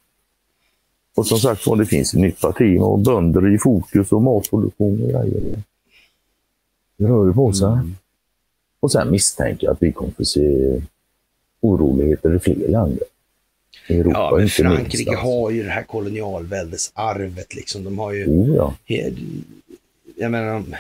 Och 1.16 1.26
som 1.26 1.39
sagt 1.39 1.64
det 1.78 1.86
finns 1.86 2.14
ett 2.14 2.20
nytt 2.20 2.40
parti 2.40 2.78
och 2.80 2.98
bönder 2.98 3.55
i 3.55 3.59
fokus 3.59 4.12
och 4.12 4.22
matproduktion 4.22 5.02
och 5.02 5.09
grejer. 5.09 5.62
Det 6.97 7.05
rör 7.05 7.32
på 7.32 7.52
sig. 7.52 7.68
Mm. 7.68 7.94
Och 8.80 8.93
sen 8.93 9.10
misstänker 9.10 9.66
jag 9.66 9.72
att 9.72 9.82
vi 9.82 9.93
kommer 9.93 10.12
få 10.12 10.24
se 10.24 10.80
oroligheter 11.60 12.35
i 12.36 12.39
fler 12.39 12.68
länder. 12.68 13.05
Europa 13.94 14.19
Ja, 14.19 14.36
men 14.36 14.48
Frankrike 14.48 14.97
minst. 14.97 15.09
alltså. 15.09 15.24
har 15.27 15.51
ju 15.51 15.62
det 15.62 15.70
här 15.70 15.82
kolonialväldesarvet 15.82 17.55
liksom. 17.55 17.85
De 17.85 17.98
har 17.98 18.12
ju, 18.12 18.27
Oh, 18.27 18.56
ja. 18.56 18.74
jag 20.16 20.31
menar, 20.31 20.52
de- 20.55 20.74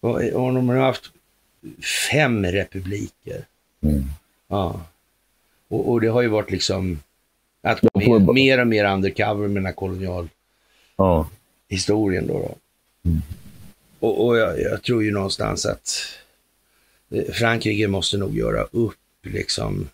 och- 0.00 0.54
de 0.54 0.68
har 0.68 0.76
haft 0.76 1.10
fem 2.10 2.46
republiker. 2.46 3.44
Mm. 3.82 4.04
Ja. 4.48 4.86
Och, 5.68 5.90
och 5.90 6.00
det 6.00 6.08
har 6.08 6.22
ju 6.22 6.28
varit 6.28 6.50
liksom 6.50 7.00
att 7.62 7.80
gå 7.80 8.18
mer, 8.18 8.32
mer 8.34 8.60
och 8.60 8.66
mer 8.66 8.84
undercover 8.92 9.48
med 9.48 9.56
den 9.56 9.66
här 9.66 9.72
kolonialhistorien 9.72 10.30
ja. 10.96 12.32
då. 12.34 12.38
då. 12.38 12.54
Mm. 13.10 13.22
Och, 13.98 14.26
och 14.26 14.36
jag, 14.36 14.60
jag 14.60 14.82
tror 14.82 15.04
ju 15.04 15.10
någonstans 15.10 15.66
att 15.66 15.98
eh, 17.10 17.32
Frankrike 17.32 17.88
måste 17.88 18.16
nog 18.16 18.36
göra 18.36 18.62
upp 18.62 18.94
liksom 19.22 19.88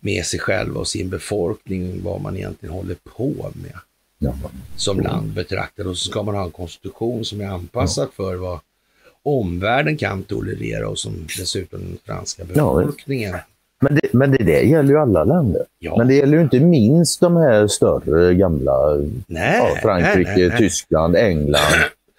med 0.00 0.24
sig 0.24 0.40
själva 0.40 0.80
och 0.80 0.88
sin 0.88 1.08
befolkning 1.08 2.00
vad 2.04 2.20
man 2.20 2.36
egentligen 2.36 2.74
håller 2.74 2.96
på 3.16 3.32
med 3.62 3.78
ja. 4.18 4.34
som 4.76 5.00
land 5.00 5.32
betraktat. 5.32 5.86
Och 5.86 5.96
så 5.96 6.10
ska 6.10 6.22
man 6.22 6.34
ha 6.34 6.44
en 6.44 6.50
konstitution 6.50 7.24
som 7.24 7.40
är 7.40 7.46
anpassad 7.46 8.08
för 8.16 8.36
vad 8.36 8.60
omvärlden 9.22 9.96
kan 9.96 10.22
tolerera 10.22 10.88
och 10.88 10.98
som 10.98 11.12
dessutom 11.38 11.80
den 11.80 11.98
franska 12.04 12.42
Ja, 12.54 12.74
befolkningen. 12.76 13.34
Men, 13.80 13.94
det, 13.94 14.12
men 14.12 14.30
det 14.30 14.44
där 14.44 14.60
gäller 14.60 14.90
ju 14.90 14.98
alla 14.98 15.24
länder. 15.24 15.62
Ja. 15.78 15.96
Men 15.96 16.08
det 16.08 16.14
gäller 16.14 16.36
ju 16.36 16.42
inte 16.42 16.60
minst 16.60 17.20
de 17.20 17.36
här 17.36 17.66
större 17.66 18.34
gamla 18.34 18.72
Nej, 19.26 19.58
ja, 19.58 19.80
Frankrike, 19.82 20.30
nej, 20.36 20.48
nej. 20.48 20.58
Tyskland, 20.58 21.16
England. 21.16 21.74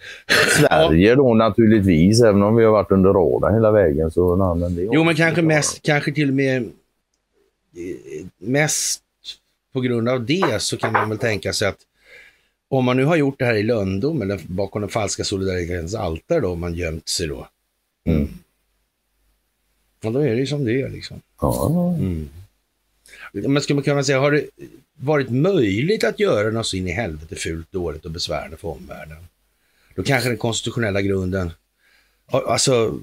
Sverige 0.60 1.16
då 1.16 1.34
naturligtvis, 1.34 2.22
även 2.22 2.44
om 2.44 2.56
vi 2.56 2.66
har 2.66 2.72
varit 2.72 2.92
under 2.92 3.14
radarn 3.14 3.54
hela 3.54 3.72
vägen. 3.72 4.12
Så, 4.12 4.36
nej, 4.36 4.56
men 4.56 4.76
det 4.76 4.90
Jo, 4.92 5.04
men 5.04 5.16
kanske 5.16 5.42
mest, 5.42 5.82
kanske 5.82 6.12
till 6.12 6.30
och 6.30 6.36
med 6.36 6.70
mest 8.38 9.04
på 9.74 9.82
grund 9.82 10.10
av 10.10 10.26
det 10.26 10.62
så 10.62 10.78
kan 10.78 10.94
man 10.94 11.10
väl 11.10 11.18
tänka 11.18 11.54
sig 11.54 11.68
att 11.68 11.80
om 12.70 12.86
man 12.86 12.98
nu 12.98 13.06
har 13.06 13.16
gjort 13.16 13.40
det 13.40 13.46
här 13.46 13.56
i 13.56 13.64
lönndom 13.64 14.22
eller 14.22 14.42
bakom 14.48 14.82
den 14.82 14.90
falska 14.90 15.24
solidaritetens 15.24 15.96
altare 15.96 16.40
då, 16.40 16.52
om 16.52 16.60
man 16.60 16.74
gömt 16.76 17.08
sig 17.08 17.28
då. 17.28 17.48
Mm. 18.06 18.30
Och 20.04 20.12
då 20.12 20.20
är 20.20 20.30
det 20.30 20.40
ju 20.40 20.48
som 20.48 20.66
det 20.66 20.82
är 20.82 20.90
liksom. 20.90 21.22
Ja, 21.42 21.96
Mm. 22.00 22.30
Men 23.32 23.62
skulle 23.62 23.76
man 23.76 23.84
kunna 23.84 24.04
säga, 24.04 24.20
har 24.20 24.32
det 24.32 24.46
varit 24.94 25.30
möjligt 25.30 26.04
att 26.04 26.20
göra 26.20 26.52
något 26.52 26.68
så 26.68 26.78
in 26.78 26.88
i 26.88 26.92
helvete 26.92 27.36
fult, 27.36 27.72
dåligt 27.72 28.06
och 28.06 28.12
besvärande 28.12 28.58
för 28.58 28.68
omvärlden? 28.68 29.18
Då 29.96 30.04
kanske 30.04 30.30
den 30.30 30.38
konstitutionella 30.38 31.02
grunden, 31.02 31.52
alltså 32.32 33.00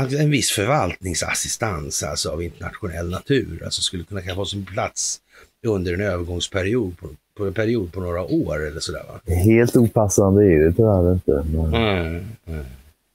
en 0.00 0.30
viss 0.30 0.50
förvaltningsassistans 0.50 2.02
alltså 2.02 2.30
av 2.30 2.42
internationell 2.42 3.10
natur, 3.10 3.62
alltså 3.64 3.82
skulle 3.82 4.04
kunna 4.04 4.34
få 4.34 4.44
sin 4.44 4.64
plats 4.66 5.20
under 5.66 5.94
en 5.94 6.00
övergångsperiod 6.00 6.98
på 6.98 7.08
på 7.36 7.46
en 7.46 7.54
period 7.54 7.92
på 7.92 8.00
några 8.00 8.22
år 8.22 8.66
eller 8.66 8.80
sådär 8.80 9.02
va? 9.08 9.34
Helt 9.34 9.76
opassande 9.76 10.44
är 10.44 10.58
det 10.64 10.72
tyvärr 10.72 11.12
inte. 11.12 11.44
Men 11.52 11.74
Mm. 11.74 12.24
Mm. 12.46 12.64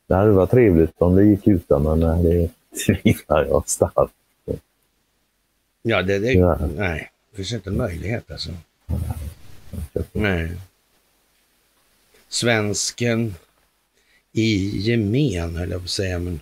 det 0.08 0.16
hade 0.16 0.32
varit 0.32 0.52
trevligt 0.52 0.92
om 0.98 1.16
det 1.16 1.24
gick 1.26 1.48
utan, 1.48 1.84
men 1.84 2.00
nej, 2.00 2.24
det 2.24 2.86
tvivlar 2.86 3.46
jag 3.46 3.70
starkt. 3.70 4.14
Ja, 5.82 6.02
det, 6.02 6.20
det, 6.20 6.32
Ja. 6.34 6.60
nej, 6.76 7.12
det 7.32 7.36
finns 7.38 7.54
inte 7.54 7.70
en 7.70 7.78
möjlighet 7.78 8.32
alltså. 8.32 8.50
Nej. 10.12 10.52
Svensken 12.30 13.36
i 14.32 14.78
gemen, 14.80 15.56
höll 15.56 15.70
jag 15.72 15.80
på 15.80 15.84
att 15.86 15.90
säga, 15.90 16.20
men 16.20 16.40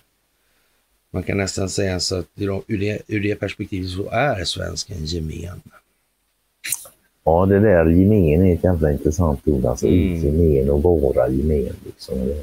man 1.10 1.22
kan 1.22 1.36
nästan 1.36 1.68
säga 1.70 2.00
så 2.00 2.16
att 2.18 2.26
ur 2.36 2.78
det, 2.78 3.02
ur 3.06 3.20
det 3.20 3.34
perspektivet 3.36 3.90
så 3.90 4.08
är 4.10 4.44
svensken 4.44 5.04
gemen. 5.04 5.60
Ja, 7.24 7.46
det 7.46 7.60
där 7.60 7.86
gemen 7.90 8.46
är 8.46 8.54
ett 8.54 8.64
jävla 8.64 8.92
intressant 8.92 9.48
ord. 9.48 9.64
Alltså 9.64 9.86
Mm. 9.86 10.16
gemen 10.24 10.70
och 10.70 10.82
våra 10.82 11.28
gemen. 11.28 11.76
Liksom. 11.86 12.18
Mm. 12.20 12.38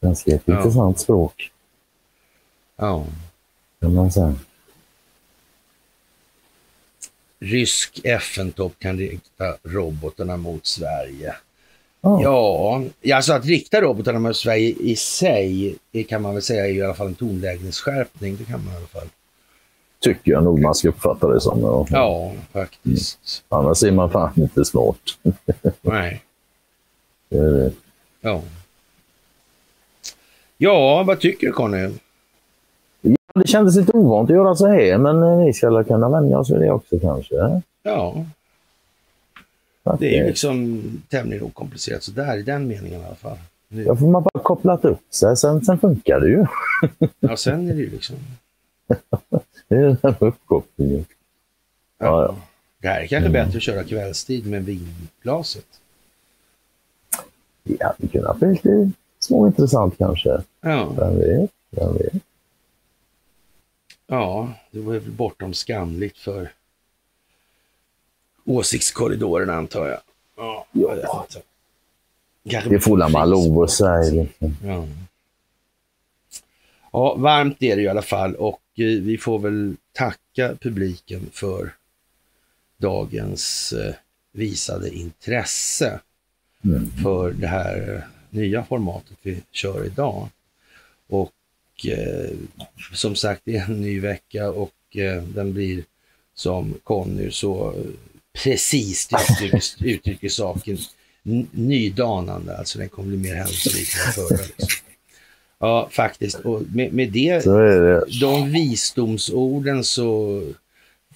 ganska 0.00 0.34
ett 0.34 0.42
Ja. 0.44 0.56
intressant 0.58 0.98
språk, 1.00 1.50
Ja. 2.76 3.06
kan 3.80 3.94
man 3.94 4.12
säga. 4.12 4.34
Rysk 7.38 8.00
FN-topp 8.04 8.72
kan 8.78 8.98
rikta 8.98 9.56
robotarna 9.62 10.36
mot 10.36 10.66
Sverige. 10.66 11.34
Ja. 12.04 12.82
Ja, 13.00 13.16
alltså 13.16 13.32
att 13.32 13.44
rikta 13.44 13.80
robotarna 13.80 14.18
mot 14.18 14.36
Sverige 14.36 14.74
i 14.80 14.96
sig 14.96 15.76
eh, 15.92 16.04
kan 16.04 16.22
man 16.22 16.32
väl 16.34 16.42
säga 16.42 16.66
är 16.66 16.72
i 16.72 16.82
alla 16.82 16.94
fall 16.94 17.06
en 17.06 17.14
tonlägesskärpning. 17.14 18.36
Det 18.36 18.44
kan 18.44 18.64
man 18.64 18.74
i 18.74 18.76
alla 18.76 18.86
fall. 18.86 19.08
Tycker 20.00 20.32
jag 20.32 20.44
nog 20.44 20.60
man 20.60 20.74
ska 20.74 20.88
uppfatta 20.88 21.28
det 21.28 21.40
som. 21.40 21.60
Ja. 21.60 21.86
Ja, 21.90 22.32
faktiskt. 22.52 23.44
Annars 23.48 23.82
är 23.82 23.92
man 23.92 24.10
fan 24.10 24.32
inte 24.36 24.64
smart. 24.64 24.96
Nej. 25.80 26.22
Det 27.28 27.38
är 27.38 27.50
det. 27.50 27.72
Ja. 28.20 28.42
Ja, 30.56 31.02
vad 31.02 31.20
tycker 31.20 31.46
du 31.46 31.52
Conny? 31.52 31.90
Ja, 33.00 33.16
det 33.34 33.48
kändes 33.48 33.76
lite 33.76 33.92
ovant 33.92 34.30
att 34.30 34.36
göra 34.36 34.54
så 34.54 34.66
här, 34.66 34.98
men 34.98 35.22
eh, 35.22 35.46
vi 35.46 35.52
ska 35.52 35.70
väl 35.70 35.84
kunna 35.84 36.08
vänja 36.08 36.38
oss 36.38 36.50
vid 36.50 36.60
det 36.60 36.70
också 36.70 36.98
kanske. 36.98 37.60
Ja, 37.82 38.24
det 39.98 40.06
är 40.16 40.22
ju 40.22 40.26
liksom 40.26 40.82
tämligen 41.08 41.44
okomplicerat 41.44 42.02
sådär 42.02 42.36
i 42.36 42.42
den 42.42 42.68
meningen 42.68 43.00
i 43.00 43.04
alla 43.04 43.14
fall. 43.14 43.38
Nu, 43.68 43.82
Ja, 43.84 43.96
får 43.96 44.10
man 44.10 44.22
bara 44.22 44.42
kopplat 44.42 44.84
upp 44.84 45.00
sig, 45.14 45.36
sen, 45.36 45.64
sen 45.64 45.78
funkar 45.78 46.20
det 46.20 46.28
ju. 46.28 46.46
ja, 47.20 47.36
sen 47.36 47.70
är 47.70 47.74
det 47.74 47.80
ju 47.80 47.90
liksom... 47.90 48.16
Det 49.68 49.74
är 49.76 49.96
den 50.02 50.14
uppkopplingen. 50.20 51.04
Ja, 51.98 52.22
ja. 52.22 52.36
Det 52.78 52.88
här 52.88 53.00
är 53.00 53.06
kanske 53.06 53.30
bättre 53.30 53.56
att 53.56 53.62
köra 53.62 53.84
kvällstid 53.84 54.46
med 54.46 54.64
vinglaset. 54.64 55.66
Det 57.62 57.82
hade 57.82 58.08
kunnat 58.12 58.38
bli 58.38 58.48
lite 58.48 58.90
småintressant 59.18 59.98
kanske. 59.98 60.42
Ja, 60.60 60.92
Vem 60.98 61.18
vet? 61.18 61.50
Vem 61.70 61.92
vet? 61.94 62.12
ja, 64.06 64.52
det 64.70 64.80
var 64.80 64.92
väl 64.92 65.10
bortom 65.10 65.54
skamligt 65.54 66.18
för 66.18 66.52
åsiktskorridoren 68.44 69.50
antar 69.50 69.88
jag. 69.88 70.00
Ja. 70.36 71.26
Kanske 72.50 72.70
Det 72.70 72.80
får 72.80 73.08
man 73.08 73.30
lov 73.30 73.62
att 73.62 73.70
säga. 73.70 74.26
Ja. 74.64 74.86
ja, 76.92 77.14
varmt 77.14 77.62
är 77.62 77.76
det 77.76 77.82
i 77.82 77.88
alla 77.88 78.02
fall 78.02 78.34
och 78.34 78.60
eh, 78.76 78.84
vi 78.84 79.18
får 79.18 79.38
väl 79.38 79.76
tacka 79.92 80.56
publiken 80.60 81.30
för 81.32 81.72
dagens 82.76 83.72
eh, 83.72 83.94
visade 84.32 84.90
intresse 84.90 86.00
Mm. 86.66 86.90
för 87.02 87.30
det 87.32 87.46
här 87.46 87.94
eh, 87.94 88.02
nya 88.30 88.64
formatet 88.64 89.16
vi 89.22 89.42
kör 89.50 89.84
idag. 89.86 90.28
Och 91.08 91.32
eh, 91.88 92.30
som 92.94 93.16
sagt, 93.16 93.42
det 93.44 93.56
är 93.56 93.64
en 93.64 93.80
ny 93.80 94.00
vecka 94.00 94.50
och 94.50 94.96
eh, 94.96 95.22
den 95.22 95.52
blir 95.52 95.84
som 96.34 96.74
Conny 96.82 97.30
så 97.30 97.74
precis 98.42 99.08
uttrycker, 99.12 99.86
uttrycker 99.86 100.28
saken, 100.28 100.78
nydanande. 101.50 102.56
Alltså 102.58 102.78
den 102.78 102.88
kommer 102.88 103.08
bli 103.08 103.16
mer 103.16 103.34
händelserik 103.34 103.88
än 104.06 104.12
förra. 104.12 104.42
Liksom. 104.42 104.68
Ja, 105.58 105.88
faktiskt. 105.92 106.36
Och 106.40 106.62
med, 106.74 106.92
med 106.92 107.12
det 107.12 107.42
Så 107.44 107.58
är 107.58 107.80
det. 107.80 108.04
de 108.20 108.52
visdomsorden 108.52 109.84
så 109.84 110.42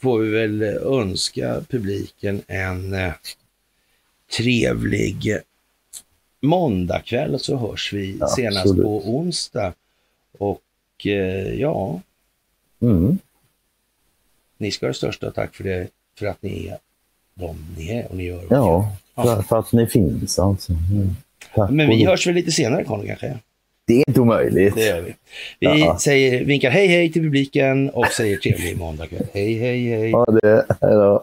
får 0.00 0.18
vi 0.18 0.30
väl 0.30 0.62
önska 0.62 1.60
publiken 1.68 2.42
en 2.46 2.94
eh, 2.94 3.12
trevlig 4.36 5.38
måndagkväll 6.40 7.34
och 7.34 7.40
så 7.40 7.56
hörs 7.56 7.92
vi 7.92 8.16
Ja, 8.20 8.28
senast 8.28 8.58
absolut. 8.60 8.82
på 8.82 9.10
onsdag. 9.18 9.72
Och 10.38 10.62
eh, 11.06 11.54
ja, 11.60 12.00
Mm. 12.82 13.18
ni 14.58 14.70
ska 14.70 14.86
ha 14.86 14.88
det 14.88 14.94
största 14.94 15.30
tack 15.30 15.54
för 15.54 15.64
det, 15.64 15.88
för 16.18 16.26
att 16.26 16.42
ni 16.42 16.66
är 16.66 16.78
de 17.38 17.56
ni 17.76 17.90
är 17.90 18.06
och 18.10 18.16
ni 18.16 18.24
gör. 18.24 18.42
Ja, 18.50 18.92
Ja. 19.14 19.22
för, 19.24 19.42
för 19.42 19.58
att 19.58 19.72
ni 19.72 19.86
finns 19.86 20.38
alltså. 20.38 20.72
Mm. 20.72 21.16
Men 21.76 21.88
och 21.88 21.92
vi 21.94 22.04
hörs 22.04 22.26
väl 22.26 22.34
lite 22.34 22.50
senare 22.52 22.84
Conny 22.84 23.06
kanske? 23.06 23.38
Det 23.86 23.94
är 23.94 24.04
inte 24.08 24.20
omöjligt. 24.20 24.74
Det 24.74 24.86
gör 24.86 25.00
vi. 25.00 25.14
Vi 25.60 25.80
Ja. 25.80 25.98
säger, 26.00 26.44
vinkar 26.44 26.70
hej 26.70 26.86
hej 26.86 27.12
till 27.12 27.22
publiken 27.22 27.90
och 27.90 28.06
säger 28.06 28.36
trevlig 28.36 28.78
måndagkväll. 28.78 29.26
Hej 29.34 29.54
hej 29.58 29.88
hej. 29.90 30.10
Ja, 30.10 30.24
det. 30.42 30.66
Hej 30.80 30.90
då. 30.92 31.22